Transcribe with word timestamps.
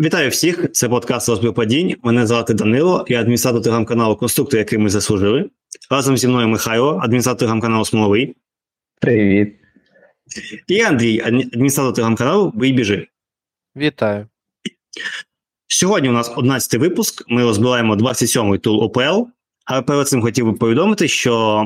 Вітаю 0.00 0.30
всіх! 0.30 0.72
Це 0.72 0.88
подкаст 0.88 1.28
«Розбір 1.28 1.54
падінь». 1.54 1.96
Мене 2.02 2.26
звати 2.26 2.54
Данило, 2.54 3.04
я 3.08 3.20
адміністратор 3.20 3.62
телеграм-каналу 3.62 4.16
Конструктор, 4.16 4.58
який 4.58 4.78
ми 4.78 4.90
заслужили. 4.90 5.50
Разом 5.90 6.16
зі 6.16 6.28
мною 6.28 6.48
Михайло, 6.48 7.00
адміністратор 7.02 7.38
телеграм-каналу 7.38 7.84
Смоловий. 7.84 8.36
Привіт. 9.00 9.56
І 10.66 10.80
Андрій, 10.80 11.20
адміністратор 11.20 11.94
телеграм-каналу 11.94 12.52
Бий 12.54 12.72
біжи. 12.72 13.06
Вітаю. 13.76 14.28
Сьогодні 15.68 16.08
у 16.08 16.12
нас 16.12 16.30
11-й 16.30 16.78
випуск. 16.78 17.24
Ми 17.28 17.42
розбираємо 17.42 17.96
27-й 17.96 18.58
тул 18.58 18.82
ОПЛ. 18.82 19.30
Але 19.64 19.82
перед 19.82 20.08
цим 20.08 20.22
хотів 20.22 20.46
би 20.46 20.52
повідомити, 20.52 21.08
що 21.08 21.64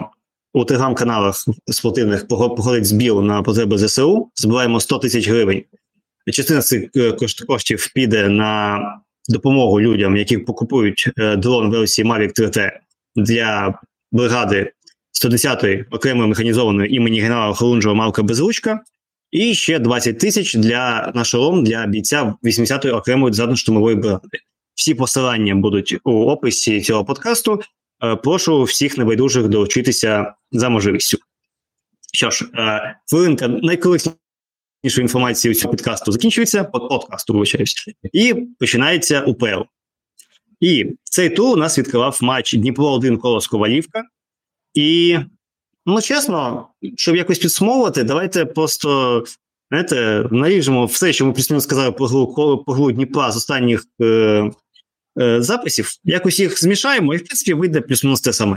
у 0.53 0.65
телеграм-каналах 0.65 1.37
спортивних 1.67 2.29
походить 2.29 2.87
збір 2.87 3.15
на 3.15 3.43
потреби 3.43 3.79
ЗСУ. 3.79 4.31
Збираємо 4.35 4.81
100 4.81 4.99
тисяч 4.99 5.29
гривень. 5.29 5.65
Частина 6.33 6.61
цих 6.61 6.91
е, 6.97 7.13
коштів 7.47 7.91
піде 7.95 8.29
на 8.29 8.81
допомогу 9.29 9.81
людям, 9.81 10.17
які 10.17 10.39
покупують 10.39 11.11
е, 11.19 11.37
дрон 11.37 11.71
версії 11.71 12.09
Mavic 12.09 12.41
3T 12.41 12.71
для 13.17 13.79
бригади 14.13 14.73
110-ї 15.25 15.85
окремої 15.91 16.29
механізованої 16.29 16.95
імені 16.95 17.21
генерала 17.21 17.55
Холунжого 17.55 17.95
Марка 17.95 18.23
Безручка. 18.23 18.81
І 19.31 19.55
ще 19.55 19.79
20 19.79 20.19
тисяч 20.19 20.55
для 20.55 21.13
на 21.15 21.25
шолом 21.25 21.65
для 21.65 21.87
бійця 21.87 22.35
80-ї 22.43 22.95
окремої 22.95 23.33
десантно-штурмової 23.33 23.97
бригади. 23.97 24.39
Всі 24.75 24.95
посилання 24.95 25.55
будуть 25.55 25.97
у 26.05 26.13
описі 26.13 26.81
цього 26.81 27.05
подкасту. 27.05 27.63
Е, 28.05 28.17
прошу 28.17 28.63
всіх 28.63 28.99
небайдужих 28.99 29.49
долучитися 29.49 30.35
за 30.53 30.69
можливістю. 30.69 31.19
Що 32.13 32.31
ж, 32.31 32.45
хвилинка 33.11 33.49
найкориснішої 34.85 35.05
інформації 35.05 35.55
цього 35.55 35.75
підкасту 35.75 36.13
закінчується, 36.13 36.65
подкасту 36.65 37.33
вибачаюсь, 37.33 37.75
і 38.13 38.35
починається 38.59 39.21
УПЛ. 39.21 39.63
І 40.61 40.87
цей 41.05 41.31
тур 41.31 41.53
у 41.53 41.57
нас 41.57 41.79
відкривав 41.79 42.19
матч 42.23 42.55
Дніпро 42.55 42.91
1 42.93 43.19
Колос 43.19 43.47
Ковалівка. 43.47 44.03
І, 44.75 45.19
ну 45.87 46.01
чесно, 46.01 46.69
щоб 46.97 47.17
якось 47.17 47.39
підсумовувати, 47.39 48.05
давайте 48.05 48.45
просто 48.45 49.25
знаєте, 49.71 50.29
наріжемо 50.31 50.87
все, 50.87 51.13
що 51.13 51.27
ми 51.27 51.33
плюс 51.33 51.65
сказали 51.65 51.93
про 51.93 52.07
гру, 52.07 52.35
про 52.35 52.75
гру 52.75 52.93
Дніпра 52.93 53.33
з 53.33 53.37
останніх 53.37 53.85
е, 54.01 54.51
е, 55.21 55.43
записів, 55.43 55.91
якось 56.05 56.41
їх 56.41 56.61
змішаємо, 56.61 57.15
і 57.15 57.17
в 57.17 57.25
принципі 57.25 57.55
вийде 57.55 57.81
плюс-мінус 57.81 58.21
те 58.21 58.33
саме. 58.33 58.57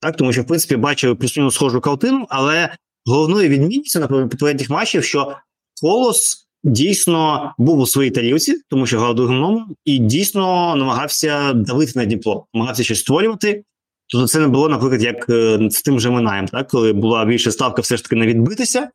Так, 0.00 0.16
Тому 0.16 0.32
що, 0.32 0.42
в 0.42 0.46
принципі, 0.46 0.76
бачили 0.76 1.14
плюс-мінус 1.14 1.54
схожу 1.54 1.80
картину, 1.80 2.26
але 2.28 2.74
головною 3.06 3.48
відмінністю 3.48 4.00
на 4.00 4.08
попередніх 4.08 4.70
матчів, 4.70 5.04
що 5.04 5.36
Колос 5.80 6.48
дійсно 6.64 7.52
був 7.58 7.78
у 7.78 7.86
своїй 7.86 8.10
тарілці, 8.10 8.60
тому 8.70 8.86
що 8.86 8.98
грав 8.98 9.14
другим 9.14 9.38
номером, 9.38 9.76
і 9.84 9.98
дійсно 9.98 10.76
намагався 10.76 11.52
давити 11.52 11.92
на 11.96 12.04
Дніпро, 12.04 12.46
намагався 12.54 12.84
щось 12.84 13.00
створювати. 13.00 13.64
Тобто 14.10 14.28
це 14.28 14.38
не 14.40 14.48
було, 14.48 14.68
наприклад, 14.68 15.02
як 15.02 15.30
е, 15.30 15.58
з 15.70 15.82
тим 15.82 16.00
же 16.00 16.10
Минаєм, 16.10 16.46
так 16.46 16.68
коли 16.68 16.92
була 16.92 17.24
більша 17.24 17.52
ставка 17.52 17.82
все 17.82 17.96
ж 17.96 18.02
таки 18.02 18.16
не 18.16 18.26
відбитися. 18.26 18.90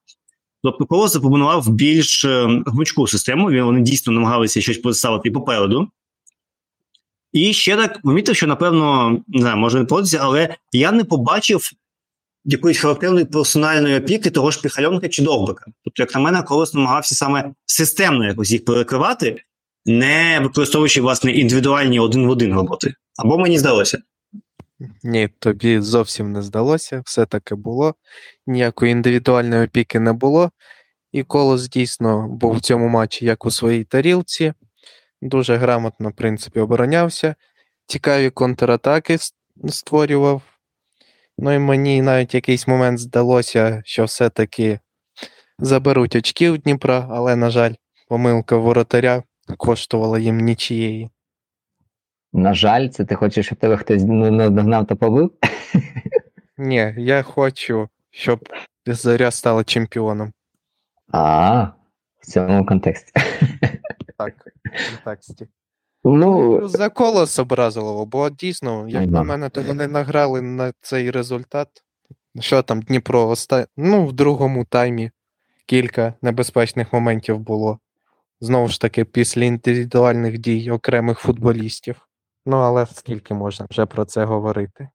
Тобто 0.63 0.85
Колос 0.85 1.13
запропонував 1.13 1.69
більш 1.69 2.25
е, 2.25 2.63
гнучку 2.65 3.07
систему. 3.07 3.65
Вони 3.65 3.81
дійсно 3.81 4.13
намагалися 4.13 4.61
щось 4.61 4.77
поставити 4.77 5.31
попереду. 5.31 5.87
І 7.33 7.53
ще 7.53 7.75
так 7.75 8.01
помітив, 8.01 8.35
що 8.35 8.47
напевно 8.47 9.17
не 9.27 9.41
знаю, 9.41 9.57
може 9.57 9.79
не 9.79 9.85
подобається, 9.85 10.19
але 10.21 10.55
я 10.71 10.91
не 10.91 11.03
побачив 11.03 11.69
якоїсь 12.45 12.79
характерної 12.79 13.25
персональної 13.25 13.97
опіки 13.97 14.29
того 14.29 14.51
ж 14.51 14.61
Піхальонка 14.61 15.09
чи 15.09 15.23
Довбика. 15.23 15.65
Тобто, 15.83 16.03
як 16.03 16.15
на 16.15 16.21
мене, 16.21 16.43
колос 16.43 16.73
намагався 16.73 17.15
саме 17.15 17.53
системно 17.65 18.25
якось 18.25 18.51
їх 18.51 18.65
перекривати, 18.65 19.43
не 19.85 20.39
використовуючи 20.43 21.01
власне 21.01 21.31
індивідуальні 21.31 21.99
один 21.99 22.27
в 22.27 22.29
один 22.29 22.53
роботи. 22.53 22.93
Або 23.17 23.37
мені 23.37 23.59
здалося. 23.59 23.97
Ні, 25.03 25.29
тобі 25.39 25.79
зовсім 25.79 26.31
не 26.31 26.41
здалося, 26.41 27.03
все 27.05 27.25
таки 27.25 27.55
було. 27.55 27.95
Ніякої 28.47 28.91
індивідуальної 28.91 29.65
опіки 29.65 29.99
не 29.99 30.13
було. 30.13 30.51
І 31.11 31.23
колос 31.23 31.69
дійсно 31.69 32.27
був 32.27 32.55
в 32.55 32.61
цьому 32.61 32.87
матчі 32.87 33.25
як 33.25 33.45
у 33.45 33.51
своїй 33.51 33.83
тарілці, 33.83 34.53
дуже 35.21 35.55
грамотно, 35.55 36.09
в 36.09 36.13
принципі, 36.13 36.59
оборонявся. 36.59 37.35
Цікаві 37.87 38.29
контратаки 38.29 39.17
створював. 39.67 40.41
Ну 41.37 41.51
і 41.51 41.59
мені 41.59 42.01
навіть 42.01 42.33
якийсь 42.33 42.67
момент 42.67 42.99
здалося, 42.99 43.81
що 43.85 44.05
все-таки 44.05 44.79
заберуть 45.59 46.15
очки 46.15 46.49
у 46.49 46.57
Дніпра, 46.57 47.07
але, 47.11 47.35
на 47.35 47.49
жаль, 47.49 47.73
помилка 48.09 48.57
воротаря 48.57 49.23
коштувала 49.57 50.19
їм 50.19 50.37
нічієї. 50.37 51.09
На 52.33 52.53
жаль, 52.53 52.87
це 52.87 53.05
ти 53.05 53.15
хочеш, 53.15 53.45
щоб 53.45 53.57
тебе 53.57 53.77
хтось 53.77 54.03
ну, 54.03 54.31
нагнав 54.31 54.87
та 54.87 54.95
побив? 54.95 55.31
Ні, 56.57 56.93
я 56.97 57.23
хочу, 57.23 57.89
щоб 58.11 58.49
Заря 58.85 59.31
стала 59.31 59.63
чемпіоном. 59.63 60.33
А, 61.11 61.63
в 62.19 62.25
цьому 62.25 62.65
контексті. 62.65 63.11
Так, 64.17 64.33
в 64.65 64.95
контексті. 64.95 65.47
Ну, 66.03 66.59
ну, 66.61 66.67
За 66.67 66.89
колос 66.89 67.39
образило, 67.39 68.05
бо 68.05 68.29
дійсно, 68.29 68.87
як 68.87 69.07
на 69.07 69.23
мене, 69.23 69.49
то 69.49 69.61
вони 69.61 69.87
награли 69.87 70.41
на 70.41 70.73
цей 70.81 71.11
результат. 71.11 71.67
Що 72.39 72.61
там, 72.61 72.81
Дніпро 72.81 73.27
оста... 73.27 73.67
ну, 73.77 74.05
в 74.05 74.13
другому 74.13 74.65
таймі 74.65 75.11
кілька 75.65 76.13
небезпечних 76.21 76.93
моментів 76.93 77.39
було. 77.39 77.79
Знову 78.41 78.67
ж 78.67 78.81
таки, 78.81 79.05
після 79.05 79.43
індивідуальних 79.43 80.37
дій 80.37 80.71
окремих 80.71 81.19
футболістів. 81.19 82.07
Ну, 82.45 82.57
але 82.57 82.85
скільки 82.85 83.33
можна 83.33 83.67
вже 83.69 83.85
про 83.85 84.05
це 84.05 84.25
говорити? 84.25 84.89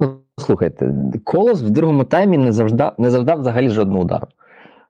Ну, 0.00 0.20
слухайте, 0.38 0.94
колос 1.24 1.62
в 1.62 1.70
другому 1.70 2.04
таймі 2.04 2.38
не 2.38 2.52
завжди 2.52 2.90
не 2.98 3.10
завдав 3.10 3.40
взагалі 3.40 3.68
жодного 3.68 4.00
удару. 4.00 4.26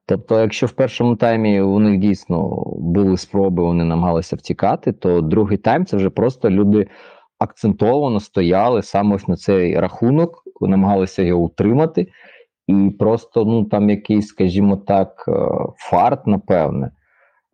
Тобто, 0.07 0.41
якщо 0.41 0.67
в 0.67 0.73
першому 0.73 1.17
таймі 1.17 1.61
у 1.61 1.79
них 1.79 1.99
дійсно 1.99 2.65
були 2.77 3.17
спроби, 3.17 3.63
вони 3.63 3.85
намагалися 3.85 4.37
втікати, 4.37 4.93
то 4.93 5.21
другий 5.21 5.59
тайм 5.59 5.87
це 5.87 5.97
вже 5.97 6.11
просто 6.11 6.51
люди 6.51 6.89
акцентовано 7.39 8.21
стояли 8.21 8.83
саме 8.83 9.17
ось 9.17 9.29
на 9.29 9.37
цей 9.37 9.81
рахунок, 9.81 10.43
намагалися 10.61 11.23
його 11.23 11.43
утримати, 11.43 12.07
і 12.67 12.91
просто 12.99 13.45
ну 13.45 13.65
там 13.65 13.91
якийсь, 13.91 14.27
скажімо 14.27 14.77
так, 14.77 15.25
е, 15.29 15.33
фарт, 15.77 16.27
напевне. 16.27 16.91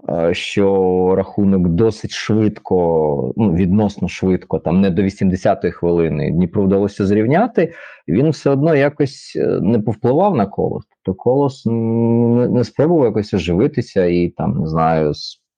Е, 0.08 0.34
що 0.34 1.14
рахунок 1.16 1.68
досить 1.68 2.10
швидко, 2.10 3.32
ну 3.36 3.52
відносно 3.52 4.08
швидко, 4.08 4.58
там 4.58 4.80
не 4.80 4.90
до 4.90 5.02
80-ї 5.02 5.70
хвилини 5.70 6.30
Дніпру 6.30 6.64
вдалося 6.64 7.06
зрівняти. 7.06 7.72
Він 8.08 8.30
все 8.30 8.50
одно 8.50 8.74
якось 8.74 9.32
е, 9.36 9.46
не 9.62 9.78
повпливав 9.78 10.36
на 10.36 10.46
колос. 10.46 10.84
Тобто 11.04 11.22
колос 11.22 11.66
не, 11.66 12.64
спробував 12.64 13.04
якось 13.04 13.34
оживитися 13.34 14.04
і 14.04 14.28
там 14.28 14.60
не 14.60 14.66
знаю 14.66 15.12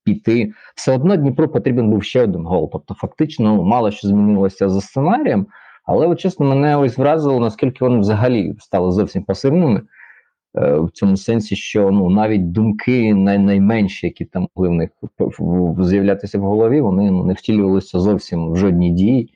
піти. 0.05 0.53
Все 0.75 0.95
одно 0.95 1.17
Дніпру 1.17 1.49
потрібен 1.49 1.91
був 1.91 2.05
ще 2.05 2.23
один 2.23 2.45
гол. 2.47 2.71
Тобто, 2.73 2.95
фактично, 2.95 3.63
мало 3.65 3.91
що 3.91 4.09
змінилося 4.09 4.69
за 4.69 4.81
сценарієм, 4.81 5.47
але 5.85 6.07
от, 6.07 6.21
чесно, 6.21 6.47
мене 6.47 6.77
ось 6.77 6.99
вразило, 6.99 7.41
наскільки 7.41 7.85
вони 7.85 7.99
взагалі 7.99 8.55
стали 8.59 8.93
зовсім 8.93 9.23
пасивними. 9.23 9.83
Е, 10.57 10.79
в 10.79 10.91
цьому 10.91 11.17
сенсі, 11.17 11.57
що 11.57 11.91
ну 11.91 12.11
навіть 12.11 12.53
думки 12.53 13.15
най 13.15 13.39
найменші, 13.39 14.07
які 14.07 14.25
там 14.25 14.49
могли 14.57 14.69
в 14.69 14.73
них 14.73 14.91
з'являтися 15.79 16.39
в 16.39 16.43
голові, 16.43 16.81
вони 16.81 17.11
ну, 17.11 17.25
не 17.25 17.33
втілювалися 17.33 17.99
зовсім 17.99 18.53
в 18.53 18.57
жодній 18.57 18.91
дії. 18.91 19.35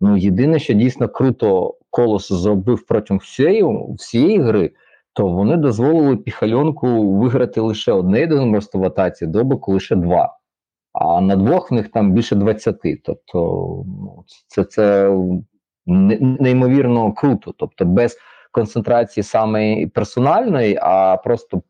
Ну 0.00 0.16
єдине, 0.16 0.58
що 0.58 0.74
дійсно 0.74 1.08
круто 1.08 1.74
колос 1.90 2.32
зробив 2.32 2.86
протягом 2.86 3.18
всієї 3.18 3.64
всієї 3.98 4.38
гри, 4.38 4.70
то 5.12 5.26
вони 5.26 5.56
дозволили 5.56 6.16
піхальонку 6.16 7.12
виграти 7.12 7.60
лише 7.60 7.92
одне 7.92 8.20
єдине 8.20 8.52
просто 8.52 8.78
в 8.78 8.84
атаці, 8.84 9.26
добику 9.26 9.72
лише 9.72 9.96
два. 9.96 10.36
А 10.92 11.20
на 11.20 11.36
двох 11.36 11.70
в 11.70 11.74
них 11.74 11.88
там 11.88 12.12
більше 12.12 12.36
20. 12.36 12.76
Тобто 13.04 13.38
ну, 13.86 14.24
це 14.46 14.64
це 14.64 15.16
неймовірно 15.86 17.12
круто. 17.12 17.54
Тобто, 17.58 17.84
без 17.84 18.16
концентрації 18.58 19.24
саме 19.24 19.86
персональної, 19.86 20.78
а 20.82 21.16
просто 21.16 21.62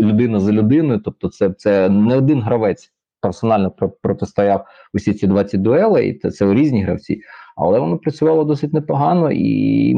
людина 0.00 0.40
за 0.40 0.52
людиною. 0.52 1.00
Тобто, 1.04 1.28
це 1.28 1.50
це 1.50 1.88
не 1.88 2.16
один 2.16 2.40
гравець 2.40 2.92
персонально 3.20 3.72
протистояв 4.02 4.64
усі 4.94 5.14
ці 5.14 5.26
20 5.26 5.62
дуелей, 5.62 6.10
і 6.10 6.30
це, 6.30 6.54
різні 6.54 6.82
гравці, 6.82 7.20
але 7.56 7.78
воно 7.78 7.98
працювало 7.98 8.44
досить 8.44 8.72
непогано, 8.72 9.30
і 9.32 9.96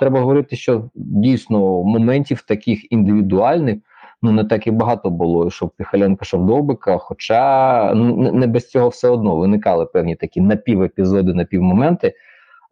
треба 0.00 0.20
говорити, 0.20 0.56
що 0.56 0.90
дійсно 0.94 1.82
моментів 1.82 2.42
таких 2.42 2.92
індивідуальних. 2.92 3.78
Ну, 4.22 4.32
не 4.32 4.44
так 4.44 4.66
і 4.66 4.70
багато 4.70 5.10
було, 5.10 5.50
щоб 5.50 5.70
Піхаленко 5.76 6.24
що 6.24 6.38
в 6.38 6.46
Довбика, 6.46 6.98
хоча 6.98 7.92
ну, 7.94 8.32
не 8.32 8.46
без 8.46 8.70
цього 8.70 8.88
все 8.88 9.08
одно 9.08 9.36
виникали 9.36 9.86
певні 9.86 10.16
такі 10.16 10.40
напівепізоди, 10.40 11.34
напівмоменти, 11.34 12.14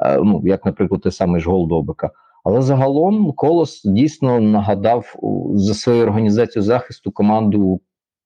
е, 0.01 0.17
ну, 0.17 0.43
як, 0.45 0.67
наприклад, 0.67 1.01
той 1.01 1.13
самий 1.13 1.41
ж 1.41 1.51
гол 1.51 1.69
Довбика. 1.69 2.11
Але 2.47 2.63
загалом 2.63 3.33
колос 3.33 3.83
дійсно 3.85 4.41
нагадав 4.41 5.15
за 5.55 5.75
свою 5.75 6.03
організацію 6.03 6.63
захисту 6.63 7.11
команду 7.11 7.81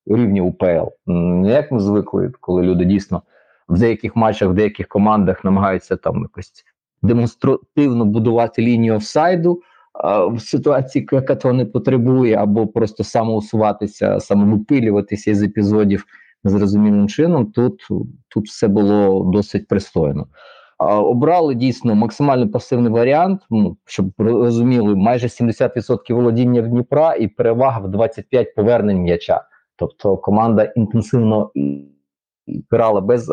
рівні 0.05 0.41
УПЛ. 0.41 1.11
Як 1.45 1.71
ми 1.71 1.79
звикли, 1.79 2.31
коли 2.39 2.61
люди 2.61 2.85
дійсно 2.85 3.21
в 3.69 3.79
деяких 3.79 4.15
матчах, 4.15 4.49
в 4.49 4.53
деяких 4.53 4.87
командах 4.87 5.43
намагаються 5.43 5.95
там 5.95 6.21
якось 6.21 6.51
демонстративно 7.01 8.05
будувати 8.05 8.61
лінію 8.61 8.95
офсайду 8.95 9.61
в 10.31 10.39
ситуації, 10.39 11.07
яка 11.11 11.35
того 11.35 11.53
не 11.53 11.65
потребує, 11.65 12.35
або 12.35 12.67
просто 12.67 13.03
самоусуватися, 13.03 14.19
самовипилюватися 14.19 15.31
із 15.31 15.43
епізодів 15.43 16.05
незрозумілим 16.43 17.07
чином. 17.07 17.51
Тут 17.51 17.87
тут 18.29 18.45
все 18.45 18.67
було 18.67 19.31
досить 19.33 19.67
пристойно. 19.67 20.27
Обрали 20.89 21.55
дійсно 21.55 21.95
максимально 21.95 22.49
пасивний 22.49 22.91
варіант, 22.91 23.41
ну, 23.49 23.77
щоб 23.85 24.05
розуміли, 24.17 24.95
майже 24.95 25.27
70% 25.27 26.13
володіння 26.13 26.61
Дніпра 26.61 27.15
і 27.15 27.27
перевага 27.27 27.79
в 27.79 27.87
25 27.87 28.55
повернень 28.55 29.01
м'яча. 29.01 29.41
Тобто 29.75 30.17
команда 30.17 30.63
інтенсивно 30.63 31.51
грала 32.71 33.01
без 33.01 33.31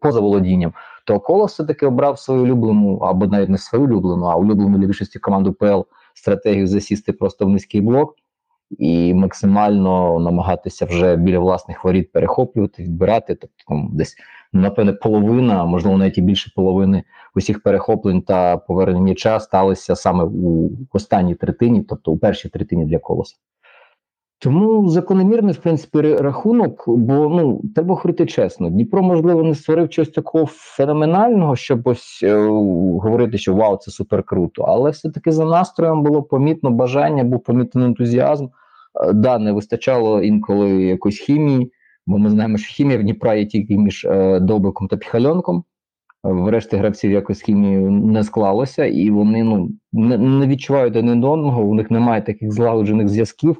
поза 0.00 0.20
володінням. 0.20 0.72
То 1.06 1.20
коло 1.20 1.44
все-таки 1.44 1.86
обрав 1.86 2.18
свою 2.18 2.42
улюблену, 2.42 2.96
або 2.96 3.26
навіть 3.26 3.48
не 3.48 3.58
свою 3.58 3.84
улюблену, 3.84 4.26
а 4.26 4.36
улюблену 4.36 4.78
для 4.78 4.86
більшості 4.86 5.18
команду 5.18 5.52
ПЛ 5.52 5.80
стратегію 6.14 6.66
засісти 6.66 7.12
просто 7.12 7.46
в 7.46 7.48
низький 7.48 7.80
блок 7.80 8.14
і 8.70 9.14
максимально 9.14 10.20
намагатися 10.20 10.86
вже 10.86 11.16
біля 11.16 11.38
власних 11.38 11.84
воріт 11.84 12.12
перехоплювати, 12.12 12.82
відбирати. 12.82 13.34
Тобто 13.34 13.56
там 13.68 13.90
десь 13.92 14.16
напевне 14.60 14.92
половина, 14.92 15.64
можливо, 15.64 15.98
навіть 15.98 16.18
і 16.18 16.22
більше 16.22 16.52
половини 16.56 17.02
усіх 17.34 17.62
перехоплень 17.62 18.22
та 18.22 18.56
повернень 18.56 19.02
м'яча 19.02 19.40
сталися 19.40 19.96
саме 19.96 20.24
у 20.24 20.70
останній 20.92 21.34
третині, 21.34 21.82
тобто 21.82 22.12
у 22.12 22.18
першій 22.18 22.48
третині 22.48 22.84
для 22.84 22.98
колоса. 22.98 23.36
Тому 24.38 24.88
закономірний, 24.88 25.54
в 25.54 25.56
принципі, 25.56 26.00
рахунок, 26.02 26.84
бо 26.86 27.28
ну 27.28 27.60
треба 27.74 27.94
говорити 27.94 28.26
чесно. 28.26 28.70
Дніпро, 28.70 29.02
можливо, 29.02 29.42
не 29.42 29.54
створив 29.54 29.88
чогось 29.88 30.10
такого 30.10 30.46
феноменального, 30.46 31.56
щоб 31.56 31.86
ось 31.88 32.20
е, 32.22 32.46
говорити, 33.02 33.38
що 33.38 33.54
вау, 33.54 33.76
це 33.76 33.90
супер 33.90 34.22
круто. 34.22 34.62
Але 34.62 34.90
все-таки 34.90 35.32
за 35.32 35.44
настроєм 35.44 36.02
було 36.02 36.22
помітно 36.22 36.70
бажання, 36.70 37.24
був 37.24 37.42
помітний 37.42 37.84
ентузіазм. 37.84 38.44
Е, 38.44 39.12
да, 39.12 39.38
не 39.38 39.52
вистачало 39.52 40.22
інколи 40.22 40.70
якоїсь 40.70 41.18
хімії, 41.18 41.72
бо 42.06 42.18
ми 42.18 42.30
знаємо, 42.30 42.58
що 42.58 42.74
хімія 42.74 42.98
в 42.98 43.02
Дніпра 43.02 43.34
є 43.34 43.46
тільки 43.46 43.78
між 43.78 44.04
е, 44.04 44.40
Довбиком 44.40 44.88
та 44.88 44.96
Піхальонком. 44.96 45.64
Врешті 46.24 46.76
гравців 46.76 47.10
якось 47.10 47.40
хімію 47.40 47.90
не 47.90 48.24
склалося, 48.24 48.84
і 48.84 49.10
вони 49.10 49.44
ну 49.44 49.70
не, 49.92 50.18
не 50.18 50.46
відчувають 50.46 50.96
один 50.96 51.24
одного, 51.24 51.62
у 51.62 51.74
них 51.74 51.90
немає 51.90 52.22
таких 52.22 52.52
злагоджених 52.52 53.08
зв'язків 53.08 53.56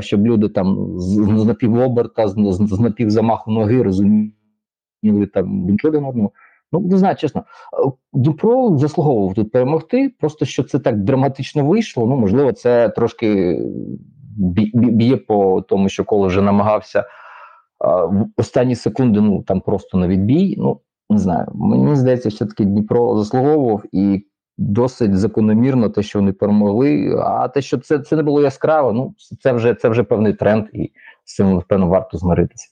щоб 0.00 0.26
люди 0.26 0.48
там 0.48 0.98
з, 0.98 1.14
з 1.14 1.44
напівоберта, 1.44 2.28
з, 2.28 2.32
з, 2.32 2.74
з 2.74 2.80
напівзамаху 2.80 3.50
ноги 3.50 3.82
розуміли 3.82 5.26
там 5.34 5.64
один 5.84 6.04
одного. 6.04 6.30
Ну, 6.72 6.80
не 6.80 6.98
знаю, 6.98 7.16
чесно, 7.16 7.44
Дніпро 8.12 8.78
заслуговував 8.78 9.34
тут 9.34 9.52
перемогти. 9.52 10.14
Просто 10.20 10.44
що 10.44 10.62
це 10.62 10.78
так 10.78 11.02
драматично 11.02 11.64
вийшло. 11.64 12.06
Ну, 12.06 12.16
можливо, 12.16 12.52
це 12.52 12.88
трошки 12.88 13.58
б'є 14.36 15.16
по 15.16 15.60
тому, 15.60 15.88
що 15.88 16.04
коли 16.04 16.26
вже 16.26 16.42
намагався 16.42 17.00
а, 17.00 17.04
в 17.80 18.26
останні 18.36 18.76
секунди, 18.76 19.20
ну 19.20 19.42
там 19.42 19.60
просто 19.60 19.98
на 19.98 20.08
відбій. 20.08 20.54
Ну 20.58 20.80
не 21.10 21.18
знаю. 21.18 21.46
Мені 21.54 21.96
здається, 21.96 22.30
що 22.30 22.46
таки 22.46 22.64
Дніпро 22.64 23.18
заслуговував 23.18 23.82
і 23.92 24.26
досить 24.58 25.18
закономірно 25.18 25.88
те, 25.88 26.02
що 26.02 26.18
вони 26.18 26.32
перемогли. 26.32 27.16
А 27.24 27.48
те, 27.48 27.62
що 27.62 27.78
це 27.78 27.98
це 27.98 28.16
не 28.16 28.22
було 28.22 28.42
яскраво, 28.42 28.92
ну 28.92 29.14
це 29.42 29.52
вже 29.52 29.74
це 29.74 29.88
вже 29.88 30.02
певний 30.02 30.32
тренд, 30.32 30.66
і 30.72 30.92
з 31.24 31.34
цим 31.34 31.54
напевно 31.54 31.88
варто 31.88 32.18
змиритися. 32.18 32.68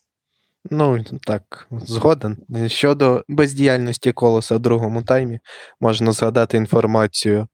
Ну 0.70 1.04
так, 1.26 1.68
згоден. 1.70 2.36
Щодо 2.66 3.24
бездіяльності 3.28 4.12
колоса 4.12 4.56
в 4.56 4.58
другому 4.58 5.02
таймі, 5.02 5.40
можна 5.80 6.12
згадати 6.12 6.56
інформацію, 6.56 7.46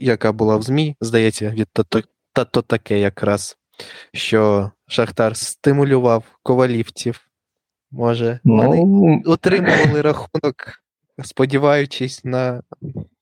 яка 0.00 0.32
була 0.32 0.56
в 0.56 0.62
ЗМІ, 0.62 0.96
здається, 1.00 1.50
від 1.50 1.68
та 2.32 2.44
то 2.44 2.62
таке 2.62 2.98
якраз, 2.98 3.56
що 4.12 4.70
Шахтар 4.86 5.36
стимулював 5.36 6.24
ковалівців. 6.42 7.20
Може, 7.90 8.40
ну... 8.44 8.56
вони 8.56 9.22
отримували 9.26 10.02
рахунок 10.02 10.86
сподіваючись 11.24 12.24
на 12.24 12.62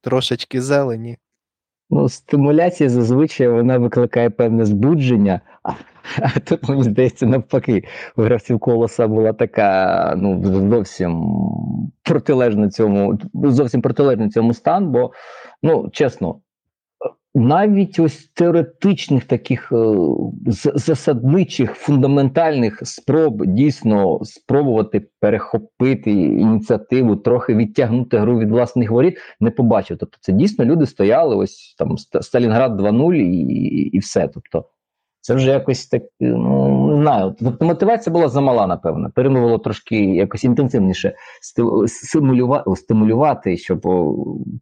трошечки 0.00 0.62
зелені. 0.62 1.18
Ну, 1.90 2.08
стимуляція 2.08 2.90
зазвичай 2.90 3.48
вона 3.48 3.78
викликає 3.78 4.30
певне 4.30 4.64
збудження, 4.64 5.40
а, 5.62 5.70
а 6.22 6.40
тут, 6.40 6.68
мені 6.68 6.82
здається, 6.82 7.26
навпаки, 7.26 7.84
у 8.16 8.22
гравців 8.22 8.58
колоса 8.58 9.08
була 9.08 9.32
така, 9.32 10.14
ну, 10.16 10.42
зовсім 10.70 11.34
протилежна 12.02 12.70
цьому, 12.70 13.18
зовсім 13.34 13.82
протилежна 13.82 14.28
цьому 14.28 14.54
стан, 14.54 14.90
бо, 14.90 15.12
ну, 15.62 15.90
чесно, 15.92 16.40
навіть 17.34 17.98
ось 17.98 18.30
теоретичних 18.34 19.24
таких 19.24 19.72
е, 19.72 19.96
засадничих 20.74 21.74
фундаментальних 21.74 22.80
спроб 22.82 23.46
дійсно 23.46 24.24
спробувати 24.24 25.06
перехопити 25.20 26.10
ініціативу, 26.10 27.16
трохи 27.16 27.54
відтягнути 27.54 28.18
гру 28.18 28.38
від 28.38 28.50
власних 28.50 28.90
воріт, 28.90 29.18
не 29.40 29.50
побачив. 29.50 29.98
Тобто, 30.00 30.18
це 30.20 30.32
дійсно 30.32 30.64
люди 30.64 30.86
стояли. 30.86 31.36
Ось 31.36 31.74
там 31.78 31.98
Сталінград 31.98 32.80
2-0 32.80 33.14
і, 33.14 33.40
і 33.92 33.98
все. 33.98 34.28
Тобто, 34.28 34.64
це 35.24 35.34
вже 35.34 35.50
якось 35.50 35.86
так, 35.86 36.02
ну 36.20 36.96
не 36.96 37.02
знаю. 37.02 37.34
Тобто 37.40 37.64
мотивація 37.64 38.12
була 38.12 38.28
замала, 38.28 38.66
напевно. 38.66 39.10
Перемовило 39.14 39.58
трошки 39.58 40.04
якось 40.04 40.44
інтенсивніше 40.44 41.14
стимулювати, 41.86 42.76
стимулювати, 42.76 43.56
щоб 43.56 43.80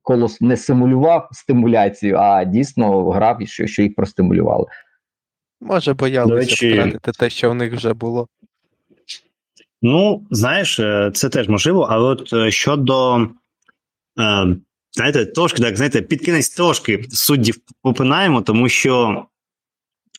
колос 0.03 0.41
не 0.41 0.57
симулював 0.57 1.29
стимуляцію, 1.33 2.17
а 2.17 2.45
дійсно 2.45 3.11
грав, 3.11 3.39
що 3.45 3.67
що 3.67 3.83
їх 3.83 3.95
простимулювали. 3.95 4.67
Може, 5.61 5.95
боялися 5.95 6.37
речі... 6.37 6.73
втратити 6.73 7.13
те, 7.13 7.31
що 7.31 7.51
в 7.51 7.55
них 7.55 7.75
вже 7.75 7.95
було. 7.95 8.29
Ну, 9.83 10.27
знаєш, 10.31 10.81
е, 10.81 11.11
це 11.15 11.29
теж 11.29 11.49
можливо, 11.49 11.89
але 11.91 12.09
от 12.09 12.33
е, 12.33 12.51
щодо. 12.51 13.17
Е, 14.19 14.57
знаєте, 14.93 15.27
трошки 15.27 15.63
так, 15.63 15.77
знаєте, 15.77 16.03
під 16.03 16.25
кінець 16.25 16.51
трошки 16.51 17.05
суддів 17.11 17.57
попинаємо, 17.83 18.43
тому 18.43 18.69
що 18.69 19.27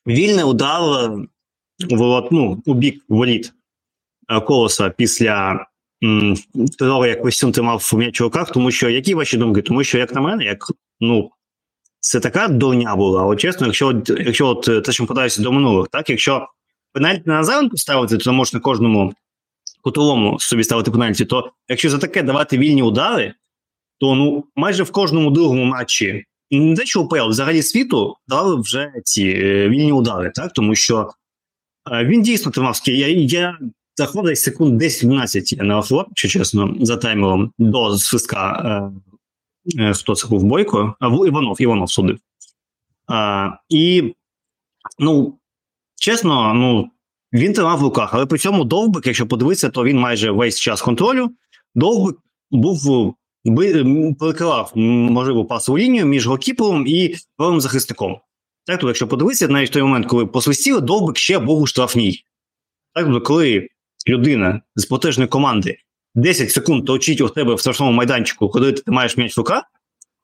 Вільний 0.07 0.43
удар 0.43 1.11
в, 1.89 2.27
ну, 2.31 2.63
у 2.65 2.73
бік 2.73 3.03
воріт 3.09 3.53
е, 4.29 4.41
колоса 4.41 4.89
після 4.89 5.65
того, 6.79 7.05
як 7.05 7.23
Весюн 7.23 7.51
тримав 7.51 7.91
м'яч 7.95 8.21
у 8.21 8.23
руках, 8.23 8.51
тому 8.51 8.71
що 8.71 8.89
які 8.89 9.15
ваші 9.15 9.37
думки? 9.37 9.61
Тому 9.61 9.83
що, 9.83 9.97
як 9.97 10.15
на 10.15 10.21
мене, 10.21 10.43
як 10.43 10.65
ну 10.99 11.31
це 11.99 12.19
така 12.19 12.47
дурня 12.47 12.95
була, 12.95 13.21
але 13.21 13.35
чесно, 13.35 13.67
якщо 13.67 14.01
якщо 14.07 14.47
от 14.47 14.85
те, 14.85 14.91
що 14.91 15.05
подаюся 15.05 15.41
до 15.41 15.51
минулих, 15.51 15.87
так? 15.87 16.09
Якщо 16.09 16.47
пенальті 16.93 17.23
на 17.25 17.33
Назаренко 17.33 17.77
ставити, 17.77 18.17
то 18.17 18.33
можна 18.33 18.59
кожному 18.59 19.13
кутовому 19.81 20.39
собі 20.39 20.63
ставити 20.63 20.91
пенальті, 20.91 21.25
то 21.25 21.51
якщо 21.67 21.89
за 21.89 21.97
таке 21.97 22.23
давати 22.23 22.57
вільні 22.57 22.83
удари, 22.83 23.33
то 23.99 24.15
ну 24.15 24.45
майже 24.55 24.83
в 24.83 24.91
кожному 24.91 25.31
другому 25.31 25.65
матчі 25.65 26.25
не 26.51 26.75
те, 26.75 26.85
що 26.85 27.01
УПЛ, 27.01 27.27
взагалі 27.27 27.63
світу 27.63 28.15
дали 28.27 28.61
вже 28.61 28.91
ці 29.03 29.23
е, 29.23 29.69
вільні 29.69 29.91
удари, 29.91 30.31
так? 30.35 30.53
Тому 30.53 30.75
що 30.75 31.09
е, 31.91 32.05
він 32.05 32.21
дійсно 32.21 32.51
тримав 32.51 32.81
Я 32.85 33.07
я 33.07 33.57
десь 34.23 34.43
секунд 34.43 34.81
10-12 34.81 35.55
я 35.57 35.63
не 35.63 35.73
рахував, 35.73 36.07
чи 36.15 36.27
чесно, 36.27 36.75
за 36.79 36.97
таймером 36.97 37.51
до 37.57 37.97
свистка. 37.97 38.91
Е, 39.77 39.83
е, 39.83 39.93
хто 39.93 40.15
це 40.15 40.27
був 40.27 40.43
Бойко? 40.43 40.95
А, 40.99 41.07
Іванов, 41.07 41.61
Іванов 41.61 41.91
судив. 41.91 42.19
А, 43.07 43.49
І 43.69 44.13
ну, 44.99 45.37
чесно, 45.95 46.53
ну. 46.53 46.89
Він 47.33 47.53
тримав 47.53 47.79
в 47.79 47.83
руках, 47.83 48.13
але 48.13 48.25
при 48.25 48.39
цьому 48.39 48.63
довбик, 48.63 49.07
якщо 49.07 49.27
подивитися, 49.27 49.69
то 49.69 49.83
він 49.83 49.99
майже 49.99 50.31
весь 50.31 50.59
час 50.59 50.81
контролю. 50.81 51.31
Довбик 51.75 52.17
був 52.51 53.15
перекривав 54.19 54.71
можливо 54.75 55.45
пасову 55.45 55.77
лінію 55.77 56.05
між 56.05 56.27
голкіпером 56.27 56.87
і 56.87 57.15
правим 57.37 57.61
захисником. 57.61 58.17
Так, 58.65 58.79
то, 58.79 58.87
якщо 58.87 59.07
подивитися, 59.07 59.47
навіть 59.47 59.69
в 59.69 59.73
той 59.73 59.81
момент, 59.81 60.05
коли 60.05 60.25
посвистіли, 60.25 60.81
довбик 60.81 61.17
ще 61.17 61.39
був 61.39 61.61
у 61.61 61.67
штрафній. 61.67 62.23
Так, 62.93 63.05
то, 63.05 63.21
коли 63.21 63.67
людина 64.07 64.61
з 64.75 64.85
протежної 64.85 65.27
команди 65.29 65.77
10 66.15 66.51
секунд 66.51 66.85
точить 66.85 67.21
у 67.21 67.29
тебе 67.29 67.53
в 67.53 67.59
страшному 67.59 67.91
майданчику, 67.91 68.49
коли 68.49 68.71
ти 68.71 68.91
маєш 68.91 69.17
м'яч 69.17 69.37
в 69.37 69.39
руках, 69.39 69.63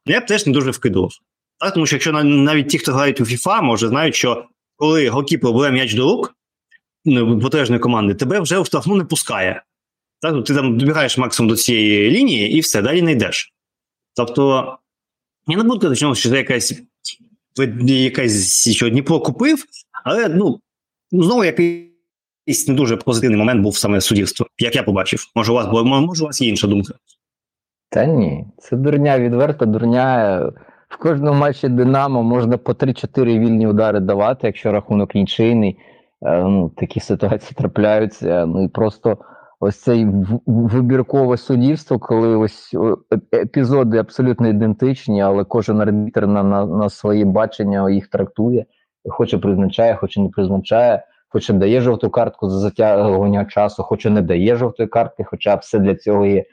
я 0.06 0.20
б 0.20 0.26
теж 0.26 0.46
не 0.46 0.54
дуже 0.54 0.72
вкидував. 0.72 1.12
Так, 1.60 1.74
Тому 1.74 1.86
що 1.86 1.96
якщо 1.96 2.24
навіть 2.24 2.70
ті, 2.70 2.78
хто 2.78 2.94
грають 2.94 3.22
у 3.22 3.24
FIFA, 3.24 3.62
може 3.62 3.88
знають, 3.88 4.16
що 4.16 4.46
коли 4.76 5.10
голкіпер 5.10 5.52
бере 5.52 5.72
м'яч 5.72 5.94
до 5.94 6.04
рук 6.04 6.36
ну, 7.06 7.40
протежної 7.40 7.80
команди, 7.80 8.14
тебе 8.14 8.40
вже 8.40 8.60
в 8.60 8.66
штрафну 8.66 8.96
не 8.96 9.04
пускає. 9.04 9.64
Так, 10.22 10.44
Ти 10.44 10.54
там 10.54 10.78
добігаєш 10.78 11.18
максимум 11.18 11.50
до 11.50 11.56
цієї 11.56 12.12
лінії 12.12 12.52
і 12.52 12.60
все, 12.60 12.82
далі 12.82 13.02
не 13.02 13.12
йдеш. 13.12 13.54
Тобто, 14.16 14.78
я 15.48 15.58
не 15.58 15.64
буду 15.64 15.80
казати, 15.80 16.16
що 16.16 16.30
це 16.30 16.38
якась 16.38 16.82
якась 17.86 18.70
що 18.70 18.90
Дніпро 18.90 19.20
купив, 19.20 19.66
але 20.04 20.30
ну, 20.30 20.62
знову, 21.12 21.44
як 21.44 21.60
і 22.50 22.72
не 22.72 22.76
дуже 22.76 22.98
позитивний 22.98 23.40
момент 23.40 23.62
був 23.62 23.76
саме 23.76 24.02
суддівство, 24.02 24.46
як 24.58 24.76
я 24.76 24.84
побачив. 24.84 25.20
Може, 25.36 25.52
у 25.52 25.56
вас 25.56 25.68
було, 25.68 25.84
може, 25.84 26.24
у 26.24 26.28
вас 26.28 26.42
є 26.42 26.50
інша 26.50 26.68
думка. 26.68 26.94
Та 27.90 28.06
ні, 28.06 28.46
це 28.58 28.76
дурня, 28.76 29.20
відверта 29.20 29.66
дурня. 29.66 30.40
В 30.90 30.98
кожному 30.98 31.40
матчі 31.40 31.70
Динамо 31.70 32.24
можна 32.24 32.58
по 32.58 32.72
3-4 32.72 33.26
вільні 33.26 33.68
удари 33.68 34.00
давати, 34.00 34.48
якщо 34.48 34.72
рахунок 34.72 35.16
нічийний. 35.16 35.78
Е, 36.22 36.44
ну, 36.44 36.72
Такі 36.78 37.00
ситуації 37.00 37.52
трапляються. 37.58 38.46
Ну 38.46 38.64
і 38.64 38.68
просто 38.68 39.18
ось 39.60 39.82
цей 39.82 40.08
вибіркове 40.46 41.38
суддівство, 41.38 42.00
коли 42.00 42.36
ось 42.36 42.76
епізоди 43.34 43.98
абсолютно 43.98 44.48
ідентичні, 44.48 45.22
але 45.22 45.44
кожен 45.44 45.82
арбітр 45.82 46.28
на, 46.28 46.44
на, 46.44 46.66
на 46.66 46.90
своє 46.90 47.26
бачення 47.26 47.90
їх 47.90 48.08
трактує, 48.08 48.66
хоче 49.10 49.38
призначає, 49.38 49.96
хоче 49.96 50.22
не 50.22 50.30
призначає. 50.30 51.04
Хоче 51.30 51.54
дає 51.54 51.82
жовту 51.82 52.10
картку 52.10 52.50
за 52.50 52.60
затягування 52.60 53.46
часу, 53.46 53.84
хоче 53.84 54.10
не 54.10 54.22
дає 54.22 54.56
жовтої 54.56 54.90
картки, 54.90 55.24
хоча 55.24 55.56
все 55.56 55.80
для 55.80 55.96
цього 55.96 56.26
є. 56.26 56.46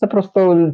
Це 0.00 0.06
просто 0.06 0.72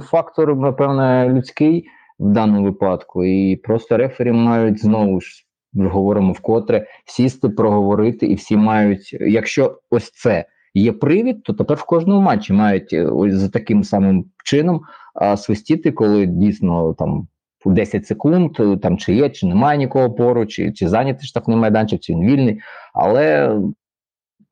фактор, 0.00 0.56
напевне, 0.56 1.28
людський 1.28 1.88
в 2.18 2.32
даному 2.32 2.64
випадку. 2.64 3.24
І 3.24 3.56
просто 3.56 3.96
рефері 3.96 4.32
мають 4.32 4.80
знову 4.80 5.20
ж 5.20 5.44
говоримо 5.74 6.32
вкотре 6.32 6.86
сісти, 7.06 7.48
проговорити, 7.48 8.26
і 8.26 8.34
всі 8.34 8.56
мають, 8.56 9.12
якщо 9.20 9.78
ось 9.90 10.10
це 10.10 10.44
є 10.74 10.92
привід, 10.92 11.42
то 11.42 11.52
тепер 11.52 11.76
в 11.76 11.84
кожному 11.84 12.20
матчі 12.20 12.52
мають 12.52 12.92
е, 12.92 13.06
ось 13.06 13.34
за 13.34 13.48
таким 13.48 13.84
самим 13.84 14.24
чином 14.44 14.80
свистіти, 15.36 15.92
коли 15.92 16.26
дійсно 16.26 16.94
там. 16.94 17.28
10 17.72 18.06
секунд, 18.06 18.56
е, 18.60 18.76
там 18.76 18.98
чи 18.98 19.14
є, 19.14 19.30
чи 19.30 19.46
немає 19.46 19.78
нікого 19.78 20.10
поруч, 20.10 20.52
чи, 20.52 20.72
чи 20.72 20.88
зайнятий 20.88 21.26
штрафний 21.26 21.56
майданчик, 21.56 22.00
чи 22.00 22.12
він 22.12 22.20
вільний. 22.20 22.60
Але 22.94 23.56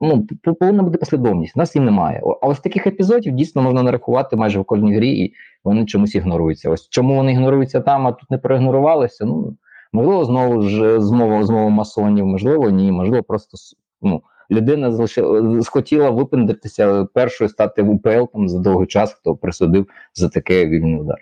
ну, 0.00 0.26
повинна 0.60 0.82
бути 0.82 0.98
послідовність. 0.98 1.56
Нас 1.56 1.76
її 1.76 1.86
немає. 1.86 2.22
А 2.42 2.46
ось 2.46 2.60
таких 2.60 2.86
епізодів 2.86 3.32
дійсно 3.32 3.62
можна 3.62 3.82
нарахувати 3.82 4.36
майже 4.36 4.60
в 4.60 4.64
кожній 4.64 4.96
грі, 4.96 5.18
і 5.18 5.32
вони 5.64 5.84
чомусь 5.84 6.14
ігноруються. 6.14 6.70
Ось 6.70 6.88
чому 6.88 7.14
вони 7.14 7.32
ігноруються 7.32 7.80
там, 7.80 8.06
а 8.06 8.12
тут 8.12 8.30
не 8.30 8.38
проігнорувалися. 8.38 9.24
Ну 9.24 9.56
можливо, 9.92 10.24
знову 10.24 10.62
ж 10.62 11.00
змова 11.00 11.44
змова 11.44 11.68
масонів, 11.68 12.26
можливо, 12.26 12.70
ні, 12.70 12.92
можливо, 12.92 13.22
просто 13.22 13.56
ну. 14.02 14.22
Людина 14.50 14.92
залишила 14.92 15.62
схотіла 15.62 16.10
випендитися 16.10 17.04
першою 17.04 17.50
стати 17.50 17.82
в 17.82 17.90
УПЛ 17.90 18.24
там 18.32 18.48
за 18.48 18.58
довгий 18.58 18.86
час, 18.86 19.12
хто 19.12 19.36
присудив 19.36 19.88
за 20.14 20.28
таке 20.28 20.66
вільний 20.66 21.00
удар. 21.00 21.16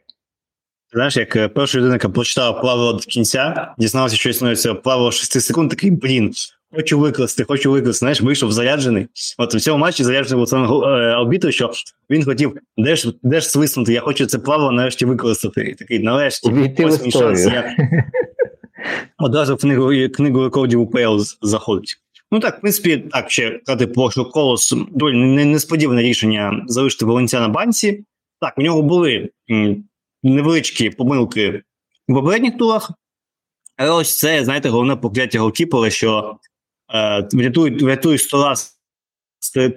Знаєш, 0.95 1.17
як 1.17 1.37
е, 1.37 1.49
перша 1.49 1.79
людина, 1.79 1.95
яка 1.95 2.09
прочитала 2.09 2.53
правило 2.53 2.93
до 2.93 2.99
кінця, 2.99 3.75
дізнався, 3.79 4.17
що 4.17 4.31
існує 4.31 4.57
це 4.57 4.75
правило 4.75 5.13
6 5.13 5.41
секунд, 5.41 5.71
такий 5.71 5.91
блін, 5.91 6.33
хочу 6.77 6.99
викласти, 6.99 7.45
хочу 7.45 7.73
викласти. 7.73 7.99
Знаєш, 7.99 8.21
вийшов 8.21 8.53
заряджений. 8.53 9.07
От 9.39 9.55
в 9.55 9.61
цьому 9.61 9.79
матчі 9.79 10.05
заряджений 10.05 10.37
Олександр 10.37 10.73
е, 10.73 11.17
обітив, 11.17 11.53
що 11.53 11.73
він 12.11 12.25
хотів 12.25 12.57
де 12.77 12.97
ж, 12.97 13.13
де 13.23 13.41
ж 13.41 13.49
свиснути, 13.49 13.93
я 13.93 14.01
хочу 14.01 14.27
це 14.27 14.39
право 14.39 14.73
нарешті 14.73 15.05
використати. 15.05 15.75
Такий, 15.79 15.99
нарешті, 15.99 16.75
ось 16.85 17.05
мій 17.05 17.11
шанс. 17.11 17.47
Я... 17.47 17.77
Одразу 19.19 19.55
в 19.55 19.59
книгу 19.59 19.91
книгу 20.15 20.45
рекордів 20.45 20.81
УПЛ 20.81 21.19
заходить. 21.43 21.97
Ну 22.33 22.41
так, 22.41 22.59
в 22.59 22.61
принципі, 22.61 23.05
так 23.11 23.31
ще 23.31 23.61
казати 23.67 23.87
про 23.87 24.11
що 24.11 24.25
колос 24.25 24.75
доволі 24.93 25.17
несподіване 25.45 26.03
рішення 26.03 26.65
залишити 26.67 27.05
Волонця 27.05 27.41
на 27.41 27.49
банці. 27.49 28.05
Так, 28.41 28.55
у 28.59 28.63
нього 28.63 28.83
були 28.83 29.31
невеличкі 30.25 30.91
помилки 30.91 31.63
в 32.09 32.15
попередніх 32.15 32.59
турах, 32.59 32.93
але 33.77 33.91
ось 33.91 34.19
це, 34.19 34.45
знаєте, 34.45 34.69
головне 34.69 34.97
покляття 34.97 35.39
голкіпера, 35.39 35.91
що 35.91 36.37
е, 36.95 37.29
врятують, 37.33 37.83
врятують 37.83 38.21
100 38.23 38.45
раз 38.45 38.75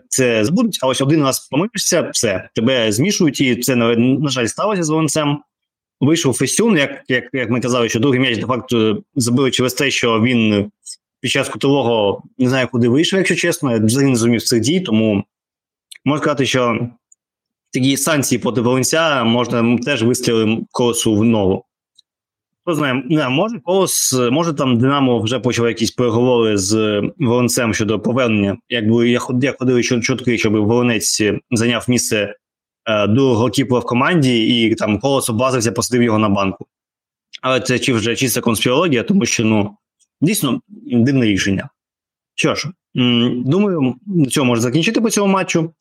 це 0.09 0.45
збудуть, 0.45 0.79
а 0.81 0.87
ось 0.87 1.01
один 1.01 1.23
раз 1.23 1.39
помилишся, 1.39 2.09
все, 2.13 2.49
тебе 2.55 2.91
змішують, 2.91 3.41
і 3.41 3.55
це, 3.55 3.75
на, 3.75 3.95
на 3.95 4.29
жаль, 4.29 4.45
сталося 4.45 4.83
з 4.83 4.89
Волонцем. 4.89 5.43
Вийшов 5.99 6.33
Фесюн, 6.33 6.77
як 6.77 7.03
як, 7.07 7.23
як 7.33 7.49
ми 7.49 7.61
казали, 7.61 7.89
що 7.89 7.99
другий 7.99 8.19
м'яч 8.19 8.37
де-факто 8.37 9.03
забили 9.15 9.51
через 9.51 9.73
те, 9.73 9.91
що 9.91 10.21
він 10.21 10.71
під 11.21 11.31
час 11.31 11.49
кутового 11.49 12.23
не 12.37 12.49
знаю, 12.49 12.67
куди 12.71 12.89
вийшов, 12.89 13.17
якщо 13.17 13.35
чесно, 13.35 13.71
я 13.71 13.79
взагалі 13.79 14.09
не 14.09 14.15
зрозумів 14.15 14.43
цих 14.43 14.59
дій, 14.59 14.79
тому 14.79 15.23
можна 16.05 16.21
сказати, 16.21 16.45
що 16.45 16.89
такі 17.77 17.97
санкції 17.97 18.39
проти 18.39 18.61
Волинця 18.61 19.23
можна 19.23 19.77
теж 19.77 20.03
вистрілити 20.03 20.65
колосу 20.71 21.15
в 21.15 21.23
ногу. 21.23 21.63
Хто 22.63 22.75
знає, 22.75 23.03
не, 23.09 23.29
може 23.29 23.59
колос, 23.59 24.13
може 24.31 24.53
там 24.53 24.77
Динамо 24.77 25.19
вже 25.19 25.39
почав 25.39 25.67
якісь 25.67 25.91
переговори 25.91 26.57
з 26.57 27.01
Волонцем 27.17 27.73
щодо 27.73 27.99
повернення. 27.99 28.57
Якби 28.69 29.09
я 29.09 29.19
ходив, 29.19 29.55
ходили 29.59 29.83
чутки, 29.83 30.37
щоб 30.37 30.55
Волонець 30.55 31.21
зайняв 31.51 31.85
місце 31.87 32.35
е, 32.85 33.07
другого 33.07 33.49
кіпера 33.49 33.79
в 33.79 33.85
команді, 33.85 34.61
і 34.63 34.75
там 34.75 34.99
колос 34.99 35.29
облазився, 35.29 35.71
посадив 35.71 36.03
його 36.03 36.19
на 36.19 36.29
банку. 36.29 36.65
Але 37.41 37.59
це 37.59 37.79
чи 37.79 37.93
вже 37.93 38.15
чиста 38.15 38.41
конспірологія, 38.41 39.03
тому 39.03 39.25
що 39.25 39.45
ну 39.45 39.77
дійсно 40.21 40.61
дивне 40.85 41.25
рішення. 41.25 41.69
Що 42.35 42.55
ж, 42.55 42.71
думаю, 43.45 43.95
на 44.29 44.43
можна 44.43 44.61
закінчити 44.61 45.01
по 45.01 45.09
цьому 45.09 45.33
матчу. 45.33 45.73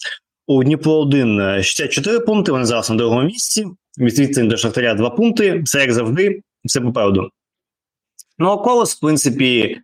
У 0.47 0.65
Дніпро 0.65 0.93
1 0.93 1.62
64 1.62 2.21
пункти. 2.21 2.53
Вони 2.53 2.65
зараз 2.65 2.91
на 2.91 2.97
другому 2.97 3.23
місці. 3.23 3.67
Відповідно 3.99 4.47
до 4.47 4.57
Шахтаря 4.57 4.95
2 4.95 5.11
пункти. 5.11 5.62
Все 5.65 5.81
як 5.81 5.93
завжди, 5.93 6.41
все 6.65 6.81
попереду. 6.81 7.31
Ну, 8.38 8.49
а 8.49 8.57
колос, 8.57 8.97
в 8.97 9.00
принципі, 9.00 9.81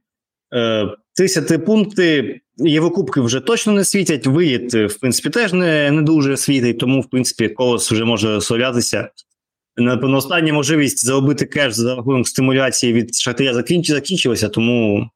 33 1.16 1.56
е, 1.56 1.58
пункти. 1.58 2.40
Єврокубки 2.58 3.20
вже 3.20 3.40
точно 3.40 3.72
не 3.72 3.84
світять. 3.84 4.26
Виїд, 4.26 4.74
в 4.74 5.00
принципі, 5.00 5.30
теж 5.30 5.52
не 5.52 5.90
не 5.90 6.02
дуже 6.02 6.36
світить, 6.36 6.78
тому, 6.78 7.00
в 7.00 7.10
принципі, 7.10 7.48
колос 7.48 7.92
вже 7.92 8.04
може 8.04 8.34
розслаблятися. 8.34 9.08
Напевно, 9.76 10.16
остання 10.16 10.52
можливість 10.52 11.04
заробити 11.04 11.46
кеш 11.46 11.74
за 11.74 11.94
рахунок 11.94 12.28
стимуляції 12.28 12.92
від 12.92 13.14
Шахтаря 13.14 13.54
закінчилася, 13.80 14.48
тому 14.48 15.10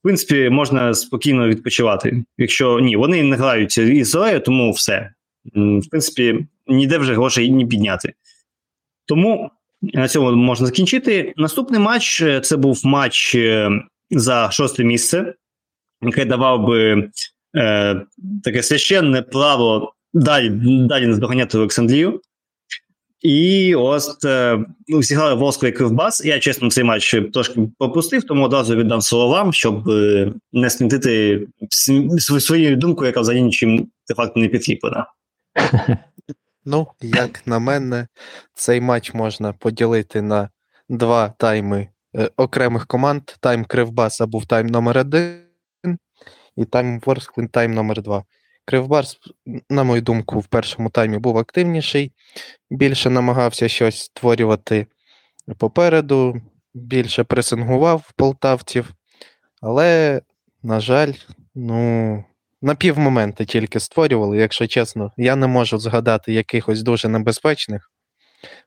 в 0.00 0.02
принципі, 0.02 0.50
можна 0.50 0.94
спокійно 0.94 1.48
відпочивати. 1.48 2.24
Якщо 2.38 2.80
ні, 2.80 2.96
вони 2.96 3.22
не 3.22 3.36
грають 3.36 3.78
із 3.78 4.08
Зорею, 4.10 4.40
тому 4.40 4.72
все. 4.72 5.10
В 5.54 5.88
принципі, 5.90 6.46
ніде 6.66 6.98
вже 6.98 7.14
грошей 7.14 7.50
не 7.50 7.66
підняти. 7.66 8.12
Тому 9.06 9.50
на 9.82 10.08
цьому 10.08 10.32
можна 10.32 10.66
закінчити. 10.66 11.32
Наступний 11.36 11.80
матч 11.80 12.22
е, 12.22 12.40
це 12.40 12.56
був 12.56 12.80
матч 12.84 13.34
е, 13.34 13.70
за 14.10 14.50
шосте 14.50 14.84
місце, 14.84 15.34
який 16.02 16.24
давав 16.24 16.66
би 16.66 17.10
е, 17.56 18.00
таке 18.44 18.62
священне 18.62 19.22
право 19.22 19.94
далі 20.14 20.50
далі 20.88 21.06
наздоганяти 21.06 21.58
Олександрію. 21.58 22.20
І 23.20 23.74
ось 23.74 24.24
е, 24.24 24.58
ну, 24.88 25.02
зіграли 25.02 25.34
Волско 25.34 25.66
і 25.66 25.72
Кривбас. 25.72 26.24
Я 26.24 26.38
чесно 26.38 26.70
цей 26.70 26.84
матч 26.84 27.14
трошки 27.32 27.68
пропустив, 27.78 28.24
тому 28.24 28.44
одразу 28.44 28.76
віддам 28.76 29.00
слово 29.00 29.28
вам, 29.28 29.52
щоб 29.52 29.88
е, 29.88 30.32
не 30.52 30.70
смітити 30.70 31.46
свою 32.40 32.76
думку, 32.76 33.06
яка 33.06 33.20
взагалі 33.20 33.42
нічим 33.42 33.88
де 34.08 34.14
факто 34.14 34.40
не 34.40 34.48
підкріплена. 34.48 35.06
Ну, 36.64 36.86
як 37.00 37.46
на 37.46 37.58
мене, 37.58 38.06
цей 38.54 38.80
матч 38.80 39.14
можна 39.14 39.52
поділити 39.52 40.22
на 40.22 40.50
два 40.88 41.28
тайми 41.28 41.88
е, 42.16 42.30
окремих 42.36 42.86
команд: 42.86 43.22
тайм 43.40 43.64
Кривбаса 43.64 44.26
був 44.26 44.46
тайм 44.46 44.66
номер 44.66 44.98
один, 44.98 45.40
і 46.56 46.64
тайм 46.64 47.00
Ворсклин 47.06 47.48
тайм 47.48 47.74
номер 47.74 48.02
два. 48.02 48.24
Кривбас, 48.68 49.18
на 49.70 49.84
мою 49.84 50.02
думку, 50.02 50.38
в 50.38 50.46
першому 50.46 50.90
таймі 50.90 51.18
був 51.18 51.38
активніший, 51.38 52.12
більше 52.70 53.10
намагався 53.10 53.68
щось 53.68 53.98
створювати 53.98 54.86
попереду, 55.58 56.42
більше 56.74 57.24
пресингував 57.24 58.12
полтавців, 58.16 58.90
але, 59.62 60.20
на 60.62 60.80
жаль, 60.80 61.12
ну, 61.54 62.24
на 62.62 62.74
півмоменти 62.74 63.44
тільки 63.44 63.80
створювали, 63.80 64.38
якщо 64.38 64.66
чесно, 64.66 65.12
я 65.16 65.36
не 65.36 65.46
можу 65.46 65.78
згадати 65.78 66.32
якихось 66.32 66.82
дуже 66.82 67.08
небезпечних. 67.08 67.90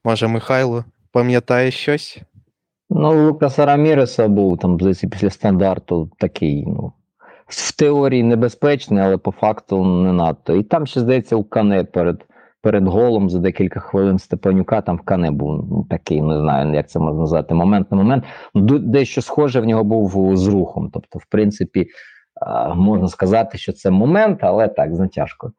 Може, 0.03 0.27
Михайло 0.27 0.85
пам'ятає 1.11 1.71
щось? 1.71 2.19
Ну, 2.89 3.27
Лукаса 3.27 3.65
Раміреса 3.65 4.27
був 4.27 4.59
там 4.59 4.77
після 4.77 5.29
стандарту 5.29 6.11
такий, 6.19 6.65
ну 6.65 6.93
в 7.51 7.77
теорії 7.77 8.23
небезпечний, 8.23 9.03
але 9.03 9.17
по 9.17 9.31
факту 9.31 9.85
не 9.85 10.13
надто. 10.13 10.55
І 10.55 10.63
там 10.63 10.85
ще 10.85 10.99
здається 10.99 11.35
у 11.35 11.43
Кане 11.43 11.83
перед 11.83 12.25
перед 12.61 12.87
голом 12.87 13.29
за 13.29 13.39
декілька 13.39 13.79
хвилин 13.79 14.19
Степанюка 14.19 14.81
там 14.81 14.97
в 14.97 15.01
Кане 15.01 15.31
був 15.31 15.67
ну, 15.71 15.85
такий, 15.89 16.21
не 16.21 16.39
знаю, 16.39 16.73
як 16.73 16.89
це 16.89 16.99
можна 16.99 17.19
назвати, 17.19 17.53
момент 17.53 17.91
на 17.91 17.97
момент. 17.97 18.23
Ну, 18.53 18.79
дещо 18.79 19.21
схоже 19.21 19.59
в 19.59 19.65
нього 19.65 19.83
був 19.83 20.37
з 20.37 20.47
рухом. 20.47 20.89
Тобто, 20.93 21.19
в 21.19 21.25
принципі, 21.29 21.87
можна 22.75 23.07
сказати, 23.07 23.57
що 23.57 23.73
це 23.73 23.91
момент, 23.91 24.39
але 24.41 24.67
так, 24.67 24.95
з 24.95 24.99
натяжкою. 24.99 25.53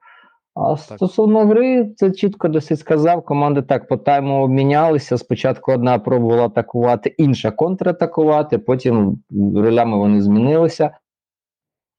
А 0.55 0.77
стосовно 0.77 1.47
гри, 1.47 1.91
це 1.97 2.11
чітко 2.11 2.49
досить 2.49 2.81
сказав. 2.81 3.25
Команди 3.25 3.63
так 3.63 3.89
по 3.89 3.97
тайму 3.97 4.43
обмінялися. 4.43 5.19
Спочатку 5.19 5.73
одна 5.73 5.99
пробувала 5.99 6.45
атакувати, 6.47 7.15
інша 7.19 7.51
контратакувати, 7.51 8.59
потім 8.59 9.19
ролями 9.57 9.99
вони 9.99 10.23
змінилися. 10.23 10.91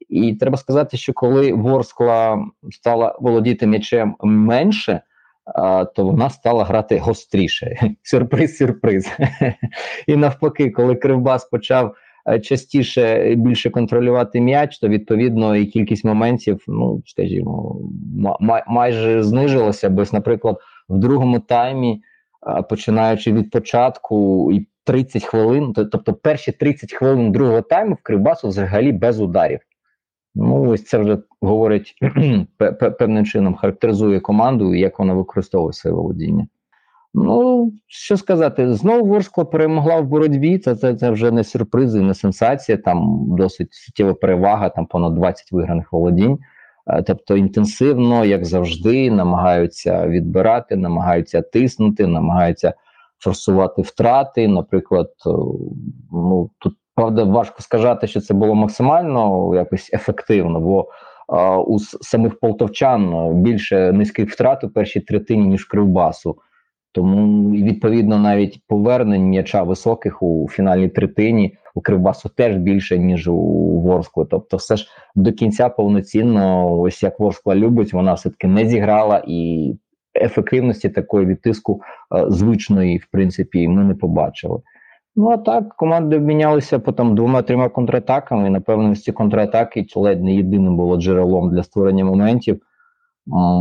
І 0.09 0.33
треба 0.33 0.57
сказати, 0.57 0.97
що 0.97 1.13
коли 1.13 1.53
Ворскла 1.53 2.45
стала 2.71 3.17
володіти 3.19 3.67
м'ячем 3.67 4.15
менше, 4.23 5.01
то 5.95 6.05
вона 6.05 6.29
стала 6.29 6.63
грати 6.63 6.97
гостріше. 6.97 7.77
Сюрприз, 8.03 8.57
сюрприз. 8.57 9.11
І 10.07 10.15
навпаки, 10.15 10.69
коли 10.69 10.95
Кривбас 10.95 11.45
почав 11.45 11.95
е, 12.29 12.39
частіше 12.39 13.35
більше 13.35 13.69
контролювати 13.69 14.41
м'яч, 14.41 14.79
то 14.79 14.87
відповідно 14.87 15.55
і 15.55 15.65
кількість 15.65 16.05
моментів, 16.05 16.63
ну 16.67 17.03
скажімо, 17.05 17.77
май 18.39 18.63
майже 18.67 19.23
знижилася. 19.23 19.89
Бо, 19.89 20.03
наприклад, 20.13 20.57
в 20.89 20.97
другому 20.97 21.39
таймі, 21.39 22.01
починаючи 22.69 23.33
від 23.33 23.51
початку 23.51 24.49
і 24.53 24.67
30 24.83 25.23
хвилин, 25.23 25.73
тобто 25.73 26.13
перші 26.13 26.51
30 26.51 26.93
хвилин 26.93 27.31
другого 27.31 27.61
тайму 27.61 27.95
в 27.95 28.03
Кривбасу 28.03 28.47
взагалі 28.47 28.91
без 28.91 29.21
ударів. 29.21 29.59
Ну, 30.35 30.69
ось 30.69 30.83
це 30.83 30.97
вже 30.97 31.17
говорить 31.41 31.95
певним 32.99 33.25
чином, 33.25 33.55
характеризує 33.55 34.19
команду, 34.19 34.75
як 34.75 34.99
вона 34.99 35.13
використовує 35.13 35.73
своє 35.73 35.95
володіння. 35.95 36.47
Ну, 37.13 37.71
що 37.87 38.17
сказати, 38.17 38.73
знову 38.73 39.05
Ворскла 39.05 39.45
перемогла 39.45 40.01
в 40.01 40.07
боротьбі. 40.07 40.57
Це 40.57 40.75
це, 40.75 40.95
це 40.95 41.09
вже 41.09 41.31
не 41.31 41.43
сюрприз 41.43 41.95
і 41.95 42.01
не 42.01 42.13
сенсація. 42.13 42.77
Там 42.77 43.25
досить 43.37 43.73
суттєва 43.73 44.13
перевага, 44.13 44.69
там 44.69 44.85
понад 44.85 45.15
20 45.15 45.51
виграних 45.51 45.93
володінь. 45.93 46.39
Е, 46.87 47.03
тобто 47.03 47.37
інтенсивно, 47.37 48.25
як 48.25 48.45
завжди, 48.45 49.11
намагаються 49.11 50.07
відбирати, 50.07 50.75
намагаються 50.75 51.41
тиснути, 51.41 52.07
намагаються 52.07 52.73
форсувати 53.19 53.81
втрати. 53.81 54.47
Наприклад, 54.47 55.09
е, 55.27 55.29
ну 56.11 56.49
тут 56.59 56.73
правда 56.95 57.23
важко 57.23 57.61
сказати, 57.61 58.07
що 58.07 58.21
це 58.21 58.33
було 58.33 58.55
максимально 58.55 59.51
якось 59.55 59.89
ефективно, 59.93 60.59
бо 60.59 60.87
а, 61.27 61.57
у 61.57 61.79
самих 61.79 62.39
полтовчан 62.39 63.31
більше 63.33 63.91
низьких 63.91 64.31
втрат 64.31 64.63
у 64.63 64.69
першій 64.69 64.99
третині 64.99 65.47
ніж 65.47 65.65
кривбасу. 65.65 66.37
Тому 66.91 67.51
відповідно 67.51 68.19
навіть 68.19 68.61
повернень 68.67 69.23
м'яча 69.23 69.63
високих 69.63 70.23
у 70.23 70.47
фінальній 70.51 70.89
третині 70.89 71.57
у 71.75 71.81
Кривбасу 71.81 72.29
теж 72.29 72.57
більше 72.57 72.97
ніж 72.97 73.27
у 73.27 73.37
Ворскли. 73.79 74.25
Тобто, 74.29 74.57
все 74.57 74.77
ж 74.77 74.87
до 75.15 75.31
кінця 75.31 75.69
повноцінно, 75.69 76.73
ось 76.79 77.03
як 77.03 77.19
Ворскла 77.19 77.55
любить, 77.55 77.93
вона 77.93 78.13
все 78.13 78.29
таки 78.29 78.47
не 78.47 78.65
зіграла 78.65 79.23
і 79.27 79.73
ефективності 80.15 80.89
такої 80.89 81.25
відтиску 81.25 81.81
е, 82.15 82.25
звичної, 82.29 82.97
в 82.97 83.07
принципі, 83.11 83.67
ми 83.67 83.83
не 83.83 83.95
побачили. 83.95 84.59
Ну 85.15 85.29
а 85.29 85.37
так, 85.37 85.75
команди 85.75 86.17
обмінялися 86.17 86.79
потім 86.79 87.15
двома-трьома 87.15 87.69
контратаками. 87.69 88.49
Напевно, 88.49 88.95
ці 88.95 89.11
контратаки 89.11 89.85
ледь 89.95 90.23
не 90.23 90.35
єдиним 90.35 90.77
було 90.77 90.97
джерелом 90.97 91.51
для 91.51 91.63
створення 91.63 92.05
моментів. 92.05 92.61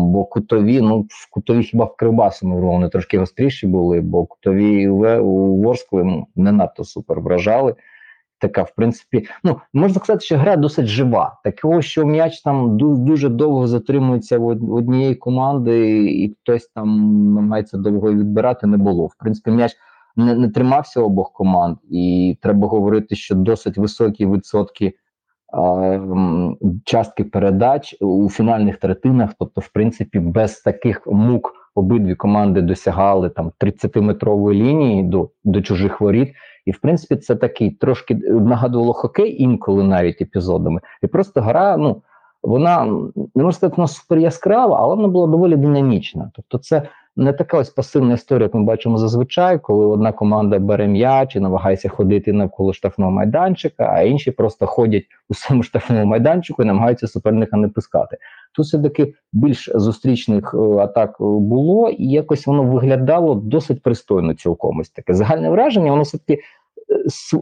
Бо 0.03 0.25
кутові, 0.25 0.81
ну 0.81 1.01
в 1.01 1.31
кутові 1.31 1.63
хіба 1.63 1.85
в 1.85 1.97
Кривбасу 1.97 2.49
вони 2.49 2.89
трошки 2.89 3.19
гостріші 3.19 3.67
були, 3.67 4.01
бо 4.01 4.25
кутові 4.25 4.89
у 4.89 5.57
Ворскли 5.63 6.25
не 6.37 6.53
надто 6.53 6.85
супер 6.85 7.21
вражали. 7.21 7.75
Така, 8.39 8.63
в 8.63 8.75
принципі, 8.75 9.27
ну 9.45 9.61
можна 9.73 10.01
сказати, 10.01 10.25
що 10.25 10.37
гра 10.37 10.57
досить 10.57 10.87
жива. 10.87 11.41
Такого, 11.45 11.83
що 11.83 12.07
м'яч 12.07 12.41
там 12.41 12.77
дуже 12.79 13.29
довго 13.29 13.67
затримується 13.67 14.39
в 14.39 14.47
однієї 14.75 15.15
команди, 15.15 16.05
і 16.13 16.37
хтось 16.43 16.71
там 16.75 16.89
намагається 17.35 17.79
довго 17.79 18.13
відбирати, 18.13 18.67
не 18.67 18.77
було. 18.77 19.07
В 19.07 19.15
принципі, 19.19 19.51
м'яч 19.51 19.73
не, 20.17 20.35
не 20.35 20.49
тримався 20.49 21.01
обох 21.01 21.33
команд, 21.33 21.77
і 21.91 22.37
треба 22.43 22.69
говорити, 22.69 23.17
що 23.17 23.35
досить 23.35 23.79
високі 23.79 24.27
відсотки 24.27 24.95
а, 25.53 25.99
частки 26.85 27.25
передач 27.25 27.97
у 28.01 28.31
фінальних 28.31 28.77
третинах. 28.77 29.31
Тобто, 29.39 29.61
в 29.61 29.69
принципі, 29.69 30.19
без 30.19 30.61
таких 30.61 31.07
мук 31.07 31.53
обидві 31.75 32.15
команди 32.15 32.63
досягали 32.63 33.31
там 33.31 33.53
30-метрової 33.61 34.55
лінії 34.55 35.03
до, 35.03 35.31
до 35.45 35.63
чужих 35.63 36.01
воріт. 36.01 36.33
І 36.67 36.71
в 36.71 36.79
принципі, 36.79 37.17
це 37.17 37.37
такий 37.37 37.71
трошки 37.71 38.15
нагадувало 38.31 38.93
хокей 38.93 39.43
інколи 39.43 39.83
навіть 39.83 40.23
епізодами, 40.23 40.81
і 41.03 41.07
просто 41.07 41.41
гра, 41.41 41.77
ну. 41.77 42.03
Вона 42.43 42.85
не 43.35 43.43
можна 43.43 43.53
сказати, 43.53 43.75
вона 43.77 43.89
супер 43.89 44.19
яскрава, 44.19 44.79
але 44.81 44.95
вона 44.95 45.09
була 45.09 45.27
доволі 45.27 45.57
динамічна. 45.57 46.31
Тобто, 46.35 46.59
це 46.59 46.83
не 47.17 47.33
така 47.33 47.59
ось 47.59 47.71
пасивна 47.71 48.15
історія, 48.15 48.45
як 48.45 48.55
ми 48.55 48.65
бачимо 48.65 48.99
зазвичай, 48.99 49.59
коли 49.59 49.87
одна 49.87 50.13
команда 50.13 50.59
бере 50.59 50.87
м'яч 50.87 51.37
і 51.37 51.41
намагається 51.41 51.89
ходити 51.89 52.33
навколо 52.33 52.73
штрафного 52.73 53.11
майданчика, 53.11 53.93
а 53.95 54.03
інші 54.03 54.31
просто 54.31 54.67
ходять 54.67 55.05
у 55.29 55.35
самому 55.35 55.63
штрафному 55.63 56.05
майданчику 56.05 56.63
і 56.63 56.67
намагаються 56.67 57.09
суперника 57.09 57.57
не 57.57 57.69
пускати. 57.69 58.17
Тут 58.53 58.67
все 58.67 58.79
таки 58.79 59.15
більш 59.33 59.71
зустрічних 59.75 60.55
е, 60.55 60.59
атак 60.59 61.17
було, 61.21 61.89
і 61.89 62.07
якось 62.07 62.47
воно 62.47 62.63
виглядало 62.63 63.35
досить 63.35 63.83
пристойно 63.83 64.35
цілком 64.35 64.79
ось 64.79 64.91
таке 64.91 65.15
загальне 65.15 65.51
враження. 65.51 65.91
Воно 65.91 66.03
все 66.03 66.19
таки 66.19 66.43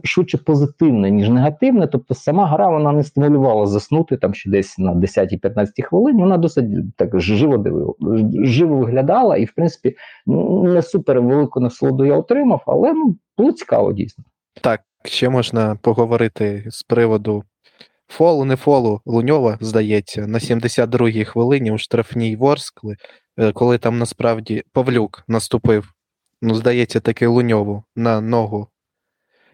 швидше 0.03 0.37
позитивне, 0.37 1.11
ніж 1.11 1.29
негативне. 1.29 1.87
Тобто 1.87 2.15
сама 2.15 2.47
гра 2.47 2.69
вона 2.69 2.91
не 2.91 3.03
стимулювала 3.03 3.67
заснути 3.67 4.17
там 4.17 4.33
ще 4.33 4.49
десь 4.49 4.77
на 4.77 4.93
10-15 4.93 5.81
хвилині. 5.83 6.21
Вона 6.21 6.37
досить 6.37 6.95
так 6.95 7.19
живо 7.21 7.57
дивила, 7.57 7.93
живо 8.43 8.77
виглядала, 8.77 9.37
і 9.37 9.45
в 9.45 9.53
принципі 9.53 9.95
не 10.63 10.81
супер 10.81 11.21
велику 11.21 11.59
насолоду 11.59 12.05
я 12.05 12.17
отримав, 12.17 12.63
але 12.65 12.93
ну 12.93 13.17
було 13.37 13.51
цікаво 13.51 13.93
дійсно. 13.93 14.23
Так, 14.61 14.81
ще 15.03 15.29
можна 15.29 15.77
поговорити 15.81 16.63
з 16.67 16.83
приводу. 16.83 17.43
Фолу, 18.07 18.45
не 18.45 18.55
фолу 18.55 19.01
Луньова, 19.05 19.57
здається, 19.61 20.27
на 20.27 20.37
72-й 20.37 21.25
хвилині 21.25 21.71
у 21.71 21.77
штрафній 21.77 22.35
Ворскли, 22.35 22.95
е, 23.37 23.51
коли 23.51 23.77
там 23.77 23.97
насправді 23.97 24.63
Павлюк 24.73 25.23
наступив, 25.27 25.93
ну, 26.41 26.55
здається, 26.55 26.99
таки 26.99 27.27
Луньову 27.27 27.83
на 27.95 28.21
ногу 28.21 28.67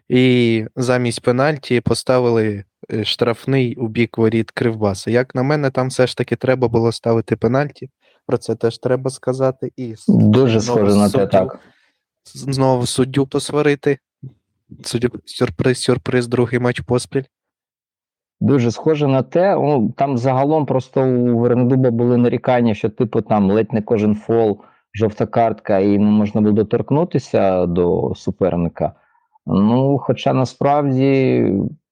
і 0.09 0.65
замість 0.75 1.21
пенальті 1.21 1.81
поставили 1.81 2.63
е, 2.93 3.05
штрафний 3.05 3.75
у 3.75 3.87
бік 3.87 4.17
воріт 4.17 4.51
Кривбаса. 4.51 5.11
Як 5.11 5.35
на 5.35 5.43
мене, 5.43 5.69
там 5.69 5.87
все 5.87 6.07
ж 6.07 6.17
таки 6.17 6.35
треба 6.35 6.67
було 6.67 6.91
ставити 6.91 7.35
пенальті. 7.35 7.89
Про 8.25 8.37
це 8.37 8.55
теж 8.55 8.77
треба 8.77 9.09
сказати. 9.09 9.71
І 9.77 9.95
Дуже 10.07 10.61
схоже 10.61 10.95
на 10.95 11.09
те, 11.09 11.27
так. 11.27 11.59
Знову 12.25 12.85
суддю 12.85 13.27
посварити. 13.27 13.97
Суддю, 14.83 15.09
сюрприз, 15.25 15.81
сюрприз, 15.81 16.27
другий 16.27 16.59
матч 16.59 16.79
поспіль. 16.79 17.23
Дуже 18.39 18.71
схоже 18.71 19.07
на 19.07 19.23
те. 19.23 19.55
Ну, 19.55 19.93
Там 19.97 20.17
загалом 20.17 20.65
просто 20.65 21.01
у 21.01 21.39
Вернедуба 21.39 21.91
були 21.91 22.17
нарікання, 22.17 22.73
що, 22.73 22.89
типу, 22.89 23.21
там 23.21 23.51
ледь 23.51 23.73
не 23.73 23.81
кожен 23.81 24.15
фол, 24.15 24.61
жовта 24.93 25.25
картка, 25.25 25.79
і 25.79 25.97
не 25.97 26.11
можна 26.11 26.41
було 26.41 26.53
доторкнутися 26.53 27.65
до 27.65 28.13
суперника. 28.15 28.93
Ну, 29.47 29.97
хоча 29.97 30.33
насправді 30.33 31.43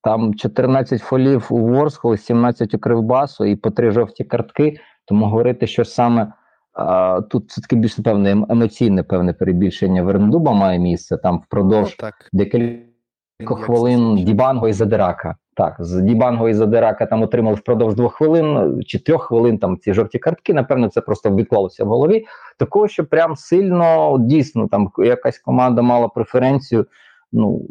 там 0.03 0.33
14 0.33 1.01
фолів 1.01 1.47
у 1.49 1.57
Ворсхолі, 1.57 2.17
17 2.17 2.73
у 2.73 2.79
Кривбасу 2.79 3.45
і 3.45 3.55
по 3.55 3.71
три 3.71 3.91
жовті 3.91 4.23
картки, 4.23 4.79
тому 5.05 5.25
говорити, 5.25 5.67
що 5.67 5.85
саме 5.85 6.33
а, 6.73 7.21
тут 7.21 7.49
все 7.49 7.61
таки 7.61 7.75
більш 7.75 7.95
певне 7.95 8.31
ем, 8.31 8.45
емоційне 8.49 9.03
певне 9.03 9.33
перебільшення 9.33 10.03
Верндуба 10.03 10.53
має 10.53 10.79
місце 10.79 11.17
там 11.17 11.41
впродовж 11.45 11.97
ну, 12.03 12.09
декілька 12.33 13.55
хвилин 13.55 14.15
Дібанго 14.15 14.67
і 14.67 14.73
Задирака. 14.73 15.35
Так, 15.57 15.75
з 15.79 16.01
Дібанго 16.01 16.49
і 16.49 16.53
Задирака 16.53 17.05
там 17.05 17.21
отримали 17.21 17.55
впродовж 17.55 17.95
двох 17.95 18.13
хвилин 18.13 18.79
чи 18.85 18.99
трьох 18.99 19.23
хвилин 19.23 19.57
там 19.57 19.77
ці 19.77 19.93
жовті 19.93 20.19
картки. 20.19 20.53
Напевно, 20.53 20.89
це 20.89 21.01
просто 21.01 21.35
відклалося 21.35 21.83
в 21.83 21.87
голові. 21.87 22.25
Такого, 22.59 22.87
що 22.87 23.05
прям 23.05 23.35
сильно 23.35 24.17
дійсно 24.19 24.67
там 24.67 24.91
якась 24.97 25.39
команда 25.39 25.81
мала 25.81 26.07
преференцію 26.07 26.85
ну 27.31 27.61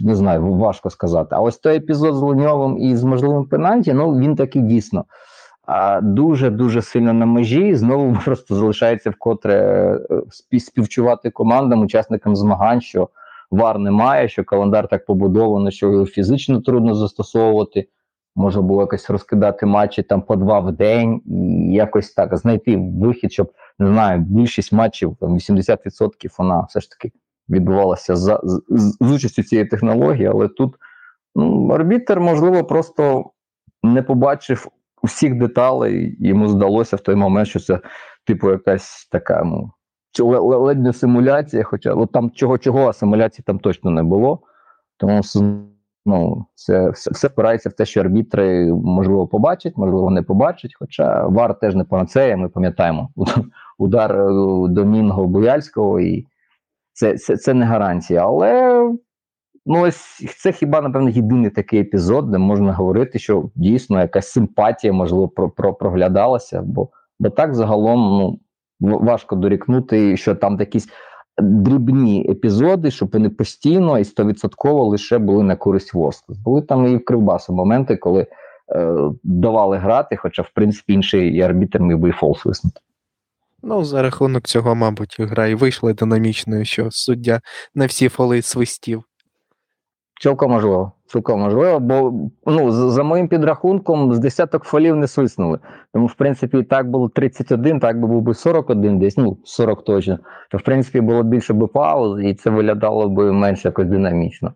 не 0.00 0.14
знаю, 0.14 0.52
важко 0.54 0.90
сказати. 0.90 1.28
А 1.30 1.40
ось 1.40 1.58
той 1.58 1.76
епізод 1.76 2.14
з 2.14 2.20
Луньовим 2.20 2.78
і 2.78 2.96
з 2.96 3.04
можливим 3.04 3.44
пенальті, 3.44 3.92
ну 3.92 4.18
він 4.18 4.36
таки 4.36 4.60
дійсно 4.60 5.04
дуже 6.02 6.50
дуже 6.50 6.82
сильно 6.82 7.12
на 7.12 7.26
межі. 7.26 7.74
Знову 7.74 8.16
просто 8.24 8.54
залишається 8.54 9.10
вкотре 9.10 9.56
е, 10.52 10.60
співчувати 10.60 11.30
командам, 11.30 11.80
учасникам 11.80 12.36
змагань, 12.36 12.80
що 12.80 13.08
вар 13.50 13.78
немає, 13.78 14.28
що 14.28 14.44
календар 14.44 14.88
так 14.88 15.06
побудовано, 15.06 15.70
що 15.70 15.90
його 15.90 16.06
фізично 16.06 16.60
трудно 16.60 16.94
застосовувати. 16.94 17.88
Може 18.36 18.60
було 18.60 18.80
якось 18.80 19.10
розкидати 19.10 19.66
матчі 19.66 20.02
там 20.02 20.22
по 20.22 20.36
два 20.36 20.60
в 20.60 20.72
день 20.72 21.22
і 21.26 21.72
якось 21.72 22.12
так 22.12 22.36
знайти 22.36 22.76
вихід, 22.76 23.32
щоб 23.32 23.52
не 23.78 23.86
знаю, 23.86 24.20
більшість 24.20 24.72
матчів, 24.72 25.16
там 25.20 25.34
80% 25.34 26.08
вона 26.38 26.60
все 26.60 26.80
ж 26.80 26.90
таки 26.90 27.12
відбувалася 27.50 28.16
за 28.16 28.40
з, 28.42 28.62
з 29.00 29.12
участю 29.12 29.42
цієї 29.42 29.68
технології, 29.68 30.26
але 30.26 30.48
тут 30.48 30.74
ну, 31.34 31.68
арбітер, 31.68 32.20
можливо, 32.20 32.64
просто 32.64 33.30
не 33.82 34.02
побачив 34.02 34.68
усіх 35.02 35.34
деталей, 35.34 36.16
йому 36.20 36.48
здалося 36.48 36.96
в 36.96 37.00
той 37.00 37.14
момент, 37.14 37.48
що 37.48 37.60
це, 37.60 37.80
типу, 38.26 38.50
якась 38.50 39.08
така, 39.12 39.44
ну, 39.44 39.72
ледь 40.40 40.82
не 40.82 40.92
симуляція, 40.92 41.62
хоча 41.62 41.94
от 41.94 42.12
там 42.12 42.30
чого-чого, 42.30 42.88
а 42.88 42.92
симуляції 42.92 43.44
там 43.46 43.58
точно 43.58 43.90
не 43.90 44.02
було. 44.02 44.40
Тому 44.96 45.22
Ну, 46.06 46.46
це 46.54 46.90
все 46.90 47.10
все 47.10 47.28
впирається 47.28 47.68
в 47.68 47.72
те, 47.72 47.84
що 47.84 48.00
арбітри 48.00 48.72
можливо 48.72 49.26
побачать, 49.26 49.76
можливо, 49.76 50.10
не 50.10 50.22
побачать. 50.22 50.74
Хоча 50.78 51.26
вар 51.26 51.58
теж 51.58 51.74
не 51.74 51.84
панацея, 51.84 52.36
ми 52.36 52.48
пам'ятаємо 52.48 53.08
удар 53.78 54.12
е, 54.12 54.28
Домінго 54.68 55.26
Буяльського, 55.26 56.00
і 56.00 56.26
це 57.00 57.18
це, 57.18 57.36
це 57.36 57.54
не 57.54 57.64
гарантія. 57.64 58.24
Але 58.24 58.82
ну, 59.66 59.80
ось 59.80 60.26
це 60.38 60.52
хіба, 60.52 60.80
напевно, 60.80 61.10
єдиний 61.10 61.50
такий 61.50 61.80
епізод, 61.80 62.30
де 62.30 62.38
можна 62.38 62.72
говорити, 62.72 63.18
що 63.18 63.50
дійсно 63.54 64.00
якась 64.00 64.30
симпатія, 64.30 64.92
можливо, 64.92 65.28
про, 65.28 65.50
про, 65.50 65.74
проглядалася. 65.74 66.62
Бо 66.62 66.88
бо 67.20 67.30
так 67.30 67.54
загалом 67.54 68.38
ну, 68.80 68.98
важко 68.98 69.36
дорікнути, 69.36 70.16
що 70.16 70.34
там 70.34 70.56
якісь 70.60 70.88
дрібні 71.38 72.26
епізоди, 72.30 72.90
щоб 72.90 73.10
вони 73.12 73.28
постійно 73.30 73.98
і 73.98 74.04
стовідсотково 74.04 74.84
лише 74.84 75.18
були 75.18 75.42
на 75.42 75.56
користь 75.56 75.94
Ворскли. 75.94 76.36
Були 76.44 76.62
там 76.62 76.86
і 76.86 76.96
в 76.96 77.04
Кривбасу 77.04 77.52
моменти, 77.52 77.96
коли 77.96 78.26
е, 78.76 78.96
давали 79.24 79.76
грати, 79.76 80.16
хоча, 80.16 80.42
в 80.42 80.50
принципі, 80.54 80.92
інший 80.92 81.40
арбітр 81.40 81.80
міг 81.80 81.98
би 81.98 82.08
і 82.08 82.12
фолс 82.12 82.44
виснути. 82.44 82.80
Ну, 83.62 83.84
за 83.84 84.02
рахунок 84.02 84.46
цього, 84.46 84.74
мабуть, 84.74 85.16
гра 85.20 85.46
і 85.46 85.54
вийшла 85.54 85.92
динамічною, 85.92 86.64
що 86.64 86.88
суддя 86.90 87.40
на 87.74 87.86
всі 87.86 88.08
фоли 88.08 88.42
свистів. 88.42 89.04
Цілком 90.20 90.50
можливо. 90.50 90.92
Цілком 91.06 91.40
можливо, 91.40 91.80
бо 91.80 92.12
ну, 92.46 92.70
за 92.90 93.02
моїм 93.02 93.28
підрахунком 93.28 94.14
з 94.14 94.18
десяток 94.18 94.64
фолів 94.64 94.96
не 94.96 95.08
свиснули. 95.08 95.58
Тому, 95.94 96.06
в 96.06 96.14
принципі, 96.14 96.62
так 96.62 96.90
було 96.90 97.08
31, 97.08 97.80
так 97.80 98.00
би 98.00 98.06
був 98.08 98.22
би 98.22 98.34
41, 98.34 98.98
десь, 98.98 99.16
ну, 99.16 99.38
40 99.44 99.84
точно. 99.84 100.18
То, 100.50 100.58
в 100.58 100.62
принципі, 100.62 101.00
було 101.00 101.22
більше 101.22 101.52
би 101.52 101.66
пауз, 101.66 102.20
і 102.24 102.34
це 102.34 102.50
виглядало 102.50 103.08
б 103.08 103.32
менш 103.32 103.64
якось 103.64 103.86
динамічно. 103.86 104.54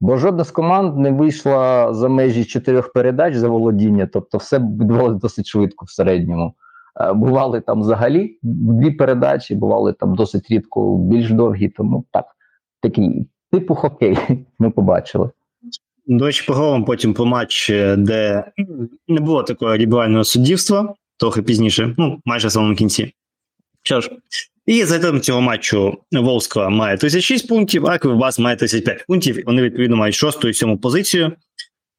Бо 0.00 0.16
жодна 0.16 0.44
з 0.44 0.50
команд 0.50 0.98
не 0.98 1.10
вийшла 1.10 1.94
за 1.94 2.08
межі 2.08 2.44
чотирьох 2.44 2.92
передач 2.92 3.34
за 3.34 3.48
володіння, 3.48 4.08
тобто 4.12 4.38
все 4.38 4.58
відбувалося 4.58 5.18
досить 5.18 5.46
швидко 5.46 5.84
в 5.84 5.90
середньому. 5.90 6.54
Е, 7.00 7.12
бували 7.12 7.60
там 7.60 7.80
взагалі 7.80 8.38
дві 8.42 8.90
передачі, 8.90 9.54
бували 9.54 9.92
там 9.92 10.14
досить 10.14 10.50
рідко 10.50 10.98
більш 10.98 11.30
довгі, 11.30 11.68
тому 11.68 12.04
так, 12.10 12.24
такий 12.82 13.26
типу 13.52 13.74
хокей 13.74 14.18
ми 14.58 14.70
побачили. 14.70 15.30
До 16.06 16.26
речі, 16.26 16.44
поговоримо 16.46 16.84
потім 16.84 17.14
про 17.14 17.26
матч, 17.26 17.70
е, 17.70 17.96
де 17.96 18.44
не 19.08 19.20
було 19.20 19.42
такого 19.42 19.76
ліберального 19.76 20.24
суддівства, 20.24 20.94
трохи 21.16 21.42
пізніше, 21.42 21.94
ну, 21.98 22.20
майже 22.24 22.48
в 22.48 22.52
самому 22.52 22.74
кінці. 22.74 23.12
Що 23.82 24.00
ж, 24.00 24.10
і 24.66 24.84
за 24.84 24.98
тим 24.98 25.20
цього 25.20 25.40
матчу 25.40 25.98
Волскова 26.12 26.68
має 26.68 26.96
36 26.96 27.48
пунктів, 27.48 27.86
а 27.86 27.98
Кривбас 27.98 28.38
має 28.38 28.56
35 28.56 29.04
пунктів. 29.06 29.42
Вони, 29.46 29.62
відповідно, 29.62 29.96
мають 29.96 30.14
шосту 30.14 30.48
і 30.48 30.54
сьому 30.54 30.78
позицію. 30.78 31.32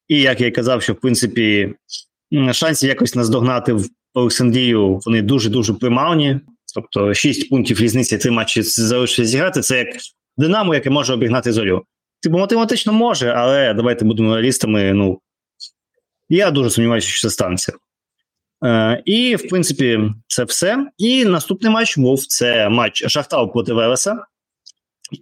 І 0.08 0.22
як 0.22 0.42
я 0.42 0.52
казав, 0.52 0.82
що 0.82 0.94
в 0.94 0.96
принципі 0.96 1.74
шансів 2.52 2.90
якось 2.90 3.16
наздогнати 3.16 3.74
в 3.74 3.90
Олександрію 4.16 5.00
вони 5.06 5.22
дуже-дуже 5.22 5.74
примарні. 5.74 6.40
Тобто 6.76 7.14
6 7.14 7.50
пунктів 7.50 7.80
різниці 7.80 8.18
три 8.18 8.32
матчі 8.32 8.62
залишиться 8.62 9.26
зіграти. 9.26 9.62
Це 9.62 9.78
як 9.78 9.88
Динамо, 10.38 10.74
яке 10.76 10.90
може 10.90 11.14
обігнати 11.14 11.52
зорю. 11.54 11.84
Типу, 12.22 12.38
математично 12.38 12.94
може, 12.94 13.30
але 13.30 13.74
давайте 13.74 14.06
будемо 14.06 14.36
реалістами. 14.36 14.94
Ну 14.94 15.20
я 16.30 16.52
дуже 16.52 16.70
сумніваюся, 16.70 17.08
що 17.08 17.28
це 17.28 17.34
станеться. 17.34 17.74
Е, 18.66 19.02
І, 19.06 19.36
в 19.36 19.48
принципі, 19.50 20.00
це 20.28 20.44
все. 20.44 20.88
І 20.98 21.26
наступний 21.26 21.72
матч 21.72 21.98
був 21.98 22.26
це 22.26 22.70
матч 22.70 23.08
Шахтал 23.08 23.54
проти 23.54 23.74
Велеса. 23.74 24.26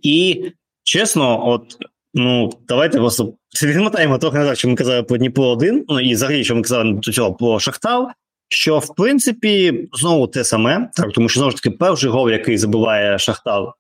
І 0.02 0.46
чесно, 0.84 1.48
от 1.48 1.78
ну 2.14 2.50
давайте 2.68 2.98
просто 2.98 3.34
відмотаємо 3.64 4.18
трохи 4.18 4.38
назад, 4.38 4.58
що 4.58 4.70
ми 4.70 4.76
казали 4.76 5.04
про 5.04 5.18
Дніпро 5.18 5.46
1, 5.46 5.86
ну 5.90 6.00
і 6.00 6.14
взагалі, 6.14 6.44
що 6.44 6.56
ми 6.56 6.62
казали 6.62 6.94
до 6.94 7.12
цього 7.12 7.34
про 7.34 7.60
Шахтал. 7.60 8.08
Що 8.54 8.80
в 8.80 8.96
принципі 8.96 9.88
знову 9.94 10.28
те 10.28 10.44
саме, 10.44 10.90
так 10.94 11.12
тому 11.12 11.30
що 11.30 11.40
знову 11.40 11.52
ж 11.52 11.58
таки 11.58 11.72
перший 11.78 12.10
гол, 12.10 12.30
який 12.30 12.58
забиває 12.58 13.20
Шахтал, 13.20 13.74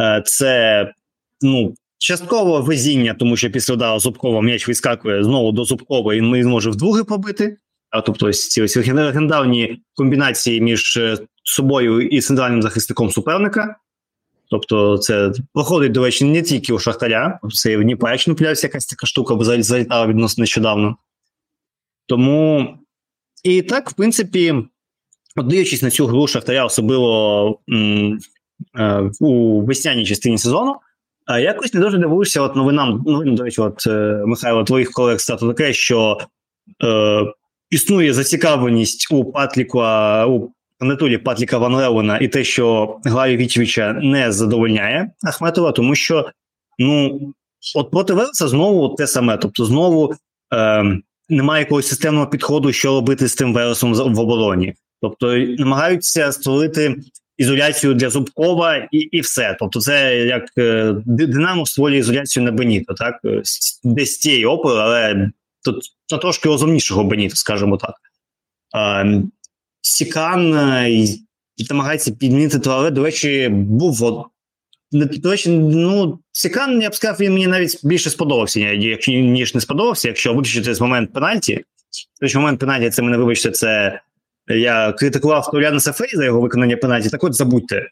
е, 0.00 0.22
це 0.26 0.92
ну 1.42 1.74
Частково 1.98 2.60
везіння, 2.60 3.14
тому 3.18 3.36
що 3.36 3.50
після 3.50 3.74
удару 3.74 4.00
Зубкова 4.00 4.42
м'яч 4.42 4.68
вискакує 4.68 5.24
знову 5.24 5.52
до 5.52 5.64
Зубкова, 5.64 6.14
і 6.14 6.20
він 6.20 6.48
може 6.48 6.70
вдруге 6.70 7.04
побити. 7.04 7.56
А 7.90 8.00
тобто 8.00 8.32
ці 8.32 8.62
ось 8.62 8.76
легендарні 8.76 9.82
комбінації 9.94 10.60
між 10.60 10.96
е, 10.96 11.18
собою 11.42 12.08
і 12.08 12.20
центральним 12.20 12.62
захисником 12.62 13.10
суперника. 13.10 13.76
Тобто, 14.50 14.98
це 14.98 15.32
проходить, 15.54 15.92
до 15.92 16.04
речі, 16.04 16.24
не 16.24 16.42
тільки 16.42 16.72
у 16.72 16.78
Шахтаря, 16.78 17.40
це 17.54 17.72
і 17.72 17.76
в 17.76 17.82
Дніпречну 17.82 18.34
пляється 18.34 18.66
якась 18.66 18.86
така 18.86 19.06
штука, 19.06 19.34
бо 19.34 19.44
залітала 19.44 20.06
відносно 20.06 20.42
нещодавно. 20.42 20.96
Тому 22.06 22.74
і 23.46 23.62
так, 23.62 23.90
в 23.90 23.92
принципі, 23.92 24.54
дивлячись 25.36 25.82
на 25.82 25.90
цю 25.90 26.06
гру 26.06 26.26
Шахтаря, 26.26 26.64
особливо 26.64 27.60
м, 27.72 28.18
е, 28.78 29.10
у 29.20 29.60
весняній 29.62 30.06
частині 30.06 30.38
сезону. 30.38 30.76
А 31.26 31.38
якось 31.38 31.74
не 31.74 31.80
дуже 31.80 31.98
дивуюся, 31.98 32.40
от 32.42 32.56
новинам, 32.56 33.04
ну, 33.06 33.34
до 33.34 33.42
речі, 33.42 33.60
от 33.60 33.86
е, 33.86 34.22
Михайло, 34.26 34.64
твоїх 34.64 34.90
колег 34.90 35.20
стало 35.20 35.52
таке, 35.52 35.72
що 35.72 36.18
е, 36.84 37.20
існує 37.70 38.14
зацікавленість 38.14 39.12
у 39.12 39.24
Патліка, 39.24 40.26
у 40.26 40.52
Анатолі 40.78 41.18
Патліка 41.18 41.58
Ван 41.58 41.74
Леона 41.74 42.18
і 42.18 42.28
те, 42.28 42.44
що 42.44 42.96
Главі 43.04 43.36
Вічевича 43.36 43.92
не 43.92 44.32
задовольняє 44.32 45.10
Ахметова, 45.24 45.72
тому 45.72 45.94
що 45.94 46.30
ну, 46.78 47.20
от 47.76 47.90
проти 47.90 48.12
Велеса 48.12 48.48
знову 48.48 48.94
те 48.94 49.06
саме. 49.06 49.36
Тобто, 49.36 49.64
знову 49.64 50.14
е, 50.54 50.98
немає 51.28 51.62
якогось 51.62 51.88
системного 51.88 52.26
підходу, 52.26 52.72
що 52.72 52.88
робити 52.88 53.28
з 53.28 53.34
тим 53.34 53.54
Велесом 53.54 53.94
в 53.94 54.20
обороні. 54.20 54.74
Тобто 55.02 55.36
намагаються 55.36 56.32
створити 56.32 56.96
ізоляцію 57.36 57.94
для 57.94 58.10
Зубкова 58.10 58.88
і 58.92 58.98
і 58.98 59.20
все. 59.20 59.56
Тобто, 59.58 59.80
це 59.80 60.16
як 60.16 60.44
е, 60.58 60.94
Динамо 61.06 61.66
створює 61.66 61.98
ізоляцію 61.98 62.44
на 62.44 62.52
Беніто, 62.52 62.94
так 62.94 63.20
е, 63.24 63.42
десь 63.84 64.14
з 64.14 64.18
цієї 64.18 64.46
опери, 64.46 64.80
але 64.80 65.30
тут 65.64 65.84
на 66.12 66.18
трошки 66.18 66.48
розумнішого 66.48 67.04
Беніто, 67.04 67.36
скажімо 67.36 67.76
так. 67.76 67.94
Е, 68.76 69.22
Сікан 69.80 70.50
намагається 71.70 72.12
підмінити 72.12 72.58
туалет. 72.58 72.94
До 72.94 73.02
речі, 73.02 73.48
був 73.48 74.26
до 74.92 75.30
речі, 75.30 75.50
ну 75.50 76.18
Сікан, 76.32 76.82
я 76.82 76.90
б 76.90 76.94
сказав, 76.94 77.16
він 77.20 77.32
мені 77.32 77.46
навіть 77.46 77.80
більше 77.84 78.10
сподобався, 78.10 78.74
ніж 79.08 79.54
не 79.54 79.60
сподобався, 79.60 80.08
якщо 80.08 80.34
виключити 80.34 80.74
з 80.74 80.80
момент 80.80 81.12
пенальті. 81.12 81.64
Тому 82.20 82.32
момент 82.34 82.60
пенальті, 82.60 82.90
це 82.90 83.02
мене 83.02 83.16
вибачте, 83.16 83.50
це 83.50 84.00
я 84.48 84.92
критикував 84.92 85.50
Тауляна 85.50 85.80
Сафері 85.80 86.16
за 86.16 86.24
його 86.24 86.40
виконання 86.40 86.76
пенальті, 86.76 87.10
так 87.10 87.24
от 87.24 87.34
забудьте. 87.34 87.88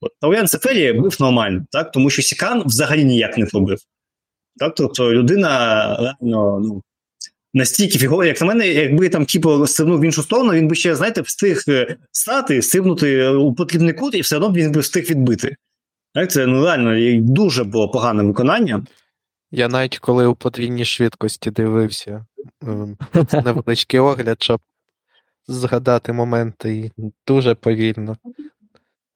От, 0.00 0.12
Таулян 0.20 0.48
Сафері 0.48 0.92
бив 0.92 1.16
нормально, 1.20 1.64
так? 1.70 1.92
тому 1.92 2.10
що 2.10 2.22
Сікан 2.22 2.62
взагалі 2.66 3.04
ніяк 3.04 3.38
не 3.38 3.46
пробив. 3.46 3.78
Так? 4.58 4.74
Тобто 4.76 5.12
людина 5.12 5.86
реально 5.96 6.60
ну, 6.60 6.82
настільки 7.54 7.98
фігова, 7.98 8.26
як 8.26 8.40
на 8.40 8.46
мене, 8.46 8.68
якби 8.68 9.08
там 9.08 9.24
Кіпо 9.24 9.66
стрибнув 9.66 10.00
в 10.00 10.04
іншу 10.04 10.22
сторону, 10.22 10.52
він 10.52 10.68
би 10.68 10.74
ще, 10.74 10.96
знаєте, 10.96 11.20
встиг 11.20 11.64
е, 11.68 11.96
стати, 12.12 12.62
стрибнути 12.62 13.28
у 13.28 13.54
потрібний 13.54 13.94
кут, 13.94 14.14
і 14.14 14.20
все 14.20 14.36
одно 14.36 14.52
він 14.52 14.72
би 14.72 14.80
встиг 14.80 15.10
відбити. 15.10 15.56
Так? 16.14 16.30
Це 16.30 16.46
ну, 16.46 16.64
реально 16.64 17.20
дуже 17.22 17.64
було 17.64 17.88
погане 17.88 18.22
виконання. 18.22 18.82
Я 19.50 19.68
навіть 19.68 19.98
коли 19.98 20.26
у 20.26 20.34
подвійній 20.34 20.84
швидкості 20.84 21.50
дивився 21.50 22.26
ем, 22.62 22.96
невеличкий 23.44 24.00
огляд, 24.00 24.42
щоб 24.42 24.60
згадати 25.48 26.12
моменти 26.12 26.76
і 26.76 26.92
дуже 27.26 27.54
повільно. 27.54 28.16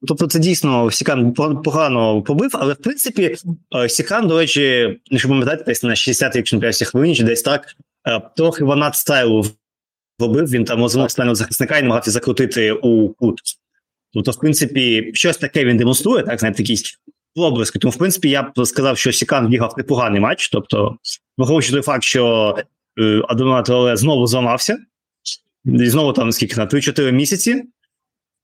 Тобто, 0.06 0.26
це 0.26 0.38
дійсно 0.38 0.90
Сікан 0.90 1.32
погано 1.64 2.22
побив, 2.22 2.50
але 2.54 2.72
в 2.72 2.76
принципі 2.76 3.36
е, 3.76 3.88
Сікан, 3.88 4.28
до 4.28 4.38
речі, 4.38 5.00
якщо 5.10 5.28
пам'ятаєте, 5.28 5.64
десь 5.64 5.82
на 5.82 5.90
60-й 5.90 6.42
чемпіонаті 6.42 6.84
хвилині, 6.84 7.16
чи 7.16 7.24
десь 7.24 7.42
так, 7.42 7.66
е, 8.08 8.20
трохи 8.36 8.64
вона 8.64 8.92
стайлу 8.92 9.44
вбив, 10.18 10.50
він 10.50 10.64
там 10.64 10.80
розвинув 10.80 11.10
стального 11.10 11.34
захисника 11.34 11.78
і 11.78 11.82
намагався 11.82 12.10
закрутити 12.10 12.72
у 12.72 13.08
кут. 13.08 13.40
Тобто, 14.14 14.30
в 14.30 14.38
принципі, 14.38 15.10
щось 15.14 15.36
таке 15.36 15.64
він 15.64 15.76
демонструє, 15.76 16.22
так, 16.22 16.38
знаєте, 16.38 16.62
якісь 16.62 16.98
проблиски. 17.34 17.78
Тому, 17.78 17.90
в 17.92 17.96
принципі, 17.96 18.30
я 18.30 18.42
б 18.42 18.66
сказав, 18.66 18.98
що 18.98 19.12
Сікан 19.12 19.48
вігав 19.48 19.74
непоганий 19.76 20.20
матч. 20.20 20.48
Тобто, 20.48 20.96
враховуючи 21.38 21.72
той 21.72 21.82
факт, 21.82 22.02
що 22.02 22.56
е, 23.00 23.22
Адонат 23.28 23.98
знову 23.98 24.26
зламався, 24.26 24.78
і 25.64 25.88
знову 25.88 26.12
там 26.12 26.32
скільки 26.32 26.56
на 26.56 26.66
3-4 26.66 27.12
місяці. 27.12 27.64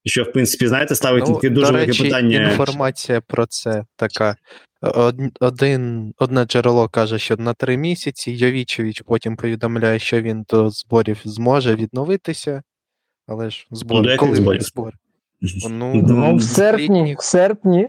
Що, 0.05 0.23
в 0.23 0.33
принципі, 0.33 0.67
знаєте, 0.67 0.95
ставить 0.95 1.25
ну, 1.29 1.51
дуже 1.51 1.73
велике 1.73 2.03
питання. 2.03 2.51
Інформація 2.51 3.21
про 3.21 3.47
це 3.47 3.85
така. 3.97 4.37
Один, 5.41 6.15
Одне 6.19 6.45
джерело 6.45 6.89
каже, 6.89 7.19
що 7.19 7.37
на 7.37 7.55
три 7.55 7.77
місяці. 7.77 8.33
Йовічевич 8.33 9.03
потім 9.07 9.37
повідомляє, 9.37 9.99
що 9.99 10.21
він 10.21 10.45
до 10.49 10.71
зборів 10.71 11.21
зможе 11.25 11.75
відновитися. 11.75 12.63
Але 13.27 13.51
ж 13.51 13.67
збори, 13.71 14.13
ну, 14.13 14.17
коли 14.17 14.37
зборів? 14.37 14.63
збори? 14.63 14.93
Ну, 15.70 15.94
ну, 15.94 16.37
в 16.37 16.42
серпні. 16.42 17.16
В 17.18 17.22
серпні. 17.22 17.88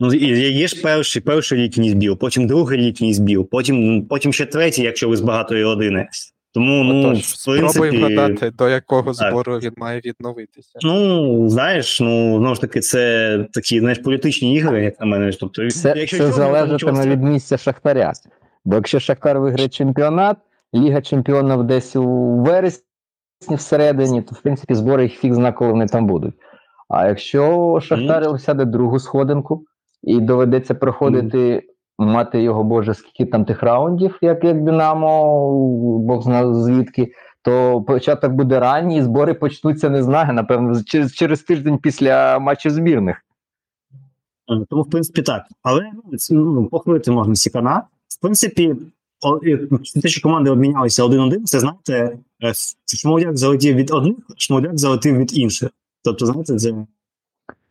Ну, 0.00 0.14
є 0.14 0.68
ж 0.68 0.82
перший 0.82 1.22
перший 1.22 1.58
літній 1.58 1.90
збіл, 1.90 2.18
потім 2.18 2.46
другий 2.46 2.78
літній 2.78 3.14
збіл, 3.14 3.48
потім 3.48 4.06
потім 4.06 4.32
ще 4.32 4.46
третій, 4.46 4.82
якщо 4.82 5.08
ви 5.08 5.16
з 5.16 5.20
багатої 5.20 5.64
родини. 5.64 6.08
Тому, 6.54 6.84
ну, 6.84 7.00
Отож, 7.00 7.18
в 7.18 7.44
принципі, 7.44 7.68
спробуємо 7.68 8.22
гадати, 8.22 8.50
до 8.50 8.68
якого 8.68 9.14
так. 9.14 9.30
збору 9.30 9.58
він 9.58 9.72
має 9.76 10.00
відновитися. 10.04 10.78
Ну, 10.82 11.48
знаєш, 11.48 12.00
ну 12.00 12.38
знову 12.38 12.54
ж 12.54 12.60
таки, 12.60 12.80
це 12.80 13.38
такі 13.52 13.80
знаєш, 13.80 13.98
політичні 13.98 14.54
ігри, 14.54 14.84
як 14.84 15.00
на 15.00 15.06
мене. 15.06 15.32
Тобто, 15.40 15.70
Це, 15.70 15.94
якщо 15.96 16.16
це 16.16 16.22
чого, 16.22 16.32
залежатиме 16.32 17.06
від 17.06 17.22
місця 17.22 17.58
Шахтаря. 17.58 18.12
Бо 18.64 18.74
якщо 18.74 19.00
Шахтар 19.00 19.40
виграє 19.40 19.68
чемпіонат, 19.68 20.36
Ліга 20.74 21.02
чемпіонів 21.02 21.64
десь 21.64 21.96
у 21.96 22.04
вересні 22.42 22.84
всередині, 23.50 24.22
то 24.22 24.34
в 24.34 24.42
принципі 24.42 24.74
збори 24.74 25.02
їх 25.02 25.12
фіг 25.12 25.34
зна, 25.34 25.52
коли 25.52 25.70
вони 25.70 25.86
там 25.86 26.06
будуть. 26.06 26.34
А 26.88 27.08
якщо 27.08 27.78
Шахтар 27.82 28.40
сяде 28.40 28.64
другу 28.64 28.98
сходинку 28.98 29.64
і 30.02 30.20
доведеться 30.20 30.74
проходити, 30.74 31.62
мати 31.98 32.42
його 32.42 32.64
Боже, 32.64 32.94
скільки 32.94 33.30
там 33.30 33.44
тих 33.44 33.62
раундів, 33.62 34.18
як, 34.22 34.44
як 34.44 34.64
Динамо, 34.64 35.98
Бог 35.98 36.22
зна 36.22 36.54
звідки, 36.54 37.12
то 37.42 37.82
початок 37.82 38.32
буде 38.32 38.60
ранній, 38.60 38.98
і 38.98 39.02
збори 39.02 39.34
почнуться, 39.34 39.90
не 39.90 40.02
знаю, 40.02 40.32
напевно, 40.32 40.82
через, 40.84 41.14
через 41.14 41.42
тиждень 41.42 41.78
після 41.78 42.38
матчів 42.38 42.72
збірних. 42.72 43.16
Е, 44.50 44.66
Тому, 44.70 44.82
в 44.82 44.90
принципі, 44.90 45.22
так. 45.22 45.42
Але 45.62 45.90
ну, 46.30 46.52
ну, 46.52 46.66
похвалити 46.66 47.10
можна 47.10 47.34
Сікана. 47.34 47.82
В 48.08 48.20
принципі, 48.20 48.76
о- 49.26 49.40
те, 50.02 50.08
що 50.08 50.22
команди 50.22 50.50
обмінялися 50.50 51.04
один-один, 51.04 51.44
це 51.44 51.60
знаєте, 51.60 52.18
е, 52.42 52.52
Шмовляк 52.96 53.36
залетів 53.36 53.76
від 53.76 53.90
одних, 53.90 54.16
Шмовляк 54.36 54.78
залетів 54.78 55.18
від 55.18 55.38
інших. 55.38 55.70
Тобто, 56.04 56.26
знаєте, 56.26 56.56
це. 56.56 56.74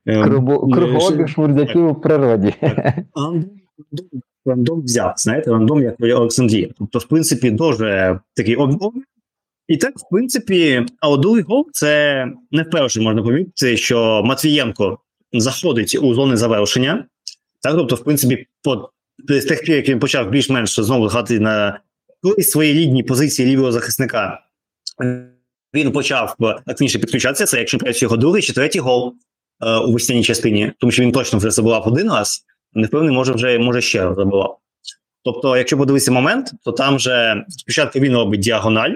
е, 0.08 0.30
кругообіг 0.74 1.28
шмурдяків 1.28 1.88
у 1.88 1.96
природі. 1.96 2.54
рандом, 4.46 4.82
взяв, 4.82 5.14
знаєте, 5.18 5.52
рандом 5.52 5.82
як 5.82 5.96
Олександрія. 6.00 6.70
Тобто, 6.78 7.00
в 7.00 7.04
принципі, 7.04 7.52
дуже 7.52 8.20
такий 8.36 8.56
обмін. 8.56 9.04
І 9.68 9.78
так, 9.78 10.00
в 10.00 10.10
принципі, 10.12 10.86
а 11.00 11.18
другий 11.18 11.44
гол 11.44 11.68
це 11.72 12.26
не 12.52 12.64
вперше 12.64 13.02
можна 13.02 13.24
помітити, 13.24 13.78
що 13.78 14.24
Матвієнко 14.26 14.98
заходить 15.34 15.98
у 16.02 16.14
зони 16.14 16.38
завершення. 16.38 17.06
Так, 17.62 17.76
тобто, 17.76 17.96
в 17.96 18.04
принципі, 18.04 18.48
по, 18.64 18.90
з 19.30 19.46
тих 19.46 19.62
пір, 19.62 19.76
як 19.76 19.90
він 19.90 20.00
почав 20.00 20.30
більш-менш 20.30 20.80
знову 20.80 21.08
грати 21.08 21.40
на 21.40 21.80
користь 22.22 22.52
своїй 22.52 22.74
рідній 22.74 23.04
позиції 23.04 23.52
лівого 23.52 23.72
захисника, 23.72 24.42
він 25.74 25.92
почав 25.92 26.36
е, 26.42 26.46
активніше 26.46 27.00
підключатися. 27.00 27.46
Це 27.46 27.60
якщо 27.60 27.78
працює 27.78 28.06
його 28.06 28.18
другий 28.18 28.42
чи 28.42 28.54
третій 28.54 28.80
гол 28.80 29.14
е, 29.66 29.76
у 29.76 29.94
весняній 29.94 30.24
частині, 30.24 30.72
тому 30.80 30.92
що 30.92 31.04
він 31.04 31.12
точно 31.12 31.40
вже 31.40 31.52
забував 31.52 31.88
один 31.88 32.12
раз, 32.12 32.46
не 32.74 32.88
впевнений, 32.88 33.16
може 33.16 33.34
вже 33.34 33.60
може 33.60 33.82
ще 33.82 34.06
раз 34.06 34.16
забував. 34.16 34.58
Тобто, 35.24 35.58
якщо 35.58 35.78
подивитися 35.78 36.12
момент, 36.12 36.52
то 36.64 36.72
там 36.72 37.00
же 37.00 37.46
спочатку 37.50 38.00
він 38.00 38.14
робить 38.14 38.40
діагональ, 38.40 38.92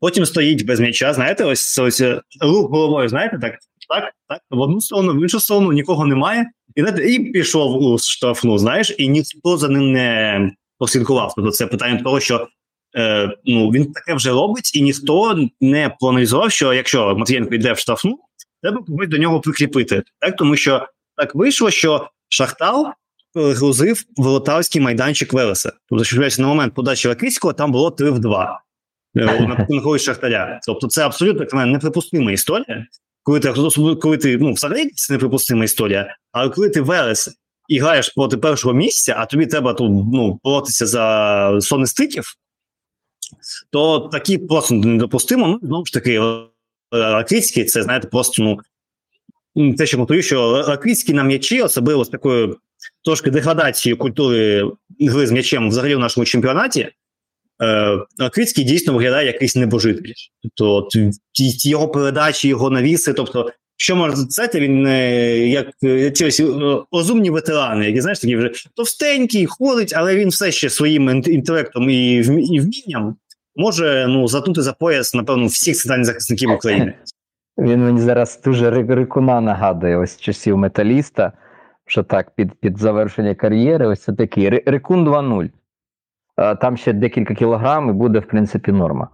потім 0.00 0.26
стоїть 0.26 0.66
без 0.66 0.80
м'яча. 0.80 1.12
Знаєте, 1.12 1.44
ось 1.44 1.78
ось 1.78 2.00
е, 2.00 2.20
рух 2.40 2.70
головою, 2.70 3.08
знаєте, 3.08 3.38
так, 3.38 3.58
так, 3.88 4.12
так, 4.28 4.40
в 4.50 4.60
одну 4.60 4.80
сторону, 4.80 5.12
в 5.12 5.22
іншу 5.22 5.40
сторону 5.40 5.72
нікого 5.72 6.06
немає, 6.06 6.46
і 6.74 6.80
знаєте, 6.80 7.10
і 7.10 7.18
пішов 7.18 7.82
у 7.82 7.98
штрафну, 7.98 8.58
знаєш, 8.58 8.94
і 8.98 9.08
ніхто 9.08 9.56
за 9.56 9.68
ним 9.68 9.92
не 9.92 10.50
послідкував. 10.78 11.32
Тобто, 11.36 11.50
це 11.50 11.66
питання 11.66 12.02
того, 12.02 12.20
що 12.20 12.48
е, 12.96 13.36
ну 13.44 13.70
він 13.70 13.92
таке 13.92 14.14
вже 14.14 14.30
робить, 14.30 14.74
і 14.74 14.82
ніхто 14.82 15.48
не 15.60 15.96
проаналізував, 16.00 16.52
що 16.52 16.72
якщо 16.72 17.16
Матвієнко 17.16 17.54
йде 17.54 17.72
в 17.72 17.78
штрафну, 17.78 18.18
треба 18.62 18.82
когось 18.82 19.08
до 19.08 19.18
нього 19.18 19.40
прикріпити. 19.40 20.02
Так, 20.20 20.36
тому 20.36 20.56
що 20.56 20.88
так 21.16 21.34
вийшло, 21.34 21.70
що 21.70 22.08
Шахтал 22.28 22.92
грузив 23.34 24.04
волотарський 24.16 24.80
майданчик 24.80 25.32
Велеса. 25.32 25.72
Тобто, 25.88 26.04
що 26.04 26.42
на 26.42 26.48
момент 26.48 26.74
подачі 26.74 27.08
Лакицького 27.08 27.52
там 27.54 27.72
було 27.72 27.90
3 27.90 28.10
в 28.10 28.18
2 28.18 28.62
е, 29.16 29.40
на 29.40 29.56
підтримку 29.56 29.98
Шахтаря. 29.98 30.60
Тобто, 30.66 30.86
це 30.86 31.06
абсолютно 31.06 31.42
як 31.42 31.54
мене, 31.54 31.72
неприпустима 31.72 32.32
історія. 32.32 32.86
Коли 33.22 33.40
ти 33.40 33.52
коли 34.02 34.18
ти 34.18 34.38
ну 34.38 34.52
взагалі 34.52 34.90
це 34.90 35.12
неприпустима 35.12 35.64
історія, 35.64 36.16
але 36.32 36.50
коли 36.50 36.70
ти 36.70 36.80
Велес 36.80 37.30
і 37.68 37.78
граєш 37.78 38.08
проти 38.08 38.36
першого 38.36 38.74
місця, 38.74 39.14
а 39.18 39.26
тобі 39.26 39.46
треба 39.46 39.74
тут 39.74 39.90
ну 40.12 40.40
боротися 40.44 40.86
за 40.86 41.58
сонестиків, 41.60 42.24
то 43.70 43.98
такі 43.98 44.38
просто 44.38 44.74
недопустимо. 44.74 45.46
Ну 45.46 45.58
знову 45.62 45.86
ж 45.86 45.92
таки, 45.92 46.20
Лакицький, 46.92 47.64
це 47.64 47.82
знаєте, 47.82 48.08
просто 48.08 48.42
ну 48.42 49.74
те, 49.74 49.86
що 49.86 49.98
мотивую, 49.98 50.22
що 50.22 50.46
Лакицький 50.46 51.14
на 51.14 51.22
м'ячі, 51.22 51.62
особливо 51.62 52.04
з 52.04 52.08
такою 52.08 52.56
трошки 53.04 53.30
деградацією 53.30 53.96
культури 53.96 54.64
гри 55.00 55.26
з 55.26 55.32
м'ячем 55.32 55.68
взагалі 55.68 55.94
в 55.94 55.98
нашому 55.98 56.24
чемпіонаті. 56.24 56.88
Е, 57.62 57.98
Лакицький 58.18 58.64
дійсно 58.64 58.94
виглядає 58.94 59.26
якийсь 59.26 59.56
небожитель. 59.56 60.12
Тобто, 60.54 60.88
його 61.64 61.88
передачі, 61.88 62.48
його 62.48 62.70
навіси. 62.70 63.12
Тобто, 63.12 63.50
що 63.76 63.96
можна 63.96 64.16
сказати, 64.16 64.60
він 64.60 64.86
е, 64.86 65.38
як 65.48 65.66
е, 65.84 66.10
ці 66.10 66.26
ось, 66.26 66.40
е, 66.40 66.44
розумні 66.92 67.30
ветерани, 67.30 67.86
які 67.86 68.00
знаєш, 68.00 68.20
такі 68.20 68.36
вже 68.36 68.50
товстенький, 68.74 69.46
ходить, 69.46 69.92
але 69.96 70.16
він 70.16 70.28
все 70.28 70.52
ще 70.52 70.70
своїм 70.70 71.22
інтелектом 71.26 71.90
і, 71.90 72.22
вмінням 72.22 73.16
може 73.56 74.06
ну, 74.08 74.28
затнути 74.28 74.62
за 74.62 74.72
пояс, 74.72 75.14
напевно, 75.14 75.46
всіх 75.46 75.76
центральних 75.76 76.06
захисників 76.06 76.50
України. 76.50 76.94
Він 77.58 77.84
мені 77.84 78.00
зараз 78.00 78.40
дуже 78.44 78.70
Ри- 78.70 78.94
Рикуна 78.94 79.40
нагадує 79.40 79.96
ось 79.96 80.20
часів 80.20 80.56
металіста, 80.56 81.32
що 81.86 82.02
так, 82.02 82.34
під, 82.34 82.52
під 82.60 82.78
завершення 82.78 83.34
кар'єри, 83.34 83.86
ось 83.86 84.02
це 84.02 84.12
такий 84.12 84.48
Рикун 84.48 85.08
2.0. 85.08 85.50
А, 86.36 86.54
Там 86.54 86.76
ще 86.76 86.92
декілька 86.92 87.34
кілограм 87.34 87.88
і 87.88 87.92
буде, 87.92 88.18
в 88.18 88.26
принципі, 88.26 88.72
норма. 88.72 89.08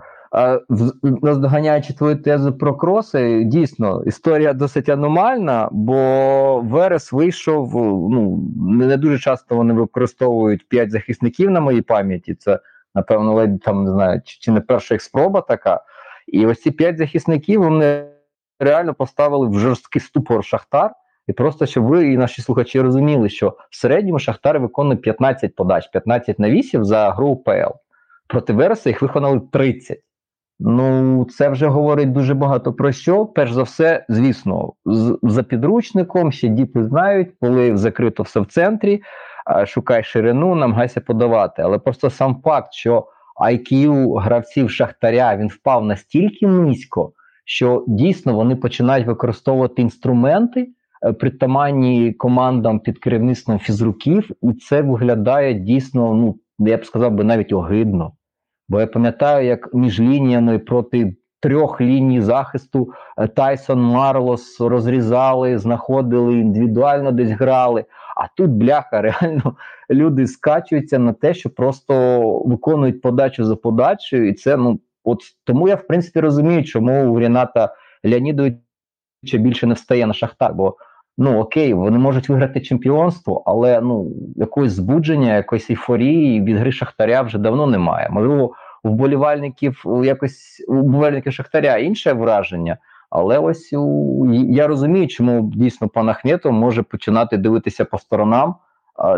Наздоганяючи 1.02 1.92
твою 1.92 2.16
тезу 2.16 2.52
про 2.52 2.76
кроси, 2.76 3.44
дійсно, 3.44 4.02
історія 4.06 4.52
досить 4.52 4.88
аномальна, 4.88 5.68
бо 5.72 6.60
Верес 6.60 7.12
вийшов. 7.12 7.74
Ну, 8.10 8.50
не 8.56 8.96
дуже 8.96 9.18
часто 9.18 9.56
вони 9.56 9.74
використовують 9.74 10.68
п'ять 10.68 10.90
захисників 10.90 11.50
на 11.50 11.60
моїй 11.60 11.82
пам'яті. 11.82 12.34
Це, 12.34 12.58
напевно, 12.94 13.34
ледь 13.34 13.60
там 13.60 13.84
не 13.84 13.90
знаю, 13.90 14.22
чи, 14.24 14.38
чи 14.40 14.52
не 14.52 14.60
перша 14.60 14.94
їх 14.94 15.02
спроба 15.02 15.40
така. 15.40 15.80
І 16.26 16.46
ось 16.46 16.62
ці 16.62 16.70
п'ять 16.70 16.98
захисників 16.98 17.62
вони 17.62 18.04
реально 18.60 18.94
поставили 18.94 19.48
в 19.48 19.58
жорсткий 19.58 20.02
ступор 20.02 20.44
Шахтар. 20.44 20.90
І 21.26 21.32
просто 21.32 21.66
щоб 21.66 21.84
ви 21.84 22.12
і 22.12 22.16
наші 22.16 22.42
слухачі 22.42 22.80
розуміли, 22.80 23.28
що 23.28 23.56
в 23.70 23.76
середньому 23.76 24.18
Шахтар 24.18 24.60
виконує 24.60 24.96
15 24.96 25.54
подач, 25.54 25.88
15 25.88 26.38
навісів 26.38 26.84
за 26.84 27.10
гру 27.10 27.36
ПЛ. 27.36 27.72
Проти 28.26 28.52
Вереса 28.52 28.90
їх 28.90 29.02
виконали 29.02 29.40
30. 29.52 29.98
Ну, 30.60 31.24
це 31.24 31.48
вже 31.48 31.66
говорить 31.66 32.12
дуже 32.12 32.34
багато 32.34 32.72
про 32.72 32.92
що. 32.92 33.26
Перш 33.26 33.52
за 33.52 33.62
все, 33.62 34.06
звісно, 34.08 34.72
з, 34.84 35.18
за 35.22 35.42
підручником 35.42 36.32
ще 36.32 36.48
діти 36.48 36.84
знають, 36.84 37.28
коли 37.40 37.76
закрито 37.76 38.22
все 38.22 38.40
в 38.40 38.46
центрі, 38.46 39.02
шукай 39.66 40.04
ширину, 40.04 40.54
намагайся 40.54 41.00
подавати. 41.00 41.62
Але 41.62 41.78
просто 41.78 42.10
сам 42.10 42.40
факт, 42.44 42.72
що 42.72 43.06
IQ 43.42 44.20
гравців 44.20 44.70
Шахтаря 44.70 45.36
він 45.36 45.48
впав 45.48 45.84
настільки 45.84 46.46
низько, 46.46 47.12
що 47.44 47.84
дійсно 47.88 48.34
вони 48.34 48.56
починають 48.56 49.06
використовувати 49.06 49.82
інструменти, 49.82 50.68
е, 51.06 51.12
притаманні 51.12 52.12
командам 52.12 52.80
під 52.80 52.98
керівництвом 52.98 53.58
фізруків, 53.58 54.30
і 54.42 54.52
це 54.52 54.82
виглядає 54.82 55.54
дійсно, 55.54 56.14
ну 56.14 56.36
я 56.58 56.76
б 56.76 56.84
сказав 56.84 57.12
би 57.12 57.24
навіть 57.24 57.52
огидно. 57.52 58.12
Бо 58.68 58.80
я 58.80 58.86
пам'ятаю, 58.86 59.46
як 59.46 59.74
між 59.74 60.00
лініями 60.00 60.58
проти 60.58 61.16
трьох 61.42 61.80
ліній 61.80 62.20
захисту 62.20 62.92
е, 63.18 63.28
Тайсон 63.28 63.82
Марлос 63.82 64.60
розрізали, 64.60 65.58
знаходили, 65.58 66.38
індивідуально 66.38 67.12
десь 67.12 67.30
грали. 67.30 67.84
А 68.16 68.28
тут 68.36 68.50
бляха, 68.50 69.02
реально 69.02 69.56
люди 69.90 70.26
скачуються 70.26 70.98
на 70.98 71.12
те, 71.12 71.34
що 71.34 71.50
просто 71.50 72.20
виконують 72.38 73.00
подачу 73.00 73.44
за 73.44 73.56
подачею, 73.56 74.28
і 74.28 74.32
це 74.32 74.56
ну 74.56 74.80
от 75.04 75.18
тому 75.44 75.68
я 75.68 75.74
в 75.74 75.86
принципі 75.86 76.20
розумію, 76.20 76.64
чому 76.64 77.12
у 77.12 77.20
Ріната 77.20 77.74
Леонідовича 78.04 78.58
більше 79.32 79.66
не 79.66 79.74
встає 79.74 80.06
на 80.06 80.14
шахтар. 80.14 80.54
Бо 80.54 80.76
ну 81.18 81.38
окей, 81.38 81.74
вони 81.74 81.98
можуть 81.98 82.28
виграти 82.28 82.60
чемпіонство, 82.60 83.42
але 83.46 83.80
ну 83.80 84.12
якогось 84.36 84.72
збудження, 84.72 85.36
якоїсь 85.36 85.70
ейфорії 85.70 86.42
від 86.42 86.56
гри 86.56 86.72
Шахтаря 86.72 87.22
вже 87.22 87.38
давно 87.38 87.66
немає. 87.66 88.08
Можливо, 88.10 88.54
у 88.84 88.88
вболівальників 88.88 89.84
якось 90.04 90.64
у 90.68 90.74
вболівальників 90.74 91.32
Шахтаря 91.32 91.76
інше 91.76 92.12
враження. 92.12 92.76
Але 93.10 93.38
ось 93.38 93.72
у, 93.72 94.26
я 94.32 94.66
розумію, 94.66 95.08
чому 95.08 95.50
дійсно 95.54 95.88
пан 95.88 96.08
Ахметов 96.08 96.52
може 96.52 96.82
починати 96.82 97.36
дивитися 97.36 97.84
по 97.84 97.98
сторонам, 97.98 98.54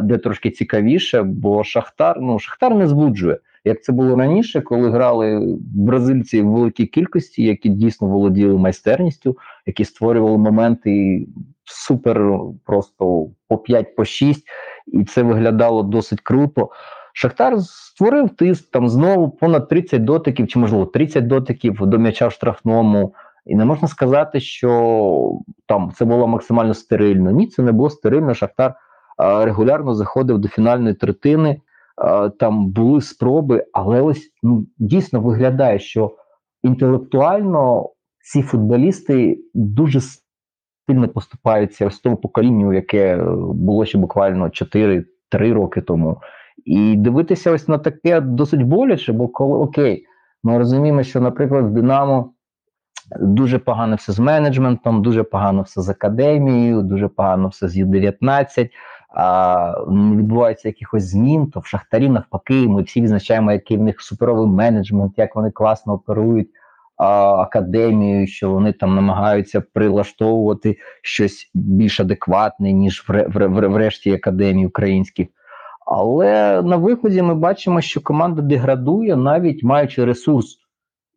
де 0.03 0.19
трошки 0.19 0.51
цікавіше, 0.51 1.23
бо 1.23 1.65
Шахтар 1.65 2.21
ну 2.21 2.39
Шахтар 2.39 2.75
не 2.75 2.87
збуджує. 2.87 3.39
Як 3.65 3.83
це 3.83 3.93
було 3.93 4.17
раніше, 4.17 4.61
коли 4.61 4.91
грали 4.91 5.57
бразильці 5.61 6.43
в 6.43 6.51
великій 6.51 6.87
кількості, 6.87 7.43
які 7.43 7.69
дійсно 7.69 8.09
володіли 8.09 8.59
майстерністю, 8.59 9.37
які 9.67 9.85
створювали 9.85 10.39
моменти 10.39 11.27
супер 11.65 12.31
просто 12.65 13.27
по 13.49 13.59
5 13.59 13.97
по 13.97 14.05
6, 14.05 14.45
і 14.87 15.05
це 15.05 15.23
виглядало 15.23 15.83
досить 15.83 16.21
круто. 16.21 16.71
Шахтар 17.13 17.55
створив 17.61 18.31
тиск 18.31 18.71
там 18.71 18.89
знову 18.89 19.31
понад 19.31 19.69
30 19.69 20.05
дотиків, 20.05 20.49
чи 20.49 20.59
можливо 20.59 20.87
30 20.87 21.27
дотиків 21.27 21.79
до 21.81 21.99
м'яча 21.99 22.29
в 22.29 22.33
штрафному. 22.33 23.15
І 23.47 23.55
не 23.55 23.65
можна 23.65 23.89
сказати, 23.89 24.41
що 24.41 25.39
там 25.67 25.93
це 25.97 26.05
було 26.05 26.27
максимально 26.27 26.75
стерильно. 26.75 27.31
Ні, 27.31 27.47
це 27.47 27.63
не 27.63 27.73
було 27.73 27.91
стерильно. 27.91 28.35
Шахтар 28.35 28.75
регулярно 29.19 29.95
заходив 29.95 30.39
до 30.39 30.49
фінальної 30.49 30.95
третини. 30.95 31.61
А, 31.97 32.29
там 32.29 32.71
були 32.71 33.01
спроби, 33.01 33.67
але 33.73 34.01
ось 34.01 34.31
ну, 34.43 34.67
дійсно 34.79 35.21
виглядає, 35.21 35.79
що 35.79 36.17
інтелектуально 36.63 37.91
ці 38.21 38.43
футболісти 38.43 39.39
дуже 39.55 40.01
сильно 40.87 41.09
поступаються 41.09 41.91
з 41.91 41.99
тому 41.99 42.17
поколінню, 42.17 42.73
яке 42.73 43.17
було 43.39 43.85
ще 43.85 43.99
буквально 43.99 44.45
4-3 44.45 45.05
роки 45.33 45.81
тому. 45.81 46.21
І 46.65 46.97
дивитися 46.97 47.53
ось 47.53 47.69
на 47.69 47.79
таке 47.79 48.21
досить 48.21 48.63
боляче, 48.63 49.13
бо 49.13 49.29
коли 49.29 49.59
окей, 49.59 50.07
ми 50.43 50.59
розуміємо, 50.59 51.03
що, 51.03 51.21
наприклад, 51.21 51.65
в 51.65 51.71
Динамо 51.71 52.31
дуже 53.21 53.59
погано 53.59 53.97
все 53.97 54.13
з 54.13 54.19
менеджментом, 54.19 55.03
дуже 55.03 55.23
погано 55.23 55.63
все 55.63 55.83
з 55.83 55.89
академією, 55.89 56.83
дуже 56.83 57.09
погано 57.09 57.49
все 57.49 57.69
з 57.69 57.77
Ю-19, 57.77 58.69
а 59.15 59.73
не 59.89 60.17
відбувається 60.17 60.69
якихось 60.69 61.05
змін, 61.05 61.47
то 61.47 61.61
в 61.61 61.67
Шахтарі 61.67 62.09
навпаки, 62.09 62.69
ми 62.69 62.83
всі 62.83 63.01
відзначаємо, 63.01 63.53
який 63.53 63.77
в 63.77 63.83
них 63.83 64.01
суперовий 64.01 64.47
менеджмент, 64.47 65.13
як 65.17 65.37
вони 65.37 65.51
класно 65.51 65.93
оперують 65.93 66.49
а, 66.97 67.07
академію, 67.35 68.27
що 68.27 68.51
вони 68.51 68.73
там 68.73 68.95
намагаються 68.95 69.61
прилаштовувати 69.61 70.77
щось 71.03 71.51
більш 71.55 72.01
адекватне, 72.01 72.73
ніж 72.73 73.05
в, 73.09 73.27
в, 73.29 73.69
в 73.69 73.77
решті 73.77 74.13
академій 74.13 74.67
українських. 74.67 75.29
Але 75.87 76.63
на 76.63 76.77
виході 76.77 77.23
ми 77.23 77.35
бачимо, 77.35 77.81
що 77.81 78.01
команда 78.01 78.43
деградує, 78.43 79.17
навіть 79.17 79.63
маючи 79.63 80.05
ресурс, 80.05 80.59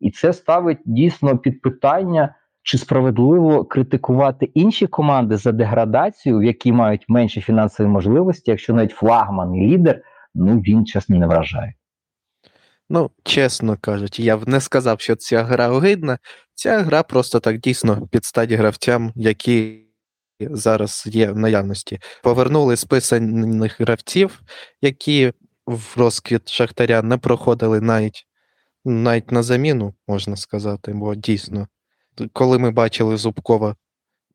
і 0.00 0.10
це 0.10 0.32
ставить 0.32 0.78
дійсно 0.84 1.38
під 1.38 1.60
питання, 1.60 2.34
чи 2.68 2.78
справедливо 2.78 3.64
критикувати 3.64 4.46
інші 4.54 4.86
команди 4.86 5.36
за 5.36 5.52
деградацію, 5.52 6.38
в 6.38 6.44
які 6.44 6.72
мають 6.72 7.04
менші 7.08 7.40
фінансові 7.40 7.86
можливості, 7.86 8.50
якщо 8.50 8.74
навіть 8.74 8.92
флагман 8.92 9.54
і 9.54 9.66
лідер, 9.66 10.02
ну 10.34 10.60
він 10.60 10.86
чесно 10.86 11.16
не 11.16 11.26
вражає. 11.26 11.74
Ну, 12.90 13.10
чесно 13.22 13.76
кажучи, 13.80 14.22
я 14.22 14.36
б 14.36 14.48
не 14.48 14.60
сказав, 14.60 15.00
що 15.00 15.16
ця 15.16 15.42
гра 15.42 15.68
огидна. 15.68 16.18
Ця 16.54 16.78
гра 16.78 17.02
просто 17.02 17.40
так 17.40 17.58
дійсно 17.58 18.06
підстать 18.06 18.52
гравцям, 18.52 19.12
які 19.16 19.86
зараз 20.40 21.04
є 21.06 21.30
в 21.30 21.38
наявності. 21.38 21.98
Повернули 22.22 22.76
списаних 22.76 23.80
гравців, 23.80 24.42
які 24.82 25.32
в 25.66 25.94
розквіт 25.96 26.48
Шахтаря 26.48 27.02
не 27.02 27.18
проходили 27.18 27.80
навіть 27.80 28.26
навіть 28.84 29.32
на 29.32 29.42
заміну, 29.42 29.94
можна 30.08 30.36
сказати, 30.36 30.92
бо 30.94 31.14
дійсно, 31.14 31.68
коли 32.32 32.58
ми 32.58 32.70
бачили 32.70 33.16
Зубкова, 33.16 33.76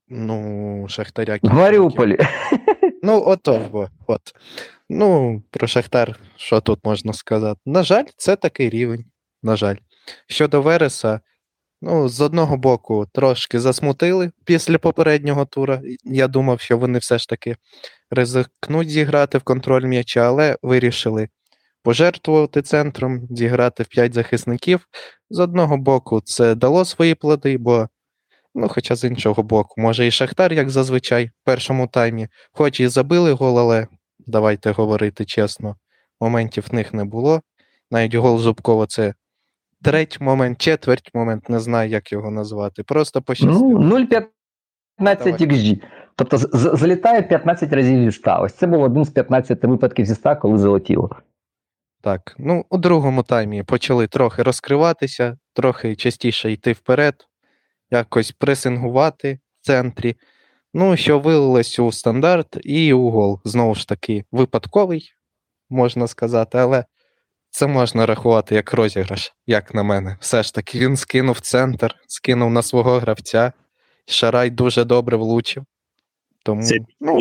ну, 0.07 0.85
Шахтаря. 0.89 1.39
В 1.41 1.53
Маріуполі. 1.53 2.17
Ну, 3.05 3.23
ото, 3.25 3.89
от. 4.07 4.21
Ну, 4.89 5.41
про 5.49 5.67
Шахтар, 5.67 6.19
що 6.35 6.61
тут 6.61 6.79
можна 6.83 7.13
сказати? 7.13 7.59
На 7.65 7.83
жаль, 7.83 8.03
це 8.17 8.35
такий 8.35 8.69
рівень. 8.69 9.05
На 9.41 9.55
жаль. 9.55 9.75
Щодо 10.27 10.61
Вереса, 10.61 11.19
Ну, 11.85 12.09
з 12.09 12.21
одного 12.21 12.57
боку, 12.57 13.07
трошки 13.13 13.59
засмутили 13.59 14.31
після 14.45 14.77
попереднього 14.77 15.45
тура. 15.45 15.81
Я 16.03 16.27
думав, 16.27 16.59
що 16.59 16.77
вони 16.77 16.99
все 16.99 17.17
ж 17.17 17.29
таки 17.29 17.55
ризикнуть 18.11 18.89
зіграти 18.89 19.37
в 19.37 19.43
контроль 19.43 19.85
м'яча, 19.85 20.19
але 20.21 20.57
вирішили 20.61 21.27
пожертвувати 21.83 22.61
центром, 22.61 23.27
зіграти 23.31 23.83
в 23.83 23.87
п'ять 23.87 24.13
захисників. 24.13 24.87
З 25.29 25.39
одного 25.39 25.77
боку, 25.77 26.21
це 26.21 26.55
дало 26.55 26.85
свої 26.85 27.15
плоди, 27.15 27.57
бо, 27.57 27.87
ну, 28.55 28.67
хоча 28.67 28.95
з 28.95 29.03
іншого 29.03 29.43
боку, 29.43 29.81
може 29.81 30.07
і 30.07 30.11
Шахтар, 30.11 30.53
як 30.53 30.69
зазвичай, 30.69 31.25
в 31.25 31.31
першому 31.43 31.87
таймі, 31.87 32.27
хоч 32.51 32.79
і 32.79 32.87
забили 32.87 33.31
гол, 33.31 33.59
але 33.59 33.87
давайте 34.19 34.71
говорити 34.71 35.25
чесно, 35.25 35.75
моментів 36.21 36.65
в 36.71 36.75
них 36.75 36.93
не 36.93 37.05
було. 37.05 37.41
Навіть 37.91 38.15
гол 38.15 38.39
Зубкова 38.39 38.85
це 38.85 39.13
треть 39.83 40.21
момент, 40.21 40.61
четверть 40.61 41.11
момент, 41.13 41.49
не 41.49 41.59
знаю, 41.59 41.89
як 41.89 42.11
його 42.11 42.31
назвати. 42.31 42.83
Просто 42.83 43.21
пощастило. 43.21 43.79
Ну, 43.79 43.99
0,15 44.99 45.41
XG. 45.41 45.81
Тобто 46.15 46.37
залітає 46.77 47.21
15 47.21 47.73
разів 47.73 48.03
зі 48.03 48.11
100. 48.11 48.37
Ось 48.41 48.53
це 48.53 48.67
був 48.67 48.81
один 48.81 49.05
з 49.05 49.09
15 49.09 49.63
випадків 49.63 50.05
зі 50.05 50.15
100, 50.15 50.35
коли 50.35 50.57
залетіло. 50.57 51.09
Так, 52.03 52.35
ну 52.37 52.65
у 52.69 52.77
другому 52.77 53.23
таймі 53.23 53.63
почали 53.63 54.07
трохи 54.07 54.43
розкриватися, 54.43 55.37
трохи 55.53 55.95
частіше 55.95 56.51
йти 56.51 56.73
вперед, 56.73 57.27
якось 57.91 58.31
пресингувати 58.31 59.39
в 59.61 59.65
центрі. 59.65 60.15
Ну, 60.73 60.97
що 60.97 61.19
вилилось 61.19 61.79
у 61.79 61.91
стандарт 61.91 62.57
і 62.63 62.93
у 62.93 63.09
гол. 63.09 63.39
Знову 63.43 63.75
ж 63.75 63.87
таки, 63.87 64.25
випадковий, 64.31 65.13
можна 65.69 66.07
сказати, 66.07 66.57
але 66.57 66.85
це 67.49 67.67
можна 67.67 68.05
рахувати 68.05 68.55
як 68.55 68.73
розіграш, 68.73 69.33
як 69.47 69.73
на 69.73 69.83
мене. 69.83 70.17
Все 70.19 70.43
ж 70.43 70.53
таки 70.53 70.79
він 70.79 70.97
скинув 70.97 71.39
центр, 71.39 71.95
скинув 72.07 72.51
на 72.51 72.61
свого 72.61 72.99
гравця, 72.99 73.53
Шарай 74.05 74.49
дуже 74.49 74.83
добре 74.83 75.17
влучив. 75.17 75.65
Тому, 76.45 76.63
Це 76.63 76.79
ну, 76.99 77.19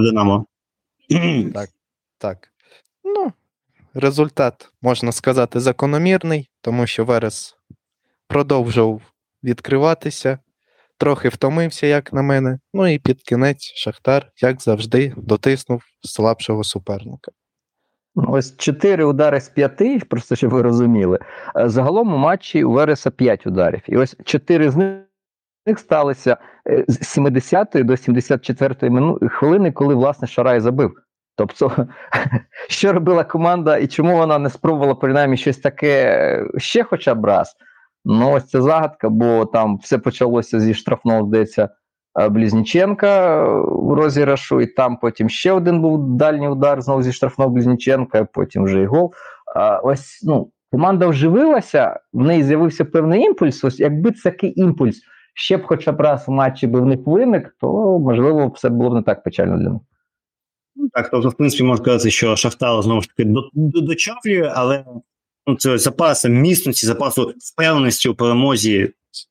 Динамо. 0.00 0.46
Так, 1.54 1.68
так. 2.18 2.52
Ну, 3.06 3.32
результат, 3.94 4.72
можна 4.82 5.12
сказати, 5.12 5.60
закономірний, 5.60 6.50
тому 6.60 6.86
що 6.86 7.04
Верес 7.04 7.56
продовжував 8.28 9.02
відкриватися, 9.44 10.38
трохи 10.98 11.28
втомився, 11.28 11.86
як 11.86 12.12
на 12.12 12.22
мене. 12.22 12.58
Ну 12.74 12.86
і 12.86 12.98
під 12.98 13.22
кінець 13.22 13.72
Шахтар, 13.76 14.32
як 14.42 14.62
завжди, 14.62 15.14
дотиснув 15.16 15.82
слабшого 16.02 16.64
суперника. 16.64 17.32
Ось 18.14 18.56
4 18.56 19.04
удари 19.04 19.40
з 19.40 19.48
5, 19.48 20.08
просто 20.08 20.36
щоб 20.36 20.50
ви 20.50 20.62
розуміли. 20.62 21.18
Е, 21.56 21.68
загалом 21.68 22.14
у 22.14 22.16
матчі 22.16 22.64
у 22.64 22.72
Вереса 22.72 23.10
5 23.10 23.46
ударів. 23.46 23.80
І 23.86 23.96
ось 23.96 24.16
4 24.24 24.70
з 24.70 24.76
них 25.66 25.78
сталися 25.78 26.36
е, 26.68 26.84
з 26.88 27.06
70 27.06 27.68
до 27.74 27.96
74 27.96 28.74
хвилини, 29.28 29.72
коли 29.72 29.94
власне 29.94 30.28
Шарай 30.28 30.60
забив. 30.60 31.05
Тобто, 31.36 31.86
що 32.68 32.92
робила 32.92 33.24
команда 33.24 33.76
і 33.76 33.86
чому 33.86 34.16
вона 34.16 34.38
не 34.38 34.50
спробувала 34.50 34.94
принаймні 34.94 35.36
щось 35.36 35.58
таке 35.58 36.02
е, 36.02 36.58
ще 36.58 36.84
хоча 36.84 37.14
б 37.14 37.24
раз? 37.24 37.56
Ну, 38.04 38.32
ось 38.32 38.46
це 38.46 38.62
загадка, 38.62 39.08
бо 39.08 39.44
там 39.44 39.76
все 39.76 39.98
почалося 39.98 40.60
зі 40.60 40.74
штрафного, 40.74 41.26
здається, 41.26 41.68
Близніченка 42.30 43.42
в 43.62 43.92
розіграшу, 43.92 44.60
і 44.60 44.66
там 44.66 44.96
потім 44.96 45.28
ще 45.28 45.52
один 45.52 45.80
був 45.80 46.16
дальній 46.16 46.48
удар 46.48 46.82
знову 46.82 47.02
зі 47.02 47.12
штрафного 47.12 47.50
Близніченка, 47.50 48.24
потім 48.24 48.64
вже 48.64 48.82
і 48.82 48.86
гол. 48.86 49.12
А, 49.56 49.78
Ось 49.78 50.22
ну, 50.22 50.50
команда 50.72 51.06
вживилася, 51.06 52.00
в 52.12 52.24
неї 52.24 52.42
з'явився 52.42 52.84
певний 52.84 53.22
імпульс. 53.22 53.64
Ось 53.64 53.80
якби 53.80 54.10
такий 54.10 54.60
імпульс 54.60 55.02
ще 55.34 55.56
б 55.56 55.62
хоча 55.66 55.92
б 55.92 56.00
раз 56.00 56.28
в 56.28 56.30
матчі 56.30 56.66
би 56.66 56.80
в 56.80 56.86
них 56.86 57.00
виник, 57.06 57.56
то 57.60 57.98
можливо 57.98 58.48
все 58.48 58.68
було 58.68 58.90
б 58.90 58.94
не 58.94 59.02
так 59.02 59.22
печально 59.22 59.58
для 59.58 59.68
них. 59.68 59.80
Ну, 60.76 60.88
так, 60.92 61.10
тобто, 61.10 61.28
в 61.28 61.34
принципі, 61.34 61.62
можна 61.62 61.84
сказати, 61.84 62.10
що 62.10 62.36
Шахтар 62.36 62.82
знову 62.82 63.02
ж 63.02 63.08
таки 63.08 63.30
дочавлює, 63.54 64.52
але 64.54 64.84
ну, 65.46 65.56
це 65.56 65.78
запасу 65.78 66.28
міцності, 66.28 66.86
запасу 66.86 67.34
впевненості 67.38 68.08
у 68.08 68.14
перемозі 68.14 68.90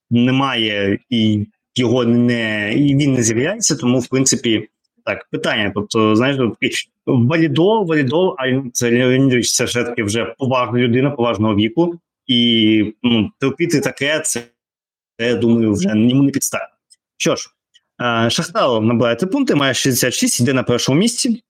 немає 0.09 0.99
і 1.09 1.45
його 1.75 2.05
не 2.05 2.73
і 2.73 2.95
він 2.95 3.13
не 3.13 3.23
з'являється, 3.23 3.75
тому 3.75 3.99
в 3.99 4.07
принципі 4.07 4.69
так 5.05 5.27
питання. 5.31 5.71
Тобто, 5.75 6.15
знаєш, 6.15 6.37
валідол, 7.05 7.87
валідол, 7.87 8.35
а 8.37 8.69
це 8.73 8.91
Леонідович 8.91 9.51
це 9.51 9.65
все 9.65 9.83
таки 9.83 10.03
вже 10.03 10.35
поважна 10.37 10.79
людина, 10.79 11.11
поважного 11.11 11.55
віку, 11.55 11.99
і 12.27 12.93
ну, 13.03 13.31
терпіти 13.39 13.79
таке, 13.79 14.19
це 14.19 14.43
я 15.19 15.35
думаю, 15.35 15.73
вже 15.73 15.89
йому 15.89 16.23
не 16.23 16.31
підставить. 16.31 16.69
Що 17.17 17.35
ж, 17.35 17.49
Шахтар 18.29 18.81
набирає 18.81 19.15
три 19.15 19.27
пункти, 19.27 19.55
має 19.55 19.73
66, 19.73 20.39
йде 20.39 20.53
на 20.53 20.63
першому 20.63 20.99
місці. 20.99 21.43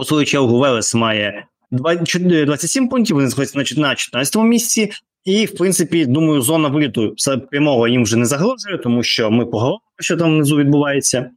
У 0.00 0.04
свою 0.04 0.26
чергу 0.26 0.58
Велес 0.58 0.94
має 0.94 1.46
27 1.70 2.88
пунктів, 2.88 3.16
вони 3.16 3.28
знаходяться 3.28 3.80
на 3.80 3.94
14 3.94 4.36
місці. 4.36 4.90
І, 5.24 5.46
в 5.46 5.54
принципі, 5.54 6.06
думаю, 6.06 6.42
зона 6.42 6.68
виліту 6.68 7.14
прямого 7.50 7.88
їм 7.88 8.02
вже 8.02 8.16
не 8.16 8.24
загрожує, 8.24 8.78
тому 8.78 9.02
що 9.02 9.30
ми 9.30 9.46
поговоримо, 9.46 9.80
що 10.00 10.16
там 10.16 10.34
внизу 10.34 10.56
відбувається. 10.56 11.30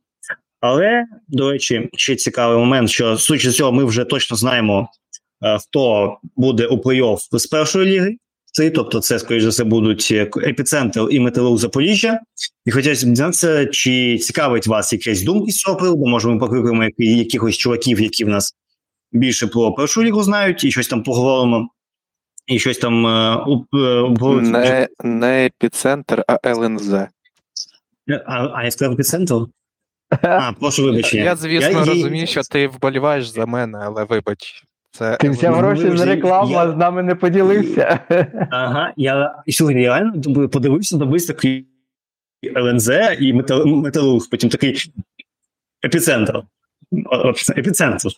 Але, 0.60 1.06
до 1.28 1.52
речі, 1.52 1.90
ще 1.94 2.16
цікавий 2.16 2.58
момент, 2.58 2.90
що 2.90 3.18
з 3.18 3.56
цього, 3.56 3.72
ми 3.72 3.86
вже 3.86 4.04
точно 4.04 4.38
знаємо, 4.38 4.90
е, 5.44 5.58
хто 5.60 6.18
буде 6.36 6.68
у 6.68 6.78
плей-офф 6.78 7.18
з 7.32 7.46
першої 7.46 7.86
ліги. 7.86 8.18
Це, 8.56 8.70
тобто, 8.70 9.00
це, 9.00 9.20
скоріш 9.20 9.44
за 9.44 9.50
все, 9.50 9.64
будуть 9.64 10.12
епіцентр 10.38 11.08
і 11.12 11.20
металург 11.20 11.58
Запоріжжя. 11.58 12.20
І 12.66 12.72
хотілося 12.72 13.06
б 13.06 13.10
дізнатися, 13.10 13.66
чи 13.66 14.18
цікавить 14.18 14.68
вас 14.68 14.94
якісь 14.94 15.22
думки 15.22 15.52
з 15.52 15.58
цього 15.58 15.78
приводу, 15.78 16.06
може, 16.06 16.30
ми 16.30 16.40
покликаємо 16.40 16.90
якихось 16.98 17.58
чуваків, 17.58 18.02
які 18.02 18.26
в 18.26 18.28
нас 18.28 18.56
більше 19.12 19.48
про 19.48 19.72
першу 19.72 20.04
лігу 20.04 20.24
знають, 20.24 20.64
і 20.64 20.72
щось 20.72 20.88
там 20.88 21.04
поговоримо, 21.04 21.70
і 22.48 22.60
щось 22.60 22.78
там 22.78 23.06
обговоримо. 24.06 24.50
Не, 24.50 24.88
не 25.04 25.46
епіцентр, 25.46 26.24
а 26.28 26.50
ЛНЗ. 26.50 26.94
А, 26.94 27.08
а 28.54 28.64
я 28.64 28.72
сказав 28.72 28.94
епіцентр? 28.94 29.36
А, 30.22 30.52
прошу 30.60 30.84
вибачення. 30.84 31.24
Я, 31.24 31.36
звісно, 31.36 31.70
я, 31.70 31.86
розумію, 31.86 32.28
що 32.28 32.42
ти 32.44 32.68
вболіваєш 32.68 33.28
за 33.28 33.46
мене, 33.46 33.80
але 33.82 34.04
вибач. 34.04 34.64
Це 34.98 35.18
Ти 35.18 35.30
взяв 35.30 35.56
гроші 35.56 35.98
за 35.98 36.06
рекламу, 36.06 36.52
я... 36.52 36.60
а 36.60 36.72
з 36.72 36.78
нами 36.78 37.04
не 37.04 37.16
поділився. 37.16 38.00
Ага, 38.52 38.94
я 38.98 39.44
сьогодні 39.48 39.82
реально 39.82 40.22
подивився, 40.50 40.98
добився 40.98 41.34
такий 41.34 41.68
ЛНЗ 42.58 42.90
і 43.20 43.34
металург, 43.34 44.24
потім 44.32 44.50
такий 44.50 44.94
епіцентр. 45.86 46.42
Епіцентр. 47.58 48.10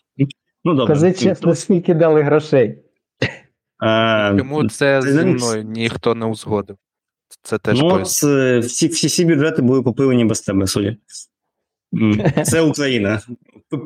Ну, 0.64 0.74
добре. 0.74 0.94
Кажи 0.94 1.14
чесно, 1.14 1.56
скільки 1.56 1.94
дали 1.94 2.22
грошей. 2.22 2.78
Чому 4.38 4.70
це 4.70 5.02
зі 5.02 5.26
мною 5.26 5.64
ніхто 5.64 6.16
не 6.16 6.26
узгодив? 6.26 6.78
Це 7.42 7.58
теж 7.58 7.82
Ну, 7.82 8.06
це, 8.06 8.60
всі, 8.60 8.88
всі, 8.88 9.08
всі 9.08 9.26
бюджети 9.26 9.62
були 9.62 9.82
попилені 9.82 10.26
без 10.26 10.42
тебе, 10.42 10.68
судді. 10.68 10.98
Це 12.46 12.62
Україна. 12.62 13.22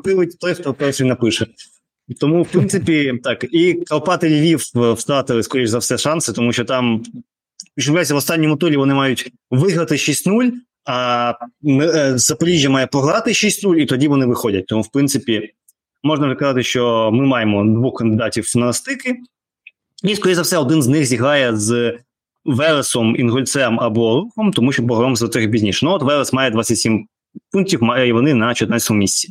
Пилить 0.04 0.38
той, 0.38 0.54
хто 0.54 0.74
перший 0.74 1.06
напише. 1.06 1.46
Тому, 2.20 2.42
в 2.42 2.48
принципі, 2.48 3.20
так. 3.24 3.44
І 3.52 3.74
Карпати 3.74 4.28
Львів 4.28 4.58
втратили, 4.74 5.42
скоріш 5.42 5.68
за 5.68 5.78
все, 5.78 5.98
шанси, 5.98 6.32
тому 6.32 6.52
що 6.52 6.64
там 6.64 7.02
в 7.76 8.16
останньому 8.16 8.56
турі 8.56 8.76
вони 8.76 8.94
мають 8.94 9.32
виграти 9.50 9.94
6-0, 9.94 10.52
а 10.84 11.34
е, 11.66 12.18
Запоріжжя 12.18 12.70
має 12.70 12.86
програти 12.86 13.30
6-0, 13.30 13.76
і 13.76 13.86
тоді 13.86 14.08
вони 14.08 14.26
виходять. 14.26 14.66
Тому, 14.66 14.82
в 14.82 14.88
принципі, 14.92 15.52
можна 16.02 16.26
вже 16.26 16.62
що 16.62 17.10
ми 17.12 17.26
маємо 17.26 17.64
двох 17.64 17.98
кандидатів 17.98 18.52
на 18.54 18.72
стики, 18.72 19.16
і, 20.02 20.16
скоріш 20.16 20.36
за 20.36 20.42
все, 20.42 20.58
один 20.58 20.82
з 20.82 20.88
них 20.88 21.06
зіграє 21.06 21.56
з 21.56 21.98
Вересом, 22.44 23.16
Інгольцем 23.16 23.80
або 23.80 24.20
Рухом, 24.20 24.52
тому 24.52 24.72
що 24.72 24.86
поговоримо 24.86 25.16
за 25.16 25.28
трохи 25.28 25.48
пізніше. 25.48 25.86
Ну, 25.86 25.92
от 25.92 26.02
Верес 26.02 26.32
має 26.32 26.50
27 26.50 27.06
пунктів, 27.50 27.82
має 27.82 28.12
вони 28.12 28.34
на 28.34 28.54
14 28.54 28.90
місці. 28.90 29.28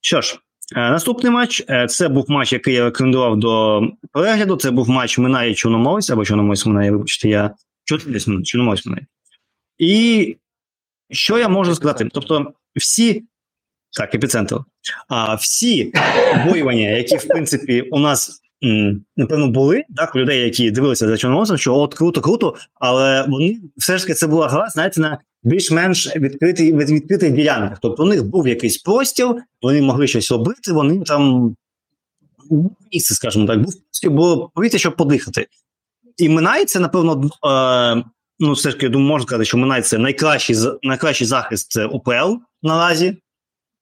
Що 0.00 0.20
ж, 0.20 0.34
е, 0.34 0.38
наступний 0.72 1.32
матч 1.32 1.64
е, 1.70 1.86
це 1.86 2.08
був 2.08 2.30
матч, 2.30 2.52
який 2.52 2.74
я 2.74 2.84
рекомендував 2.84 3.36
до 3.36 3.82
перегляду. 4.12 4.56
Це 4.56 4.70
був 4.70 4.88
матч 4.88 5.18
Минає 5.18 5.54
Чорноморець, 5.54 6.10
або 6.10 6.24
Чорноморець 6.24 6.66
Минає, 6.66 6.90
вибачте, 6.90 7.28
я 7.28 7.50
Чорноморець 8.44 8.86
Минає. 8.86 9.06
І 9.78 10.36
що 11.10 11.38
я 11.38 11.48
можу 11.48 11.74
сказати? 11.74 12.08
Тобто, 12.12 12.52
всі. 12.76 13.24
Так, 13.98 14.14
епіцентр. 14.14 14.56
А 15.08 15.34
всі 15.34 15.92
обоювання, 16.34 16.88
які, 16.88 17.16
в 17.16 17.26
принципі, 17.26 17.80
у 17.80 17.98
нас 17.98 18.40
напевно, 19.16 19.48
були 19.48 19.84
так, 19.96 20.16
людей, 20.16 20.40
які 20.40 20.70
дивилися 20.70 21.08
за 21.08 21.16
Чорноморцем, 21.16 21.58
що 21.58 21.74
от 21.74 21.94
круто, 21.94 22.20
круто, 22.20 22.54
але 22.74 23.22
вони 23.28 23.60
все 23.76 23.98
ж 23.98 24.04
таки 24.04 24.14
це 24.14 24.26
була 24.26 24.48
гра, 24.48 24.68
знаєте, 24.68 25.00
на 25.00 25.18
більш-менш 25.44 26.16
відкритий 26.16 26.72
відкритих 26.76 27.32
ділянках. 27.32 27.78
Тобто 27.82 28.02
у 28.02 28.06
них 28.06 28.24
був 28.24 28.48
якийсь 28.48 28.78
простір, 28.78 29.34
вони 29.62 29.82
могли 29.82 30.06
щось 30.06 30.30
робити, 30.30 30.72
вони 30.72 31.00
там 31.00 31.56
місце, 32.92 33.14
скажімо 33.14 33.46
так, 33.46 33.62
був 33.62 33.74
було 34.04 34.50
повітря, 34.54 34.78
щоб 34.78 34.96
подихати. 34.96 35.46
І 36.16 36.28
це, 36.66 36.80
напевно, 36.80 37.30
е, 37.46 38.04
ну, 38.38 38.52
все 38.52 38.70
ж 38.70 38.76
таки, 38.76 38.88
думаю, 38.88 39.08
можна 39.08 39.26
сказати, 39.26 39.44
що 39.44 39.82
це 39.82 39.98
найкращий 39.98 40.56
найкращий 40.82 41.26
захист 41.26 41.76
ОПЛ 41.76 42.34
наразі. 42.62 43.16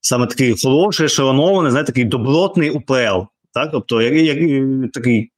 Саме 0.01 0.27
такий 0.27 0.55
хороший, 0.63 1.09
шаронований, 1.09 1.71
знаєте, 1.71 1.93
такий 1.93 2.05
добротний 2.05 2.71
УПЛ. 2.71 3.27
Так? 3.55 3.71
Тобто, 3.73 4.03
як, 4.03 4.39
як 4.39 4.93
такий 4.93 5.31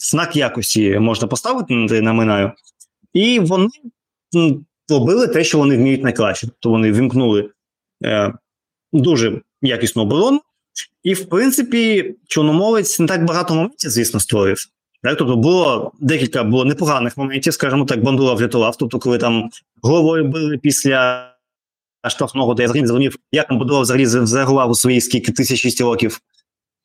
знак 0.00 0.36
якості 0.36 0.98
можна 0.98 1.28
поставити 1.28 1.74
на 2.02 2.12
Минаю. 2.12 2.52
І 3.12 3.40
вони 3.40 3.68
робили 4.90 5.28
те, 5.28 5.44
що 5.44 5.58
вони 5.58 5.76
вміють 5.76 6.02
найкраще. 6.02 6.46
Тобто 6.46 6.70
вони 6.70 6.92
вимкнули 6.92 7.50
е, 8.04 8.32
дуже 8.92 9.40
якісну 9.62 10.02
оборону, 10.02 10.40
і, 11.02 11.14
в 11.14 11.28
принципі, 11.28 12.14
Чорномовець 12.28 13.00
не 13.00 13.06
так 13.06 13.24
багато 13.24 13.54
моментів, 13.54 13.90
звісно, 13.90 14.20
створив. 14.20 14.58
Так? 15.02 15.18
Тобто 15.18 15.36
було 15.36 15.92
декілька 16.00 16.44
було 16.44 16.64
непоганих 16.64 17.16
моментів, 17.16 17.52
скажімо 17.52 17.84
так, 17.84 18.02
Бандула 18.02 18.34
врятував. 18.34 18.76
Тобто, 18.76 18.98
коли 18.98 19.18
там 19.18 19.50
головою 19.82 20.24
били 20.24 20.58
після 20.58 21.30
штрафного, 22.08 22.54
де 22.54 22.62
я 22.62 22.66
взагалі 22.66 22.86
зрозумів, 22.86 23.16
як 23.32 23.48
там 23.48 23.58
Бандула 23.58 23.80
взагалі 23.80 24.06
зреагував 24.06 24.70
у 24.70 24.74
свої 24.74 25.00
скільки 25.00 25.32
тисяч 25.32 25.80
років. 25.80 26.20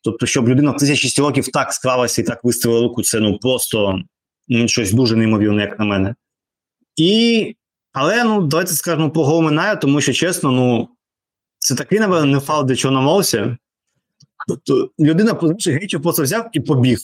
Тобто, 0.04 0.26
щоб 0.26 0.49
людина 0.49 0.72
в 0.72 0.76
1006 0.76 1.20
років 1.20 1.47
так 1.47 1.74
склалася 1.74 2.22
і 2.22 2.26
так 2.26 2.43
виставила 2.43 2.82
руку, 2.82 3.04
це 3.04 3.20
ну 3.20 3.38
просто 3.38 3.99
ну, 4.47 4.68
щось 4.68 4.91
дуже 4.91 5.16
неймовірне, 5.16 5.62
як 5.62 5.80
на 5.80 5.86
мене. 5.86 6.16
І, 6.95 7.56
Але 7.94 8.24
ну, 8.24 8.41
давайте 8.41 8.74
скажемо 8.74 9.10
про 9.10 9.24
гол 9.24 9.52
тому 9.82 10.02
що 10.02 10.14
чесно, 10.14 10.52
ну 10.52 10.89
це 11.60 11.76
такий, 11.76 12.00
напевно, 12.00 12.26
не 12.26 12.39
фал 12.39 12.66
до 12.66 12.76
чого 12.76 12.94
намовся. 12.94 13.58
Тобто 14.48 14.89
людина 15.00 15.34
гейчу 15.72 16.02
просто 16.02 16.24
взяв 16.24 16.50
і 16.54 16.60
побіг. 16.60 17.00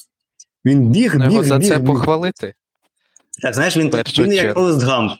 Він 0.65 0.89
біг, 0.89 1.17
біг, 1.17 1.29
біг. 1.29 1.43
за 1.43 1.59
це 1.59 1.77
біг. 1.77 1.87
похвалити. 1.87 2.53
Так, 3.41 3.53
знаєш, 3.53 3.77
він 3.77 3.89
він 4.17 4.33
як 4.33 4.53
Форест 4.53 4.81
Гамп. 4.81 5.11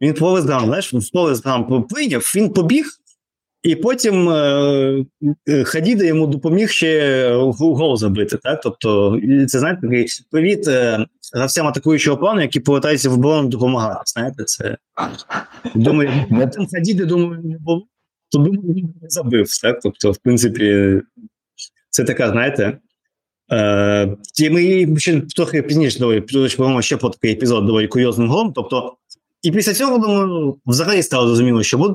Він 0.00 0.14
Форест 0.14 0.48
Гамп, 0.48 0.66
знаєш, 0.66 0.94
Форест 1.12 1.46
Гамп 1.46 1.88
прийняв, 1.88 2.32
він 2.36 2.52
побіг, 2.52 2.86
і 3.62 3.76
потім 3.76 4.28
е, 4.28 5.04
е, 5.48 5.64
Хадіда 5.64 6.04
йому 6.04 6.26
допоміг 6.26 6.68
ще 6.68 7.30
гол 7.34 7.96
забити. 7.96 8.36
Так? 8.42 8.60
Тобто, 8.60 9.20
це 9.48 9.58
знаєте, 9.58 9.80
такий 9.80 10.06
привіт 10.30 10.68
е, 10.68 11.06
гравцям 11.34 11.66
атакуючого 11.66 12.16
плану, 12.16 12.40
які 12.40 12.60
повертаються 12.60 13.10
в 13.10 13.12
оборону 13.12 13.48
допомагати. 13.48 14.02
Знаєте, 14.06 14.44
це 14.44 14.76
думаю, 15.74 16.10
Хадіди, 16.72 17.04
думаю, 17.04 17.42
не 17.44 17.58
було, 17.58 17.86
то 18.30 18.38
думаю, 18.38 18.74
він 18.74 18.94
не 19.02 19.08
забив. 19.08 19.46
Так? 19.62 19.78
Тобто, 19.82 20.12
в 20.12 20.18
принципі, 20.18 21.00
це 21.90 22.04
така, 22.04 22.30
знаєте. 22.30 22.78
Е, 23.52 24.16
Ми 24.50 24.98
ще 24.98 25.20
трохи 25.20 25.62
пізніше 25.62 25.98
доволі 25.98 26.82
ще 26.82 26.96
про 26.96 27.10
такий 27.10 27.32
епізод 27.32 27.66
доволі 27.66 27.88
курйозним 27.88 28.28
голом. 28.28 28.52
Тобто, 28.52 28.96
і 29.42 29.50
після 29.50 29.74
цього 29.74 29.98
думаю, 29.98 30.56
взагалі 30.66 31.02
стало 31.02 31.26
зрозуміло, 31.26 31.62
що 31.62 31.78
буде. 31.78 31.94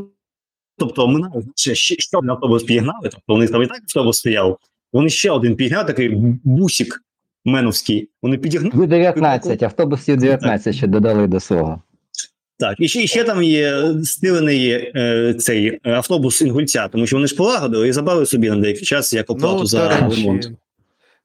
Тобто 0.81 1.07
ми 1.07 1.29
ще, 1.55 1.75
ще 1.75 2.21
на 2.23 2.33
автобус 2.33 2.63
підігнали, 2.63 3.01
тобто 3.03 3.21
вони 3.27 3.47
там 3.47 3.63
і 3.63 3.67
так 3.67 3.81
автобус 3.81 4.17
стояв. 4.17 4.57
Вони 4.93 5.09
ще 5.09 5.31
один 5.31 5.55
підігнали, 5.55 5.85
такий 5.85 6.09
бусик 6.43 7.03
меновський. 7.45 8.09
Вони 8.21 8.37
підігнали. 8.37 8.87
19, 8.87 9.63
автобусів 9.63 10.17
19 10.17 10.75
ще 10.75 10.87
додали 10.87 11.27
до 11.27 11.39
свого. 11.39 11.81
Так, 12.59 12.75
і 12.79 12.87
ще 12.87 13.03
і 13.03 13.07
ще 13.07 13.23
там 13.23 13.43
є 13.43 13.93
стилений 14.03 14.69
е, 14.95 15.35
цей 15.39 15.79
автобус 15.83 16.41
інгульця, 16.41 16.87
тому 16.87 17.07
що 17.07 17.15
вони 17.15 17.27
ж 17.27 17.35
полагодили 17.35 17.87
і 17.87 17.91
забрали 17.91 18.25
собі 18.25 18.49
на 18.49 18.55
деякий 18.55 18.83
час 18.83 19.13
як 19.13 19.29
оплату 19.29 19.59
ну, 19.59 19.65
за 19.65 19.99
ремонт. 19.99 20.51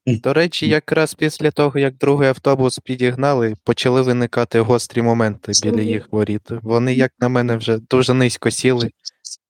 До 0.07 0.33
речі, 0.33 0.67
якраз 0.67 1.13
після 1.13 1.51
того, 1.51 1.79
як 1.79 1.97
другий 1.97 2.29
автобус 2.29 2.79
підігнали, 2.79 3.55
почали 3.63 4.01
виникати 4.01 4.59
гострі 4.59 5.01
моменти 5.01 5.51
біля 5.63 5.81
їх 5.81 6.07
воріт. 6.11 6.41
Вони, 6.61 6.93
як 6.93 7.11
на 7.19 7.29
мене, 7.29 7.57
вже 7.57 7.77
дуже 7.89 8.13
низько 8.13 8.51
сіли. 8.51 8.91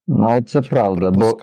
Ну, 0.07 0.41
це 0.41 0.61
правда, 0.61 1.11
бо 1.11 1.37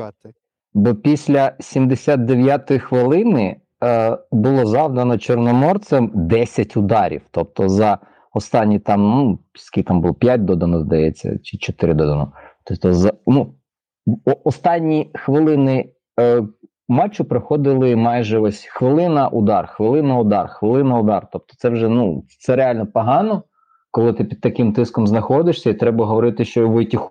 бо 0.74 0.94
після 0.94 1.52
79-ї 1.60 2.78
хвилини 2.78 3.56
е, 3.84 4.18
було 4.32 4.66
завдано 4.66 5.18
Чорноморцем 5.18 6.10
10 6.14 6.76
ударів. 6.76 7.22
Тобто 7.30 7.68
за 7.68 7.98
останні 8.32 8.78
там, 8.78 9.00
ну, 9.00 9.38
скільки 9.54 9.88
там 9.88 10.00
було 10.00 10.14
5 10.14 10.44
додано, 10.44 10.80
здається, 10.80 11.38
чи 11.42 11.58
4 11.58 11.94
додано. 11.94 12.32
Тобто, 12.64 12.92
за 12.92 13.12
ну, 13.26 13.54
останні 14.44 15.10
хвилини 15.14 15.88
е, 16.20 16.42
матчу 16.88 17.24
проходили 17.24 17.96
майже 17.96 18.38
ось 18.38 18.64
хвилина 18.64 19.28
удар, 19.28 19.66
хвилина 19.66 20.18
удар, 20.18 20.48
хвилина 20.48 20.98
удар. 20.98 21.28
Тобто, 21.32 21.54
це 21.58 21.68
вже 21.68 21.88
ну, 21.88 22.24
це 22.38 22.56
реально 22.56 22.86
погано, 22.86 23.42
коли 23.90 24.12
ти 24.12 24.24
під 24.24 24.40
таким 24.40 24.72
тиском 24.72 25.06
знаходишся, 25.06 25.70
і 25.70 25.74
треба 25.74 26.06
говорити, 26.06 26.44
що 26.44 26.68
Войтіх 26.68 27.10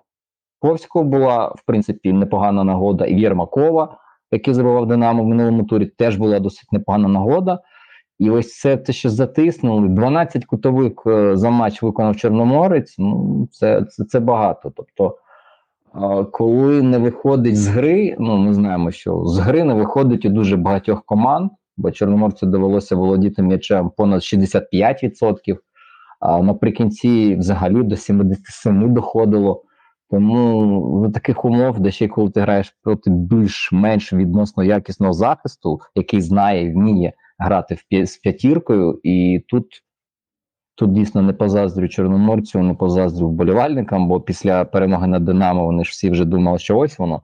Ковського 0.64 1.04
була, 1.04 1.46
в 1.46 1.62
принципі, 1.66 2.12
непогана 2.12 2.64
нагода, 2.64 3.06
і 3.06 3.20
Єрмакова, 3.20 3.96
який 4.32 4.54
забивав 4.54 4.86
Динамо 4.86 5.22
в 5.22 5.26
минулому 5.26 5.64
турі, 5.64 5.86
теж 5.86 6.16
була 6.16 6.40
досить 6.40 6.72
непогана 6.72 7.08
нагода. 7.08 7.58
І 8.18 8.30
ось 8.30 8.58
це 8.58 8.76
те, 8.76 8.92
що 8.92 9.10
затиснули. 9.10 9.88
12 9.88 10.44
кутових 10.44 10.92
е, 11.06 11.36
за 11.36 11.50
матч 11.50 11.82
виконав 11.82 12.16
Чорноморець. 12.16 12.94
Ну, 12.98 13.48
це 13.52 13.84
це, 13.84 14.04
це 14.04 14.20
багато. 14.20 14.72
Тобто 14.76 15.16
коли 16.32 16.82
не 16.82 16.98
виходить 16.98 17.56
з 17.56 17.68
гри, 17.68 18.16
ну 18.18 18.36
ми 18.36 18.54
знаємо, 18.54 18.90
що 18.90 19.24
з 19.24 19.38
гри 19.38 19.64
не 19.64 19.74
виходить 19.74 20.24
у 20.24 20.28
дуже 20.28 20.56
багатьох 20.56 21.02
команд, 21.02 21.50
бо 21.76 21.90
Чорноморцю 21.90 22.46
довелося 22.46 22.96
володіти 22.96 23.42
м'ячем 23.42 23.90
понад 23.96 24.20
65%, 24.20 25.56
а 26.20 26.42
наприкінці 26.42 27.36
взагалі 27.36 27.82
до 27.82 27.94
77% 27.94 28.88
доходило. 28.88 29.62
Тому 30.10 31.02
в 31.02 31.12
таких 31.12 31.44
умов, 31.44 31.80
де 31.80 31.90
ще 31.90 32.08
коли 32.08 32.30
ти 32.30 32.40
граєш 32.40 32.76
проти 32.82 33.10
більш-менш 33.10 34.12
відносно 34.12 34.64
якісного 34.64 35.12
захисту, 35.12 35.80
який 35.94 36.20
знає 36.20 36.64
і 36.64 36.72
вміє 36.72 37.12
грати 37.38 37.74
в 37.74 38.06
з 38.06 38.16
п'ятіркою, 38.16 39.00
і 39.02 39.44
тут 39.48 39.82
тут 40.74 40.92
дійсно 40.92 41.22
не 41.22 41.32
позаздрю 41.32 41.88
Чорноморцю, 41.88 42.62
не 42.62 42.74
позаздрю 42.74 43.28
вболівальникам, 43.28 44.08
бо 44.08 44.20
після 44.20 44.64
перемоги 44.64 45.06
над 45.06 45.24
Динамо 45.24 45.64
вони 45.64 45.84
ж 45.84 45.90
всі 45.90 46.10
вже 46.10 46.24
думали, 46.24 46.58
що 46.58 46.78
ось 46.78 46.98
воно. 46.98 47.22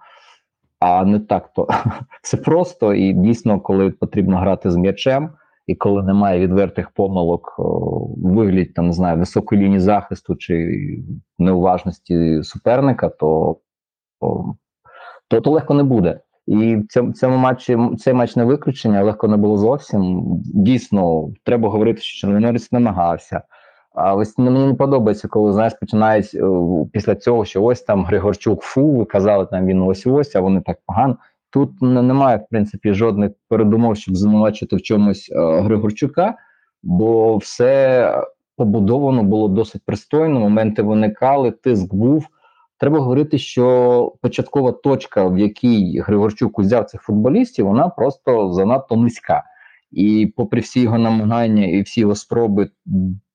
А 0.79 1.05
не 1.05 1.21
так 1.21 1.53
то 1.53 1.69
все 2.23 2.37
просто 2.37 2.95
і 2.95 3.13
дійсно, 3.13 3.61
коли 3.61 3.91
потрібно 3.91 4.39
грати 4.39 4.71
з 4.71 4.77
м'ячем, 4.77 5.31
і 5.71 5.75
коли 5.75 6.03
немає 6.03 6.41
відвертих 6.41 6.91
помилок 6.91 7.55
у 7.59 8.29
вигляді 8.29 8.65
там 8.65 8.87
не 8.87 8.93
знаю 8.93 9.19
високої 9.19 9.63
лінії 9.63 9.81
захисту 9.81 10.37
чи 10.37 10.85
неуважності 11.39 12.43
суперника, 12.43 13.09
то 13.09 13.57
то, 15.29 15.41
то 15.41 15.51
легко 15.51 15.75
не 15.75 15.83
буде. 15.83 16.21
І 16.47 16.77
в 16.77 17.13
цьому 17.13 17.37
матчі 17.37 17.79
цей 17.99 18.15
матч 18.15 18.37
не 18.37 18.45
виключення, 18.45 19.03
легко 19.03 19.29
не 19.29 19.37
було 19.37 19.57
зовсім. 19.57 20.23
Дійсно, 20.45 21.29
треба 21.45 21.69
говорити, 21.69 22.01
що 22.01 22.27
Чорноморець 22.27 22.73
намагався. 22.73 23.43
А 23.95 24.15
ось 24.15 24.39
мені 24.39 24.67
не 24.67 24.75
подобається, 24.75 25.29
коли 25.29 25.53
знаєш, 25.53 25.75
починають 25.81 26.37
після 26.93 27.15
цього, 27.15 27.45
що 27.45 27.63
ось 27.63 27.83
там 27.83 28.05
Григорчук 28.05 28.63
фу, 28.63 28.97
ви 28.97 29.05
казали, 29.05 29.47
там 29.47 29.67
він 29.67 29.83
ось 29.83 30.07
ось, 30.07 30.37
а 30.37 30.41
вони 30.41 30.61
так 30.61 30.79
погано. 30.87 31.17
Тут 31.53 31.83
немає, 31.83 32.37
в 32.37 32.49
принципі, 32.51 32.93
жодних 32.93 33.31
передумов, 33.49 33.97
щоб 33.97 34.17
звинувачити 34.17 34.77
в 34.77 34.83
чомусь 34.83 35.31
е, 35.33 35.61
Григорчука, 35.61 36.35
бо 36.83 37.37
все 37.37 38.25
побудовано 38.57 39.23
було 39.23 39.49
досить 39.49 39.83
пристойно. 39.87 40.41
Моменти 40.41 40.83
виникали, 40.83 41.51
тиск 41.51 41.95
був. 41.95 42.27
Треба 42.79 42.99
говорити, 42.99 43.39
що 43.39 44.15
початкова 44.23 44.73
точка, 44.73 45.25
в 45.29 45.39
якій 45.39 46.01
Григорчук 46.01 46.59
узяв 46.59 46.85
цих 46.85 47.03
футболістів, 47.03 47.67
вона 47.67 47.89
просто 47.89 48.53
занадто 48.53 48.97
низька. 48.97 49.43
І, 49.91 50.33
попри 50.37 50.61
всі 50.61 50.81
його 50.81 50.99
намагання 50.99 51.67
і 51.67 51.83
всі 51.83 52.01
його 52.01 52.15
спроби 52.15 52.71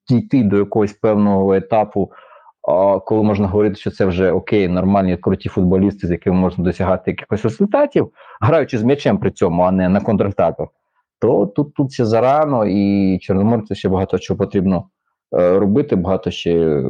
дійти 0.10 0.44
до 0.44 0.58
якогось 0.58 0.94
певного 0.94 1.54
етапу, 1.54 2.12
коли 3.06 3.24
можна 3.24 3.48
говорити, 3.48 3.76
що 3.76 3.92
це 3.92 4.06
вже 4.06 4.32
окей, 4.32 4.68
нормальні 4.68 5.18
круті 5.18 5.50
футболісти, 5.50 6.08
з 6.08 6.12
якими 6.12 6.36
можна 6.36 6.64
досягати 6.64 7.12
якихось 7.12 7.44
результатів, 7.44 8.12
граючи 8.42 8.78
з 8.78 8.84
м'ячем 8.84 9.18
при 9.18 9.32
цьому, 9.32 9.64
а 9.64 9.72
не 9.72 9.90
на 9.90 10.02
контратаках, 10.02 10.68
то 11.20 11.46
тут 11.46 11.74
тут 11.74 11.94
ще 11.94 12.06
зарано, 12.06 12.66
і 12.66 13.20
Чорноморцю 13.20 13.76
ще 13.76 13.90
багато 13.90 14.20
чого 14.20 14.38
потрібно 14.38 14.84
е, 15.38 15.60
робити, 15.60 15.96
багато 15.96 16.32
ще 16.32 16.84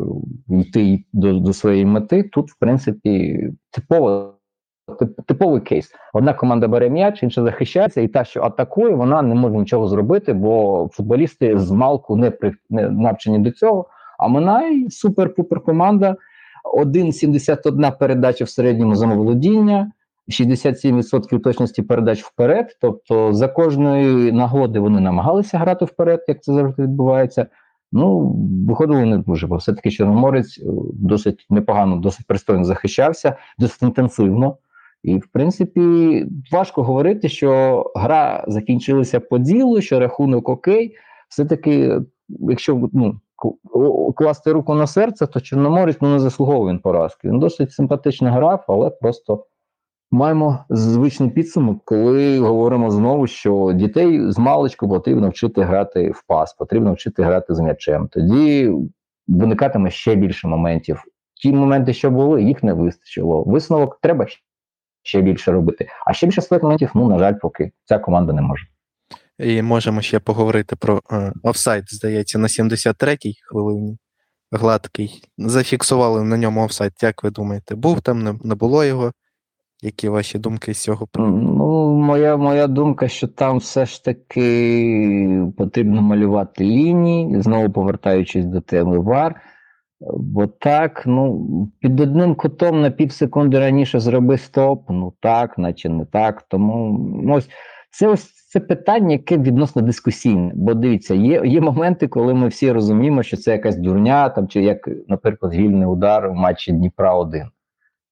йти 0.49 1.03
до, 1.13 1.34
до 1.34 1.53
своєї 1.53 1.86
мети. 1.86 2.23
Тут, 2.23 2.51
в 2.51 2.59
принципі, 2.59 3.43
типово. 3.71 4.32
Типовий 5.28 5.61
кейс. 5.61 5.91
Одна 6.13 6.34
команда 6.34 6.67
бере 6.67 6.89
м'яч, 6.89 7.23
інша 7.23 7.43
захищається, 7.43 8.01
і 8.01 8.07
та, 8.07 8.23
що 8.23 8.41
атакує, 8.41 8.95
вона 8.95 9.21
не 9.21 9.36
може 9.36 9.55
нічого 9.55 9.88
зробити, 9.88 10.34
бо 10.34 10.88
футболісти 10.91 11.59
з 11.59 11.71
малку 11.71 12.15
не 12.15 12.32
при 12.32 12.53
не 12.69 12.89
навчені 12.89 13.39
до 13.39 13.51
цього. 13.51 13.86
А 14.18 14.28
Минай 14.28 14.88
супер-пупер 14.89 15.59
команда. 15.59 16.18
1,71 16.66 17.97
передача 17.99 18.45
в 18.45 18.49
середньому 18.49 18.95
замоволодіння, 18.95 19.91
67% 20.30 21.39
точності 21.39 21.82
передач 21.82 22.24
вперед. 22.24 22.78
Тобто 22.82 23.34
за 23.34 23.47
кожної 23.47 24.32
нагоди 24.32 24.80
вони 24.80 24.99
намагалися 24.99 25.57
грати 25.57 25.86
вперед, 25.86 26.26
як 26.28 26.43
це 26.43 26.53
завжди 26.53 26.84
відбувається. 26.84 27.47
Ну, 27.91 28.36
виходило 28.68 29.05
не 29.05 29.18
дуже, 29.18 29.47
бо 29.47 29.55
все-таки 29.55 29.91
Чорноморець 29.91 30.57
е, 30.57 30.63
досить 30.93 31.45
непогано, 31.49 31.95
досить 31.95 32.28
пристойно 32.28 32.63
захищався, 32.63 33.38
досить 33.57 33.82
інтенсивно. 33.82 34.57
І, 35.03 35.18
в 35.18 35.28
принципі, 35.28 36.26
важко 36.51 36.84
говорити, 36.84 37.30
що 37.30 37.84
гра 37.95 38.45
закінчилася 38.47 39.20
по 39.20 39.38
ділу, 39.38 39.82
що 39.82 39.99
рахунок 39.99 40.49
окей. 40.49 40.95
Все-таки, 41.30 42.01
якщо 42.30 42.89
ну, 42.93 43.20
класти 44.15 44.51
руку 44.51 44.73
на 44.73 44.88
серце, 44.88 45.27
то 45.27 45.41
Чорноморець 45.41 45.97
ну, 46.01 46.09
не 46.09 46.19
заслуговує 46.19 46.73
він 46.73 46.79
поразки. 46.79 47.27
Він 47.27 47.39
досить 47.39 47.71
симпатично 47.71 48.31
грав, 48.31 48.65
але 48.67 48.89
просто 48.89 49.45
маємо 50.11 50.65
звичний 50.69 51.29
підсумок, 51.29 51.81
коли 51.86 52.39
говоримо 52.39 52.91
знову, 52.91 53.27
що 53.27 53.71
дітей 53.75 54.31
з 54.31 54.38
маличку 54.38 54.89
потрібно 54.89 55.29
вчити 55.29 55.61
грати 55.61 56.11
в 56.11 56.23
пас, 56.27 56.53
потрібно 56.53 56.93
вчити 56.93 57.23
грати 57.23 57.55
з 57.55 57.59
м'ячем. 57.59 58.07
Тоді 58.07 58.71
виникатиме 59.27 59.89
ще 59.89 60.15
більше 60.15 60.47
моментів. 60.47 61.03
Ті 61.41 61.53
моменти, 61.53 61.93
що 61.93 62.11
були, 62.11 62.43
їх 62.43 62.63
не 62.63 62.73
вистачило. 62.73 63.43
Висновок 63.43 63.99
треба 64.01 64.25
ще 65.03 65.21
більше 65.21 65.51
робити. 65.51 65.88
А 66.05 66.13
ще 66.13 66.27
більше 66.27 66.59
моментів, 66.61 66.91
ну, 66.95 67.09
на 67.09 67.19
жаль, 67.19 67.33
поки 67.41 67.71
ця 67.86 67.99
команда 67.99 68.33
не 68.33 68.41
може. 68.41 68.65
І 69.39 69.61
можемо 69.61 70.01
ще 70.01 70.19
поговорити 70.19 70.75
про 70.75 71.01
е, 71.11 71.33
офсайд, 71.43 71.83
здається, 71.88 72.39
на 72.39 72.47
73-й 72.47 73.39
хвилині. 73.43 73.97
Гладкий. 74.51 75.23
Зафіксували 75.38 76.23
на 76.23 76.38
ньому 76.38 76.65
офсайд. 76.65 76.93
Як 77.01 77.23
ви 77.23 77.29
думаєте, 77.29 77.75
був 77.75 78.01
там, 78.01 78.23
не, 78.23 78.36
не 78.43 78.55
було 78.55 78.83
його? 78.83 79.11
Які 79.81 80.09
ваші 80.09 80.39
думки 80.39 80.73
з 80.73 80.81
цього 80.81 81.07
Ну, 81.15 81.93
моя 81.93 82.38
моя 82.38 82.67
думка, 82.67 83.07
що 83.07 83.27
там 83.27 83.57
все 83.57 83.86
ж 83.86 84.03
таки 84.03 85.47
потрібно 85.57 86.01
малювати 86.01 86.63
лінії, 86.63 87.41
знову 87.41 87.69
повертаючись 87.69 88.45
до 88.45 88.61
теми 88.61 88.99
ВАР. 88.99 89.41
Бо 90.17 90.47
так, 90.47 91.03
ну, 91.05 91.47
під 91.79 91.99
одним 91.99 92.36
кутом 92.36 92.81
на 92.81 92.91
пів 92.91 93.11
секунди 93.11 93.59
раніше 93.59 93.99
зроби 93.99 94.38
стоп, 94.38 94.83
ну 94.89 95.13
так, 95.19 95.57
наче 95.57 95.89
не 95.89 96.05
так. 96.05 96.43
Тому 96.49 96.99
ну, 97.23 97.33
ось 97.33 97.49
це 97.91 98.07
ось 98.07 98.44
це 98.56 98.62
питання, 98.62 99.12
яке 99.12 99.38
відносно 99.38 99.82
дискусійне. 99.82 100.51
Бо 100.56 100.74
дивіться, 100.74 101.16
є 101.16 101.41
є 101.45 101.62
моменти, 101.62 102.08
коли 102.08 102.34
ми 102.34 102.47
всі 102.47 102.72
розуміємо, 102.72 103.24
що 103.24 103.38
це 103.38 103.51
якась 103.51 103.78
дурня, 103.78 104.30
там 104.30 104.47
чи 104.47 104.64
як, 104.64 104.89
наприклад, 105.08 105.53
вільний 105.53 105.88
удар 105.88 106.30
в 106.30 106.34
матчі 106.34 106.72
Дніпра 106.72 107.16
1 107.16 107.47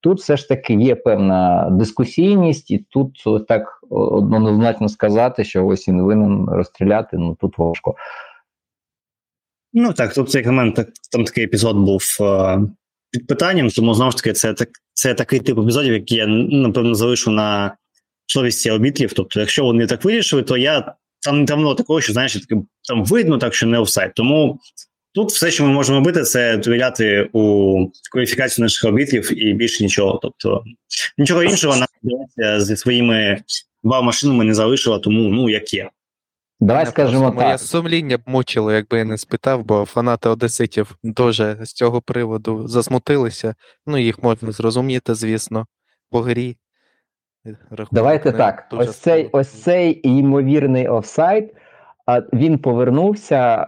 Тут 0.00 0.20
все 0.20 0.36
ж 0.36 0.48
таки 0.48 0.74
є 0.74 0.94
певна 0.94 1.68
дискусійність, 1.70 2.70
і 2.70 2.78
тут 2.78 3.24
так 3.48 3.80
однозначно 3.90 4.88
сказати, 4.88 5.44
що 5.44 5.66
ось 5.66 5.88
він 5.88 6.02
винен 6.02 6.46
розстріляти. 6.48 7.16
Ну 7.16 7.36
тут 7.40 7.58
важко. 7.58 7.94
Ну 9.72 9.92
так, 9.92 10.14
тут 10.14 10.30
цей 10.30 10.46
момент 10.46 10.74
так, 10.74 10.88
там 11.12 11.24
такий 11.24 11.44
епізод 11.44 11.76
був 11.76 12.02
е, 12.20 12.60
під 13.10 13.26
питанням, 13.26 13.68
тому 13.68 13.94
знову 13.94 14.10
ж 14.10 14.16
таки, 14.16 14.32
це 14.32 14.54
так, 14.54 14.68
це 14.94 15.14
такий 15.14 15.40
тип 15.40 15.58
епізодів, 15.58 15.92
який 15.92 16.18
я 16.18 16.26
напевно 16.26 16.94
залишу 16.94 17.30
на 17.30 17.76
совісті 18.26 18.70
арбітрів. 18.70 19.12
Тобто, 19.12 19.40
якщо 19.40 19.64
вони 19.64 19.86
так 19.86 20.04
вирішили, 20.04 20.42
то 20.42 20.56
я 20.56 20.94
там 21.22 21.38
не 21.38 21.44
давно 21.44 21.74
такого, 21.74 22.00
що 22.00 22.12
знаєш, 22.12 22.38
там 22.88 23.04
видно 23.04 23.38
так, 23.38 23.54
що 23.54 23.66
не 23.66 23.78
офсайд. 23.78 24.14
Тому 24.14 24.60
тут 25.14 25.30
все, 25.30 25.50
що 25.50 25.64
ми 25.64 25.72
можемо 25.72 25.98
робити, 25.98 26.22
це 26.22 26.56
довіряти 26.56 27.28
у 27.32 27.76
кваліфікацію 28.12 28.62
наших 28.62 28.84
арбітрів 28.84 29.46
і 29.46 29.54
більше 29.54 29.84
нічого. 29.84 30.18
Тобто 30.22 30.64
нічого 31.18 31.42
іншого 31.42 31.76
нам 31.76 31.88
зі 32.60 32.76
своїми 32.76 33.42
два 33.82 34.02
машинами 34.02 34.44
не 34.44 34.54
залишила, 34.54 34.98
тому 34.98 35.28
ну 35.28 35.50
як 35.50 35.74
є. 35.74 35.90
Давай 36.60 36.86
скажемо 36.86 37.30
так. 37.30 37.34
Моє 37.34 37.58
сумління 37.58 38.18
б 38.18 38.20
мучило, 38.26 38.72
якби 38.72 38.98
я 38.98 39.04
не 39.04 39.18
спитав, 39.18 39.64
бо 39.64 39.84
фанати 39.84 40.28
Одеситів 40.28 40.98
дуже 41.02 41.58
з 41.62 41.72
цього 41.72 42.02
приводу 42.02 42.68
засмутилися. 42.68 43.54
Ну, 43.86 43.98
їх 43.98 44.22
можна 44.22 44.52
зрозуміти, 44.52 45.14
звісно, 45.14 45.66
по 46.10 46.20
грі. 46.20 46.56
Рахунок 47.44 47.88
Давайте 47.92 48.32
так. 48.32 48.66
Ось 48.70 48.96
цей 48.96 49.28
ось 49.32 49.48
цей 49.48 50.00
ймовірний 50.08 50.88
офсайд. 50.88 51.54
Він 52.32 52.58
повернувся 52.58 53.66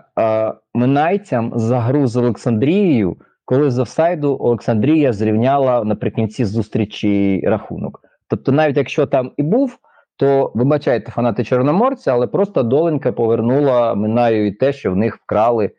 минайцям 0.75 1.53
за 1.55 1.81
гру 1.81 2.07
з 2.07 2.17
Олександрією, 2.17 3.17
коли 3.45 3.71
з 3.71 3.79
офсайду 3.79 4.37
Олександрія 4.41 5.13
зрівняла 5.13 5.85
наприкінці 5.85 6.45
зустрічі 6.45 7.41
рахунок. 7.45 8.01
Тобто, 8.29 8.53
навіть 8.53 8.77
якщо 8.77 9.07
там 9.07 9.33
і 9.37 9.43
був, 9.43 9.79
то 10.17 10.53
вибачайте 10.55 11.13
фанати 11.13 11.45
Чорноморця, 11.45 12.13
але 12.13 12.27
просто 12.27 12.63
доленька 12.63 13.13
повернула 13.13 13.95
Минаю 13.95 14.47
і 14.47 14.53
те, 14.53 14.73
що 14.73 14.93
в 14.93 14.97
них 14.97 15.17
вкрали 15.17 15.71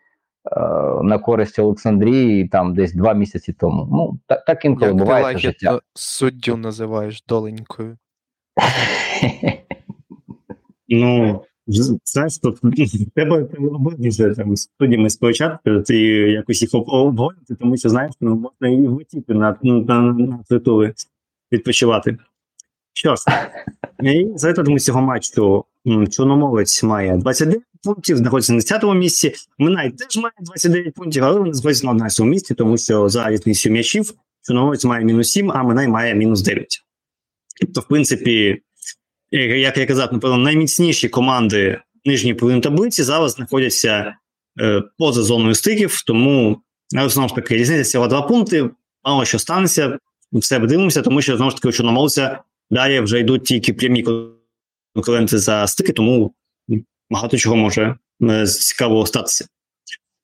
на 1.04 1.20
користь 1.20 1.60
Олександрії 1.60 2.48
там 2.48 2.76
десь 2.76 2.94
два 2.94 3.14
місяці 3.14 3.54
тому. 3.54 3.88
Ну, 3.92 4.20
так, 4.28 4.46
так 4.46 4.66
інколи 4.66 4.88
Як 4.88 4.98
буває 4.98 5.36
ти 5.36 5.40
життя. 5.40 5.80
Суддю 5.94 6.58
називаєш 6.58 7.24
доленькою. 7.28 7.98
Ну, 10.90 11.42
Знаєш, 11.68 12.38
тут 12.38 12.60
треба 13.16 13.48
обидві 13.72 14.36
там 14.36 14.56
студіями 14.56 15.10
спочатку 15.10 15.70
і 15.70 15.98
якось 16.32 16.62
їх 16.62 16.70
обговорити, 16.74 17.56
тому 17.56 17.78
що 17.78 17.90
знаєш, 17.90 18.12
ну 18.22 18.36
можна 18.36 18.68
і 18.68 18.88
влетіти 18.88 19.34
на, 19.34 19.58
на, 19.64 20.02
на 20.02 20.40
титули 20.50 20.94
відпочивати. 21.52 22.18
Що 22.98 23.16
ж, 23.16 23.24
за 24.36 24.48
результатами 24.48 24.80
цього 24.80 25.02
матчу 25.02 25.66
Чорноморець 26.12 26.84
має 26.84 27.18
29 27.18 27.64
пунктів, 27.84 28.18
знаходиться 28.18 28.54
на 28.54 28.60
10-му 28.60 28.94
місці. 28.94 29.34
Минай 29.58 29.92
теж 29.92 30.18
має 30.18 30.34
29 30.40 30.94
пунктів, 30.94 31.24
але 31.24 31.40
вони 31.40 31.54
знаходяться 31.54 31.86
на 31.86 31.92
11 31.92 32.26
місці, 32.26 32.54
тому 32.54 32.78
що 32.78 33.10
за 33.10 33.30
різницю 33.30 33.70
м'ячів 33.70 34.14
Чорноморець 34.42 34.86
має 34.86 35.06
мінус 35.06 35.32
7, 35.32 35.52
а 35.52 35.64
Минай 35.64 35.88
має 35.88 36.16
мінус 36.16 36.42
9. 36.42 36.84
Тобто, 37.62 37.82
в 37.82 37.88
принципі, 37.88 38.62
як 39.32 39.78
я 39.78 39.86
казав, 39.86 40.14
напевно, 40.14 40.38
найміцніші 40.38 41.10
команди 41.10 41.82
нижньої 42.06 42.34
половини 42.34 42.62
таблиці 42.62 43.04
зараз 43.04 43.32
знаходяться 43.32 44.16
е, 44.62 44.84
поза 44.98 45.24
зоною 45.24 45.56
стиків, 45.56 46.02
тому 46.08 46.62
знову 47.08 47.30
ж 47.30 47.36
таки 47.36 47.58
різниця 47.58 47.82
всього 47.82 48.08
два 48.08 48.22
пункти. 48.22 48.70
Мало 49.04 49.26
що 49.26 49.40
станеться, 49.40 49.98
все 50.32 50.60
дивимося, 50.60 51.02
тому 51.02 51.22
що 51.22 51.38
знову 51.38 51.52
ж 51.52 51.56
таки 51.58 51.68
у 51.68 51.72
Чорноморця 51.72 52.40
далі 52.70 53.00
вже 53.00 53.20
йдуть 53.20 53.46
тільки 53.46 53.74
прямі 53.74 54.06
конкуренти 54.96 55.38
за 55.38 55.68
стики, 55.68 55.94
тому 55.94 56.34
багато 57.10 57.38
чого 57.38 57.56
може 57.56 57.96
е, 58.24 58.48
цікавого 58.48 59.06
статися. 59.06 59.48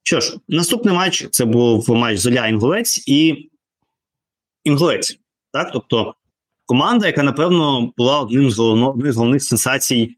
Що 0.04 0.20
ж, 0.20 0.38
наступний 0.48 0.96
матч 0.96 1.28
це 1.32 1.46
був 1.46 1.90
матч 1.90 2.18
Золя 2.18 2.48
Інгулець 2.48 3.08
і 3.08 3.50
Інгулець. 4.64 5.18
Так, 5.54 5.72
тобто 5.74 6.16
команда, 6.66 7.08
яка, 7.08 7.24
напевно, 7.24 7.94
була 7.98 8.20
одним 8.20 8.52
з 8.52 8.58
головних, 8.58 9.16
головних 9.16 9.44
сенсацій 9.44 10.16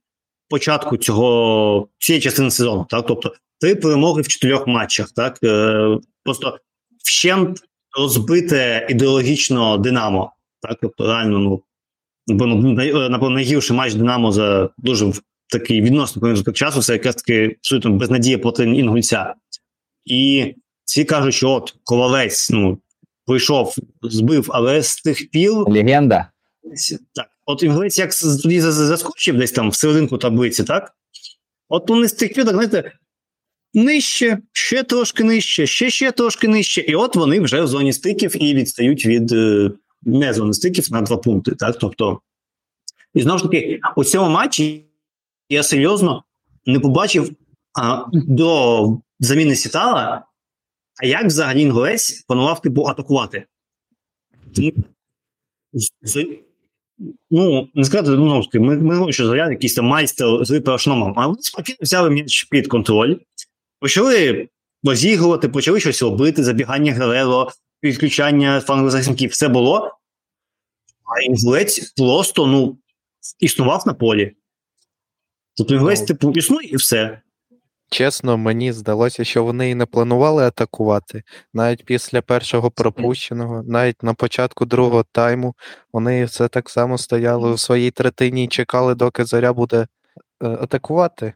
початку 0.50 0.98
цього 0.98 1.88
цієї 2.00 2.22
частини 2.22 2.52
сезону. 2.52 2.86
Так, 2.90 3.06
тобто 3.08 3.34
три 3.60 3.76
перемоги 3.76 4.22
в 4.22 4.28
чотирьох 4.28 4.68
матчах. 4.68 5.12
Так, 5.12 5.40
е, 5.44 5.98
просто 6.24 6.60
вщент 7.04 7.62
розбите 7.98 8.88
ідеологічно 8.90 9.78
Динамо. 9.78 10.32
Так, 10.62 10.78
тобто, 10.82 11.08
реально, 11.08 11.40
ну 11.40 11.64
напевно, 12.28 13.30
найгірший 13.30 13.78
матч 13.78 13.94
Динамо 13.94 14.32
за 14.32 14.70
дуже 14.78 15.12
такий 15.50 15.82
відносно 15.82 16.20
проміжок 16.20 16.54
часу. 16.56 16.82
Це 16.82 16.94
якраз 16.94 17.16
таки 17.16 17.56
абсолютно 17.60 17.92
безнадія 17.92 18.38
проти 18.38 18.64
інгульця. 18.64 19.34
І 20.06 20.54
всі 20.86 21.06
кажуть, 21.06 21.34
що 21.34 21.50
от 21.50 21.74
ковалець 21.84 22.50
ну, 22.50 22.78
прийшов, 23.26 23.76
збив, 24.02 24.50
але 24.50 24.82
з 24.82 24.96
тих 24.96 25.30
пір. 25.30 25.52
Легенда. 25.52 26.30
Так, 27.16 27.28
от 27.46 27.64
інгулець 27.64 28.00
як 28.00 28.16
тоді 28.42 28.62
заскочив 28.62 29.38
десь 29.38 29.52
там 29.52 29.70
в 29.70 29.76
серединку 29.76 30.18
таблиці, 30.18 30.64
так? 30.64 30.92
От 31.70 31.90
вони 31.90 32.08
з 32.08 32.14
тих 32.14 32.34
пір, 32.34 32.46
так, 32.46 32.54
знаєте, 32.54 32.92
нижче, 33.74 34.38
ще 34.52 34.84
трошки 34.84 35.24
нижче, 35.24 35.68
ще 35.68 35.90
ще 35.90 36.12
трошки 36.12 36.48
нижче. 36.48 36.82
І 36.82 36.96
от 36.96 37.16
вони 37.16 37.40
вже 37.40 37.62
в 37.62 37.68
зоні 37.68 37.94
стиків 37.94 38.44
і 38.44 38.54
відстають 38.54 39.06
від 39.06 39.32
е, 39.32 39.72
не 40.06 40.34
зони 40.34 40.54
стиків 40.54 40.92
на 40.92 41.02
два 41.02 41.18
пункти. 41.18 41.52
Так? 41.52 41.78
Тобто, 41.80 42.22
і 43.14 43.22
знову 43.22 43.38
ж 43.38 43.44
таки, 43.44 43.80
у 43.96 44.04
цьому 44.04 44.30
матчі 44.30 44.86
я 45.50 45.64
серйозно 45.64 46.24
не 46.66 46.80
побачив 46.80 47.32
а, 47.80 48.06
до 48.14 48.98
заміни 49.20 49.56
Сітала, 49.56 50.26
а 51.04 51.06
як 51.06 51.26
взагалі 51.26 51.62
інгулець 51.62 52.24
планував 52.28 52.62
типу 52.62 52.86
атакувати. 52.86 53.46
Ну, 57.30 57.70
не 57.74 57.86
сказати, 57.86 58.10
ну, 58.10 58.44
ми 58.54 58.78
ми 58.78 59.12
що 59.12 59.28
заряд 59.28 59.52
якийсь 59.52 59.74
там 59.74 59.86
майстер 59.86 60.46
з 60.46 60.52
випершномом, 60.52 61.14
а 61.18 61.28
вони 61.28 61.42
спокійно 61.42 61.78
взяли 61.82 62.10
м'яч 62.10 62.44
під 62.44 62.68
контроль, 62.68 63.16
почали 63.80 64.48
розігрувати, 64.84 65.50
почали 65.50 65.80
щось 65.80 66.02
робити, 66.02 66.44
забігання 66.44 66.94
Грело, 66.94 67.52
відключання 67.84 68.62
фангозахисників, 68.62 69.30
все 69.30 69.48
було. 69.48 69.95
А 71.06 71.22
інгулець 71.22 71.94
просто 71.98 72.48
ну, 72.48 72.78
існував 73.40 73.84
на 73.86 73.94
полі. 73.94 74.36
Тобто 75.58 75.74
інгулець, 75.74 76.00
ну, 76.00 76.06
типу, 76.06 76.32
існує 76.32 76.68
і 76.68 76.76
все. 76.76 77.22
Чесно, 77.90 78.38
мені 78.38 78.74
здалося, 78.74 79.24
що 79.24 79.44
вони 79.44 79.70
і 79.70 79.76
не 79.76 79.86
планували 79.86 80.44
атакувати. 80.44 81.24
Навіть 81.54 81.86
після 81.86 82.22
першого 82.22 82.72
пропущеного, 82.72 83.64
навіть 83.64 84.04
на 84.04 84.14
початку 84.14 84.66
другого 84.66 85.06
тайму, 85.12 85.56
вони 85.94 86.26
все 86.26 86.48
так 86.48 86.70
само 86.70 86.98
стояли 86.98 87.50
у 87.50 87.58
своїй 87.58 87.92
третині 87.92 88.44
і 88.44 88.48
чекали, 88.48 88.96
доки 88.96 89.26
зоря 89.26 89.54
буде 89.54 89.78
е, 89.78 89.88
атакувати. 90.48 91.34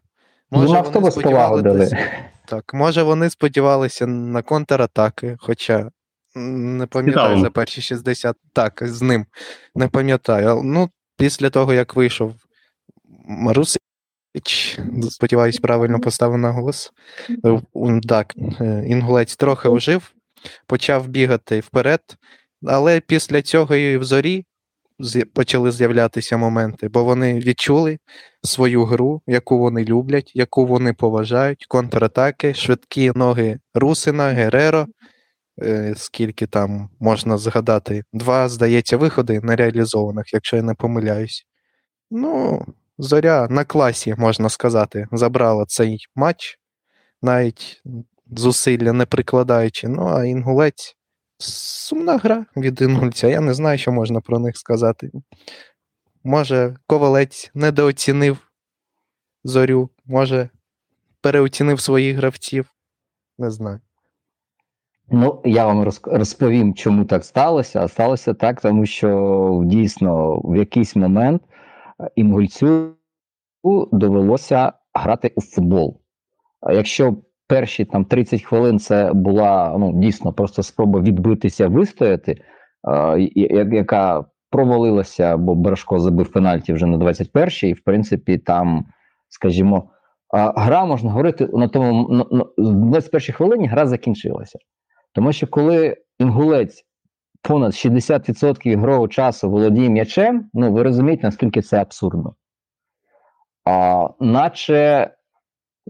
Може, 0.51 0.73
ну, 0.73 0.91
вони 0.93 1.11
сподівалися, 1.11 1.97
так, 2.45 2.73
може, 2.73 3.03
вони 3.03 3.29
сподівалися 3.29 4.07
на 4.07 4.41
контратаки, 4.41 5.37
хоча 5.39 5.91
не 6.39 6.85
пам'ятаю 6.85 7.39
за 7.39 7.49
перші 7.49 7.81
60. 7.81 8.37
Так, 8.53 8.83
з 8.85 9.01
ним. 9.01 9.25
Не 9.75 9.87
пам'ятаю. 9.87 10.61
Ну, 10.63 10.89
після 11.17 11.49
того, 11.49 11.73
як 11.73 11.95
вийшов 11.95 12.35
Марусич, 13.25 13.79
сподіваюсь, 15.09 15.57
правильно 15.57 15.99
поставив 15.99 16.37
на 16.37 16.51
голос. 16.51 16.91
Так, 18.07 18.33
е, 18.61 18.83
інгулець 18.87 19.35
трохи 19.35 19.69
ожив, 19.69 20.11
почав 20.67 21.07
бігати 21.07 21.59
вперед, 21.59 22.01
але 22.65 22.99
після 22.99 23.41
цього 23.41 23.75
і 23.75 23.97
в 23.97 24.03
зорі 24.03 24.45
почали 25.33 25.71
з'являтися 25.71 26.37
моменти, 26.37 26.89
бо 26.89 27.03
вони 27.03 27.39
відчули 27.39 27.99
свою 28.43 28.85
гру, 28.85 29.21
яку 29.27 29.57
вони 29.57 29.85
люблять, 29.85 30.31
яку 30.35 30.65
вони 30.65 30.93
поважають, 30.93 31.65
контратаки, 31.65 32.53
швидкі 32.53 33.11
ноги 33.15 33.59
Русина, 33.73 34.29
Гереро. 34.29 34.87
Е, 35.61 35.93
скільки 35.97 36.47
там 36.47 36.89
можна 36.99 37.37
згадати, 37.37 38.03
два, 38.13 38.49
здається, 38.49 38.97
виходи 38.97 39.41
нереалізованих, 39.41 40.33
якщо 40.33 40.55
я 40.55 40.63
не 40.63 40.73
помиляюсь. 40.73 41.45
Ну, 42.11 42.65
зоря 42.97 43.47
на 43.49 43.63
класі, 43.63 44.15
можна 44.17 44.49
сказати, 44.49 45.07
забрала 45.11 45.65
цей 45.65 45.97
матч, 46.15 46.59
навіть 47.21 47.81
зусилля 48.27 48.93
не 48.93 49.05
прикладаючи. 49.05 49.87
Ну, 49.87 50.07
а 50.07 50.25
інгулець 50.25 50.95
сумна 51.37 52.17
гра 52.17 52.45
від 52.57 52.81
інгульця. 52.81 53.27
Я 53.27 53.39
не 53.39 53.53
знаю, 53.53 53.77
що 53.77 53.91
можна 53.91 54.21
про 54.21 54.39
них 54.39 54.57
сказати. 54.57 55.11
Може, 56.23 56.75
ковалець 56.87 57.51
недооцінив 57.53 58.37
зорю, 59.43 59.89
може, 60.05 60.49
переоцінив 61.21 61.79
своїх 61.81 62.17
гравців. 62.17 62.71
Не 63.37 63.51
знаю. 63.51 63.81
Ну, 65.11 65.41
я 65.45 65.65
вам 65.65 65.83
розповім, 66.05 66.73
чому 66.73 67.05
так 67.05 67.23
сталося. 67.23 67.87
Сталося 67.87 68.33
так, 68.33 68.61
тому 68.61 68.85
що 68.85 69.61
дійсно 69.65 70.41
в 70.43 70.57
якийсь 70.57 70.95
момент 70.95 71.41
е, 71.99 72.09
інгульцю 72.15 72.95
довелося 73.91 74.73
грати 74.93 75.31
у 75.35 75.41
футбол. 75.41 75.99
Якщо 76.71 77.15
перші 77.47 77.85
там 77.85 78.05
30 78.05 78.41
хвилин 78.41 78.79
це 78.79 79.13
була 79.13 79.75
ну, 79.79 79.93
дійсно 79.93 80.33
просто 80.33 80.63
спроба 80.63 80.99
відбитися, 80.99 81.67
вистояти, 81.67 82.41
яка 83.71 84.25
провалилася, 84.49 85.37
бо 85.37 85.55
Барашко 85.55 85.99
забив 85.99 86.31
пенальті 86.31 86.73
вже 86.73 86.85
на 86.85 86.97
21-й, 86.97 87.69
і 87.69 87.73
в 87.73 87.83
принципі, 87.83 88.37
там, 88.37 88.85
скажімо, 89.29 89.89
гра 90.55 90.85
можна 90.85 91.09
говорити 91.09 91.47
на 91.53 91.67
тому 91.67 92.09
на, 92.09 92.25
на, 92.37 92.43
в 92.57 92.95
21-й 92.95 93.33
хвилині 93.33 93.67
гра 93.67 93.87
закінчилася. 93.87 94.59
Тому 95.13 95.33
що 95.33 95.47
коли 95.47 95.97
інгулець 96.19 96.85
понад 97.41 97.71
60% 97.71 98.67
ігрового 98.67 99.07
часу 99.07 99.49
володіє 99.49 99.89
м'ячем, 99.89 100.49
ну 100.53 100.73
ви 100.73 100.83
розумієте, 100.83 101.27
наскільки 101.27 101.61
це 101.61 101.81
абсурдно. 101.81 102.35
А, 103.65 104.07
Наче 104.19 105.09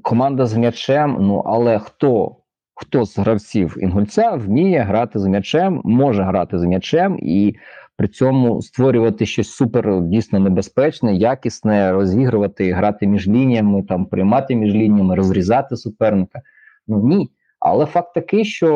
команда 0.02 0.46
з 0.46 0.58
м'ячем, 0.58 1.18
ну 1.20 1.44
але 1.46 1.80
хто 1.80 2.36
хто 2.76 3.06
з 3.06 3.18
гравців 3.18 3.78
інгульця 3.80 4.32
вміє 4.32 4.82
грати 4.82 5.20
з 5.20 5.26
м'ячем, 5.26 5.82
може 5.84 6.24
грати 6.24 6.60
з 6.60 6.64
м'ячем 6.64 7.20
і 7.22 7.56
при 7.98 8.08
цьому 8.08 8.62
створювати 8.62 9.26
щось 9.26 9.52
супер 9.52 10.02
дійсно 10.02 10.40
небезпечне, 10.40 11.16
якісне, 11.16 11.92
розігрувати, 11.92 12.72
грати 12.74 13.08
між 13.08 13.28
лініями, 13.28 13.84
там 13.84 14.06
приймати 14.06 14.56
між 14.56 14.74
лініями, 14.74 15.16
розрізати 15.16 15.76
суперника. 15.76 16.42
Ну 16.88 17.04
ні. 17.04 17.30
Але 17.60 17.86
факт 17.86 18.14
такий, 18.14 18.46
що 18.46 18.68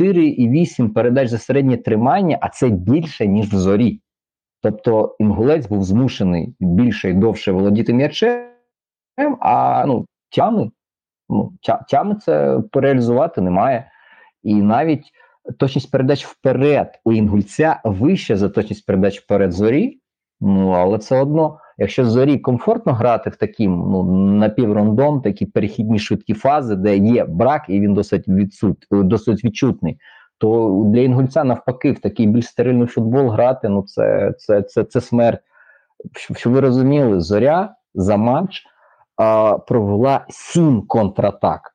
4,8 0.00 0.92
передач 0.92 1.28
за 1.28 1.38
середнє 1.38 1.76
тримання, 1.76 2.38
а 2.40 2.48
це 2.48 2.68
більше, 2.68 3.26
ніж 3.26 3.52
в 3.52 3.56
зорі. 3.56 4.00
Тобто 4.62 5.16
інгулець 5.18 5.66
був 5.66 5.84
змушений 5.84 6.56
більше 6.60 7.10
і 7.10 7.14
довше 7.14 7.52
володіти 7.52 7.94
м'ячем, 7.94 8.48
а 9.40 9.84
ну, 9.86 10.06
тями, 10.30 10.70
ну, 11.28 11.52
тями 11.88 12.14
це 12.14 12.60
реалізувати 12.72 13.40
немає. 13.40 13.90
І 14.42 14.54
навіть 14.54 15.12
точність 15.58 15.90
передач 15.90 16.26
вперед 16.26 17.00
у 17.04 17.12
інгульця 17.12 17.80
вища 17.84 18.36
за 18.36 18.48
точність 18.48 18.86
передач 18.86 19.20
вперед 19.20 19.52
зорі. 19.52 20.00
Ну, 20.40 20.70
але 20.70 20.96
все 20.96 21.20
одно 21.20 21.58
якщо 21.78 22.04
зорі 22.04 22.38
комфортно 22.38 22.92
грати 22.92 23.30
в 23.30 23.36
таким 23.36 23.72
ну, 23.72 24.02
напіврондом, 24.14 25.20
такі 25.20 25.46
перехідні 25.46 25.98
швидкі 25.98 26.34
фази, 26.34 26.76
де 26.76 26.96
є 26.96 27.24
брак, 27.24 27.62
і 27.68 27.80
він 27.80 27.94
досить 27.94 28.28
відсут, 28.28 28.86
досить 28.90 29.44
відчутний, 29.44 29.98
то 30.38 30.82
для 30.86 31.00
інгульця 31.00 31.44
навпаки 31.44 31.92
в 31.92 31.98
такий 31.98 32.26
більш 32.26 32.46
стерильний 32.46 32.86
футбол 32.86 33.28
грати 33.28 33.68
ну 33.68 33.82
це 33.82 34.32
це, 34.38 34.62
це, 34.62 34.84
це 34.84 35.00
смерть. 35.00 35.40
Щоб 36.36 36.52
ви 36.52 36.60
розуміли, 36.60 37.20
зоря 37.20 37.74
за 37.94 38.16
матч 38.16 38.62
а, 39.16 39.58
провела 39.58 40.26
сім 40.28 40.82
контратак. 40.86 41.74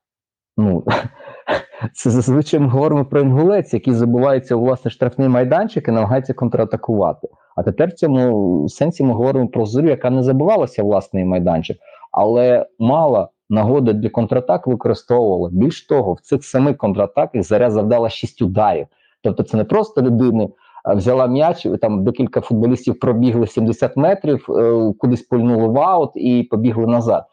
Ну, 0.58 0.84
Це 1.94 2.10
зазвичай 2.10 2.60
ми 2.60 2.68
говоримо 2.68 3.06
про 3.06 3.22
інгулець, 3.22 3.74
який 3.74 3.94
забувається 3.94 4.56
у 4.56 4.60
власне 4.60 4.92
штрафний 4.92 5.30
майданчик 5.30 5.88
і 5.88 5.92
намагається 5.92 6.34
контратакувати. 6.34 7.28
А 7.60 7.64
тепер 7.64 7.90
в 7.90 7.94
цьому 7.94 8.70
сенсі 8.70 9.04
ми 9.04 9.14
говоримо 9.14 9.48
про 9.48 9.66
зорю, 9.66 9.90
яка 9.90 10.10
не 10.10 10.24
забувалася 10.24 10.84
власний 10.84 11.26
майданчик, 11.26 11.78
але 12.12 12.66
мала 12.80 13.30
нагоди 13.50 13.94
для 13.94 14.10
контратак 14.10 14.68
використовувала. 14.68 15.50
Більш 15.52 15.86
того, 15.86 16.14
в 16.14 16.20
цих 16.20 16.44
самих 16.44 16.78
контратаках 16.78 17.44
заря 17.44 17.72
завдала 17.72 18.10
шість 18.10 18.42
ударів. 18.42 18.88
Тобто, 19.24 19.44
це 19.44 19.58
не 19.58 19.64
просто 19.64 20.02
людини 20.02 20.50
взяла 20.96 21.28
м'яч, 21.28 21.68
там 21.82 22.04
декілька 22.04 22.42
футболістів 22.42 23.00
пробігли 23.00 23.48
70 23.48 23.98
метрів, 23.98 24.46
е, 24.50 24.94
кудись 25.00 25.22
пульнули 25.22 25.68
в 25.68 25.80
аут 25.80 26.12
і 26.16 26.48
побігли 26.52 26.88
назад. 26.88 27.26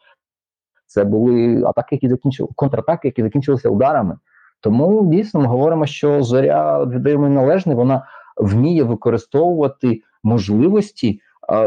Це 0.85 1.03
були 1.03 1.63
атаки, 1.63 1.95
які 1.95 2.09
закінчили 2.09 2.49
контратаки, 2.55 3.07
які 3.07 3.23
закінчилися 3.23 3.69
ударами. 3.69 4.17
Тому 4.61 5.05
дійсно 5.05 5.39
ми 5.39 5.47
говоримо, 5.47 5.85
що 5.85 6.23
зоря 6.23 6.85
віддаємо 6.85 7.29
належне, 7.29 7.75
вона 7.75 8.05
вміє 8.39 8.83
використовувати 8.83 10.01
можливості, 10.23 11.21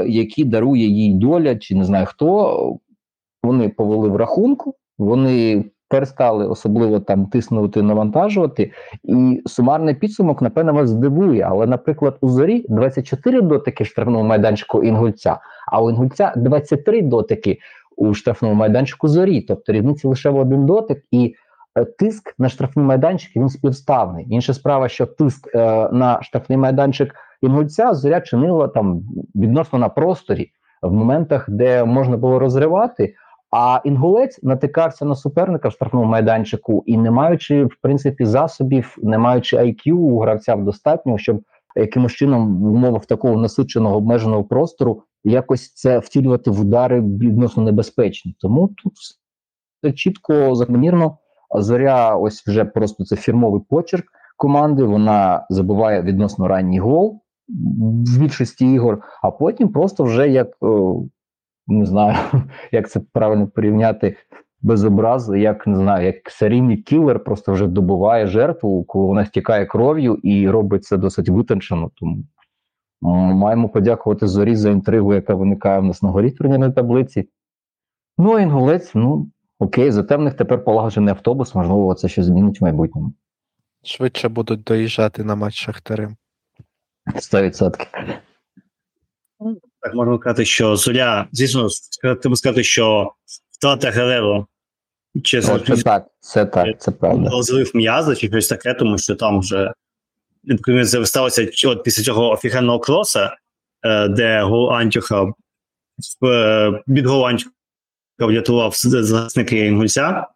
які 0.07 0.45
дарує 0.45 0.87
їй 0.87 1.15
доля, 1.15 1.57
чи 1.57 1.75
не 1.75 1.85
знаю 1.85 2.07
хто. 2.07 2.77
Вони 3.43 3.69
повели 3.69 4.09
в 4.09 4.17
рахунку, 4.17 4.75
вони 4.99 5.65
перестали 5.89 6.47
особливо 6.47 7.01
там 7.01 7.27
тиснути, 7.27 7.83
навантажувати. 7.83 8.73
І 9.05 9.43
сумарний 9.47 9.95
підсумок, 9.95 10.43
напевно, 10.43 10.73
вас 10.73 10.91
здивує. 10.91 11.47
Але, 11.51 11.67
наприклад, 11.67 12.19
у 12.21 12.29
зорі 12.29 12.67
24 12.69 13.43
дотики 13.43 13.85
штрафного 13.85 14.25
майданчику 14.25 14.83
інгульця, 14.85 15.39
а 15.73 15.83
у 15.83 15.91
інгульця 15.91 16.33
23 16.37 17.03
дотики 17.03 17.59
у 17.97 18.15
штрафному 18.15 18.55
майданчику 18.55 19.09
зорі. 19.09 19.41
Тобто 19.41 19.73
різниця 19.73 20.09
лише 20.09 20.31
в 20.31 20.37
один 20.37 20.67
дотик, 20.67 21.05
і 21.11 21.35
тиск 21.99 22.35
на 22.39 22.49
штрафний 22.49 22.87
майданчик 22.87 23.37
він 23.37 23.49
співставний. 23.49 24.27
Інша 24.31 24.55
справа, 24.55 24.89
що 24.89 25.07
тиск 25.07 25.55
е, 25.55 25.89
на 25.93 26.23
штрафний 26.23 26.59
майданчик 26.59 27.15
інгульця 27.43 27.95
зоря 27.95 28.21
чинила 28.21 28.69
там 28.69 29.03
відносно 29.35 29.79
на 29.79 29.89
просторі 29.89 30.51
в 30.83 30.93
моментах, 30.93 31.51
де 31.51 31.85
можна 31.85 32.17
було 32.17 32.39
розривати. 32.39 33.15
А 33.53 33.81
інгулець 33.85 34.43
натикався 34.43 35.05
на 35.05 35.15
суперника 35.15 35.69
в 35.69 35.73
штрафному 35.73 36.07
майданчику 36.07 36.85
і, 36.87 36.97
не 36.97 37.11
маючи 37.11 37.65
в 37.65 37.77
принципі 37.83 38.25
засобів, 38.25 38.97
не 39.03 39.19
маючи 39.19 39.57
IQ 39.57 39.93
у 39.93 40.19
гравця 40.19 40.57
достатньо, 40.57 41.19
щоб 41.19 41.43
якимось 41.77 42.13
чином 42.13 42.63
в 42.63 42.73
умовах 42.73 43.07
такого 43.07 43.37
насиченого 43.37 43.97
обмеженого 43.97 44.45
простору 44.45 45.03
якось 45.25 45.75
це 45.75 45.99
втілювати 45.99 46.51
в 46.51 46.61
удари 46.61 47.01
відносно 47.01 47.63
небезпечні. 47.63 48.37
Тому 48.39 48.69
тут 48.69 48.93
все 48.95 49.93
чітко 49.93 50.55
закономірно. 50.55 51.19
Зоря, 51.59 52.17
ось 52.17 52.47
вже 52.47 52.65
просто 52.65 53.05
це 53.05 53.17
фірмовий 53.17 53.63
почерк 53.69 54.05
команди. 54.37 54.85
Вона 54.85 55.47
забуває 55.51 56.03
відносно 56.03 56.49
ранній 56.49 56.79
гол 56.79 57.21
в 57.49 58.19
більшості 58.19 58.73
ігор, 58.73 59.03
а 59.23 59.31
потім 59.31 59.69
просто 59.69 60.05
вже 60.05 60.29
як 60.29 60.49
не 61.67 61.87
знаю, 61.87 62.17
як 62.73 62.91
це 62.91 63.01
правильно 63.13 63.47
порівняти 63.47 64.17
без 64.63 64.85
образу, 64.85 65.35
як 65.35 65.67
не 65.67 65.77
знаю, 65.77 66.07
як 66.07 66.31
серійний 66.31 66.77
кілер 66.77 67.25
просто 67.25 67.53
вже 67.53 67.67
добуває 67.67 68.27
жертву, 68.27 68.85
коли 68.85 69.07
вона 69.07 69.27
стікає 69.27 69.67
кров'ю 69.67 70.15
і 70.15 70.49
робить 70.49 70.85
це 70.85 70.97
досить 70.97 71.29
витончено. 71.29 71.91
Тому 71.95 72.25
маємо 73.35 73.69
подякувати 73.69 74.27
зорі 74.27 74.57
за 74.57 74.71
інтригу, 74.71 75.15
яка 75.15 75.35
виникає 75.35 75.81
в 75.81 75.85
нас 75.85 76.03
на 76.03 76.09
горі 76.09 76.31
турнірної 76.31 76.73
таблиці. 76.73 77.29
Ну, 78.19 78.33
а 78.33 78.41
інгулець, 78.41 78.95
ну 78.95 79.31
окей, 79.61 79.91
зате 79.91 80.17
в 80.17 80.21
них 80.21 80.35
тепер 80.35 80.65
полагоджений 80.65 81.15
автобус, 81.15 81.55
можливо, 81.55 81.95
це 81.95 82.09
ще 82.09 82.23
змінить 82.23 82.61
в 82.61 82.65
майбутньому. 82.65 83.13
Швидше 83.85 84.29
будуть 84.29 84.63
доїжджати 84.63 85.25
на 85.25 85.35
матч 85.35 85.55
Шахтарем. 85.55 86.17
100%. 87.15 87.87
Так, 89.81 89.95
можна 89.95 90.19
сказати, 90.19 90.45
що 90.45 90.77
Зоря, 90.77 91.29
звісно, 91.33 91.69
треба 92.23 92.37
сказати, 92.37 92.65
що 92.65 93.13
втрата 93.51 93.91
Гереро 93.91 94.47
чи 95.25 95.39
О, 95.39 95.59
це 95.59 95.77
так, 95.83 96.07
це 96.21 96.47
так, 96.47 96.81
це 96.81 96.91
правда. 96.91 97.31
Розрив 97.31 97.71
м'яза 97.75 98.15
чи 98.15 98.29
щось 98.29 98.49
таке, 98.49 98.75
тому 98.75 98.99
що 98.99 99.15
там 99.17 99.41
вже 99.41 99.73
сталося 101.05 101.51
от 101.67 101.85
після 101.85 102.03
цього 102.03 102.31
офігенного 102.31 102.79
кроса, 102.79 103.37
е, 103.85 104.09
де 104.09 104.43
гол 104.43 104.73
Антюха 104.73 105.33
е, 106.25 106.83
від 106.89 107.07
гол 107.07 107.27
Антюха 107.27 107.51
врятував 108.27 108.73
захисники 108.75 109.59
Інгульця. 109.59 110.27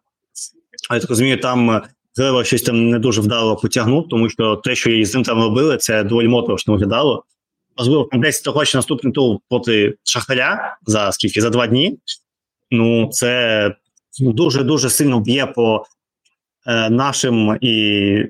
Я 0.93 0.99
так 0.99 1.09
розумію, 1.09 1.39
там 1.39 1.81
Гереро 2.17 2.43
щось 2.43 2.61
там 2.61 2.89
не 2.89 2.99
дуже 2.99 3.21
вдало 3.21 3.55
потягнув, 3.55 4.09
тому 4.09 4.29
що 4.29 4.55
те, 4.55 4.75
що 4.75 4.91
її 4.91 5.05
з 5.05 5.13
ним 5.13 5.23
там 5.23 5.41
робили, 5.41 5.77
це 5.77 6.03
доволі 6.03 6.27
моторошно 6.27 6.73
виглядало 6.73 7.23
можливо, 7.77 8.03
в 8.03 8.09
контексті 8.09 8.43
того, 8.43 8.65
що 8.65 8.77
наступний 8.77 9.13
тур 9.13 9.39
проти 9.49 9.97
Шахтаря 10.03 10.77
за 10.85 11.11
скільки 11.11 11.41
за 11.41 11.49
два 11.49 11.67
дні. 11.67 11.99
Ну, 12.71 13.09
це 13.11 13.75
дуже 14.19 14.63
дуже 14.63 14.89
сильно 14.89 15.19
б'є 15.19 15.45
по 15.45 15.85
е, 16.67 16.89
нашим 16.89 17.57
і 17.61 18.25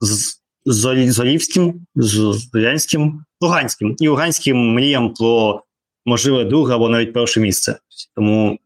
з, 0.00 0.38
Зорівським, 0.64 1.86
Зорянським, 1.94 3.24
Луганським 3.40 3.96
і 4.00 4.08
Луганським 4.08 4.72
мріям 4.72 5.14
про 5.14 5.62
можливе 6.04 6.44
друге 6.44 6.74
або 6.74 6.88
навіть 6.88 7.12
перше 7.12 7.40
місце. 7.40 7.78
Тому 8.16 8.58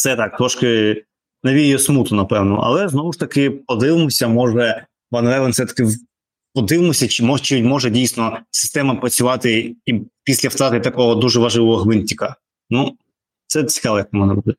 це 0.00 0.16
так 0.16 0.36
трошки 0.36 1.02
навіє 1.42 1.78
смуту, 1.78 2.14
напевно. 2.14 2.60
Але 2.64 2.88
знову 2.88 3.12
ж 3.12 3.18
таки 3.18 3.50
подивимося, 3.50 4.28
може 4.28 4.86
Ван 5.10 5.28
Ревен 5.28 5.50
все-таки 5.50 5.86
подивимося, 6.54 7.08
чи 7.08 7.24
може 7.24 7.42
чи 7.42 7.62
може 7.62 7.90
дійсно 7.90 8.38
система 8.50 8.94
працювати 8.94 9.76
і 9.86 10.00
після 10.24 10.48
втрати 10.48 10.80
такого 10.80 11.14
дуже 11.14 11.40
важливого 11.40 11.76
гвинтика. 11.76 12.36
Ну, 12.70 12.96
це 13.46 13.64
цікаво, 13.64 13.98
як 13.98 14.12
можна 14.12 14.34
робити. 14.34 14.58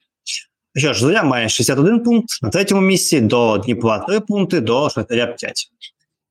Що 0.75 0.93
ж, 0.93 0.99
Зоря 0.99 1.23
має 1.23 1.49
61 1.49 1.99
пункт 1.99 2.29
на 2.41 2.49
третьому 2.49 2.81
місці, 2.81 3.21
до 3.21 3.57
Дніпра 3.57 3.99
3 3.99 4.19
пункти, 4.19 4.59
до 4.59 4.89
Шахтаря 4.89 5.27
5. 5.27 5.71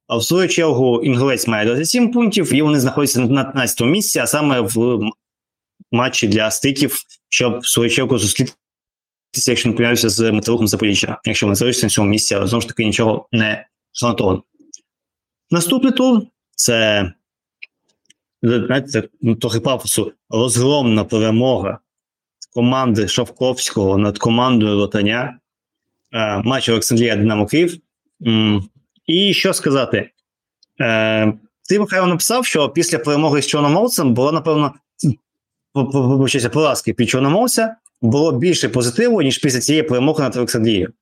А 0.07 0.17
в 0.17 0.25
свою 0.25 0.49
чергу 0.49 1.03
Інгулець 1.03 1.47
має 1.47 1.67
27 1.67 2.13
пунктів, 2.13 2.55
і 2.55 2.63
вони 2.63 2.81
знаходяться 2.81 3.21
на 3.21 3.45
15 3.45 3.81
місці, 3.81 4.19
а 4.19 4.27
саме 4.27 4.61
в 4.61 5.01
матчі 5.93 6.29
для 6.29 6.51
стиків, 6.51 6.99
щоб 7.29 7.59
в 7.59 7.67
свою 7.67 7.91
чергу 7.91 8.19
зустрітися, 9.35 9.51
якщо 9.51 9.69
не 9.69 9.75
помиляюся, 9.75 10.09
з 10.09 10.33
металургом 10.33 10.69
Запоріжжя. 10.69 11.21
Якщо 11.25 11.47
вони 11.47 11.55
залишаться 11.55 11.87
на 11.87 11.91
цьому 11.91 12.09
місці, 12.11 12.35
але 12.35 12.47
знову 12.47 12.61
ж 12.61 12.69
таки 12.69 12.85
нічого 12.85 13.29
не 13.33 13.67
гарантовано. 14.03 14.43
Наступний 15.51 15.93
тур 15.93 16.23
це 16.57 17.13
знаєте, 18.43 19.09
ну, 19.23 19.35
трохи 19.35 19.61
пафосу, 19.61 20.13
розгромна 20.31 21.05
перемога 21.05 21.79
команди 22.55 23.09
Шавковського 23.09 23.99
над 23.99 24.19
командою 24.19 24.77
Ротаня. 24.77 25.39
Е, 26.13 26.43
матч 26.45 26.69
Олександрія 26.69 27.17
Динамо 27.17 27.47
Київ. 27.47 27.79
І 29.07 29.35
що 29.35 29.55
сказати? 29.55 30.11
Е, 30.81 31.33
ти 31.69 31.81
Михайло 31.81 32.07
написав, 32.07 32.47
що 32.47 32.69
після 32.69 32.99
перемоги 32.99 33.43
з 33.43 33.47
Чорноморцем 33.47 34.15
було, 34.15 34.33
напевно, 34.33 34.75
поразки 36.53 36.93
під 36.93 37.09
Чорноморця 37.09 37.77
було 38.03 38.33
більше 38.33 38.69
позитиву, 38.69 39.23
ніж 39.23 39.39
після 39.39 39.61
цієї 39.61 39.83
перемоги 39.83 40.23
над 40.23 40.37
Олександрією. 40.37 40.93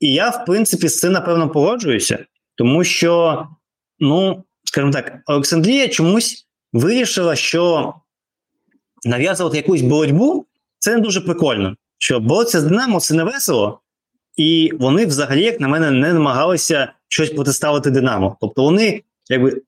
І 0.00 0.14
я, 0.14 0.30
в 0.30 0.44
принципі, 0.44 0.88
з 0.88 0.98
цим 0.98 1.12
напевно 1.12 1.50
погоджуюся. 1.50 2.24
Тому 2.54 2.84
що, 2.84 3.46
ну, 3.98 4.44
скажімо 4.64 4.92
так, 4.92 5.18
Олександрія 5.26 5.88
чомусь 5.88 6.46
вирішила, 6.72 7.36
що 7.36 7.94
нав'язувати 9.04 9.56
якусь 9.56 9.80
боротьбу 9.80 10.46
це 10.78 10.94
не 10.94 11.00
дуже 11.00 11.20
прикольно. 11.20 11.76
Що 11.98 12.20
боротися 12.20 12.60
з 12.60 12.64
Динамо 12.64 13.00
це 13.00 13.14
не 13.14 13.24
весело, 13.24 13.80
і 14.36 14.70
вони 14.78 15.06
взагалі, 15.06 15.42
як 15.42 15.60
на 15.60 15.68
мене, 15.68 15.90
не 15.90 16.12
намагалися 16.12 16.92
щось 17.08 17.30
протиставити 17.30 17.90
Динамо. 17.90 18.36
Тобто 18.40 18.62
вони 18.62 19.02
якби 19.28 19.62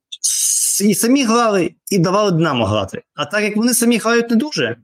і 0.80 0.95
самі 0.95 1.24
грали, 1.24 1.74
і 1.90 1.99
давали 1.99 2.30
Динамо 2.30 2.64
грати. 2.64 3.03
А 3.14 3.24
так 3.24 3.45
як 3.45 3.57
вони 3.57 3.74
самі 3.74 3.99
грають 3.99 4.30
не 4.30 4.36
дуже, 4.36 4.76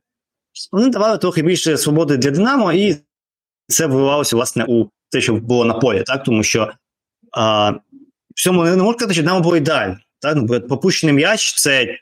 вони 0.72 0.88
давали 0.88 1.18
трохи 1.18 1.42
більше 1.42 1.76
свободи 1.76 2.16
для 2.16 2.30
Динамо, 2.30 2.72
і 2.72 2.96
це 3.66 3.86
виливалося, 3.86 4.36
власне, 4.36 4.64
у 4.68 4.86
те, 5.10 5.20
що 5.20 5.34
було 5.34 5.64
на 5.64 5.74
полі, 5.74 6.02
так 6.02 6.24
тому 6.24 6.42
що 6.42 6.72
а, 7.32 7.70
в 7.70 8.42
цьому 8.42 8.64
не 8.64 8.76
можна 8.76 8.92
сказати, 8.92 9.14
що 9.14 9.22
Динамо 9.22 9.40
було 9.40 9.56
ідеально. 9.56 9.98
Так? 10.20 10.66
Пропущений 10.68 11.14
м'яч 11.14 11.54
це 11.54 11.98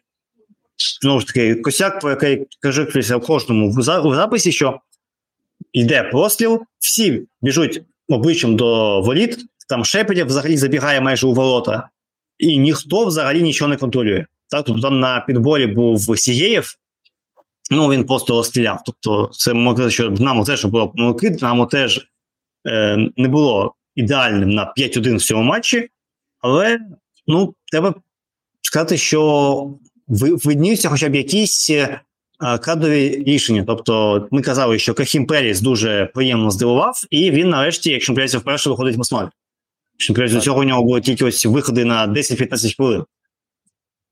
знову 1.03 1.21
ж 1.21 1.27
таки 1.27 1.55
косяк, 1.55 2.01
про 2.01 2.11
який 2.11 2.47
кажу 2.61 2.85
в 2.85 3.21
кожному 3.21 3.71
в 3.71 4.15
записі, 4.15 4.53
що 4.53 4.81
йде 5.73 6.03
простріл, 6.03 6.63
всі 6.79 7.27
біжуть 7.43 7.83
обличчям 8.09 8.57
до 8.57 9.01
воліт, 9.01 9.39
там 9.69 9.85
Шепетів 9.85 10.27
взагалі 10.27 10.57
забігає 10.57 11.01
майже 11.01 11.27
у 11.27 11.35
ворота, 11.35 11.89
і 12.39 12.59
ніхто 12.59 13.05
взагалі 13.05 13.43
нічого 13.43 13.69
не 13.69 13.77
контролює. 13.77 14.27
Так, 14.51 14.65
тобто 14.65 14.83
там 14.83 15.01
на 15.01 15.21
підборі 15.21 15.67
був 15.67 16.19
Сігєєв, 16.19 16.75
ну 17.71 17.89
він 17.89 18.05
просто 18.05 18.33
розстріляв. 18.33 18.83
Тобто, 18.87 19.31
це 19.33 19.55
можна 19.55 19.91
що 19.91 20.09
Динамо 20.09 20.45
теж 20.45 20.65
було 20.65 20.89
помилки, 20.89 21.31
Динамо 21.31 21.67
теж 21.67 22.09
е, 22.67 23.09
не 23.17 23.29
було 23.29 23.75
ідеальним 23.95 24.51
на 24.51 24.75
5-1 24.79 25.17
в 25.17 25.23
цьому 25.23 25.43
матчі, 25.43 25.89
але 26.39 26.79
ну, 27.27 27.55
треба 27.73 27.95
сказати, 28.63 28.97
що 28.97 29.71
видніються 30.09 30.89
хоча 30.89 31.09
б 31.09 31.15
якісь 31.15 31.71
е, 31.71 32.01
кадрові 32.63 33.25
рішення. 33.27 33.65
Тобто, 33.67 34.29
ми 34.31 34.43
казали, 34.43 34.79
що 34.79 34.95
Кахім 34.95 35.27
Періс 35.27 35.61
дуже 35.61 36.11
приємно 36.15 36.51
здивував, 36.51 37.03
і 37.11 37.31
він 37.31 37.49
нарешті, 37.49 37.91
якщо 37.91 38.13
не 38.13 38.27
вперше 38.27 38.71
виходить 38.71 38.97
в 38.97 39.01
основі. 39.01 39.29
Якщо 39.93 40.35
до 40.35 40.41
цього 40.41 40.61
у 40.61 40.65
нього 40.65 40.85
були 40.85 41.01
тільки 41.01 41.25
ось 41.25 41.47
виходи 41.47 41.85
на 41.85 42.07
10-15 42.07 42.77
хвилин. 42.77 43.05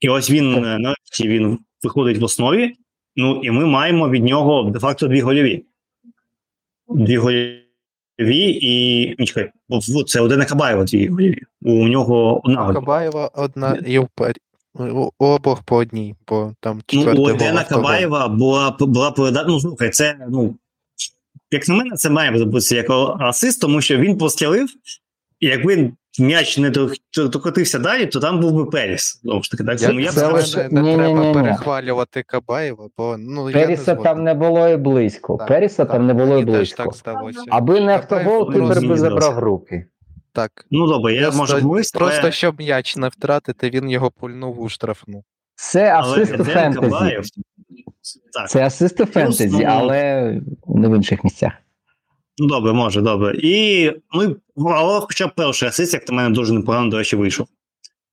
І 0.00 0.08
ось 0.08 0.30
він 0.30 0.54
е, 0.54 0.78
нарешті 0.78 1.28
він 1.28 1.58
виходить 1.82 2.18
в 2.18 2.24
основі. 2.24 2.74
Ну 3.16 3.40
і 3.42 3.50
ми 3.50 3.66
маємо 3.66 4.08
від 4.08 4.24
нього 4.24 4.70
де-факто 4.70 5.08
дві 5.08 5.20
гольові. 5.20 5.64
Дві 6.88 7.16
гольові 7.16 7.60
і. 8.62 9.24
Чекай, 9.24 9.50
це 10.06 10.20
Одена 10.20 10.44
Кабаєва 10.44 10.84
дві 10.84 11.08
гольові. 11.08 11.42
У 11.62 11.88
нього 11.88 12.40
одна. 12.44 12.72
Кабаєва 12.72 13.30
одна 13.34 13.82
і. 13.86 13.98
У 13.98 15.10
обох 15.18 15.62
по 15.62 15.76
одній, 15.76 16.14
бо 16.28 16.54
там 16.60 16.82
Ну, 16.92 17.14
у 17.16 17.22
Одена 17.22 17.64
Кабаєва 17.64 18.28
була 18.28 18.76
була 18.80 19.10
передача. 19.10 19.46
Ну, 19.48 19.60
слухай, 19.60 19.90
це, 19.90 20.26
ну, 20.30 20.56
як 21.50 21.68
на 21.68 21.74
мене, 21.74 21.96
це 21.96 22.10
має 22.10 22.44
бути 22.44 22.74
як 22.74 22.90
асист, 23.20 23.60
тому 23.60 23.80
що 23.80 23.96
він 23.96 24.18
пострілив, 24.18 24.68
і 25.40 25.46
якби 25.46 25.92
м'яч 26.20 26.58
не 26.58 26.70
докотився 27.16 27.78
далі, 27.78 28.06
то 28.06 28.20
там 28.20 28.40
був 28.40 28.52
би 28.52 28.64
Періс. 28.64 29.20
Знову 29.22 29.42
ж 29.42 29.50
таки, 29.50 29.64
так 29.64 29.82
я, 29.82 29.90
я 29.90 30.12
це 30.12 30.26
лише 30.26 30.68
не, 30.68 30.82
не 30.82 30.94
треба 30.94 31.20
ні, 31.20 31.26
ні, 31.26 31.34
перехвалювати 31.34 32.22
Кабаєва, 32.22 32.88
бо 32.98 33.16
ну 33.18 33.50
Періса 33.52 33.90
я 33.90 33.96
не 33.96 34.02
там 34.02 34.24
не 34.24 34.34
було 34.34 34.68
і 34.68 34.76
близько. 34.76 35.36
Так, 35.36 35.48
Періса 35.48 35.76
так, 35.76 35.92
там 35.92 36.06
не 36.06 36.14
було 36.14 36.38
і 36.38 36.44
близько. 36.44 36.82
Так 36.82 36.94
сталося. 36.94 37.42
Аби 37.48 37.80
не 37.80 37.92
автогол, 37.92 38.52
Кіпер 38.52 38.88
би 38.88 38.96
забрав 38.96 39.38
руки. 39.38 39.86
Так. 40.32 40.66
Ну 40.70 40.86
добре, 40.86 41.14
я 41.14 41.20
просто, 41.22 41.38
можу 41.38 41.68
близько, 41.68 41.98
Просто 41.98 42.20
але... 42.22 42.32
щоб 42.32 42.58
м'яч 42.58 42.96
не 42.96 43.08
втратити, 43.08 43.70
він 43.70 43.90
його 43.90 44.10
пульнув 44.10 44.60
у 44.60 44.68
штрафну. 44.68 45.24
Це 45.54 45.94
асист 45.94 46.36
фентезі. 46.36 47.20
Це 48.48 48.66
асист 48.66 48.96
фентезі, 48.96 49.64
але 49.64 50.32
не 50.66 50.88
в 50.88 50.96
інших 50.96 51.24
місцях. 51.24 51.52
Ну, 52.38 52.46
добре, 52.46 52.72
може, 52.72 53.00
добре. 53.00 53.34
І 53.42 53.92
ну, 54.14 54.36
але 54.56 55.00
хоча 55.00 55.26
б 55.26 55.30
перший 55.36 55.68
асист, 55.68 55.94
як 55.94 56.08
на 56.08 56.14
мене 56.16 56.34
дуже 56.34 56.54
непогано, 56.54 56.90
до 56.90 56.98
речі, 56.98 57.16
вийшов. 57.16 57.46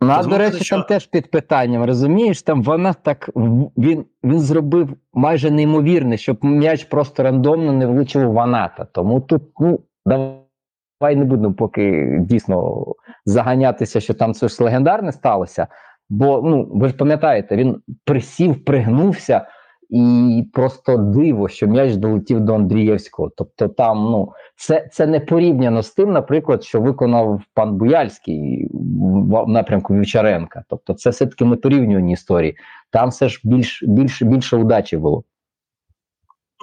Ну, 0.01 0.09
а, 0.11 0.23
до 0.23 0.37
речі, 0.37 0.63
що... 0.63 0.75
там 0.75 0.85
теж 0.85 1.07
під 1.07 1.31
питанням, 1.31 1.83
розумієш, 1.83 2.41
там 2.41 2.63
вона 2.63 2.93
так 2.93 3.29
він 3.77 4.05
він 4.23 4.39
зробив 4.39 4.89
майже 5.13 5.51
неймовірне, 5.51 6.17
щоб 6.17 6.45
м'яч 6.45 6.83
просто 6.83 7.23
рандомно 7.23 7.73
не 7.73 7.85
влучив 7.85 8.29
в 8.29 8.33
ваната. 8.33 8.85
Тому 8.85 9.21
тут, 9.21 9.43
ну, 9.59 9.79
давай 10.05 11.15
не 11.15 11.25
будемо 11.25 11.53
поки 11.53 12.17
дійсно 12.19 12.85
заганятися, 13.25 13.99
що 13.99 14.13
там 14.13 14.33
щось 14.33 14.59
легендарне 14.59 15.11
сталося. 15.11 15.67
Бо 16.09 16.41
ну 16.41 16.69
ви 16.73 16.87
ж 16.87 16.93
пам'ятаєте, 16.93 17.55
він 17.55 17.81
присів, 18.05 18.65
пригнувся. 18.65 19.47
І 19.93 20.43
просто 20.53 20.97
диво, 20.97 21.49
що 21.49 21.67
м'яч 21.67 21.95
долетів 21.95 22.39
до 22.39 22.55
Андрієвського. 22.55 23.31
Тобто, 23.37 23.67
там 23.67 23.97
ну 23.97 24.33
це 24.55 24.89
це 24.93 25.07
не 25.07 25.19
порівняно 25.19 25.83
з 25.83 25.91
тим, 25.91 26.11
наприклад, 26.11 26.63
що 26.63 26.81
виконав 26.81 27.41
пан 27.53 27.77
Буяльський 27.77 28.67
в 28.71 29.47
напрямку 29.47 29.93
Вівчаренка. 29.93 30.63
Тобто, 30.69 30.93
це 30.93 31.09
все 31.09 31.25
таки 31.25 31.45
не 31.45 31.55
порівнювані 31.55 32.13
історії. 32.13 32.57
Там 32.89 33.09
все 33.09 33.29
ж 33.29 33.41
більш 33.43 33.83
більш 33.83 34.21
більше 34.21 34.57
удачі 34.57 34.97
було. 34.97 35.23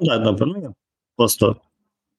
Ну, 0.02 0.08
так, 0.08 0.22
добре, 0.22 0.46
ну 0.46 0.62
я 0.62 0.72
просто 1.16 1.56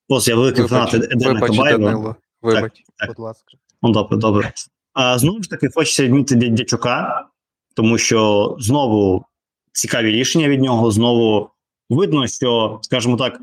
просто 0.07 0.32
я 0.32 0.38
великий 0.38 0.68
фанат 0.68 0.93
Едена 0.93 1.39
Кабаєва. 1.39 2.16
Вибач, 2.41 2.84
будь 3.07 3.20
ласка. 3.20 3.53
Ну, 3.82 3.91
добре, 3.91 4.18
добре. 4.18 4.53
А 4.93 5.20
знову 5.20 5.43
ж 5.43 5.49
таки, 5.49 5.70
хочеться 5.76 6.03
відмітити 6.03 6.49
Дячука, 6.49 7.28
тому 7.76 7.97
що 7.97 8.55
знову 8.59 9.26
цікаві 9.72 10.11
рішення 10.11 10.49
від 10.49 10.61
нього. 10.61 10.91
Знову 10.91 11.49
видно, 11.89 12.28
що, 12.28 12.80
скажімо 12.82 13.17
так, 13.17 13.41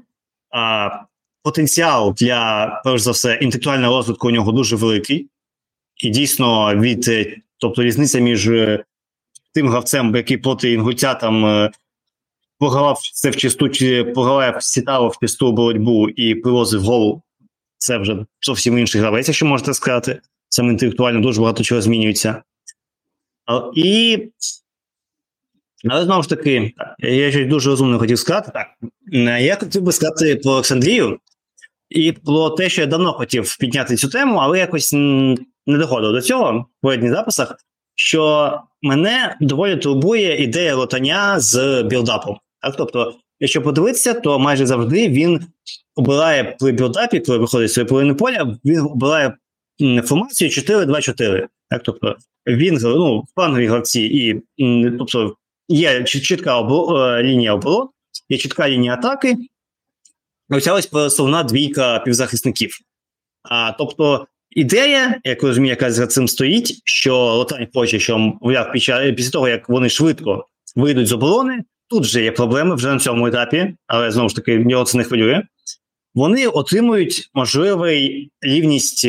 а, 0.50 0.90
потенціал 1.42 2.14
для, 2.18 2.66
перш 2.84 3.02
за 3.02 3.10
все, 3.10 3.34
інтелектуального 3.34 3.96
розвитку 3.96 4.28
у 4.28 4.30
нього 4.30 4.52
дуже 4.52 4.76
великий, 4.76 5.28
і 5.96 6.10
дійсно 6.10 6.74
від 6.74 7.10
тобто 7.58 7.82
різниця 7.82 8.18
між 8.18 8.50
тим 9.54 9.68
гравцем, 9.68 10.16
який 10.16 10.36
проти 10.36 10.72
інгульця 10.72 11.14
там 11.14 11.46
е, 11.46 11.70
програвав 12.58 13.00
це 13.14 13.30
в 13.30 13.36
чисту, 13.36 13.68
чи 13.68 14.04
програвав 14.04 14.62
сітало 14.62 15.08
в 15.08 15.18
чисту 15.20 15.52
боротьбу 15.52 16.08
і 16.08 16.34
привозив 16.34 16.82
голову. 16.82 17.22
Це 17.78 17.98
вже 17.98 18.26
зовсім 18.40 18.78
інший 18.78 19.00
гравець, 19.00 19.28
якщо 19.28 19.46
можете 19.46 19.74
сказати. 19.74 20.20
Саме 20.48 20.70
інтелектуально 20.72 21.20
дуже 21.20 21.40
багато 21.40 21.62
чого 21.62 21.80
змінюється. 21.80 22.42
І 23.74 24.18
але 25.84 26.04
знову 26.04 26.22
ж 26.22 26.28
таки, 26.28 26.72
я 26.98 27.30
щось 27.30 27.46
дуже 27.46 27.70
розумно 27.70 27.98
хотів 27.98 28.18
сказати. 28.18 28.50
Так, 28.54 28.66
я 29.40 29.56
хотів 29.56 29.82
би 29.82 29.92
сказати 29.92 30.36
про 30.36 30.52
Олександрію 30.52 31.18
і 31.88 32.12
про 32.12 32.50
те, 32.50 32.68
що 32.68 32.80
я 32.80 32.86
давно 32.86 33.12
хотів 33.12 33.56
підняти 33.60 33.96
цю 33.96 34.08
тему, 34.08 34.38
але 34.38 34.58
якось 34.58 34.92
не 34.92 35.78
доходив 35.78 36.12
до 36.12 36.20
цього 36.20 36.52
в 36.52 36.82
попередніх 36.82 37.12
записах. 37.12 37.56
Що 37.94 38.52
мене 38.82 39.36
доволі 39.40 39.76
турбує 39.76 40.42
ідея 40.42 40.76
ротання 40.76 41.40
з 41.40 41.82
білдапом. 41.82 42.38
Так, 42.62 42.74
тобто, 42.76 43.14
якщо 43.40 43.62
подивитися, 43.62 44.14
то 44.14 44.38
майже 44.38 44.66
завжди 44.66 45.08
він 45.08 45.40
обирає 45.96 46.56
при 46.58 46.72
build-up 46.72 47.11
і, 47.11 47.20
коли 47.20 47.38
виходить 47.38 47.72
своєї 47.72 47.86
половини 47.86 48.14
поля, 48.14 48.56
він 48.64 48.80
обирає 48.80 49.34
формацію 50.04 50.50
4-2-4. 50.50 51.46
Так, 51.70 51.82
тобто 51.84 52.16
він 52.46 52.78
ну, 52.82 53.24
флангові 53.34 53.66
гравці, 53.66 54.00
і 54.02 54.42
тобто 54.98 55.36
є 55.68 56.04
чітка 56.04 56.58
обо, 56.58 56.98
лінія 57.22 57.54
оборон, 57.54 57.88
є 58.28 58.38
чітка 58.38 58.68
лінія 58.68 58.94
атаки. 58.94 59.36
Ось 60.50 60.88
основна 60.92 61.42
двійка 61.42 61.98
півзахисників. 61.98 62.78
А, 63.42 63.72
Тобто 63.72 64.26
ідея, 64.50 65.20
як 65.24 65.42
розумію, 65.42 65.70
яка 65.70 65.90
за 65.90 66.06
цим 66.06 66.28
стоїть, 66.28 66.80
що 66.84 67.16
Ротань 67.16 67.68
хоче, 67.74 68.00
що 68.00 68.18
мовляв, 68.18 68.72
після 68.72 69.30
того, 69.30 69.48
як 69.48 69.68
вони 69.68 69.88
швидко 69.88 70.46
вийдуть 70.76 71.06
з 71.06 71.12
оборони, 71.12 71.64
тут 71.88 72.04
вже 72.04 72.22
є 72.22 72.32
проблеми 72.32 72.74
вже 72.74 72.92
на 72.92 72.98
цьому 72.98 73.26
етапі, 73.26 73.74
але 73.86 74.10
знову 74.10 74.28
ж 74.28 74.36
таки 74.36 74.58
нього 74.58 74.84
це 74.84 74.98
не 74.98 75.04
хвилює. 75.04 75.42
Вони 76.14 76.46
отримують 76.46 77.30
можливий 77.34 78.30
рівність 78.40 79.08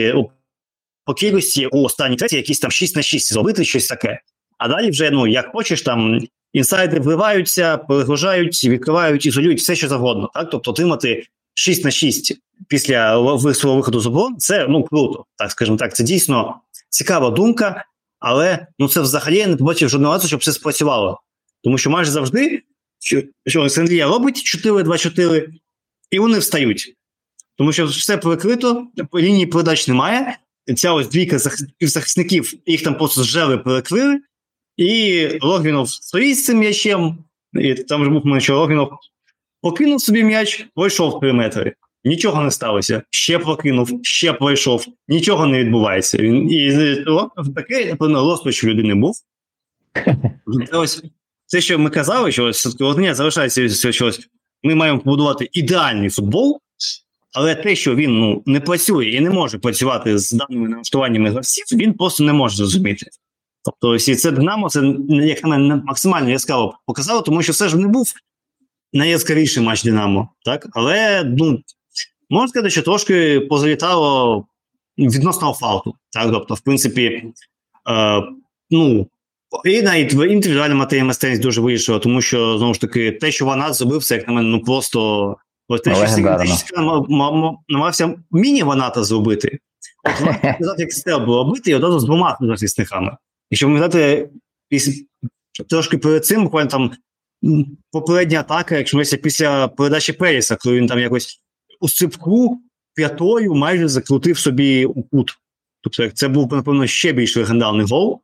по 1.06 1.14
кількості 1.14 1.68
у 1.68 1.84
останній 1.84 2.16
треті, 2.16 2.36
якісь 2.36 2.60
там 2.60 2.72
6 2.72 2.96
на 2.96 3.02
6 3.02 3.34
зробити 3.34 3.66
щось 3.66 3.88
таке. 3.88 4.20
А 4.58 4.68
далі 4.68 4.90
вже, 4.90 5.12
ну 5.12 5.28
як 5.28 5.52
хочеш, 5.52 5.82
там 5.82 6.20
інсайди 6.54 7.00
вливаються, 7.00 7.78
перегружають, 7.78 8.64
відкривають, 8.64 9.26
ізолюють 9.26 9.60
все, 9.60 9.76
що 9.76 9.88
завгодно. 9.88 10.30
Так, 10.34 10.50
тобто 10.50 10.72
отримати 10.72 11.26
6 11.54 11.86
на 11.86 11.92
6 11.92 12.38
після 12.68 13.14
свого 13.54 13.76
виходу 13.76 14.00
з 14.00 14.08
оборон, 14.08 14.38
це 14.38 14.68
ну 14.70 14.84
круто, 14.84 15.26
так 15.38 15.52
скажімо 15.52 15.78
так. 15.78 15.96
Це 15.96 16.04
дійсно 16.04 16.56
цікава 16.90 17.30
думка, 17.30 17.86
але 18.20 18.68
ну 18.80 18.88
це 18.88 19.02
взагалі 19.02 19.38
я 19.38 19.48
не 19.48 19.56
побачив 19.56 19.90
жодного 19.90 20.14
разу, 20.14 20.28
щоб 20.28 20.40
все 20.40 20.52
спрацювало. 20.52 21.22
Тому 21.64 21.78
що 21.78 21.90
майже 21.90 22.12
завжди, 22.12 22.64
що 23.46 23.60
Олександрія 23.60 24.08
робить 24.08 24.64
4-2-4, 24.66 25.48
і 26.12 26.20
вони 26.20 26.40
встають. 26.40 26.96
Тому 27.58 27.74
що 27.74 27.86
все 27.86 28.18
перекрито, 28.18 28.88
лінії 29.16 29.46
передач 29.46 29.88
немає. 29.88 30.38
Ця 30.78 30.94
ось 30.94 31.08
двійка 31.08 31.40
захисників, 31.82 32.54
їх 32.66 32.84
там 32.84 32.96
просто 32.96 33.24
зжели, 33.24 33.58
перекрили, 33.58 34.20
і 34.80 35.28
Логвінов 35.42 35.90
стоїть 35.90 36.38
з 36.38 36.46
цим 36.46 36.58
м'ячем, 36.58 37.18
і 37.54 37.74
там 37.74 38.04
ж 38.04 38.10
був 38.10 38.42
що 38.42 38.60
Логвінов 38.60 38.90
покинув 39.62 40.02
собі 40.02 40.24
м'яч, 40.24 40.68
пройшов 40.76 41.20
три 41.20 41.34
метри. 41.34 41.74
Нічого 42.04 42.42
не 42.42 42.52
сталося. 42.52 43.02
Ще 43.10 43.40
прокинув, 43.40 44.00
ще 44.04 44.34
пройшов, 44.34 44.86
нічого 45.08 45.46
не 45.46 45.60
відбувається. 45.60 46.18
Він 46.18 46.52
і 46.52 46.96
таке, 47.56 47.86
напевно, 47.86 48.22
розпач 48.22 48.64
людини 48.64 48.96
був. 48.96 49.16
Ось 50.74 51.04
це, 51.46 51.62
що 51.62 51.80
ми 51.80 51.90
казали, 51.90 52.32
що 52.32 52.52
одне 52.80 53.16
залишається 53.16 53.92
щось. 53.92 54.30
Ми 54.64 54.76
маємо 54.76 55.00
побудувати 55.00 55.50
ідеальний 55.52 56.10
футбол, 56.10 56.60
але 57.34 57.56
те, 57.56 57.76
що 57.76 57.96
він 57.96 58.20
ну 58.20 58.44
не 58.46 58.60
працює 58.60 59.06
і 59.06 59.20
не 59.20 59.30
може 59.30 59.60
працювати 59.60 60.20
з 60.20 60.32
даними 60.32 60.70
налаштуваннями 60.70 61.30
гравців, 61.30 61.66
він 61.72 61.94
просто 61.94 62.24
не 62.24 62.34
може 62.34 62.56
зрозуміти. 62.56 63.06
Тобто, 63.64 63.96
і 63.96 64.16
це 64.16 64.32
Динамо, 64.32 64.70
це 64.70 64.96
як 65.10 65.44
на 65.44 65.50
мене 65.50 65.76
максимально 65.76 66.30
яскраво 66.30 66.78
показало, 66.86 67.22
тому 67.22 67.42
що 67.42 67.54
все 67.54 67.70
ж 67.70 67.78
не 67.78 67.88
був 67.88 68.14
найяскравіший 68.94 69.64
матч 69.64 69.84
Динамо, 69.84 70.30
так? 70.46 70.68
Але 70.72 71.24
ну, 71.24 71.60
можна 72.30 72.48
сказати, 72.48 72.70
що 72.70 72.82
трошки 72.82 73.40
позалітало 73.40 74.46
відносно 74.98 75.54
фалту. 75.54 75.96
Так? 76.12 76.32
Тобто, 76.32 76.54
в 76.54 76.60
принципі, 76.60 77.24
е, 77.90 78.24
ну, 78.70 79.08
і 79.66 79.82
навіть 79.82 80.14
індивідуальна 80.14 80.76
матерія 80.76 81.06
майстерність 81.06 81.42
дуже 81.42 81.62
вирішила, 81.62 82.00
тому 82.00 82.22
що 82.22 82.58
знову 82.58 82.74
ж 82.74 82.82
таки, 82.82 83.12
те, 83.12 83.32
що 83.32 83.46
вона 83.46 83.74
зробив, 83.74 84.04
це 84.04 84.16
як 84.16 84.28
на 84.28 84.34
мене, 84.34 84.50
ну 84.50 84.62
просто 84.62 85.38
те, 85.84 85.96
що 85.96 87.06
намагався 87.70 88.16
міні-ваната 88.32 89.04
зробити. 89.04 89.60
От 90.04 90.20
вона 90.20 90.76
як 90.78 90.90
треба 91.06 91.26
було 91.26 91.52
бити, 91.52 91.72
і 91.72 91.76
одразу 91.76 92.00
з 92.00 92.06
двома 92.06 92.38
захисниками. 92.42 93.18
Якщо 93.52 93.68
пам'ятати, 93.68 94.30
трошки 95.70 95.98
перед 95.98 96.26
цим, 96.26 96.44
буквально 96.44 96.70
там 96.70 96.92
попередня 97.92 98.40
атака, 98.40 98.78
якщо 98.78 98.98
ми 98.98 99.04
після 99.04 99.68
передачі 99.68 100.14
Періса, 100.14 100.56
коли 100.56 100.76
він 100.76 100.88
там 100.88 101.00
якось 101.00 101.42
у 101.80 101.90
сипку 101.90 102.62
п'ятою 102.94 103.56
майже 103.56 103.88
закрутив 103.88 104.38
собі 104.38 104.86
у 104.86 105.04
кут. 105.04 105.32
Тобто, 105.82 106.10
це 106.10 106.28
був, 106.28 106.54
напевно, 106.54 106.88
ще 106.88 107.12
більш 107.12 107.38
легендарний 107.38 107.86
гол. 107.86 108.22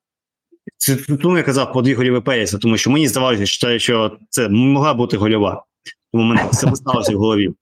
Це 0.77 0.95
тому 0.95 1.37
я 1.37 1.43
казав 1.43 1.73
по 1.73 1.81
дві 1.81 1.93
голіве 1.93 2.21
Періса, 2.21 2.57
тому 2.57 2.77
що 2.77 2.89
мені 2.89 3.07
здавалося, 3.07 3.79
що 3.79 4.17
це 4.29 4.49
могла 4.49 4.93
бути 4.93 5.17
гольова. 5.17 5.65
Тому 6.13 6.23
мене 6.23 6.49
це 6.49 6.75
сталося 6.75 7.15
в 7.15 7.19
голові. 7.19 7.53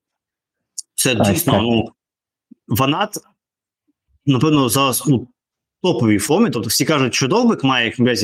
Це 0.95 1.15
дійсно, 1.15 1.61
ну, 1.61 1.91
Ванат, 2.67 3.17
напевно, 4.25 4.69
зараз 4.69 5.07
у 5.07 5.27
топовій 5.83 6.19
формі. 6.19 6.49
Тобто 6.49 6.69
всі 6.69 6.85
кажуть, 6.85 7.15
що 7.15 7.27
Довбик 7.27 7.63
має 7.63 7.85
як 7.85 8.17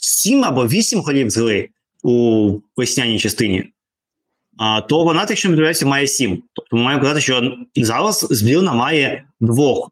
7 0.00 0.44
або 0.44 0.66
8 0.66 1.00
голів 1.00 1.30
з 1.30 1.36
гри 1.36 1.68
у 2.02 2.58
весняній 2.76 3.18
частині. 3.18 3.64
А 4.58 4.80
то 4.80 5.04
Ванат, 5.04 5.30
якщо 5.30 5.48
не 5.48 5.56
дивляється, 5.56 5.86
має 5.86 6.06
7. 6.06 6.42
Тобто 6.52 6.76
ми 6.76 6.82
маємо 6.82 7.02
казати, 7.02 7.20
що 7.20 7.56
зараз 7.76 8.26
збірна 8.30 8.72
має 8.72 9.24
двох 9.40 9.90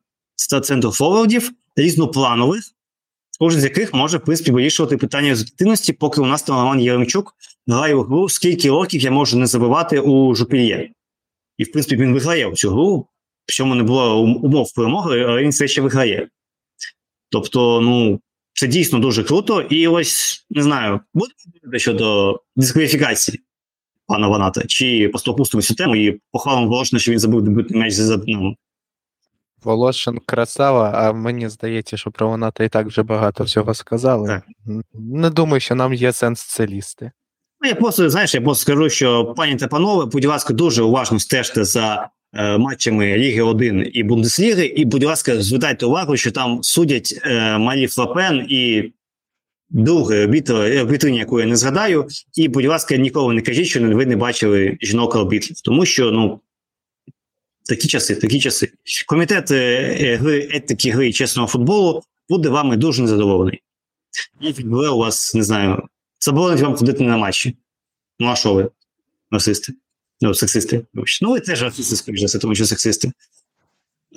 центрфорвардів 0.62 1.50
різнопланових, 1.76 2.64
кожен 3.40 3.60
з 3.60 3.64
яких 3.64 3.94
може, 3.94 4.18
в 4.18 4.24
принципі, 4.24 4.50
вирішувати 4.50 4.96
питання 4.96 5.28
результативності, 5.28 5.92
поки 5.92 6.20
у 6.20 6.26
нас 6.26 6.42
там 6.42 6.56
Роман 6.56 6.80
Єремчук 6.80 7.34
грає 7.66 7.94
у 7.94 8.02
гру, 8.02 8.28
скільки 8.28 8.70
років 8.70 9.00
я 9.00 9.10
можу 9.10 9.38
не 9.38 9.46
забивати 9.46 10.00
у 10.00 10.34
Жупільє. 10.34 10.90
І, 11.58 11.64
в 11.64 11.72
принципі, 11.72 12.02
він 12.02 12.14
виграє 12.14 12.52
цю 12.52 12.70
гру, 12.70 13.06
в 13.46 13.52
чому 13.52 13.74
не 13.74 13.82
було 13.82 14.20
умов 14.20 14.74
перемоги, 14.74 15.24
але 15.28 15.42
він 15.42 15.50
все 15.50 15.68
ще 15.68 15.82
виграє. 15.82 16.28
Тобто, 17.30 17.80
ну, 17.80 18.20
це 18.52 18.66
дійсно 18.66 18.98
дуже 18.98 19.24
круто. 19.24 19.60
І 19.60 19.88
ось 19.88 20.46
не 20.50 20.62
знаю, 20.62 21.00
буде 21.14 21.78
щодо 21.78 22.40
дискваліфікації 22.56 23.40
пана 24.06 24.28
Ваната, 24.28 24.62
чи 24.66 25.08
просто 25.08 25.32
опустимо 25.32 25.62
цю 25.62 25.74
тему 25.74 25.96
і 25.96 26.20
похвалимо 26.32 26.66
Волошина, 26.66 27.00
що 27.00 27.12
він 27.12 27.18
забив 27.18 27.42
дебютний 27.42 27.80
м'яч 27.80 27.94
за 27.94 28.16
Динамо. 28.16 28.54
Волошин 29.62 30.18
красава, 30.26 30.90
а 30.94 31.12
мені 31.12 31.48
здається, 31.48 31.96
що 31.96 32.10
про 32.10 32.28
Ваната 32.28 32.64
і 32.64 32.68
так 32.68 32.86
вже 32.86 33.02
багато 33.02 33.44
всього 33.44 33.74
сказали. 33.74 34.28
Так. 34.28 34.44
Не 34.94 35.30
думаю, 35.30 35.60
що 35.60 35.74
нам 35.74 35.94
є 35.94 36.12
сенс 36.12 36.42
це 36.42 36.66
лізти. 36.66 37.12
Ну, 37.60 37.68
я 37.68 37.74
просто 37.74 38.10
знаєш, 38.10 38.34
я 38.34 38.40
просто 38.40 38.62
скажу, 38.62 38.90
що 38.90 39.34
пані 39.36 39.56
та 39.56 39.68
панове, 39.68 40.06
будь 40.06 40.24
ласка, 40.24 40.54
дуже 40.54 40.82
уважно 40.82 41.18
стежте 41.18 41.64
за 41.64 42.08
е, 42.34 42.58
матчами 42.58 43.18
Ліги 43.18 43.42
1 43.42 43.90
і 43.92 44.02
Бундесліги. 44.02 44.66
І, 44.66 44.84
будь 44.84 45.04
ласка, 45.04 45.42
звертайте 45.42 45.86
увагу, 45.86 46.16
що 46.16 46.30
там 46.30 46.62
судять 46.62 47.20
е, 47.24 47.58
Малі 47.58 47.86
Флапен 47.86 48.46
і 48.48 48.92
друге 49.70 50.26
вітрині, 50.26 51.18
яку 51.18 51.40
я 51.40 51.46
не 51.46 51.56
згадаю. 51.56 52.08
І, 52.34 52.48
будь 52.48 52.66
ласка, 52.66 52.96
ніколи 52.96 53.34
не 53.34 53.42
кажіть, 53.42 53.66
що 53.66 53.80
ви 53.80 54.06
не 54.06 54.16
бачили 54.16 54.78
жінок 54.80 55.16
арбітрів, 55.16 55.60
тому 55.60 55.86
що 55.86 56.10
ну. 56.10 56.40
Такі 57.68 57.88
часи, 57.88 58.14
такі 58.14 58.40
часи. 58.40 58.72
Комітет 59.06 59.50
е, 59.50 60.16
гри 60.16 60.48
етики 60.52 60.90
гри 60.90 61.12
чесного 61.12 61.48
футболу 61.48 62.02
буде 62.28 62.48
вами 62.48 62.76
дуже 62.76 63.02
незадоволений. 63.02 63.62
І 64.40 64.64
у 64.64 64.98
вас, 64.98 65.34
не 65.34 65.42
знаю, 65.42 65.82
заборонить 66.20 66.60
вам 66.60 66.76
ходити 66.76 67.04
на 67.04 67.16
матчі. 67.16 67.56
Ну, 68.18 68.28
а 68.28 68.36
що 68.36 68.54
ви? 68.54 68.70
Расисти? 69.30 69.72
Ну, 70.20 70.34
сексисти. 70.34 70.86
Ну, 71.22 71.32
ви 71.32 71.40
теж 71.40 71.62
расисти, 71.62 71.96
скоріше 71.96 72.28
за 72.28 72.38
тому 72.38 72.54
що 72.54 72.66
сексисти. 72.66 73.12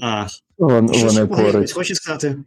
А, 0.03 0.25
Вон, 0.57 0.93
що 0.93 1.07
вони 1.07 1.25
поруч. 1.25 1.73
Хочеш 1.73 1.97
сказати? 1.97 2.37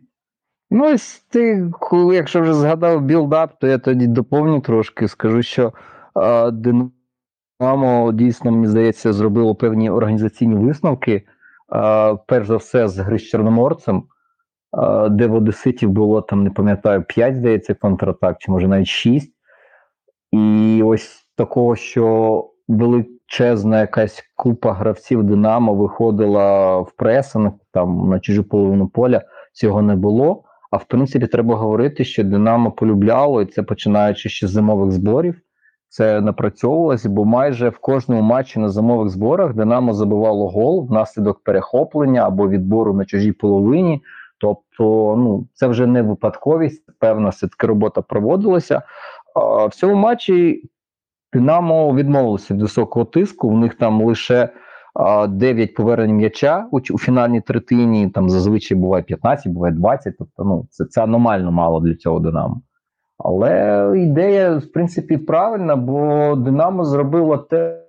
Ну, 0.71 0.95
ось 0.95 1.25
ти, 1.29 1.71
якщо 2.15 2.41
вже 2.41 2.55
згадав 2.55 3.03
build-up, 3.03 3.61
то 3.61 3.67
я 3.67 3.79
тоді 3.79 4.07
доповню 4.07 4.61
трошки. 4.61 5.09
Скажу, 5.09 5.43
що 5.43 5.73
а, 6.15 6.51
Динамо 6.51 8.13
дійсно, 8.13 8.51
мені 8.51 8.67
здається, 8.67 9.13
зробило 9.13 9.55
певні 9.55 9.91
організаційні 9.91 10.55
висновки. 10.55 11.23
А, 11.69 12.15
перш 12.27 12.47
за 12.47 12.57
все, 12.57 12.89
з 12.89 12.99
гри 12.99 13.19
з 13.19 13.23
Чорноморцем, 13.23 14.05
а, 14.73 15.09
де 15.09 15.27
в 15.27 15.35
Одеситів 15.35 15.91
було 15.91 16.23
там, 16.23 16.45
не 16.45 16.51
пам'ятаю, 16.51 17.03
5, 17.03 17.37
здається, 17.37 17.75
контратак, 17.75 18.37
чи 18.39 18.51
може 18.51 18.69
навіть 18.69 18.89
6. 18.89 19.33
І 20.33 20.83
ось 20.85 21.27
такого, 21.37 21.77
що 21.77 22.51
величезна 23.27 23.81
якась 23.81 24.22
купа 24.37 24.72
гравців 24.72 25.24
Динамо 25.24 25.74
виходила 25.74 26.79
в 26.81 26.93
пресинг 26.93 27.53
там 27.72 28.09
на 28.09 28.20
чужу 28.20 28.45
половину 28.45 28.89
поля, 28.89 29.22
цього 29.53 29.83
не 29.83 29.97
було. 29.97 30.43
А 30.70 30.77
в 30.77 30.85
принципі, 30.85 31.27
треба 31.27 31.57
говорити, 31.57 32.05
що 32.05 32.24
Динамо 32.24 32.72
полюбляло, 32.72 33.43
і 33.43 33.47
це 33.47 33.62
починаючи 33.62 34.29
ще 34.29 34.47
з 34.47 34.51
зимових 34.51 34.93
зборів. 34.93 35.41
Це 35.89 36.20
напрацьовувалося, 36.20 37.09
бо 37.09 37.24
майже 37.24 37.68
в 37.68 37.79
кожному 37.79 38.22
матчі 38.22 38.61
на 38.61 38.68
зимових 38.68 39.09
зборах 39.09 39.55
Динамо 39.55 39.93
забивало 39.93 40.49
гол 40.49 40.87
внаслідок 40.87 41.41
перехоплення 41.45 42.27
або 42.27 42.49
відбору 42.49 42.95
на 42.95 43.05
чужій 43.05 43.33
половині. 43.33 44.03
Тобто, 44.39 45.14
ну 45.18 45.49
це 45.55 45.66
вже 45.66 45.87
не 45.87 46.03
випадковість, 46.03 46.85
певна 46.99 47.29
все-таки 47.29 47.66
робота 47.66 48.03
проводилася. 48.03 48.83
В 49.68 49.74
цьому 49.74 49.95
матчі 49.95 50.62
Динамо 51.33 51.95
відмовилося 51.95 52.55
від 52.55 52.62
високого 52.62 53.05
тиску. 53.05 53.49
У 53.49 53.57
них 53.57 53.74
там 53.74 54.03
лише 54.03 54.49
9 55.29 55.74
повернень 55.74 56.16
м'яча 56.16 56.68
у, 56.70 56.79
у 56.79 56.99
фінальній 56.99 57.41
третині. 57.41 58.11
Там 58.11 58.31
зазвичай 58.31 58.79
буває 58.79 59.03
15, 59.03 59.53
буває 59.53 59.74
20. 59.74 60.14
Тобто, 60.18 60.45
ну 60.45 60.66
це 60.70 60.85
це 60.85 61.03
аномально 61.03 61.53
мало 61.53 61.81
для 61.81 61.95
цього 61.95 62.20
Динамо. 62.20 62.61
Але 63.18 63.93
ідея, 63.97 64.57
в 64.57 64.72
принципі, 64.72 65.16
правильна, 65.16 65.77
бо 65.77 66.35
Динамо 66.37 66.85
зробило 66.85 67.39
те, 67.39 67.81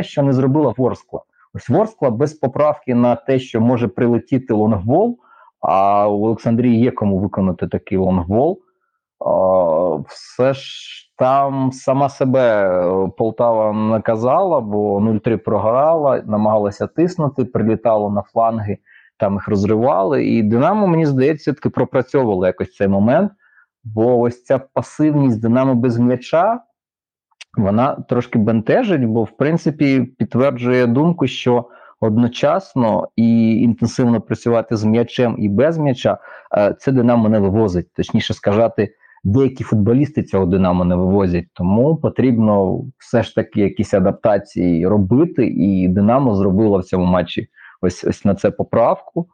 що 0.00 0.22
не 0.22 0.32
зробила 0.32 0.74
Ворскла. 0.76 1.20
Ось 1.54 1.68
Ворскла 1.68 2.10
без 2.10 2.34
поправки 2.34 2.94
на 2.94 3.16
те, 3.16 3.38
що 3.38 3.60
може 3.60 3.88
прилетіти 3.88 4.54
long 4.54 4.82
ball, 4.82 5.18
а 5.60 6.08
у 6.08 6.24
Олександрії 6.24 6.80
є 6.80 6.90
кому 6.90 7.18
виконати 7.18 7.68
такий 7.68 7.98
long 7.98 8.30
ball 8.30 8.62
все 10.06 10.54
ж 10.54 11.07
там 11.18 11.72
сама 11.72 12.08
себе 12.08 12.40
е, 12.40 13.10
Полтава 13.16 13.72
наказала, 13.72 14.60
бо 14.60 15.00
0-3 15.00 15.36
програла, 15.36 16.22
намагалася 16.26 16.86
тиснути, 16.86 17.44
прилітало 17.44 18.10
на 18.10 18.22
фланги, 18.22 18.78
там 19.16 19.32
їх 19.32 19.48
розривали. 19.48 20.24
І 20.24 20.42
Динамо, 20.42 20.86
мені 20.86 21.06
здається, 21.06 21.52
таки 21.52 21.70
пропрацьовувало 21.70 22.46
якось 22.46 22.74
цей 22.74 22.88
момент. 22.88 23.32
Бо 23.84 24.20
ось 24.20 24.44
ця 24.44 24.58
пасивність 24.58 25.40
Динамо 25.40 25.74
без 25.74 25.98
м'яча, 25.98 26.60
вона 27.56 27.94
трошки 27.94 28.38
бентежить, 28.38 29.04
бо 29.04 29.24
в 29.24 29.30
принципі 29.30 30.00
підтверджує 30.00 30.86
думку, 30.86 31.26
що 31.26 31.64
одночасно 32.00 33.08
і 33.16 33.56
інтенсивно 33.60 34.20
працювати 34.20 34.76
з 34.76 34.84
м'ячем 34.84 35.36
і 35.38 35.48
без 35.48 35.78
м'яча, 35.78 36.18
е, 36.58 36.74
це 36.78 36.92
Динамо 36.92 37.28
не 37.28 37.38
вивозить, 37.38 37.92
точніше 37.92 38.34
сказати 38.34 38.94
деякі 39.24 39.64
футболісти 39.64 40.22
цього 40.22 40.46
Динамо 40.46 40.84
не 40.84 40.96
вивозять, 40.96 41.46
тому 41.52 41.96
потрібно 41.96 42.84
все 42.98 43.22
ж 43.22 43.34
таки 43.34 43.60
якісь 43.60 43.94
адаптації 43.94 44.86
робити. 44.86 45.46
І 45.46 45.88
Динамо 45.88 46.34
зробило 46.34 46.78
в 46.78 46.84
цьому 46.84 47.04
матчі 47.04 47.48
ось 47.80 48.04
ось 48.04 48.24
на 48.24 48.34
це 48.34 48.50
поправку. 48.50 49.28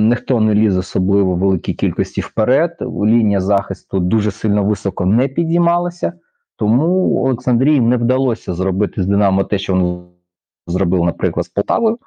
Ніхто 0.00 0.40
не 0.40 0.54
ліз 0.54 0.76
особливо 0.76 1.34
великій 1.34 1.74
кількості 1.74 2.20
вперед. 2.20 2.76
Лінія 2.80 3.40
захисту 3.40 4.00
дуже 4.00 4.30
сильно 4.30 4.64
високо 4.64 5.06
не 5.06 5.28
підіймалася, 5.28 6.12
тому 6.56 7.22
Олександрії 7.24 7.80
не 7.80 7.96
вдалося 7.96 8.54
зробити 8.54 9.02
з 9.02 9.06
Динамо 9.06 9.44
те, 9.44 9.58
що 9.58 9.74
він 9.74 10.02
зробив, 10.66 11.04
наприклад, 11.04 11.46
з 11.46 11.48
Полтавою. 11.48 11.98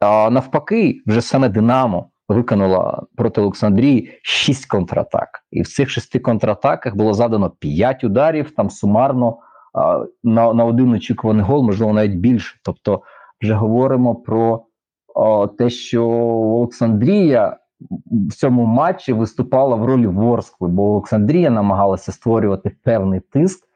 А 0.00 0.30
навпаки, 0.30 1.02
вже 1.06 1.20
саме 1.20 1.48
Динамо 1.48 2.10
виконала 2.28 3.02
проти 3.16 3.40
Олександрії 3.40 4.18
шість 4.22 4.66
контратак, 4.66 5.28
і 5.50 5.62
в 5.62 5.68
цих 5.68 5.90
шести 5.90 6.18
контратаках 6.18 6.96
було 6.96 7.14
задано 7.14 7.50
п'ять 7.50 8.04
ударів. 8.04 8.50
Там 8.50 8.70
сумарно 8.70 9.38
а, 9.74 10.04
на 10.24 10.52
на 10.52 10.64
один 10.64 10.92
очікуваний 10.92 11.44
гол, 11.44 11.62
можливо, 11.62 11.92
навіть 11.92 12.16
більше. 12.16 12.58
Тобто, 12.62 13.02
вже 13.42 13.54
говоримо 13.54 14.14
про 14.14 14.64
а, 15.14 15.46
те, 15.46 15.70
що 15.70 16.06
Олександрія 16.06 17.56
в 18.30 18.32
цьому 18.32 18.64
матчі 18.64 19.12
виступала 19.12 19.76
в 19.76 19.84
ролі 19.84 20.06
Ворскли, 20.06 20.68
бо 20.68 20.92
Олександрія 20.92 21.50
намагалася 21.50 22.12
створювати 22.12 22.76
певний 22.84 23.20
тиск, 23.20 23.68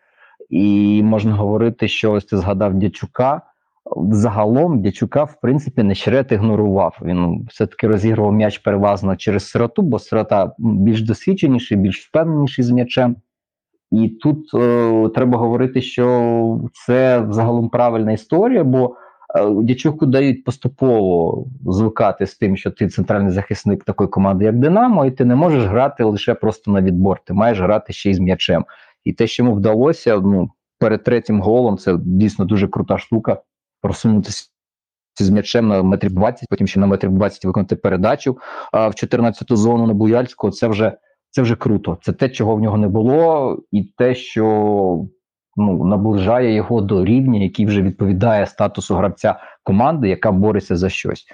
і 0.51 1.03
можна 1.03 1.35
говорити, 1.35 1.89
що 1.89 2.13
ось 2.13 2.25
ти 2.25 2.37
згадав 2.37 2.75
Дячука. 2.75 3.43
Загалом 3.97 4.83
Дячука, 4.83 5.25
в 5.25 5.41
принципі, 5.41 5.83
Нещерет 5.83 6.33
ігнорував. 6.33 6.99
Він 7.03 7.47
все-таки 7.51 7.89
розігрував 7.89 8.33
м'яч 8.33 8.59
переважно 8.59 9.17
через 9.17 9.49
сироту, 9.49 9.83
бо 9.83 9.99
сирота 9.99 10.53
більш 10.59 11.03
досвідченіший, 11.03 11.77
більш 11.77 12.07
впевненіший 12.07 12.65
з 12.65 12.71
м'ячем. 12.71 13.17
І 13.91 14.09
тут 14.09 14.55
е, 14.55 15.09
треба 15.15 15.39
говорити, 15.39 15.83
що 15.83 16.61
це 16.73 17.27
загалом 17.31 17.69
правильна 17.69 18.13
історія, 18.13 18.65
бо 18.65 18.97
е, 19.39 19.51
Дячуку 19.51 20.07
дають 20.07 20.45
поступово 20.45 21.45
звикати 21.67 22.27
з 22.27 22.35
тим, 22.35 22.57
що 22.57 22.71
ти 22.71 22.89
центральний 22.89 23.33
захисник 23.33 23.85
такої 23.85 24.09
команди, 24.09 24.45
як 24.45 24.59
Динамо, 24.59 25.07
і 25.07 25.11
ти 25.11 25.25
не 25.25 25.35
можеш 25.35 25.65
грати 25.65 26.05
лише 26.05 26.35
просто 26.35 26.71
на 26.71 26.83
відбор, 26.83 27.21
ти 27.25 27.33
маєш 27.33 27.61
грати 27.61 27.93
ще 27.93 28.11
й 28.11 28.15
з 28.15 28.19
м'ячем. 28.19 28.65
І 29.05 29.13
те, 29.13 29.27
що 29.27 29.43
йому 29.43 29.55
вдалося, 29.55 30.21
ну 30.21 30.51
перед 30.79 31.05
третім 31.05 31.41
голом, 31.41 31.79
це 31.79 31.97
дійсно 32.03 32.45
дуже 32.45 32.69
крута 32.69 32.99
штука. 32.99 33.41
Просунутися 33.81 34.49
з 35.21 35.31
м'ячем 35.31 35.69
на 35.69 35.83
метрів 35.83 36.13
20, 36.13 36.49
потім 36.51 36.67
ще 36.67 36.81
на 36.81 36.87
метрів 36.87 37.11
20 37.11 37.45
виконати 37.45 37.77
передачу 37.77 38.39
а 38.73 38.89
в 38.89 38.91
14-ту 38.91 39.57
зону 39.57 39.87
на 39.87 39.95
Буяльського. 39.95 40.51
Це 40.51 40.69
вже 40.69 40.93
це 41.31 41.43
вже 41.43 41.57
круто. 41.57 41.99
Це 42.03 42.13
те, 42.13 42.29
чого 42.29 42.57
в 42.57 42.61
нього 42.61 42.77
не 42.77 42.89
було, 42.89 43.59
і 43.73 43.83
те, 43.83 44.15
що 44.15 44.45
ну 45.57 45.85
наближає 45.85 46.55
його 46.55 46.81
до 46.81 47.05
рівня, 47.05 47.41
який 47.41 47.67
вже 47.67 47.83
відповідає 47.83 48.47
статусу 48.47 48.95
гравця 48.95 49.41
команди, 49.63 50.09
яка 50.09 50.33
бореться 50.33 50.77
за 50.77 50.89
щось. 50.89 51.27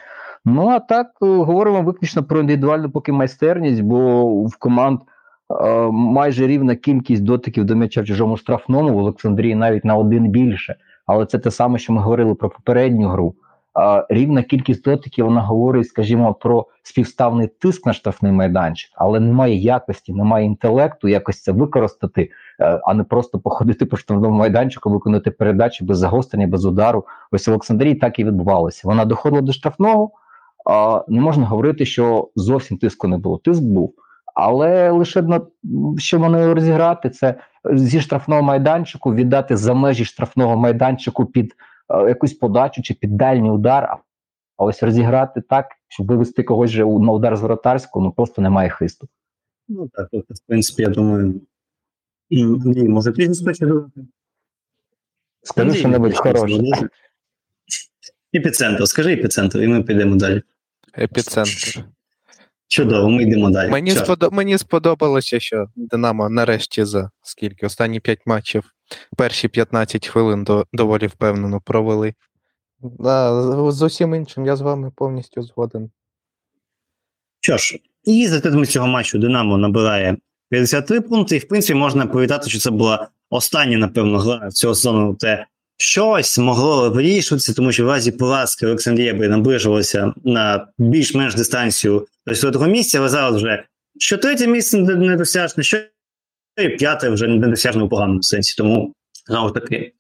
Ну 0.45 0.69
а 0.69 0.81
так 0.81 1.07
е, 1.23 1.27
говоримо 1.27 1.83
виключно 1.83 2.25
про 2.25 2.41
індивідуальну 2.41 2.91
поки 2.91 3.13
майстерність, 3.13 3.83
бо 3.83 4.25
в 4.45 4.57
команд 4.59 5.01
е, 5.01 5.89
майже 5.91 6.47
рівна 6.47 6.77
кількість 6.77 7.23
дотиків 7.23 7.65
до 7.65 7.77
м'яча 7.77 8.03
в 8.03 8.07
чужому 8.07 8.37
штрафному 8.37 8.95
в 8.95 8.99
Олександрії 8.99 9.55
навіть 9.55 9.85
на 9.85 9.97
один 9.97 10.29
більше. 10.29 10.77
Але 11.07 11.27
це 11.27 11.39
те 11.39 11.51
саме, 11.51 11.79
що 11.79 11.93
ми 11.93 12.01
говорили 12.01 12.35
про 12.35 12.51
попередню 12.51 13.09
гру. 13.09 13.35
Рівна 14.09 14.43
кількість 14.43 14.85
дотиків 14.85 15.25
вона 15.25 15.41
говорить, 15.41 15.89
скажімо, 15.89 16.35
про 16.35 16.67
співставний 16.83 17.49
тиск 17.59 17.87
на 17.87 17.93
штрафний 17.93 18.33
майданчик, 18.33 18.91
але 18.95 19.21
немає 19.21 19.55
якості, 19.55 20.13
немає 20.13 20.47
інтелекту, 20.47 21.09
якось 21.09 21.43
це 21.43 21.53
використати, 21.53 22.31
е, 22.61 22.81
а 22.85 22.95
не 22.95 23.05
просто 23.05 23.39
походити 23.39 23.87
по 23.87 23.97
штрафному 23.97 24.39
майданчику, 24.39 24.91
виконати 24.91 25.31
передачі 25.31 25.85
без 25.85 25.99
загострення, 25.99 26.47
без 26.47 26.65
удару. 26.65 27.05
Ось 27.31 27.49
в 27.49 27.51
Олександрії 27.51 27.95
так 27.95 28.19
і 28.19 28.25
відбувалося. 28.25 28.83
Вона 28.85 29.05
доходила 29.05 29.43
до 29.43 29.53
штрафного. 29.53 30.11
Не 31.09 31.21
можна 31.21 31.47
говорити, 31.47 31.87
що 31.87 32.29
зовсім 32.37 32.79
тиску 32.79 33.09
не 33.09 33.19
було. 33.19 33.39
Тиск 33.39 33.63
був, 33.63 33.95
але 34.35 34.91
лише 34.91 35.23
на 35.23 35.41
що 35.99 36.19
вони 36.19 36.55
розіграти, 36.55 37.11
це 37.11 37.35
зі 37.73 38.01
штрафного 38.01 38.43
майданчику 38.43 39.15
віддати 39.15 39.57
за 39.57 39.75
межі 39.75 40.05
штрафного 40.05 40.57
майданчику 40.57 41.27
під 41.27 41.55
е, 41.89 42.09
якусь 42.09 42.33
подачу 42.35 42.83
чи 42.83 42.95
під 42.95 43.17
дальній 43.17 43.51
удар. 43.51 43.97
А 44.57 44.65
ось 44.65 44.83
розіграти 44.83 45.41
так, 45.41 45.67
щоб 45.89 46.07
вивести 46.07 46.43
когось 46.43 46.71
вже 46.71 46.85
на 46.85 47.13
удар 47.13 47.37
з 47.37 47.41
воротарського, 47.41 48.05
ну 48.05 48.13
просто 48.13 48.43
немає 48.43 48.71
хисту. 48.71 49.09
Ну 49.69 49.89
так, 49.93 50.09
в 50.13 50.47
принципі, 50.47 50.83
я 50.83 50.89
думаю. 50.89 51.41
Андрій, 52.33 52.89
може 52.89 53.13
ти 53.13 53.29
хоче 53.45 53.67
додати? 53.67 54.07
Скажи 55.43 55.75
що 55.75 55.89
небудь 55.89 56.17
хороше. 56.17 56.63
Епіцентр, 58.35 58.89
скажи 58.89 59.13
епіцентр, 59.13 59.59
і 59.59 59.69
ми 59.69 59.83
підемо 59.83 60.17
далі. 60.17 60.43
Епіцентр. 60.99 61.85
Чудово, 62.75 63.11
ми 63.11 63.23
йдемо 63.23 63.51
далі. 63.51 63.71
Мені 63.71 63.91
сподоб... 63.91 64.33
мені 64.33 64.59
сподобалося, 64.59 65.41
що 65.41 65.67
Динамо 65.77 66.29
нарешті 66.29 66.85
за 66.85 67.11
скільки? 67.23 67.67
Останні 67.67 68.01
5 68.01 68.19
матчів, 68.27 68.65
перші 69.17 69.49
15 69.49 70.09
хвилин 70.09 70.45
до... 70.45 70.67
доволі 70.73 71.07
впевнено 71.07 71.61
провели. 71.61 72.15
Да, 72.81 73.43
з 73.71 73.83
усім 73.83 74.15
іншим 74.15 74.47
я 74.47 74.57
з 74.57 74.61
вами 74.61 74.93
повністю 74.97 75.43
згоден. 75.43 75.91
Що 77.41 77.57
ж, 77.57 77.79
і 78.05 78.27
за 78.27 78.41
титулом 78.41 78.67
цього 78.67 78.87
матчу 78.87 79.19
Динамо 79.19 79.59
набирає 79.59 80.17
53 80.51 81.01
пункти, 81.01 81.37
і 81.37 81.39
в 81.39 81.49
принципі 81.49 81.79
можна 81.79 82.07
повідати, 82.07 82.51
що 82.51 82.59
це 82.59 82.71
була 82.71 83.09
остання, 83.31 83.79
напевно, 83.79 84.19
гра 84.19 84.51
цього 84.51 84.75
сезону. 84.75 85.15
Те 85.15 85.47
щось 85.77 86.39
могло 86.39 86.91
вирішуватися, 86.91 87.55
тому 87.55 87.73
що 87.73 87.85
в 87.85 87.89
разі 87.89 88.13
поразки 88.13 88.67
Олександрія 88.67 89.15
би 89.15 89.29
наближувалася 89.29 90.13
на 90.25 90.67
більш-менш 90.79 91.35
дистанцію 91.35 92.07
до 92.27 92.35
цього 92.35 92.67
місця, 92.67 92.99
але 92.99 93.09
зараз 93.09 93.37
вже 93.37 93.65
що 93.99 94.19
третє 94.19 94.47
місце 94.47 94.79
недосяжне, 94.79 95.63
що 95.63 95.79
і 96.63 96.69
п'яте 96.69 97.11
вже 97.11 97.27
недосяжне 97.27 97.83
у 97.83 97.89
поганому 97.89 98.23
сенсі. 98.23 98.55
Тому 98.57 98.95
знову 99.27 99.49
ж 99.49 99.55
таки 99.55 99.93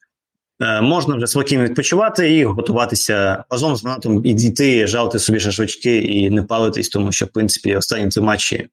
Е, 0.60 0.80
можна 0.80 1.16
вже 1.16 1.26
спокійно 1.26 1.64
відпочивати 1.64 2.36
і 2.36 2.44
готуватися 2.44 3.44
разом 3.50 3.76
з 3.76 3.82
фанатом 3.82 4.26
і 4.26 4.34
дійти, 4.34 4.86
жалти 4.86 5.18
собі 5.18 5.40
шашочки 5.40 5.98
і 5.98 6.30
не 6.30 6.42
палитись, 6.42 6.88
тому 6.88 7.12
що 7.12 7.26
в 7.26 7.28
принципі 7.28 7.76
останні 7.76 8.08
три 8.08 8.22
матчі 8.22 8.68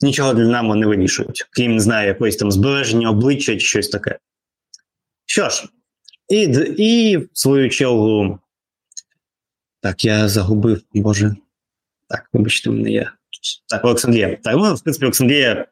нічого 0.00 0.34
для 0.34 0.44
Динамо 0.44 0.74
не 0.74 0.86
вирішують, 0.86 1.46
крім 1.50 1.74
не 1.74 1.80
знаю, 1.80 2.08
якоїсь 2.08 2.36
там 2.36 2.52
збереження 2.52 3.10
обличчя 3.10 3.52
чи 3.52 3.60
щось 3.60 3.88
таке. 3.88 4.18
Що 5.26 5.48
ж, 5.48 5.64
і 6.28 6.40
і 6.76 7.16
в 7.16 7.28
свою 7.32 7.70
чергу. 7.70 8.38
Так, 9.80 10.04
я 10.04 10.28
загубив, 10.28 10.82
Боже. 10.94 11.36
Так, 12.08 12.28
вибачте, 12.32 12.70
мене 12.70 12.90
є. 12.90 13.10
Так, 13.68 13.84
Олександрія. 13.84 14.38
Так, 14.42 14.56
ну, 14.56 14.74
в 14.74 14.82
принципі, 14.82 15.04
Олександрія 15.06 15.66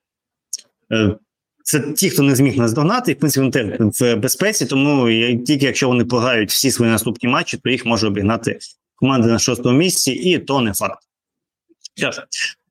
е, 0.92 1.16
це 1.64 1.80
ті, 1.80 2.10
хто 2.10 2.22
не 2.22 2.34
зміг 2.34 2.56
нас 2.56 2.72
догнати, 2.72 3.12
і 3.12 3.14
в 3.14 3.18
принципі 3.18 3.50
вони 3.52 3.90
в 4.00 4.16
безпеці, 4.16 4.66
тому 4.66 5.06
тільки 5.46 5.66
якщо 5.66 5.88
вони 5.88 6.04
пограють 6.04 6.50
всі 6.50 6.70
свої 6.70 6.92
наступні 6.92 7.28
матчі, 7.28 7.56
то 7.56 7.70
їх 7.70 7.86
може 7.86 8.06
обігнати 8.06 8.58
команди 8.94 9.28
на 9.28 9.38
шостому 9.38 9.78
місці, 9.78 10.12
і 10.12 10.38
то 10.38 10.60
не 10.60 10.74
факт. 10.74 10.98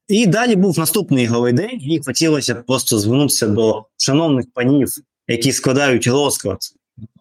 І 0.08 0.26
далі 0.26 0.56
був 0.56 0.78
наступний 0.78 1.24
ігровий 1.24 1.52
день, 1.52 1.82
і 1.82 2.00
хотілося 2.06 2.54
просто 2.54 2.98
звернутися 2.98 3.46
до 3.46 3.84
шановних 3.96 4.46
панів, 4.54 4.88
які 5.28 5.52
складають 5.52 6.06
розклад 6.06 6.58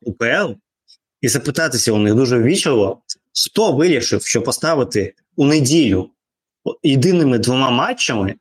УПЛ, 0.01 0.53
і 1.21 1.27
запитатися 1.27 1.91
у 1.91 1.97
них 1.97 2.15
дуже 2.15 2.39
ввічливо, 2.39 3.01
хто 3.45 3.71
вирішив, 3.71 4.25
що 4.25 4.41
поставити 4.41 5.13
у 5.35 5.45
неділю 5.45 6.09
єдиними 6.83 7.39
двома 7.39 7.69
матчами 7.69 8.35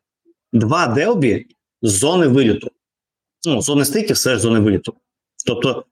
два 0.53 0.87
дербі 0.87 1.47
з 1.83 1.91
зони 1.91 2.26
виліту 2.26 2.70
ну, 3.47 3.62
зони 3.62 3.85
стиків 3.85 4.16
все 4.16 4.35
ж 4.35 4.39
зони 4.39 4.61
виліту. 4.61 4.95
Тобто, 5.47 5.85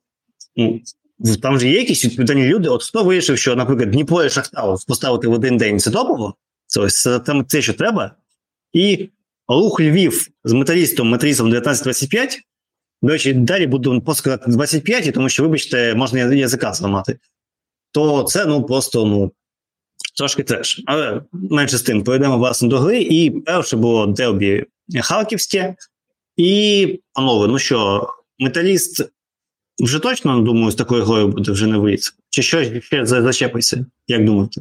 ну, 0.56 0.80
там 1.42 1.60
же 1.60 1.68
є 1.68 1.78
якісь 1.78 2.04
відповідальні 2.04 2.46
люди. 2.46 2.68
От 2.68 2.84
хто 2.84 3.04
вирішив, 3.04 3.38
що, 3.38 3.56
наприклад, 3.56 3.90
Дніпро 3.90 4.24
і 4.24 4.30
Шахтар 4.30 4.76
поставити 4.88 5.28
в 5.28 5.32
один 5.32 5.56
день 5.56 5.80
це 5.80 5.90
топово, 5.90 6.34
це 6.66 6.80
ось 6.80 7.08
це 7.48 7.62
що 7.62 7.74
треба. 7.74 8.14
І 8.72 9.08
рух 9.48 9.80
Львів 9.80 10.28
з 10.44 10.52
металістом, 10.52 11.08
металістом 11.08 11.54
19-25. 11.54 12.38
До 13.02 13.12
речі, 13.12 13.32
далі 13.32 13.66
буду 13.66 14.00
посказати 14.00 14.50
25, 14.50 15.14
тому 15.14 15.28
що, 15.28 15.42
вибачте, 15.42 15.94
можна 15.94 16.20
язика 16.20 16.72
зламати. 16.72 17.18
То 17.92 18.22
це 18.22 18.46
ну 18.46 18.62
просто 18.62 19.04
ну, 19.04 19.32
трошки 20.16 20.42
треш. 20.42 20.82
Але 20.86 21.22
менше 21.32 21.78
з 21.78 21.82
тим, 21.82 22.04
перейдемо 22.04 22.38
власне 22.38 22.68
до 22.68 22.78
гри. 22.78 23.02
І 23.02 23.30
перше 23.30 23.76
було 23.76 24.06
Дербі 24.06 24.66
Харківське. 25.00 25.74
І, 26.36 27.00
панове, 27.12 27.48
ну 27.48 27.58
що, 27.58 28.08
металіст 28.38 29.10
вже 29.78 29.98
точно, 29.98 30.40
думаю, 30.40 30.70
з 30.70 30.74
такою 30.74 31.04
грою 31.04 31.28
буде 31.28 31.52
вже 31.52 31.66
не 31.66 31.78
вийти? 31.78 32.02
Чи 32.30 32.42
щось 32.42 32.84
ще 32.84 33.06
зачепиться, 33.06 33.86
як 34.06 34.24
думаєте? 34.24 34.60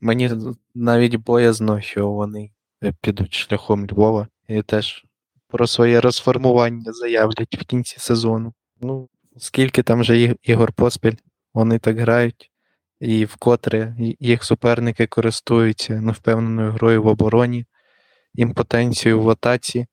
Мені 0.00 0.30
навіть 0.74 1.16
боязно, 1.16 1.80
що 1.80 2.10
вони 2.10 2.50
підуть 3.00 3.34
шляхом 3.34 3.86
Львова 3.86 4.28
і 4.48 4.62
теж 4.62 5.05
про 5.48 5.66
своє 5.66 6.00
розформування 6.00 6.92
заявлять 6.92 7.54
в 7.54 7.64
кінці 7.64 7.96
сезону. 7.98 8.52
Ну, 8.80 9.08
скільки 9.36 9.82
там 9.82 10.00
вже 10.00 10.34
ігор 10.42 10.72
поспіль, 10.72 11.16
вони 11.54 11.78
так 11.78 11.98
грають, 11.98 12.50
і 13.00 13.24
вкотре 13.24 13.96
їх 14.20 14.44
суперники 14.44 15.06
користуються 15.06 16.00
невпевненою 16.00 16.72
грою 16.72 17.02
в 17.02 17.06
обороні, 17.06 17.66
імпотенцією 18.34 19.22
в 19.22 19.30
атаці. 19.30 19.86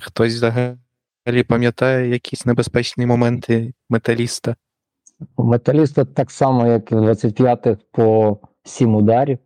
Хтось 0.00 0.34
взагалі 0.34 1.42
пам'ятає 1.48 2.08
якісь 2.08 2.46
небезпечні 2.46 3.06
моменти 3.06 3.74
металіста? 3.90 4.56
Металіста 5.38 6.04
так 6.04 6.30
само, 6.30 6.66
як 6.66 6.92
в 6.92 6.94
25-х 6.94 7.76
по 7.92 8.38
7 8.64 8.94
ударів. 8.94 9.38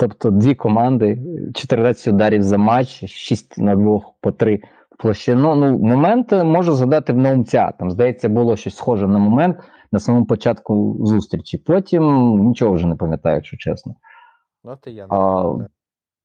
Тобто 0.00 0.30
дві 0.30 0.54
команди, 0.54 1.18
14 1.54 2.14
ударів 2.14 2.42
за 2.42 2.58
матч, 2.58 3.04
6 3.06 3.58
на 3.58 3.76
двох 3.76 4.14
по 4.20 4.32
3 4.32 4.62
в 4.90 5.02
площину. 5.02 5.54
Ну, 5.54 5.78
момент 5.78 6.32
можу 6.32 6.72
згадати 6.72 7.12
в 7.12 7.16
Наумця. 7.16 7.72
Там, 7.78 7.90
здається, 7.90 8.28
було 8.28 8.56
щось 8.56 8.76
схоже 8.76 9.08
на 9.08 9.18
момент 9.18 9.56
на 9.92 10.00
самому 10.00 10.26
початку 10.26 10.96
зустрічі. 11.00 11.58
Потім 11.58 12.04
нічого 12.48 12.72
вже 12.72 12.86
не 12.86 12.96
пам'ятаю, 12.96 13.36
якщо 13.36 13.56
чесно. 13.56 13.94
Ну, 14.64 14.76
ти 14.82 14.90
я 14.90 15.06
а, 15.10 15.54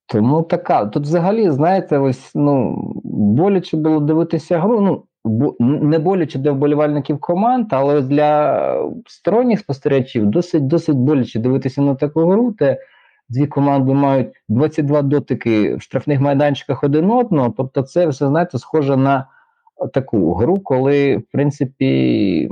Тому 0.05 0.43
така. 0.43 0.85
Тут 0.85 1.03
взагалі, 1.03 1.51
знаєте, 1.51 1.97
ось 1.97 2.31
ну 2.35 2.75
боляче 3.03 3.77
було 3.77 3.99
дивитися 3.99 4.59
гру. 4.59 4.81
Ну 4.81 5.03
не 5.59 5.99
боляче 5.99 6.39
для 6.39 6.51
вболівальників 6.51 7.19
команд, 7.19 7.67
але 7.69 8.01
для 8.01 8.91
сторонніх 9.07 9.59
спостерігачів 9.59 10.25
досить 10.25 10.67
досить 10.67 10.97
боляче 10.97 11.39
дивитися 11.39 11.81
на 11.81 11.95
таку 11.95 12.25
гру, 12.25 12.55
де 12.59 12.77
дві 13.29 13.47
команди 13.47 13.93
мають 13.93 14.43
22 14.49 15.01
дотики 15.01 15.75
в 15.75 15.81
штрафних 15.81 16.21
майданчиках 16.21 16.83
один 16.83 17.11
одного. 17.11 17.53
Тобто, 17.57 17.81
це 17.81 18.07
все 18.07 18.27
знаєте, 18.27 18.57
схоже 18.57 18.97
на 18.97 19.27
таку 19.93 20.33
гру, 20.33 20.59
коли 20.59 21.17
в 21.17 21.23
принципі 21.31 22.49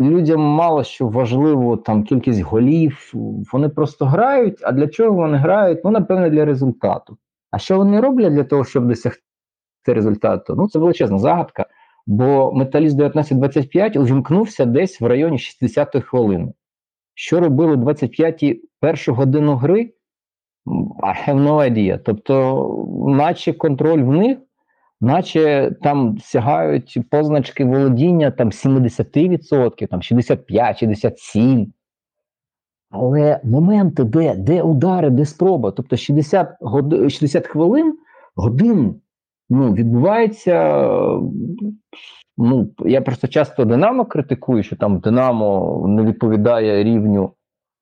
людям 0.00 0.40
мало 0.40 0.84
що 0.84 1.08
важливо 1.08 1.76
там 1.76 2.04
кількість 2.04 2.40
голів, 2.40 3.12
вони 3.52 3.68
просто 3.68 4.06
грають. 4.06 4.58
А 4.62 4.72
для 4.72 4.88
чого 4.88 5.12
вони 5.12 5.38
грають? 5.38 5.80
Ну, 5.84 5.90
напевне, 5.90 6.30
для 6.30 6.44
результату. 6.44 7.16
А 7.50 7.58
що 7.58 7.76
вони 7.76 8.00
роблять 8.00 8.32
для 8.32 8.44
того, 8.44 8.64
щоб 8.64 8.88
досягти 8.88 9.22
результату? 9.86 10.54
Ну, 10.56 10.68
це 10.68 10.78
величезна 10.78 11.18
загадка. 11.18 11.66
Бо 12.06 12.52
металіст 12.52 12.94
1925 12.94 13.96
увімкнувся 13.96 14.64
десь 14.64 15.00
в 15.00 15.06
районі 15.06 15.36
60-ї 15.36 16.00
хвилини. 16.00 16.52
Що 17.14 17.40
робили 17.40 17.76
25-ті 17.76 18.62
першу 18.80 19.14
годину 19.14 19.56
гри? 19.56 19.92
I 21.02 21.28
have 21.28 21.40
no 21.40 21.70
idea. 21.70 21.98
Тобто, 21.98 22.86
наче 23.06 23.52
контроль 23.52 24.02
в 24.02 24.12
них 24.12 24.38
наче 25.00 25.74
там 25.82 26.18
сягають 26.18 26.98
позначки 27.10 27.64
володіння 27.64 28.30
там 28.30 28.50
70%, 28.50 29.86
там 29.86 30.00
65-67%. 30.00 31.66
Але 32.90 33.40
моменти, 33.44 34.04
де 34.04 34.34
де 34.34 34.62
удари, 34.62 35.10
де 35.10 35.26
спроба, 35.26 35.70
тобто 35.70 35.96
60 35.96 36.56
год, 36.60 37.12
60 37.12 37.46
хвилин 37.46 37.98
годин 38.36 39.00
ну, 39.50 39.74
відбувається. 39.74 40.84
Ну, 42.36 42.70
Я 42.78 43.00
просто 43.00 43.28
часто 43.28 43.64
Динамо 43.64 44.04
критикую, 44.04 44.62
що 44.62 44.76
там 44.76 44.98
Динамо 44.98 45.84
не 45.88 46.02
відповідає 46.02 46.84
рівню 46.84 47.32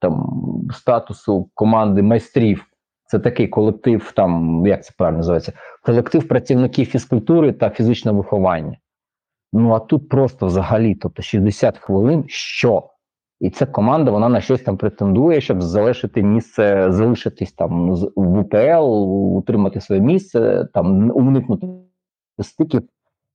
там, 0.00 0.42
статусу 0.72 1.50
команди 1.54 2.02
майстрів. 2.02 2.66
Це 3.04 3.18
такий 3.18 3.48
колектив, 3.48 4.12
там 4.16 4.62
як 4.66 4.84
це 4.84 4.92
правильно 4.98 5.18
називається, 5.18 5.52
колектив 5.82 6.28
працівників 6.28 6.86
фізкультури 6.86 7.52
та 7.52 7.70
фізичного 7.70 8.18
виховання. 8.18 8.76
Ну 9.52 9.72
а 9.72 9.78
тут 9.78 10.08
просто 10.08 10.46
взагалі, 10.46 10.94
тобто 10.94 11.22
60 11.22 11.78
хвилин, 11.78 12.24
що? 12.28 12.90
І 13.40 13.50
ця 13.50 13.66
команда 13.66 14.10
вона 14.10 14.28
на 14.28 14.40
щось 14.40 14.62
там 14.62 14.76
претендує, 14.76 15.40
щоб 15.40 15.62
залишити 15.62 16.22
місце, 16.22 16.92
залишитись 16.92 17.52
там 17.52 17.94
в 17.94 18.38
УПЛ, 18.38 18.84
утримати 19.36 19.80
своє 19.80 20.00
місце, 20.00 20.68
там 20.74 21.10
уникнути 21.14 21.66
стиків. 22.42 22.82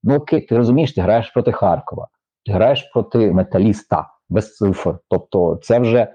Ну 0.08 0.16
окей, 0.16 0.42
ти 0.42 0.58
розумієш, 0.58 0.94
ти 0.94 1.02
граєш 1.02 1.30
проти 1.30 1.52
Харкова, 1.52 2.08
ти 2.46 2.52
граєш 2.52 2.84
проти 2.94 3.32
металіста 3.32 4.08
без 4.30 4.56
цифр. 4.56 4.98
Тобто, 5.10 5.60
це 5.64 5.80
вже 5.80 6.08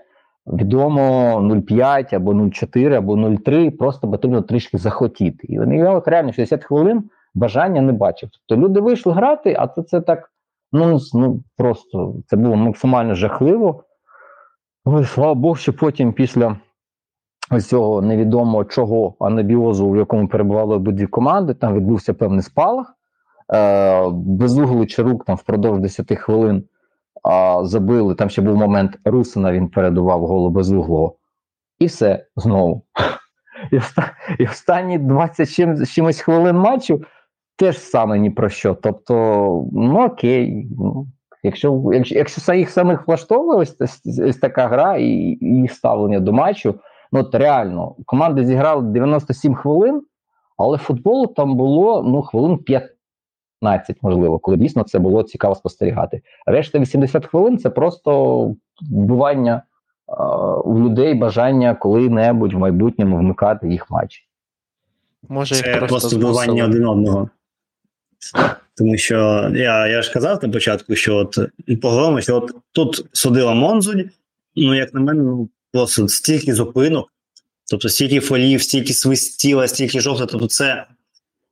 відомо 0.47 1.03
0,5 1.41 2.15
або 2.15 2.33
0,4, 2.33 2.93
або 2.93 3.17
0,3, 3.17 3.71
просто 3.71 4.11
потрібно 4.11 4.43
трішки 4.43 4.79
захотіти. 4.79 5.47
І 5.47 5.59
вони 5.59 5.89
от 5.89 6.09
реально 6.09 6.33
60 6.33 6.65
хвилин 6.65 7.11
бажання 7.35 7.81
не 7.81 7.93
бачив. 7.93 8.29
Тобто 8.33 8.67
люди 8.67 8.81
вийшли 8.81 9.13
грати, 9.13 9.57
а 9.59 9.67
це 9.67 9.83
це 9.83 10.01
так 10.01 10.31
ну, 10.73 10.99
ну 11.15 11.43
просто 11.57 12.15
це 12.27 12.37
було 12.37 12.57
максимально 12.57 13.15
жахливо. 13.15 13.85
Ой, 14.85 15.05
слава 15.05 15.35
Богу, 15.35 15.55
що 15.55 15.73
потім 15.73 16.13
після 16.13 16.57
ось 17.51 17.69
цього 17.69 18.03
невідомого 18.03 18.65
чого 18.65 19.15
анабіозу, 19.21 19.91
в 19.91 19.97
якому 19.97 20.29
перебували 20.29 20.77
обидві 20.77 21.07
команди, 21.07 21.55
там 21.55 21.75
відбувся 21.75 22.15
певний 22.15 22.43
спалах. 22.43 22.95
Е, 23.53 24.11
Безуглий 24.11 24.87
Чарук 24.87 25.25
там 25.25 25.37
впродовж 25.37 25.81
10 25.81 26.19
хвилин 26.19 26.65
а, 27.23 27.61
забили. 27.65 28.15
Там 28.15 28.31
ще 28.31 28.43
був 28.43 28.57
момент 28.57 28.99
Русина, 29.05 29.53
він 29.53 29.69
передував 29.69 30.27
голу 30.27 30.51
без 30.51 30.73
углу. 30.73 31.17
І 31.79 31.87
все 31.87 32.27
знову. 32.37 32.83
І 33.73 33.79
оста... 33.79 34.13
і 34.39 34.47
останні 34.47 34.99
20 34.99 35.51
чим... 35.51 35.87
чимось 35.87 36.21
хвилин 36.21 36.57
матчу 36.57 37.03
теж 37.57 37.79
саме 37.79 38.19
ні 38.19 38.31
про 38.31 38.49
що. 38.49 38.75
Тобто, 38.75 39.15
ну 39.73 40.05
окей, 40.05 40.69
ну, 40.79 41.07
якщо 41.43 41.91
якщо, 41.93 42.15
якщо 42.15 42.55
їх 42.55 42.71
самих 42.71 43.09
влаштовує 43.09 43.59
ось, 43.59 43.77
ось, 43.81 44.19
ось 44.19 44.37
така 44.37 44.69
гра 44.69 44.97
і 44.97 45.39
їх 45.41 45.73
ставлення 45.73 46.21
до 46.21 46.33
матчу, 46.33 46.75
ну 47.13 47.21
от 47.21 47.35
реально, 47.35 47.97
команди 48.07 48.45
зіграли 48.45 48.83
97 48.83 49.55
хвилин, 49.55 50.03
але 50.57 50.79
футболу 50.79 51.27
там 51.27 51.57
було 51.57 52.03
ну, 52.03 52.23
хвилин 52.23 52.59
5. 52.59 52.91
15, 53.61 53.97
можливо, 54.03 54.39
коли 54.39 54.57
дійсно 54.57 54.83
це 54.83 54.99
було 54.99 55.23
цікаво 55.23 55.55
спостерігати. 55.55 56.23
Решта 56.47 56.79
80 56.79 57.27
хвилин 57.27 57.59
це 57.59 57.71
просто 57.71 58.55
вбивання 58.91 59.63
у 60.65 60.79
людей 60.79 61.15
бажання 61.15 61.75
коли-небудь 61.75 62.53
в 62.53 62.59
майбутньому 62.59 63.19
вмикати 63.19 63.69
їх 63.69 63.91
матчі. 63.91 64.23
Може, 65.29 65.55
це 65.55 65.77
просто, 65.77 65.87
просто 65.87 66.17
вбивання 66.17 66.65
один 66.65 66.87
одного. 66.87 67.31
Тому 68.77 68.97
що 68.97 69.51
я 69.55 69.87
я 69.87 70.03
ж 70.03 70.13
казав 70.13 70.39
на 70.43 70.49
початку, 70.49 70.95
що 70.95 71.17
от 71.17 71.39
поговоримо, 71.83 72.21
що 72.21 72.37
от 72.37 72.53
тут 72.73 73.05
судила 73.13 73.55
Монзуль, 73.55 74.03
ну, 74.57 74.75
як 74.75 74.95
на 74.95 75.01
мене, 75.01 75.23
ну, 75.23 75.49
просто 75.73 76.09
стільки 76.09 76.55
зупинок, 76.55 77.09
тобто 77.71 77.89
стільки 77.89 78.21
фолів, 78.21 78.63
стільки 78.63 78.93
свистіла, 78.93 79.69
стільки 79.69 80.01
жовта, 80.01 80.27
тобто 80.27 80.47
це 80.47 80.87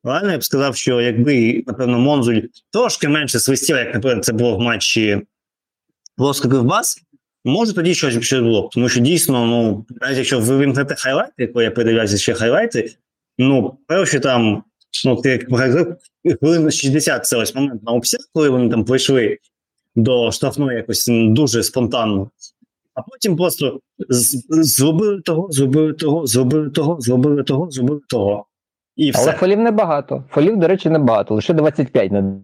Реально 0.05 0.33
я 0.33 0.39
б 0.39 0.45
сказав, 0.45 0.77
що 0.77 1.01
якби, 1.01 1.65
напевно, 1.67 1.99
Монзуль 1.99 2.41
трошки 2.73 3.09
менше 3.09 3.41
свистів, 3.41 3.77
як, 3.77 3.95
наприклад, 3.95 4.25
це 4.25 4.33
було 4.33 4.57
в 4.57 4.61
матчі 4.61 5.23
Лоска 6.19 6.49
Кривбас, 6.49 7.03
може 7.45 7.75
тоді 7.75 7.95
щось 7.95 8.21
щось 8.21 8.41
було. 8.41 8.71
Тому 8.73 8.89
що 8.89 9.01
дійсно, 9.01 9.47
ну, 9.47 9.87
навіть 10.01 10.17
якщо 10.17 10.41
ви 10.41 10.57
вимкнете 10.57 10.95
хайлайти, 10.95 11.47
коли 11.47 11.65
я 11.65 11.71
передивлявся 11.71 12.19
ще 12.19 12.35
хайлайти, 12.35 12.95
ну, 13.39 13.79
перші 13.87 14.21
там, 14.21 14.63
ну, 15.05 15.17
ти 15.17 15.47
хвилин 16.41 16.71
60 16.71 17.27
це 17.27 17.37
ось 17.37 17.55
момент 17.55 17.83
на 17.83 17.93
обсяг, 17.93 18.21
коли 18.33 18.49
вони 18.49 18.71
там 18.71 18.85
прийшли 18.85 19.39
до 19.97 20.33
штрафної 20.33 20.77
якось 20.77 21.07
дуже 21.09 21.63
спонтанно. 21.63 22.31
А 22.95 23.03
потім 23.03 23.37
просто 23.37 23.81
зробили 24.49 25.21
того, 25.21 25.49
зробили 25.51 25.93
того, 25.93 26.27
зробили 26.27 26.71
того, 26.71 27.01
зробили 27.01 27.43
того, 27.43 27.71
зробили 27.71 28.01
того. 28.09 28.47
І 28.99 29.11
все. 29.11 29.23
Але 29.23 29.33
фолів 29.33 29.59
небагато. 29.59 30.25
Фолів, 30.31 30.57
до 30.57 30.69
речі, 30.69 30.91
небагато. 30.91 31.35
Лише 31.35 31.55
25 31.55 32.13
на 32.13 32.41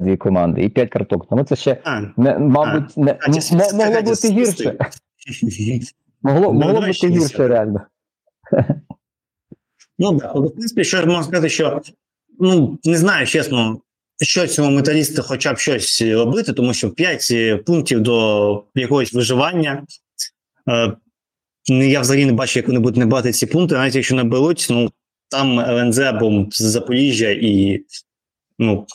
дві 0.00 0.16
команди 0.16 0.62
і 0.62 0.68
5 0.68 0.90
карток. 0.90 1.28
Тому 1.30 1.44
це 1.44 1.56
ще, 1.56 1.76
а, 1.84 2.00
не, 2.16 2.38
мабуть, 2.38 2.92
а, 2.96 3.00
не, 3.00 3.18
а, 3.20 3.30
м- 3.54 3.60
могло 3.76 4.02
бути 4.02 4.28
гірше. 4.28 4.78
Могло 6.22 6.52
могло 6.52 6.80
бути 6.80 7.08
гірше, 7.08 7.48
реально. 7.48 7.80
Ну 9.98 10.18
так, 10.18 10.34
в 10.36 10.50
принципі, 10.50 10.84
що 10.84 10.96
ж 10.96 11.06
можна 11.06 11.22
сказати, 11.22 11.48
що 11.48 11.80
ну 12.40 12.78
не 12.84 12.96
знаю, 12.96 13.26
чесно, 13.26 13.80
що 14.22 14.46
цьому 14.46 14.70
металісту 14.76 15.22
хоча 15.22 15.52
б 15.52 15.58
щось 15.58 16.02
робити, 16.02 16.52
тому 16.52 16.74
що 16.74 16.90
5 16.90 17.64
пунктів 17.66 18.00
до 18.00 18.64
якогось 18.74 19.12
виживання. 19.12 19.82
Е, 20.68 20.92
я 21.68 22.00
взагалі 22.00 22.26
не 22.26 22.32
бачу, 22.32 22.58
як 22.58 22.68
вони 22.68 22.80
будуть 22.80 22.96
не 22.96 23.06
брати 23.06 23.32
ці 23.32 23.46
пункти, 23.46 23.74
навіть 23.74 23.94
якщо 23.94 24.14
не 24.14 24.24
беруть, 24.24 24.66
ну 24.70 24.90
там 25.30 25.60
ЛНЗ 25.60 25.98
або 25.98 26.46
з 26.50 26.62
Запоріжжя, 26.62 27.30
і 27.30 27.84
ну 28.58 28.86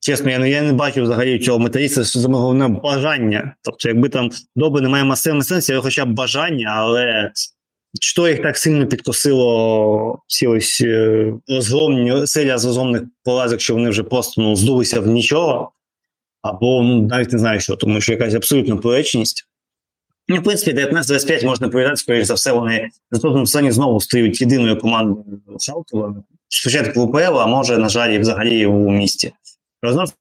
чесно, 0.00 0.30
я 0.30 0.46
я 0.46 0.62
не 0.62 0.72
бачу 0.72 1.02
взагалі 1.02 1.38
цього 1.38 1.58
металіста, 1.58 2.04
що 2.04 2.18
саме 2.18 2.38
головне 2.38 2.68
бажання. 2.68 3.54
Тобто, 3.62 3.88
якби 3.88 4.08
там 4.08 4.30
добре 4.56 4.82
немає 4.82 5.04
масивного 5.04 5.44
сенсу, 5.44 5.72
але 5.72 5.82
хоча 5.82 6.04
б 6.04 6.12
бажання, 6.12 6.68
але 6.76 7.32
що 8.00 8.28
їх 8.28 8.42
так 8.42 8.56
сильно 8.56 8.86
підкосило 8.86 10.18
всі 10.26 10.46
ось 10.46 10.80
е, 10.80 11.32
розгромні 11.48 12.26
серія 12.26 12.58
з 12.58 12.64
розгромних 12.64 13.02
поразок, 13.24 13.60
що 13.60 13.74
вони 13.74 13.90
вже 13.90 14.02
просто 14.02 14.42
ну, 14.42 14.56
здулися 14.56 15.00
в 15.00 15.06
нічого, 15.06 15.72
або 16.42 16.82
ну, 16.82 17.02
навіть 17.02 17.32
не 17.32 17.38
знаю 17.38 17.60
що, 17.60 17.76
тому 17.76 18.00
що 18.00 18.12
якась 18.12 18.34
абсолютна 18.34 18.76
поречність. 18.76 19.44
Ну, 20.28 20.36
в 20.36 20.42
принципі, 20.42 20.80
19-25 20.80 21.44
можна 21.46 21.68
повідати, 21.68 21.96
скоріш 21.96 22.26
за 22.26 22.34
все, 22.34 22.52
вони 22.52 22.88
на 23.10 23.18
тому 23.18 23.46
стані 23.46 23.72
знову 23.72 24.00
стають 24.00 24.40
єдиною 24.40 24.78
командою 24.78 25.40
Шалтова. 25.60 26.14
Спочатку 26.48 27.00
в 27.00 27.02
УПЛ, 27.02 27.38
а 27.38 27.46
може, 27.46 27.78
на 27.78 27.88
жаль, 27.88 28.10
і 28.10 28.18
взагалі 28.18 28.66
у 28.66 28.90
місті. 28.90 29.32
Знову 29.82 30.12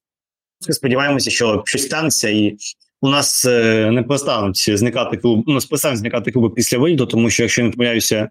сподіваємося, 0.70 1.32
що 1.32 1.64
щось 1.66 1.84
станеться, 1.84 2.30
і 2.30 2.58
у 3.02 3.10
нас 3.10 3.46
е, 3.46 3.92
не 3.92 4.04
перестануть 4.04 4.78
зникати 4.78 5.18
клуб, 5.18 5.44
ну, 5.48 5.60
перестануть 5.70 5.98
зникати 5.98 6.32
клуби 6.32 6.50
після 6.50 6.78
виїзду, 6.78 7.06
тому 7.06 7.30
що, 7.30 7.44
якщо 7.44 7.64
не 7.64 7.72
помиляюся, 7.72 8.30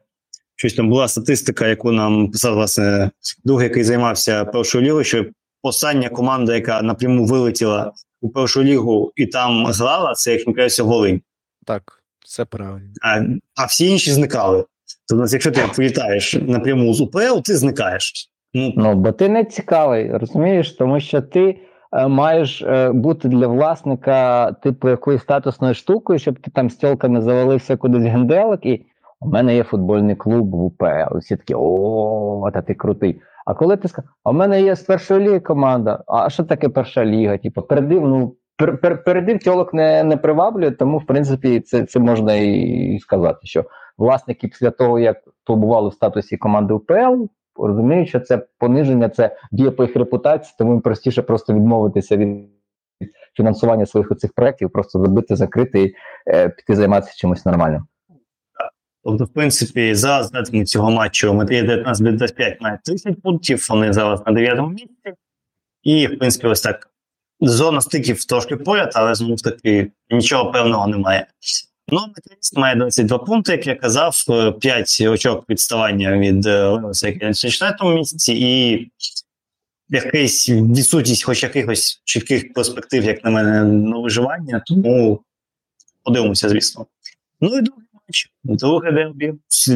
щось 0.57 0.74
там 0.74 0.89
була 0.89 1.09
статистика, 1.09 1.69
яку 1.69 1.93
нам 1.93 2.31
писав 2.31 2.55
власне 2.55 3.11
друг, 3.44 3.62
який 3.62 3.85
займався 3.85 4.44
першою 4.44 4.85
лігою, 4.85 5.05
що 5.05 5.27
остання 5.62 6.09
команда, 6.09 6.55
яка 6.55 6.82
напряму 6.82 7.24
вилетіла 7.24 7.93
у 8.20 8.31
першу 8.31 8.62
лігу 8.62 9.12
і 9.16 9.27
там 9.27 9.66
грала, 9.66 10.15
це 10.15 10.32
як 10.32 10.47
не 10.47 10.55
кажеться, 10.55 10.82
Волинь. 10.82 11.20
Так, 11.66 11.82
все 12.24 12.44
правильно. 12.44 12.88
А 13.02 13.20
а 13.62 13.66
всі 13.66 13.90
інші 13.90 14.10
зникали. 14.10 14.64
Тобто, 15.09 15.26
якщо 15.32 15.51
ти 15.52 15.60
політаєш 15.76 16.34
напряму 16.34 16.94
з 16.94 17.01
УПЛ, 17.01 17.38
ти 17.44 17.56
зникаєш. 17.56 18.30
Ну, 18.55 18.72
ну 18.76 18.94
бо 18.94 19.12
ти 19.12 19.28
не 19.28 19.44
цікавий, 19.44 20.16
розумієш, 20.16 20.72
тому 20.72 21.01
що 21.01 21.22
ти 21.22 21.59
е, 21.93 22.09
маєш 22.09 22.62
е, 22.62 22.93
бути 22.93 23.28
для 23.28 23.47
власника 23.47 24.52
типу 24.52 24.88
якоїсь 24.88 25.22
статусної 25.22 25.74
штукою, 25.74 26.18
щоб 26.18 26.38
ти 26.38 26.51
там 26.51 26.70
стілка 26.70 27.09
не 27.09 27.20
завалився 27.20 27.76
кудись 27.76 28.02
генделик, 28.05 28.66
і 28.66 28.86
у 29.20 29.28
мене 29.28 29.56
є 29.56 29.64
футбольний 29.64 30.16
клуб 30.16 30.51
в 30.51 30.62
УПЛ. 30.62 31.18
Всі 31.18 31.36
такі 31.36 31.55
о, 31.56 32.51
та 32.55 32.62
ти 32.62 32.74
крутий. 32.74 33.20
А 33.47 33.55
коли 33.55 33.76
ти 33.76 33.88
скажеш, 33.88 34.10
а 34.24 34.30
в 34.30 34.34
мене 34.34 34.62
є 34.62 34.76
з 34.76 34.82
першої 34.82 35.20
ліги 35.20 35.40
команда, 35.40 36.05
а 36.06 36.30
що 36.30 36.44
таке 36.44 36.68
перша 36.68 37.05
ліга? 37.05 37.38
Типу, 37.38 37.62
передив, 37.62 38.02
ну 38.02 38.36
пер, 38.57 38.81
пер, 38.81 39.05
передив 39.05 39.39
тілок 39.39 39.74
не 39.74 40.05
не 40.05 40.16
приваблює, 40.16 40.70
тому 40.70 40.99
в 40.99 41.07
принципі 41.07 41.61
це 41.61 41.85
це 41.85 42.01
можна 42.01 42.35
і 42.35 42.99
сказати, 43.03 43.39
що 43.43 43.65
власники 43.99 44.49
після 44.49 44.70
того, 44.70 44.99
як 44.99 45.16
побували 45.45 45.89
в 45.89 45.93
статусі 45.93 46.37
команди 46.37 46.74
УПЛ, 46.74 47.24
розуміють, 47.57 48.09
що 48.09 48.20
це 48.20 48.47
пониження, 48.59 49.09
це 49.09 49.37
діє 49.53 49.70
по 49.70 49.83
їх 49.85 49.97
репутації, 49.97 50.55
тому 50.59 50.73
їм 50.73 50.81
простіше 50.81 51.23
просто 51.23 51.55
відмовитися 51.55 52.16
від 52.16 52.49
фінансування 53.37 53.87
своїх 53.87 54.11
оцих 54.11 54.33
проєктів, 54.33 54.70
просто 54.70 54.99
забити, 54.99 55.37
закрити 55.37 55.83
і 55.83 55.95
е, 56.28 56.49
піти 56.49 56.77
займатися 56.77 57.15
чимось 57.16 57.47
нормальним. 57.47 57.87
Тобто, 59.05 59.24
в 59.24 59.28
принципі, 59.28 59.95
за 59.95 60.19
результатами 60.19 60.65
цього 60.65 60.91
матчу 60.91 61.35
Мадрид 61.35 61.66
19 61.66 62.16
25 62.16 62.61
має 62.61 62.78
30 62.85 63.23
пунктів, 63.23 63.66
вони 63.70 63.93
зараз 63.93 64.27
на 64.27 64.33
9 64.33 64.69
місці. 64.69 64.89
І, 65.83 66.07
в 66.07 66.19
принципі, 66.19 66.47
ось 66.47 66.61
так. 66.61 66.91
Зона 67.40 67.80
стиків 67.80 68.24
трошки 68.24 68.56
поряд, 68.56 68.92
але 68.94 69.14
знову 69.14 69.36
ж 69.36 69.44
таки 69.44 69.90
нічого 70.10 70.52
певного 70.52 70.86
немає. 70.86 71.26
Ну, 71.88 72.00
Металіст 72.00 72.56
має 72.56 72.76
22 72.76 73.18
пункти, 73.18 73.52
як 73.52 73.66
я 73.66 73.74
казав, 73.74 74.14
5 74.60 75.00
очок 75.00 75.50
відставання 75.50 76.18
від 76.18 76.46
е, 76.46 76.68
Левеса, 76.68 77.06
який 77.08 77.28
на 77.28 77.34
64 77.34 77.94
місці, 77.94 78.34
і 78.34 78.90
якась 79.88 80.48
відсутність 80.48 81.24
хоч 81.24 81.42
якихось 81.42 82.02
чітких 82.04 82.52
перспектив, 82.52 83.04
як 83.04 83.24
на 83.24 83.30
мене, 83.30 83.64
на 83.64 83.98
виживання, 83.98 84.62
тому 84.66 85.22
подивимося, 86.02 86.48
звісно. 86.48 86.86
Ну 87.40 87.58
і 87.58 87.62
другий 87.62 87.86
матч, 87.92 88.30
друге 88.44 88.92
дербі, 88.92 89.34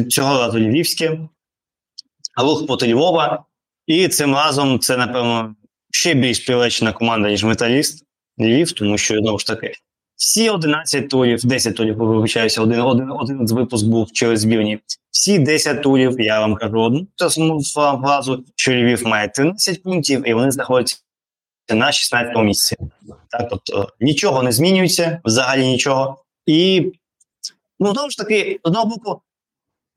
цього 0.09 0.39
разу 0.39 0.59
львівське, 0.59 1.19
рух 2.37 2.67
проти 2.67 2.93
Львова. 2.93 3.45
І 3.87 4.07
цим 4.07 4.35
разом 4.35 4.79
це, 4.79 4.97
напевно, 4.97 5.55
ще 5.91 6.13
більш 6.13 6.39
приречена 6.39 6.93
команда, 6.93 7.29
ніж 7.29 7.43
металіст 7.43 8.05
Львів, 8.39 8.71
тому 8.71 8.97
що 8.97 9.19
знову 9.19 9.39
ж 9.39 9.47
таки. 9.47 9.73
Всі 10.15 10.49
11 10.49 11.09
турів, 11.09 11.45
10 11.45 11.75
турів, 11.75 11.97
вибачаюся, 11.97 12.61
один, 12.61 12.79
один, 12.79 13.11
один 13.11 13.47
з 13.47 13.51
випуск 13.51 13.85
був 13.85 14.11
через 14.11 14.39
збірні. 14.39 14.79
Всі 15.11 15.39
10 15.39 15.83
турів, 15.83 16.19
я 16.19 16.39
вам 16.39 16.55
кажу 16.55 16.81
одну 16.81 17.07
фразу, 18.03 18.43
що 18.55 18.73
Львів 18.73 19.07
має 19.07 19.27
13 19.27 19.83
пунктів, 19.83 20.27
і 20.27 20.33
вони 20.33 20.51
знаходяться 20.51 20.97
на 21.69 21.91
16 21.91 22.37
місці. 22.37 22.75
Так, 23.29 23.47
тобто 23.49 23.89
нічого 23.99 24.43
не 24.43 24.51
змінюється, 24.51 25.21
взагалі 25.25 25.67
нічого. 25.67 26.23
І 26.45 26.91
ну, 27.79 27.93
знову 27.93 28.09
ж 28.09 28.17
таки, 28.17 28.59
з 28.63 28.67
одного 28.67 28.85
боку, 28.85 29.21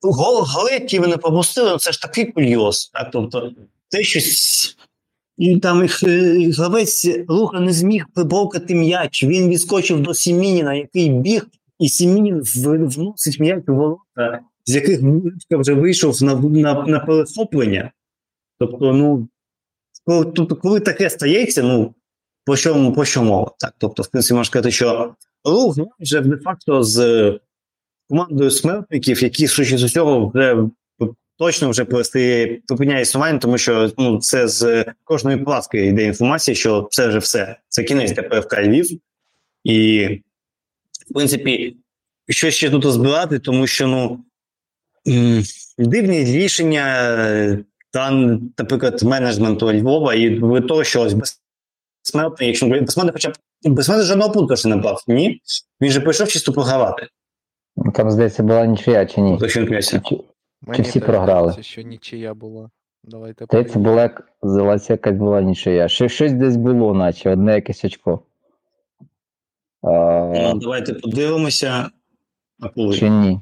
гол, 0.02 0.44
голи, 0.46 0.72
які 0.72 0.98
вони 0.98 1.16
пропустили, 1.16 1.70
ну, 1.70 1.78
це 1.78 1.92
ж 1.92 2.02
такий 2.02 2.32
кульоз. 2.32 2.90
Так, 2.94 3.10
тобто, 3.12 3.52
те, 3.90 4.02
що 4.02 4.20
і 5.38 5.58
там 5.58 5.86
гравець 6.56 7.08
руха 7.28 7.60
не 7.60 7.72
зміг 7.72 8.06
прибовкати 8.14 8.74
м'яч. 8.74 9.24
Він 9.24 9.48
відскочив 9.48 10.00
до 10.00 10.14
Сімініна, 10.14 10.74
який 10.74 11.10
біг, 11.10 11.46
і 11.78 11.88
Сімінін 11.88 12.42
вносить 12.88 13.40
м'яч 13.40 13.64
у 13.68 13.74
ворота, 13.74 14.40
з 14.66 14.74
яких 14.74 15.00
вже 15.50 15.74
вийшов 15.74 16.22
на 16.22 16.34
на, 16.34 16.86
на 16.86 17.00
перехоплення. 17.00 17.92
Тобто, 18.58 18.92
ну, 18.92 19.28
коли, 20.04 20.46
коли 20.46 20.80
таке 20.80 21.10
стається, 21.10 21.62
ну, 21.62 21.94
по 22.44 22.56
чому 22.56 22.92
по 22.92 23.04
що? 23.04 23.52
Так, 23.58 23.74
тобто, 23.78 24.02
в 24.02 24.06
принципі, 24.06 24.34
можна 24.34 24.44
сказати, 24.44 24.70
що 24.70 25.14
рух 25.44 25.78
вже 26.00 26.20
де-факто 26.20 26.82
з 26.82 27.40
командою 28.08 28.50
смертників, 28.50 29.22
які 29.22 29.46
з 29.46 29.82
усього 29.84 30.30
вже 30.34 30.68
точно 31.38 31.70
вже 31.70 31.84
перестає 31.84 32.60
припиняє 32.66 33.02
існування, 33.02 33.38
тому 33.38 33.58
що 33.58 33.90
ну 33.98 34.18
це 34.18 34.48
з 34.48 34.84
кожної 35.04 35.36
платки 35.36 35.86
йде 35.86 36.04
інформація, 36.04 36.54
що 36.54 36.88
це 36.90 37.08
вже 37.08 37.18
все. 37.18 37.56
Це 37.68 37.82
кінець 37.82 38.12
ТПФК 38.12 38.58
Львів. 38.58 39.00
І, 39.64 40.06
в 41.10 41.14
принципі, 41.14 41.76
що 42.28 42.50
ще 42.50 42.70
тут 42.70 42.92
збирати, 42.92 43.38
тому 43.38 43.66
що 43.66 43.86
ну 43.86 44.24
дивні 45.78 46.24
рішення 46.24 46.84
та, 47.90 48.10
наприклад, 48.58 49.02
менеджменту 49.02 49.72
Львова 49.72 50.14
і 50.14 50.38
ви 50.38 50.60
того, 50.60 50.84
що 50.84 51.02
ось 51.02 51.14
безсмертний, 51.14 52.48
якщо 52.48 52.66
безсмертний 52.66 53.12
хоча 53.12 53.30
б 53.30 53.34
безсмертний 53.64 54.06
жодного 54.08 54.32
пункту 54.32 54.56
ще 54.56 54.68
не 54.68 54.76
бав. 54.76 55.04
Ні. 55.08 55.40
Він 55.80 55.90
же 55.90 56.00
прийшов 56.00 56.28
чисто 56.28 56.52
програвати. 56.52 57.06
Ну, 57.76 57.92
там, 57.92 58.10
здається, 58.10 58.42
була 58.42 58.66
нічия 58.66 59.06
чи 59.06 59.20
ні? 59.20 59.38
Мені 60.66 60.82
всі 60.82 61.00
програли? 61.00 61.48
здається, 61.52 61.70
що 61.72 61.82
нічия 61.82 62.34
була. 62.34 62.70
Давайте 63.04 63.46
Та 63.46 63.64
це 63.64 63.78
була 63.78 64.02
як 64.02 64.28
здалася 64.42 64.92
якась 64.92 65.16
була 65.16 65.40
нічия. 65.42 65.88
Ще 65.88 66.08
щось 66.08 66.32
десь 66.32 66.56
було, 66.56 66.94
наче 66.94 67.30
одне 67.30 67.54
якесь 67.54 67.84
очко. 67.84 68.20
А, 69.82 69.90
Ну, 70.34 70.58
давайте 70.58 70.94
подивимося. 70.94 71.90
А 72.60 72.68
коли? 72.68 72.96
Чи 72.96 73.10
ні? 73.10 73.40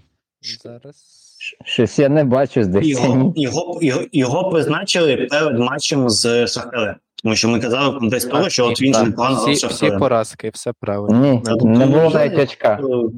Зараз. 0.62 1.18
Щось 1.64 1.98
я 1.98 2.08
не 2.08 2.24
бачу 2.24 2.62
здається. 2.64 3.02
Його, 3.02 3.16
ні. 3.16 3.42
його, 3.42 3.78
його, 3.82 4.02
його 4.12 4.50
призначили 4.50 5.16
перед 5.16 5.58
матчем 5.58 6.10
з 6.10 6.46
Шахтарем. 6.46 6.94
Тому 7.22 7.34
що 7.36 7.48
ми 7.48 7.60
казали 7.60 7.96
в 7.96 7.98
контексті 7.98 8.30
того, 8.30 8.48
що 8.48 8.66
от 8.66 8.82
він 8.82 8.94
же 8.94 9.02
непогано 9.02 9.34
грав 9.36 9.54
з 9.54 9.56
всі, 9.56 9.66
всі 9.66 9.76
Шахтарем. 9.78 9.98
поразки, 10.00 10.50
все 10.54 10.72
правильно. 10.80 11.20
Ні, 11.20 11.42
Тобто, 11.44 11.66
не 11.66 11.86
було 11.86 12.02
ну, 12.02 12.10
навіть 12.10 12.38
очка. 12.38 12.78
Е, 12.82 13.08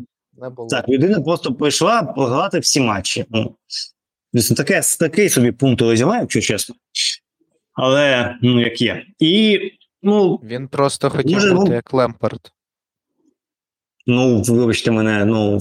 Не 0.40 0.50
було. 0.50 0.68
Так, 0.68 0.88
людина 0.88 1.20
просто 1.20 1.54
прийшла 1.54 2.02
програти 2.02 2.58
всі 2.58 2.80
матчі. 2.80 3.24
Ну, 3.30 3.54
звісно, 4.34 4.56
таке, 4.56 4.80
такий 5.00 5.28
собі 5.28 5.52
пункт 5.52 5.82
резюме, 5.82 6.18
якщо 6.20 6.40
чесно. 6.40 6.74
Але, 7.72 8.34
ну, 8.42 8.60
як 8.60 8.80
є. 8.80 9.06
І, 9.18 9.60
ну, 10.02 10.40
Він 10.44 10.68
просто 10.68 11.10
хотів 11.10 11.32
Може, 11.32 11.54
бути 11.54 11.68
ну- 11.68 11.74
як 11.74 11.94
Лемпард. 11.94 12.52
ну, 14.06 14.42
вибачте 14.42 14.90
мене, 14.90 15.24
ну. 15.24 15.58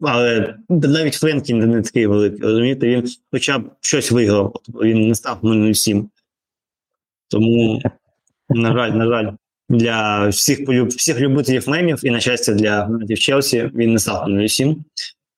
Але 0.00 0.56
навіть 0.68 1.14
Френкін 1.14 1.58
не 1.58 1.82
такий 1.82 2.06
великий, 2.06 2.40
розумієте, 2.40 2.88
він 2.88 3.08
хоча 3.32 3.58
б 3.58 3.70
щось 3.80 4.10
виграв, 4.10 4.60
він 4.68 5.08
не 5.08 5.14
став 5.14 5.38
0-7. 5.42 6.08
Тому, 7.28 7.82
на 8.48 8.72
жаль, 8.72 8.90
на 8.90 9.06
жаль, 9.06 9.32
для 9.68 10.28
всіх 10.28 10.68
всіх 10.88 11.20
любителів 11.20 11.68
мемів 11.68 12.00
і, 12.02 12.10
на 12.10 12.20
щастя, 12.20 12.52
для 12.54 13.16
Челсі 13.16 13.70
він 13.74 13.92
не 13.92 13.98
став 13.98 14.28
0-7. 14.28 14.76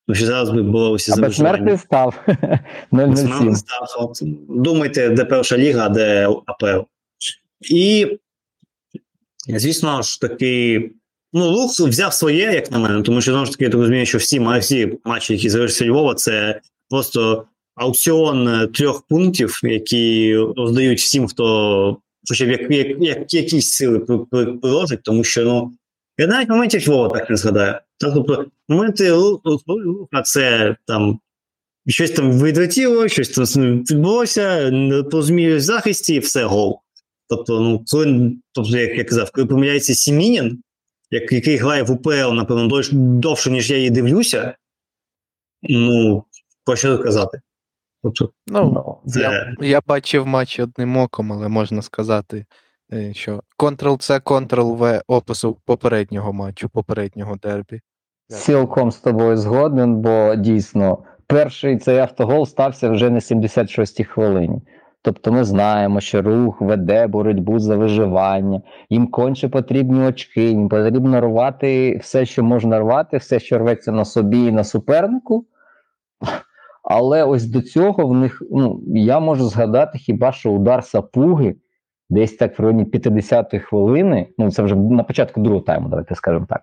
Тому 0.06 0.16
що 0.16 0.26
зараз 0.26 0.50
би 0.50 0.62
боролися 0.62 1.12
А 1.12 1.14
за 1.14 1.22
виживання. 1.22 1.52
безсмертний 1.52 1.78
став. 1.78 2.24
Безсмертний 2.92 3.54
став. 3.54 4.12
Думайте, 4.48 5.08
де 5.08 5.24
перша 5.24 5.58
ліга, 5.58 5.86
а 5.86 5.88
де 5.88 6.28
АПЛ. 6.46 6.80
І, 7.70 8.06
звісно 9.48 10.02
ж 10.02 10.20
таки, 10.20 10.90
ну, 11.32 11.50
Лух 11.50 11.80
взяв 11.80 12.12
своє, 12.14 12.42
як 12.52 12.70
на 12.70 12.78
мене, 12.78 13.02
тому 13.02 13.20
що 13.20 13.30
знову 13.32 13.46
ж 13.46 13.52
таки 13.52 13.64
я 13.64 13.70
так 13.70 13.80
розумію, 13.80 14.06
що 14.06 14.18
всі, 14.18 14.40
всі 14.60 14.98
матчі, 15.04 15.32
які 15.32 15.50
завершилися 15.50 15.92
Львова, 15.92 16.14
це 16.14 16.60
просто 16.90 17.44
аукціон 17.74 18.48
е, 18.48 18.66
трьох 18.66 19.02
пунктів, 19.08 19.60
які 19.62 20.36
роздають 20.56 20.98
всім, 20.98 21.26
хто 21.26 21.96
хоча 22.28 22.44
б 22.44 22.48
як, 22.48 22.70
як, 22.70 22.96
як, 23.00 23.34
якісь 23.34 23.70
сили 23.70 23.98
при- 23.98 24.18
при- 24.18 24.52
приложить, 24.52 25.02
тому 25.02 25.24
що 25.24 25.44
ну. 25.44 25.72
Я 26.18 26.26
навіть 26.26 26.48
моментів 26.48 26.88
Львова 26.88 27.18
так 27.18 27.30
не 27.30 27.36
згадаю. 27.36 27.74
Тобто, 27.98 28.46
моменти 28.68 29.12
Лу- 29.12 29.40
Лу- 29.44 30.22
це 30.24 30.76
там 30.86 31.20
щось 31.86 32.10
там 32.10 32.42
відлетіло, 32.42 33.08
щось 33.08 33.28
там 33.28 33.44
відбулося, 33.78 34.70
не 34.70 35.02
порозуміли 35.02 35.56
в 35.56 35.60
захисті, 35.60 36.14
і 36.14 36.18
все 36.18 36.44
гол. 36.44 36.80
Тобто, 37.28 37.60
ну, 37.60 37.84
коли, 37.90 38.32
тобто, 38.52 38.78
як 38.78 38.98
я 38.98 39.04
казав, 39.04 39.30
коли 39.30 39.46
помиляється 39.46 39.94
Сімінін, 39.94 40.62
як, 41.10 41.32
який 41.32 41.56
грає 41.56 41.82
в 41.82 41.90
УПЛ, 41.90 42.32
напевно, 42.32 42.68
дов- 42.68 42.92
довше, 42.92 43.50
ніж 43.50 43.70
я 43.70 43.76
її 43.76 43.90
дивлюся, 43.90 44.54
ну, 45.62 46.24
про 46.64 46.76
що 46.76 46.98
казати? 46.98 47.40
Тобто, 48.02 48.30
Ну, 48.46 48.72
Ну, 49.04 49.10
це, 49.12 49.20
я, 49.20 49.54
я 49.60 49.80
бачив 49.86 50.26
матч 50.26 50.60
одним 50.60 50.96
оком, 50.96 51.32
але 51.32 51.48
можна 51.48 51.82
сказати, 51.82 52.46
що 53.12 53.42
Ctrl-C, 53.58 54.20
Ctrl-V 54.20 55.00
опису 55.06 55.56
попереднього 55.64 56.32
матчу, 56.32 56.68
попереднього 56.68 57.36
дербі. 57.36 57.80
Цілком 58.28 58.92
з 58.92 58.96
тобою 58.96 59.36
згоден, 59.36 59.96
бо 59.96 60.34
дійсно 60.34 60.98
перший 61.26 61.78
цей 61.78 61.98
автогол 61.98 62.46
стався 62.46 62.90
вже 62.90 63.10
на 63.10 63.18
76-й 63.18 64.04
хвилині. 64.04 64.62
Тобто 65.02 65.32
ми 65.32 65.44
знаємо, 65.44 66.00
що 66.00 66.22
рух 66.22 66.60
веде 66.60 67.06
боротьбу 67.06 67.58
за 67.58 67.76
виживання, 67.76 68.62
їм 68.90 69.06
конче 69.06 69.48
потрібні 69.48 70.00
очки, 70.00 70.44
їм 70.44 70.68
потрібно 70.68 71.20
рвати 71.20 71.96
все, 71.96 72.26
що 72.26 72.44
можна 72.44 72.78
рвати, 72.78 73.16
все, 73.16 73.40
що 73.40 73.58
рветься 73.58 73.92
на 73.92 74.04
собі 74.04 74.44
і 74.44 74.52
на 74.52 74.64
супернику. 74.64 75.46
Але 76.82 77.24
ось 77.24 77.44
до 77.46 77.62
цього 77.62 78.06
в 78.06 78.14
них 78.14 78.42
ну, 78.50 78.80
я 78.86 79.20
можу 79.20 79.44
згадати 79.44 79.98
хіба 79.98 80.32
що 80.32 80.50
удар 80.50 80.84
сапуги 80.84 81.56
десь 82.10 82.36
так 82.36 82.58
в 82.58 82.62
районі 82.62 82.84
50-ї 82.84 83.58
хвилини. 83.60 84.28
Ну, 84.38 84.50
це 84.50 84.62
вже 84.62 84.76
на 84.76 85.02
початку 85.02 85.40
другого 85.40 85.64
тайму, 85.64 85.88
давайте 85.88 86.14
скажемо 86.14 86.46
так. 86.48 86.62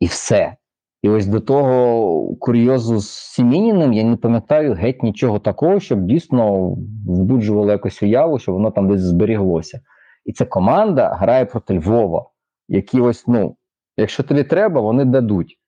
І 0.00 0.06
все. 0.06 0.56
І 1.02 1.08
ось 1.08 1.26
до 1.26 1.40
того 1.40 2.36
курйозу 2.36 2.98
з 2.98 3.10
Сімініним 3.10 3.92
я 3.92 4.04
не 4.04 4.16
пам'ятаю 4.16 4.74
геть 4.74 5.02
нічого 5.02 5.38
такого, 5.38 5.80
щоб 5.80 6.02
дійсно 6.02 6.76
збуджувало 7.06 7.70
якось 7.70 8.02
уяву, 8.02 8.38
що 8.38 8.52
воно 8.52 8.70
там 8.70 8.88
десь 8.88 9.00
зберіглося. 9.00 9.80
І 10.24 10.32
ця 10.32 10.44
команда 10.44 11.08
грає 11.08 11.44
проти 11.44 11.78
Львова, 11.78 12.26
які 12.68 13.00
ось, 13.00 13.26
ну, 13.26 13.56
якщо 13.96 14.22
тобі 14.22 14.44
треба, 14.44 14.80
вони 14.80 15.04
дадуть. 15.04 15.58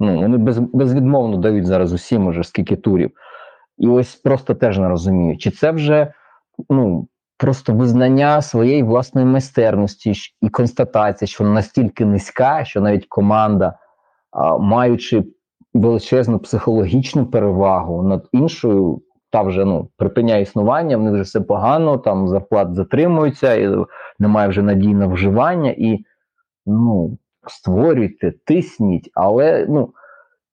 Ну, 0.00 0.20
Вони 0.20 0.36
без, 0.36 0.58
безвідмовно 0.58 1.36
дають 1.36 1.66
зараз 1.66 1.92
усім 1.92 2.26
уже 2.26 2.44
скільки 2.44 2.76
турів. 2.76 3.10
І 3.78 3.86
ось 3.86 4.14
просто 4.14 4.54
теж 4.54 4.78
не 4.78 4.88
розумію, 4.88 5.38
чи 5.38 5.50
це 5.50 5.70
вже 5.70 6.12
ну, 6.70 7.08
просто 7.36 7.72
визнання 7.72 8.42
своєї 8.42 8.82
власної 8.82 9.26
майстерності 9.26 10.12
і 10.42 10.48
констатація, 10.48 11.28
що 11.28 11.44
настільки 11.44 12.04
низька, 12.04 12.64
що 12.64 12.80
навіть 12.80 13.06
команда, 13.06 13.78
маючи 14.60 15.24
величезну 15.74 16.38
психологічну 16.38 17.26
перевагу 17.26 18.02
над 18.02 18.28
іншою, 18.32 19.02
та 19.30 19.42
вже 19.42 19.64
ну, 19.64 19.88
припиняє 19.96 20.42
існування, 20.42 20.96
в 20.96 21.02
них 21.02 21.12
вже 21.12 21.22
все 21.22 21.40
погано, 21.40 21.98
там 21.98 22.28
зарплат 22.28 22.74
затримуються, 22.74 23.54
і 23.54 23.76
немає 24.18 24.48
вже 24.48 24.62
надій 24.62 24.94
на 24.94 25.06
вживання, 25.06 25.74
і 25.78 26.04
ну, 26.66 27.18
створюйте, 27.46 28.32
тисніть, 28.44 29.10
але 29.14 29.66
ну. 29.68 29.92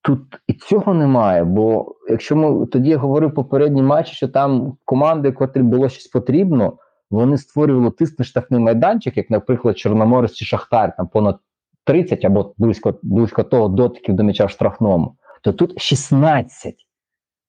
Тут 0.04 0.22
і 0.48 0.54
цього 0.54 0.94
немає, 0.94 1.44
бо 1.44 1.96
якщо 2.10 2.36
ми 2.36 2.66
тоді 2.66 2.90
я 2.90 2.98
говорив 2.98 3.30
в 3.30 3.34
попередній 3.34 3.82
матчі, 3.82 4.16
що 4.16 4.28
там 4.28 4.78
команди, 4.86 5.32
котрі 5.32 5.62
було 5.62 5.90
щось 5.90 6.08
потрібно, 6.08 6.78
вони 7.12 7.38
створювали 7.38 7.92
тисний 7.92 8.26
штрафний 8.26 8.60
майданчик, 8.60 9.18
як, 9.18 9.30
наприклад, 9.30 9.78
Чорноморець 9.78 10.34
чи 10.34 10.46
Шахтар, 10.46 10.96
там 10.96 11.08
понад 11.08 11.40
30 11.86 12.26
або 12.26 12.54
близько 12.58 13.00
близько 13.04 13.44
того 13.44 13.68
дотиків 13.68 14.16
до 14.16 14.24
м'яча 14.24 14.46
в 14.46 14.50
штрафному, 14.50 15.16
то 15.42 15.54
тут 15.54 15.82
16. 15.82 16.76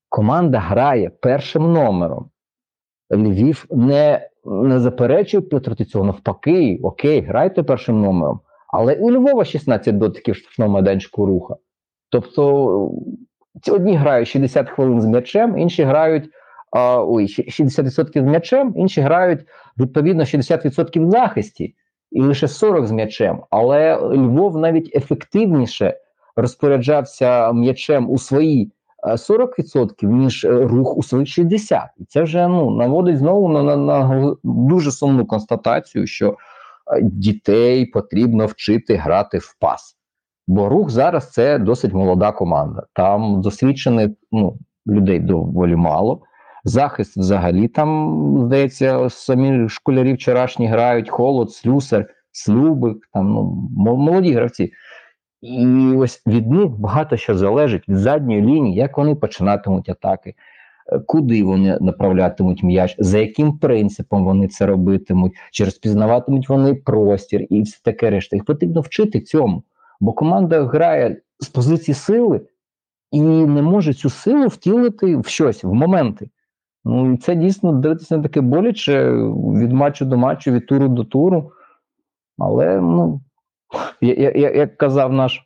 Команда 0.08 0.58
грає 0.58 1.10
першим 1.10 1.72
номером. 1.72 2.30
Львів 3.10 3.66
не 3.70 4.28
не 4.44 4.80
заперечує 4.80 5.40
проти 5.40 5.84
цього, 5.84 6.04
навпаки, 6.04 6.80
окей, 6.82 7.20
грайте 7.20 7.62
першим 7.62 8.00
номером. 8.00 8.40
Але 8.68 8.94
у 8.94 9.10
Львова 9.10 9.44
16 9.44 9.98
дотиків 9.98 10.36
штрафного 10.36 10.72
майданчику 10.72 11.26
руха. 11.26 11.56
Тобто 12.12 12.90
одні 13.70 13.96
грають 13.96 14.28
60 14.28 14.68
хвилин 14.68 15.00
з 15.00 15.06
м'ячем, 15.06 15.58
інші 15.58 15.82
грають 15.82 16.30
ой, 16.72 17.24
60% 17.24 18.22
з 18.22 18.24
м'ячем, 18.24 18.74
інші 18.76 19.00
грають 19.00 19.40
відповідно 19.78 20.24
60% 20.24 21.06
в 21.06 21.10
захисті 21.10 21.74
і 22.10 22.20
лише 22.20 22.48
40 22.48 22.86
з 22.86 22.92
м'ячем. 22.92 23.40
Але 23.50 23.96
Львов 23.96 24.56
навіть 24.56 24.96
ефективніше 24.96 25.96
розпоряджався 26.36 27.52
м'ячем 27.52 28.10
у 28.10 28.18
свої 28.18 28.72
40%, 29.02 30.04
ніж 30.04 30.44
рух 30.50 30.96
у 30.96 31.02
своїх 31.02 31.28
60%. 31.28 31.86
І 31.98 32.04
це 32.04 32.22
вже 32.22 32.48
ну, 32.48 32.70
наводить 32.70 33.18
знову 33.18 33.48
на, 33.48 33.62
на, 33.62 33.76
на 33.76 34.36
дуже 34.44 34.90
сумну 34.90 35.26
констатацію, 35.26 36.06
що 36.06 36.36
дітей 37.02 37.86
потрібно 37.86 38.46
вчити 38.46 38.94
грати 38.94 39.38
в 39.38 39.56
пас. 39.60 39.96
Бо 40.52 40.68
рух 40.68 40.90
зараз 40.90 41.30
це 41.30 41.58
досить 41.58 41.92
молода 41.92 42.32
команда. 42.32 42.82
Там 42.92 43.40
досвідчених 43.40 44.10
ну, 44.32 44.58
людей 44.86 45.20
доволі 45.20 45.76
мало. 45.76 46.22
Захист 46.64 47.16
взагалі 47.16 47.68
там, 47.68 48.42
здається, 48.46 49.10
самі 49.10 49.68
школярі 49.68 50.12
вчорашні 50.12 50.66
грають, 50.66 51.10
холод, 51.10 51.52
слюсар, 51.52 52.06
слюбик, 52.32 53.08
там 53.12 53.32
ну, 53.32 53.68
молоді 53.76 54.32
гравці. 54.32 54.72
І 55.42 55.66
ось 55.96 56.22
від 56.26 56.50
них 56.50 56.68
багато 56.68 57.16
що 57.16 57.34
залежить 57.34 57.88
від 57.88 57.96
задньої 57.96 58.42
лінії, 58.42 58.74
як 58.74 58.98
вони 58.98 59.14
починатимуть 59.14 59.88
атаки, 59.88 60.34
е, 60.92 60.98
куди 60.98 61.44
вони 61.44 61.78
направлятимуть 61.80 62.62
м'яч, 62.62 62.96
за 62.98 63.18
яким 63.18 63.58
принципом 63.58 64.24
вони 64.24 64.48
це 64.48 64.66
робитимуть, 64.66 65.32
чи 65.52 65.64
розпізнаватимуть 65.64 66.48
вони 66.48 66.74
простір 66.74 67.46
і 67.50 67.62
все 67.62 67.80
таке 67.84 68.10
решта. 68.10 68.36
Їх 68.36 68.44
потрібно 68.44 68.80
вчити 68.80 69.20
цьому. 69.20 69.62
Бо 70.02 70.12
команда 70.12 70.64
грає 70.64 71.16
з 71.40 71.48
позиції 71.48 71.94
сили 71.94 72.40
і 73.10 73.20
не 73.22 73.62
може 73.62 73.94
цю 73.94 74.10
силу 74.10 74.46
втілити 74.46 75.16
в 75.16 75.26
щось, 75.26 75.64
в 75.64 75.72
моменти. 75.72 76.30
Ну 76.84 77.12
і 77.12 77.16
це 77.16 77.34
дійсно 77.34 77.72
дивитися 77.72 78.16
не 78.16 78.22
таке 78.22 78.40
боляче 78.40 79.12
від 79.56 79.72
матчу 79.72 80.04
до 80.04 80.16
матчу, 80.16 80.52
від 80.52 80.66
туру 80.66 80.88
до 80.88 81.04
туру. 81.04 81.52
Але, 82.38 82.80
ну, 82.80 83.20
я, 84.00 84.30
я, 84.30 84.50
як 84.50 84.76
казав 84.76 85.12
наш 85.12 85.40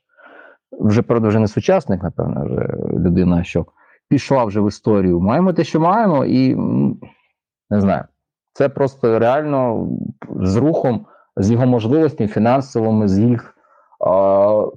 вже 0.73 1.03
правда, 1.03 1.29
вже 1.29 1.39
не 1.39 1.49
сучасник, 1.49 2.03
напевно, 2.03 2.45
вже 2.45 2.69
людина, 2.99 3.45
що 3.45 3.67
пішла 4.09 4.45
вже 4.45 4.61
в 4.61 4.69
історію. 4.69 5.21
Маємо 5.21 5.53
те, 5.53 5.65
що 5.65 5.81
маємо, 5.81 6.25
і 6.25 6.55
не 7.71 7.81
знаю. 7.81 8.05
Це 8.53 8.69
просто 8.69 9.19
реально 9.19 9.89
з 10.41 10.57
рухом, 10.57 11.07
з 11.37 11.51
його 11.51 11.67
можливостями 11.67 12.29
фінансовими, 12.29 13.09
з 13.09 13.19
їх 13.19 13.56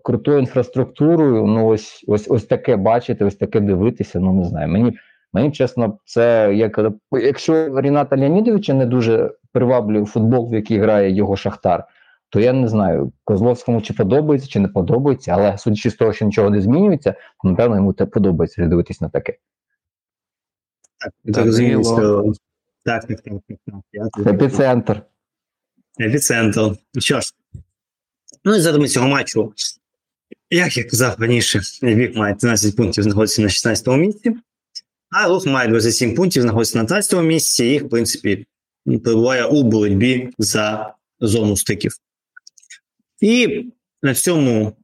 крутою 0.03 0.39
інфраструктурою, 0.39 1.45
ну 1.45 1.67
ось 1.67 2.05
ось 2.07 2.27
ось 2.29 2.45
таке 2.45 2.75
бачити, 2.75 3.25
ось 3.25 3.35
таке 3.35 3.59
дивитися. 3.59 4.19
Ну 4.19 4.33
не 4.33 4.43
знаю. 4.43 4.67
Мені 4.67 4.97
мені 5.33 5.51
чесно, 5.51 5.97
це 6.05 6.53
як 6.55 6.79
якщо 7.11 7.81
Ріната 7.81 8.17
Леонідовича 8.17 8.73
не 8.73 8.85
дуже 8.85 9.31
приваблює 9.51 10.05
футбол, 10.05 10.49
в 10.51 10.53
який 10.53 10.79
грає 10.79 11.11
його 11.11 11.35
Шахтар, 11.35 11.85
то 12.29 12.39
я 12.39 12.53
не 12.53 12.67
знаю, 12.67 13.11
Козловському 13.23 13.81
чи 13.81 13.93
подобається, 13.93 14.49
чи 14.49 14.59
не 14.59 14.67
подобається, 14.67 15.31
але 15.31 15.57
судячи 15.57 15.89
з 15.89 15.95
того, 15.95 16.13
що 16.13 16.25
нічого 16.25 16.49
не 16.49 16.61
змінюється, 16.61 17.11
то 17.11 17.49
напевно 17.49 17.75
йому 17.75 17.93
те 17.93 18.05
подобається 18.05 18.65
дивитись 18.65 19.01
на 19.01 19.09
таке. 19.09 19.37
Так, 20.99 21.13
що... 21.83 22.33
так, 22.83 23.05
так, 23.05 23.21
так, 23.21 23.41
так. 24.13 24.27
Епіцентр. 24.27 25.01
Епіцентр. 25.99 26.61
Що 26.99 27.19
ж, 27.19 27.33
Ну 28.43 28.55
і 28.55 28.59
задами 28.59 28.87
цього 28.87 29.07
матчу, 29.07 29.53
як 30.49 30.77
я 30.77 30.83
казав 30.83 31.15
раніше, 31.19 31.61
Львів 31.83 32.17
має 32.17 32.35
13 32.35 32.75
пунктів, 32.75 33.03
знаходиться 33.03 33.41
на 33.41 33.49
16 33.49 33.87
му 33.87 33.97
місці, 33.97 34.35
а 35.09 35.27
Рух 35.27 35.45
має 35.45 35.69
27 35.69 36.15
пунктів, 36.15 36.41
знаходиться 36.41 36.77
на 36.77 36.85
13 36.85 37.13
му 37.13 37.21
місці, 37.21 37.65
і 37.65 37.79
в 37.79 37.89
принципі, 37.89 38.45
перебуває 38.85 39.45
у 39.45 39.63
боротьбі 39.63 40.29
за 40.37 40.93
зону 41.19 41.57
стиків. 41.57 41.91
І 43.21 43.65
на 44.03 44.15
цьому 44.15 44.77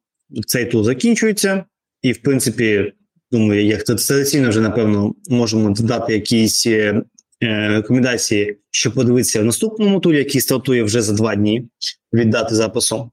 цей 0.47 0.65
тур 0.65 0.83
закінчується. 0.83 1.65
І, 2.01 2.11
в 2.11 2.21
принципі, 2.21 2.93
думаю, 3.31 3.65
як 3.65 3.83
традиційно 3.83 4.49
вже, 4.49 4.61
напевно, 4.61 5.15
можемо 5.29 5.69
додати 5.69 6.13
якісь 6.13 6.67
е, 6.67 7.01
рекомендації, 7.41 8.57
щоб 8.71 8.93
подивитися 8.93 9.41
в 9.41 9.45
наступному 9.45 9.99
турі, 9.99 10.17
який 10.17 10.41
стартує 10.41 10.83
вже 10.83 11.01
за 11.01 11.13
два 11.13 11.35
дні 11.35 11.69
віддати 12.13 12.55
записом. 12.55 13.11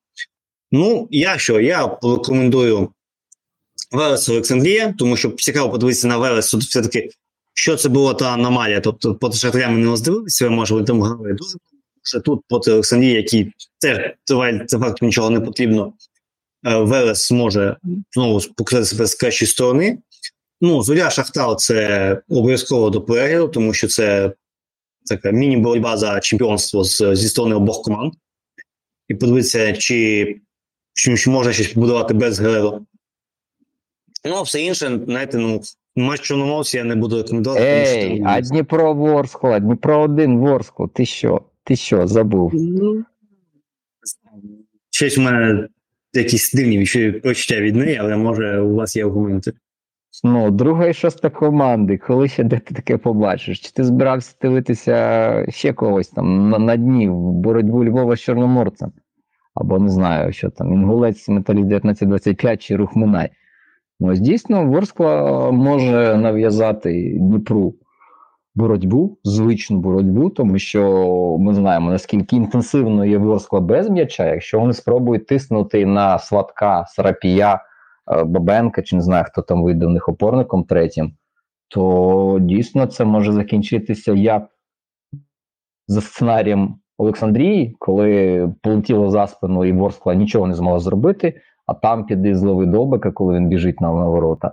Ну, 0.73 1.09
я 1.11 1.39
що? 1.39 1.61
Я 1.61 1.87
порекомендую 1.87 2.89
Велес 3.91 4.29
Олександрія, 4.29 4.95
тому 4.99 5.17
що 5.17 5.31
цікаво 5.31 5.71
подивитися 5.71 6.09
на 6.09 6.19
Велес, 6.19 6.55
все-таки, 6.55 7.11
що 7.55 7.77
це 7.77 7.89
була 7.89 8.15
та 8.15 8.33
аномалія. 8.33 8.81
Тобто, 8.81 9.15
проти 9.15 9.37
Шахтаря 9.37 9.69
ми 9.69 9.79
не 9.79 9.87
роздивилися, 9.87 10.51
може, 10.51 10.75
вони 10.75 10.87
там 10.87 11.03
грали 11.03 11.33
дуже. 11.33 11.59
Тут 12.25 12.43
проти 12.49 12.73
Олександрії, 12.73 13.15
який 13.15 13.53
теж 13.81 14.15
триває 14.25 14.65
це 14.67 14.79
факту 14.79 15.07
нічого 15.07 15.31
не 15.31 15.41
потрібно. 15.41 15.93
Е, 16.67 16.77
Велес 16.77 17.31
може 17.31 17.77
знову 18.13 18.41
показати 18.57 18.87
себе 18.87 19.07
з 19.07 19.15
кращої 19.15 19.49
сторони. 19.49 19.99
Ну, 20.61 20.83
Зоря 20.83 21.11
Шахтар 21.11 21.57
це 21.57 22.21
обов'язково 22.29 22.91
до 22.91 23.03
перегляду, 23.03 23.49
тому 23.49 23.75
що 23.75 23.89
це 23.89 24.33
така 25.07 25.31
міні-боротьба 25.31 25.97
за 25.97 26.21
чемпіонство 26.21 26.85
з, 26.85 27.15
зі 27.17 27.29
сторони 27.29 27.55
обох 27.55 27.83
команд. 27.83 28.13
І 29.09 29.15
подивитися, 29.15 29.73
чи 29.73 30.41
що, 30.95 31.31
можна 31.31 31.53
щось 31.53 31.73
побудувати 31.73 32.15
без 32.15 32.41
Гереро. 32.41 32.81
Ну, 34.25 34.35
а 34.35 34.43
все 34.43 34.63
інше, 34.63 35.01
знаєте, 35.07 35.39
ну, 35.39 35.61
матч 35.97 36.21
Чорноморці 36.21 36.77
я 36.77 36.85
не 36.85 36.97
буду 36.97 37.17
рекомендувати. 37.17 37.63
Ей, 37.65 38.17
що, 38.17 38.25
а 38.27 38.41
Дніпро 38.41 38.95
Ворскла, 38.95 39.59
Дніпро 39.59 40.01
один 40.01 40.39
Ворскло, 40.39 40.89
ти 40.89 41.07
що? 41.07 41.43
Ти 41.65 41.77
що, 41.77 42.07
забув? 42.07 42.51
Ну, 42.55 43.05
щось 44.91 45.19
в 45.19 45.21
мене 45.21 45.69
якісь 46.13 46.53
дивні 46.53 46.87
почуття 47.23 47.61
від 47.61 47.77
неї, 47.77 47.97
але 47.97 48.17
може 48.17 48.61
у 48.61 48.75
вас 48.75 48.97
є 48.97 49.05
аргументи. 49.05 49.53
Ну, 50.25 50.51
друга 50.51 50.87
і 50.87 50.95
шоста 50.95 51.31
команди, 51.31 51.99
коли 51.99 52.29
ще 52.29 52.45
де 52.45 52.59
ти 52.59 52.75
таке 52.75 52.99
побачиш? 52.99 53.61
Чи 53.61 53.73
ти 53.73 53.85
збирався 53.85 54.35
дивитися 54.43 55.47
ще 55.49 55.73
когось 55.73 56.09
там 56.09 56.51
на, 56.51 56.59
на 56.59 56.77
дні 56.77 57.09
в 57.09 57.33
боротьбу 57.33 57.85
Львова 57.85 58.17
з 58.17 58.21
Чорноморцем? 58.21 58.93
Або 59.55 59.79
не 59.79 59.89
знаю, 59.89 60.33
що 60.33 60.51
там, 60.51 60.73
інгулець 60.73 61.29
металіст 61.29 61.67
1925 61.67 62.63
чи 62.63 62.77
рух 62.77 62.97
Минай. 62.97 63.31
Ось 64.01 64.21
дійсно, 64.21 64.67
Ворскла 64.67 65.51
може 65.51 66.17
нав'язати 66.17 67.17
Дніпру 67.19 67.75
боротьбу, 68.55 69.19
звичну 69.25 69.79
боротьбу, 69.79 70.31
тому 70.31 70.59
що 70.59 71.37
ми 71.41 71.55
знаємо, 71.55 71.91
наскільки 71.91 72.37
інтенсивно 72.37 73.05
є 73.05 73.19
Ворскла 73.19 73.61
без 73.61 73.91
м'яча. 73.91 74.27
Якщо 74.27 74.61
вони 74.61 74.73
спробують 74.73 75.27
тиснути 75.27 75.87
на 75.87 76.19
Сватка, 76.19 76.85
Сарапія, 76.87 77.55
е, 78.13 78.25
Бабенка, 78.25 78.83
чи 78.83 78.97
не 78.97 79.03
знаю, 79.03 79.25
хто 79.29 79.43
там 79.43 79.63
вийде 79.63 79.87
в 79.87 79.91
них 79.91 80.09
опорником 80.09 80.65
третім, 80.65 81.13
то 81.69 82.39
дійсно 82.41 82.87
це 82.87 83.05
може 83.05 83.33
закінчитися 83.33 84.13
як 84.13 84.49
за 85.87 86.01
сценарієм 86.01 86.82
Олександрії, 87.03 87.77
коли 87.79 88.49
полетіло 88.63 89.11
за 89.11 89.27
спину 89.27 89.65
і 89.65 89.73
Ворскла 89.73 90.15
нічого 90.15 90.47
не 90.47 90.55
змогла 90.55 90.79
зробити, 90.79 91.41
а 91.67 91.75
там 91.75 92.07
піде 92.07 92.35
зловий 92.35 92.67
Довбика, 92.67 93.11
коли 93.11 93.35
він 93.35 93.49
біжить 93.49 93.81
на, 93.81 93.91
ворота. 93.91 94.53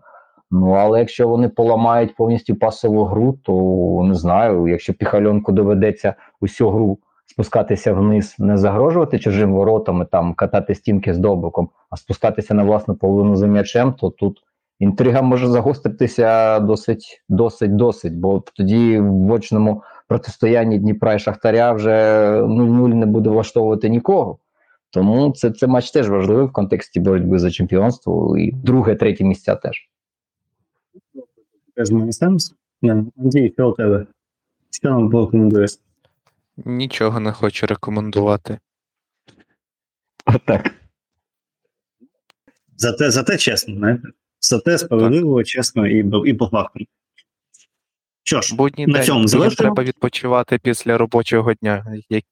Ну, 0.51 0.71
але 0.71 0.99
якщо 0.99 1.27
вони 1.27 1.49
поламають 1.49 2.15
повністю 2.15 2.55
пасову 2.55 3.03
гру, 3.03 3.37
то 3.43 4.03
не 4.03 4.13
знаю, 4.13 4.67
якщо 4.67 4.93
піхальонку 4.93 5.51
доведеться 5.51 6.13
усю 6.41 6.69
гру 6.69 6.97
спускатися 7.25 7.93
вниз, 7.93 8.35
не 8.39 8.57
загрожувати 8.57 9.19
чужим 9.19 9.53
воротами, 9.53 10.05
там 10.05 10.33
катати 10.33 10.75
стінки 10.75 11.13
з 11.13 11.17
довбиком, 11.17 11.69
а 11.89 11.97
спускатися 11.97 12.53
на 12.53 12.63
власну 12.63 12.95
половину 12.95 13.35
за 13.35 13.47
м'ячем, 13.47 13.93
то 13.93 14.09
тут 14.09 14.39
інтрига 14.79 15.21
може 15.21 15.47
загостритися 15.47 16.59
досить, 16.59 17.21
досить, 17.29 17.75
досить. 17.75 18.15
Бо 18.15 18.43
тоді 18.53 18.99
в 18.99 19.31
очному 19.31 19.83
протистоянні 20.09 20.79
Дніпра 20.79 21.13
і 21.13 21.19
Шахтаря 21.19 21.73
вже 21.73 21.91
0-0 22.41 22.93
не 22.93 23.05
буде 23.05 23.29
влаштовувати 23.29 23.89
нікого. 23.89 24.37
Тому 24.89 25.31
це, 25.31 25.51
це 25.51 25.67
матч 25.67 25.91
теж 25.91 26.09
важливий 26.09 26.45
в 26.45 26.51
контексті 26.51 26.99
боротьби 26.99 27.39
за 27.39 27.51
чемпіонство 27.51 28.37
і 28.37 28.51
друге, 28.51 28.95
третє 28.95 29.23
місця 29.23 29.55
теж. 29.55 29.89
Сенс. 32.11 32.55
Андрій, 33.17 33.53
що 33.53 33.69
у 33.69 33.73
тебе? 33.73 34.05
Що 34.71 34.89
нам 34.89 35.09
порекомендуєш? 35.09 35.79
Нічого 36.57 37.19
не 37.19 37.31
хочу 37.31 37.67
рекомендувати. 37.67 38.59
Отак. 40.25 40.71
Зате, 42.77 43.11
зате 43.11 43.37
чесно, 43.37 43.75
знаєте? 43.75 44.07
Зате 44.39 44.77
справедливо, 44.77 45.43
чесно 45.43 45.87
і, 45.87 46.29
і 46.29 46.33
по 46.33 46.47
факту. 46.47 46.79
Що 48.29 48.41
ж, 48.41 48.55
Будній 48.55 48.87
На 48.87 48.93
день 48.93 49.03
цьому 49.03 49.21
дуже 49.21 49.31
завершимо? 49.31 49.55
треба 49.75 49.83
відпочивати 49.83 50.59
після 50.63 50.97
робочого 50.97 51.53
дня. 51.53 51.85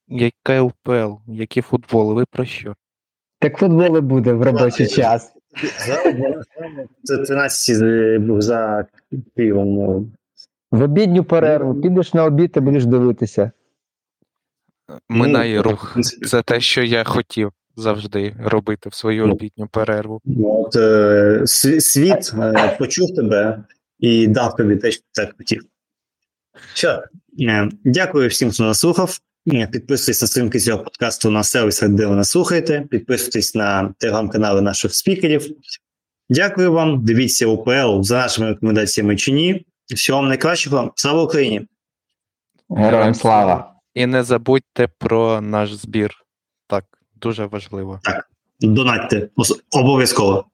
Яке 0.08 0.60
УПЛ, 0.62 1.14
які 1.28 1.62
футболи, 1.62 2.14
ви 2.14 2.26
про 2.32 2.46
що? 2.46 2.76
Так 3.40 3.58
футбол 3.58 3.98
і 3.98 4.02
буде 4.02 4.34
в 4.34 4.42
робочий 4.44 4.88
час. 4.88 5.32
Це 7.04 7.18
13 7.18 8.42
за 8.42 8.86
Києвом. 9.36 9.74
ну, 9.74 10.10
В 10.72 10.82
обідню 10.84 11.24
перерву 11.24 11.82
підеш 11.82 12.14
на 12.14 12.26
обід 12.26 12.54
і 12.58 12.60
будеш 12.60 12.86
дивитися. 12.86 13.52
Минає 15.10 15.56
Ну, 15.58 15.64
рух. 15.64 15.98
Це 16.28 16.42
те, 16.42 16.60
що 16.60 16.84
я 16.84 17.04
хотів 17.04 17.52
завжди 17.76 18.36
робити 18.40 18.90
в 18.90 18.94
свою 18.94 19.28
Ну. 19.28 19.34
обідню 19.34 19.68
перерву. 19.68 20.22
От, 20.44 20.76
е, 20.76 21.42
світ 21.80 22.34
е, 22.40 22.76
почув 22.80 23.16
тебе 23.16 23.64
і 24.00 24.28
дав 24.28 24.56
тобі 24.56 24.76
те, 24.76 24.92
що 24.92 25.02
ти 25.02 25.22
так 25.26 25.36
хотів. 25.38 25.62
Що, 26.74 27.04
е, 27.42 27.70
дякую 27.84 28.30
всім, 28.30 28.52
хто 28.52 28.64
нас 28.64 28.80
слухав. 28.80 29.20
Е, 29.54 29.68
Підписуйтесь 29.68 30.22
на 30.22 30.28
сторінки 30.28 30.60
цього 30.60 30.84
подкасту 30.84 31.32
на 31.32 31.44
сервісах, 31.44 31.90
де 31.90 32.06
ви 32.06 32.16
нас 32.16 32.30
слухаєте. 32.30 32.82
Підписуйтесь 32.92 33.56
на 33.56 33.94
телеграм-канали 33.98 34.62
наших 34.62 34.96
спікерів. 34.96 35.48
Дякую 36.30 36.72
вам. 36.72 37.06
Дивіться 37.06 37.48
УПЛ 37.48 38.02
за 38.02 38.18
нашими 38.18 38.48
рекомендаціями 38.48 39.16
чи 39.16 39.32
ні. 39.32 39.66
Всього 39.96 40.20
вам 40.20 40.28
найкращого. 40.28 40.92
Слава 40.96 41.24
Україні! 41.24 41.68
Героям 42.70 43.16
слава! 43.16 43.74
І 43.94 44.06
не 44.06 44.24
забудьте 44.24 44.88
про 44.98 45.42
наш 45.42 45.74
збір. 45.74 46.14
Так, 46.68 46.86
дуже 47.16 47.46
важливо. 47.46 48.00
Так, 48.04 48.30
Донатьте 48.60 49.30
обов'язково. 49.72 50.46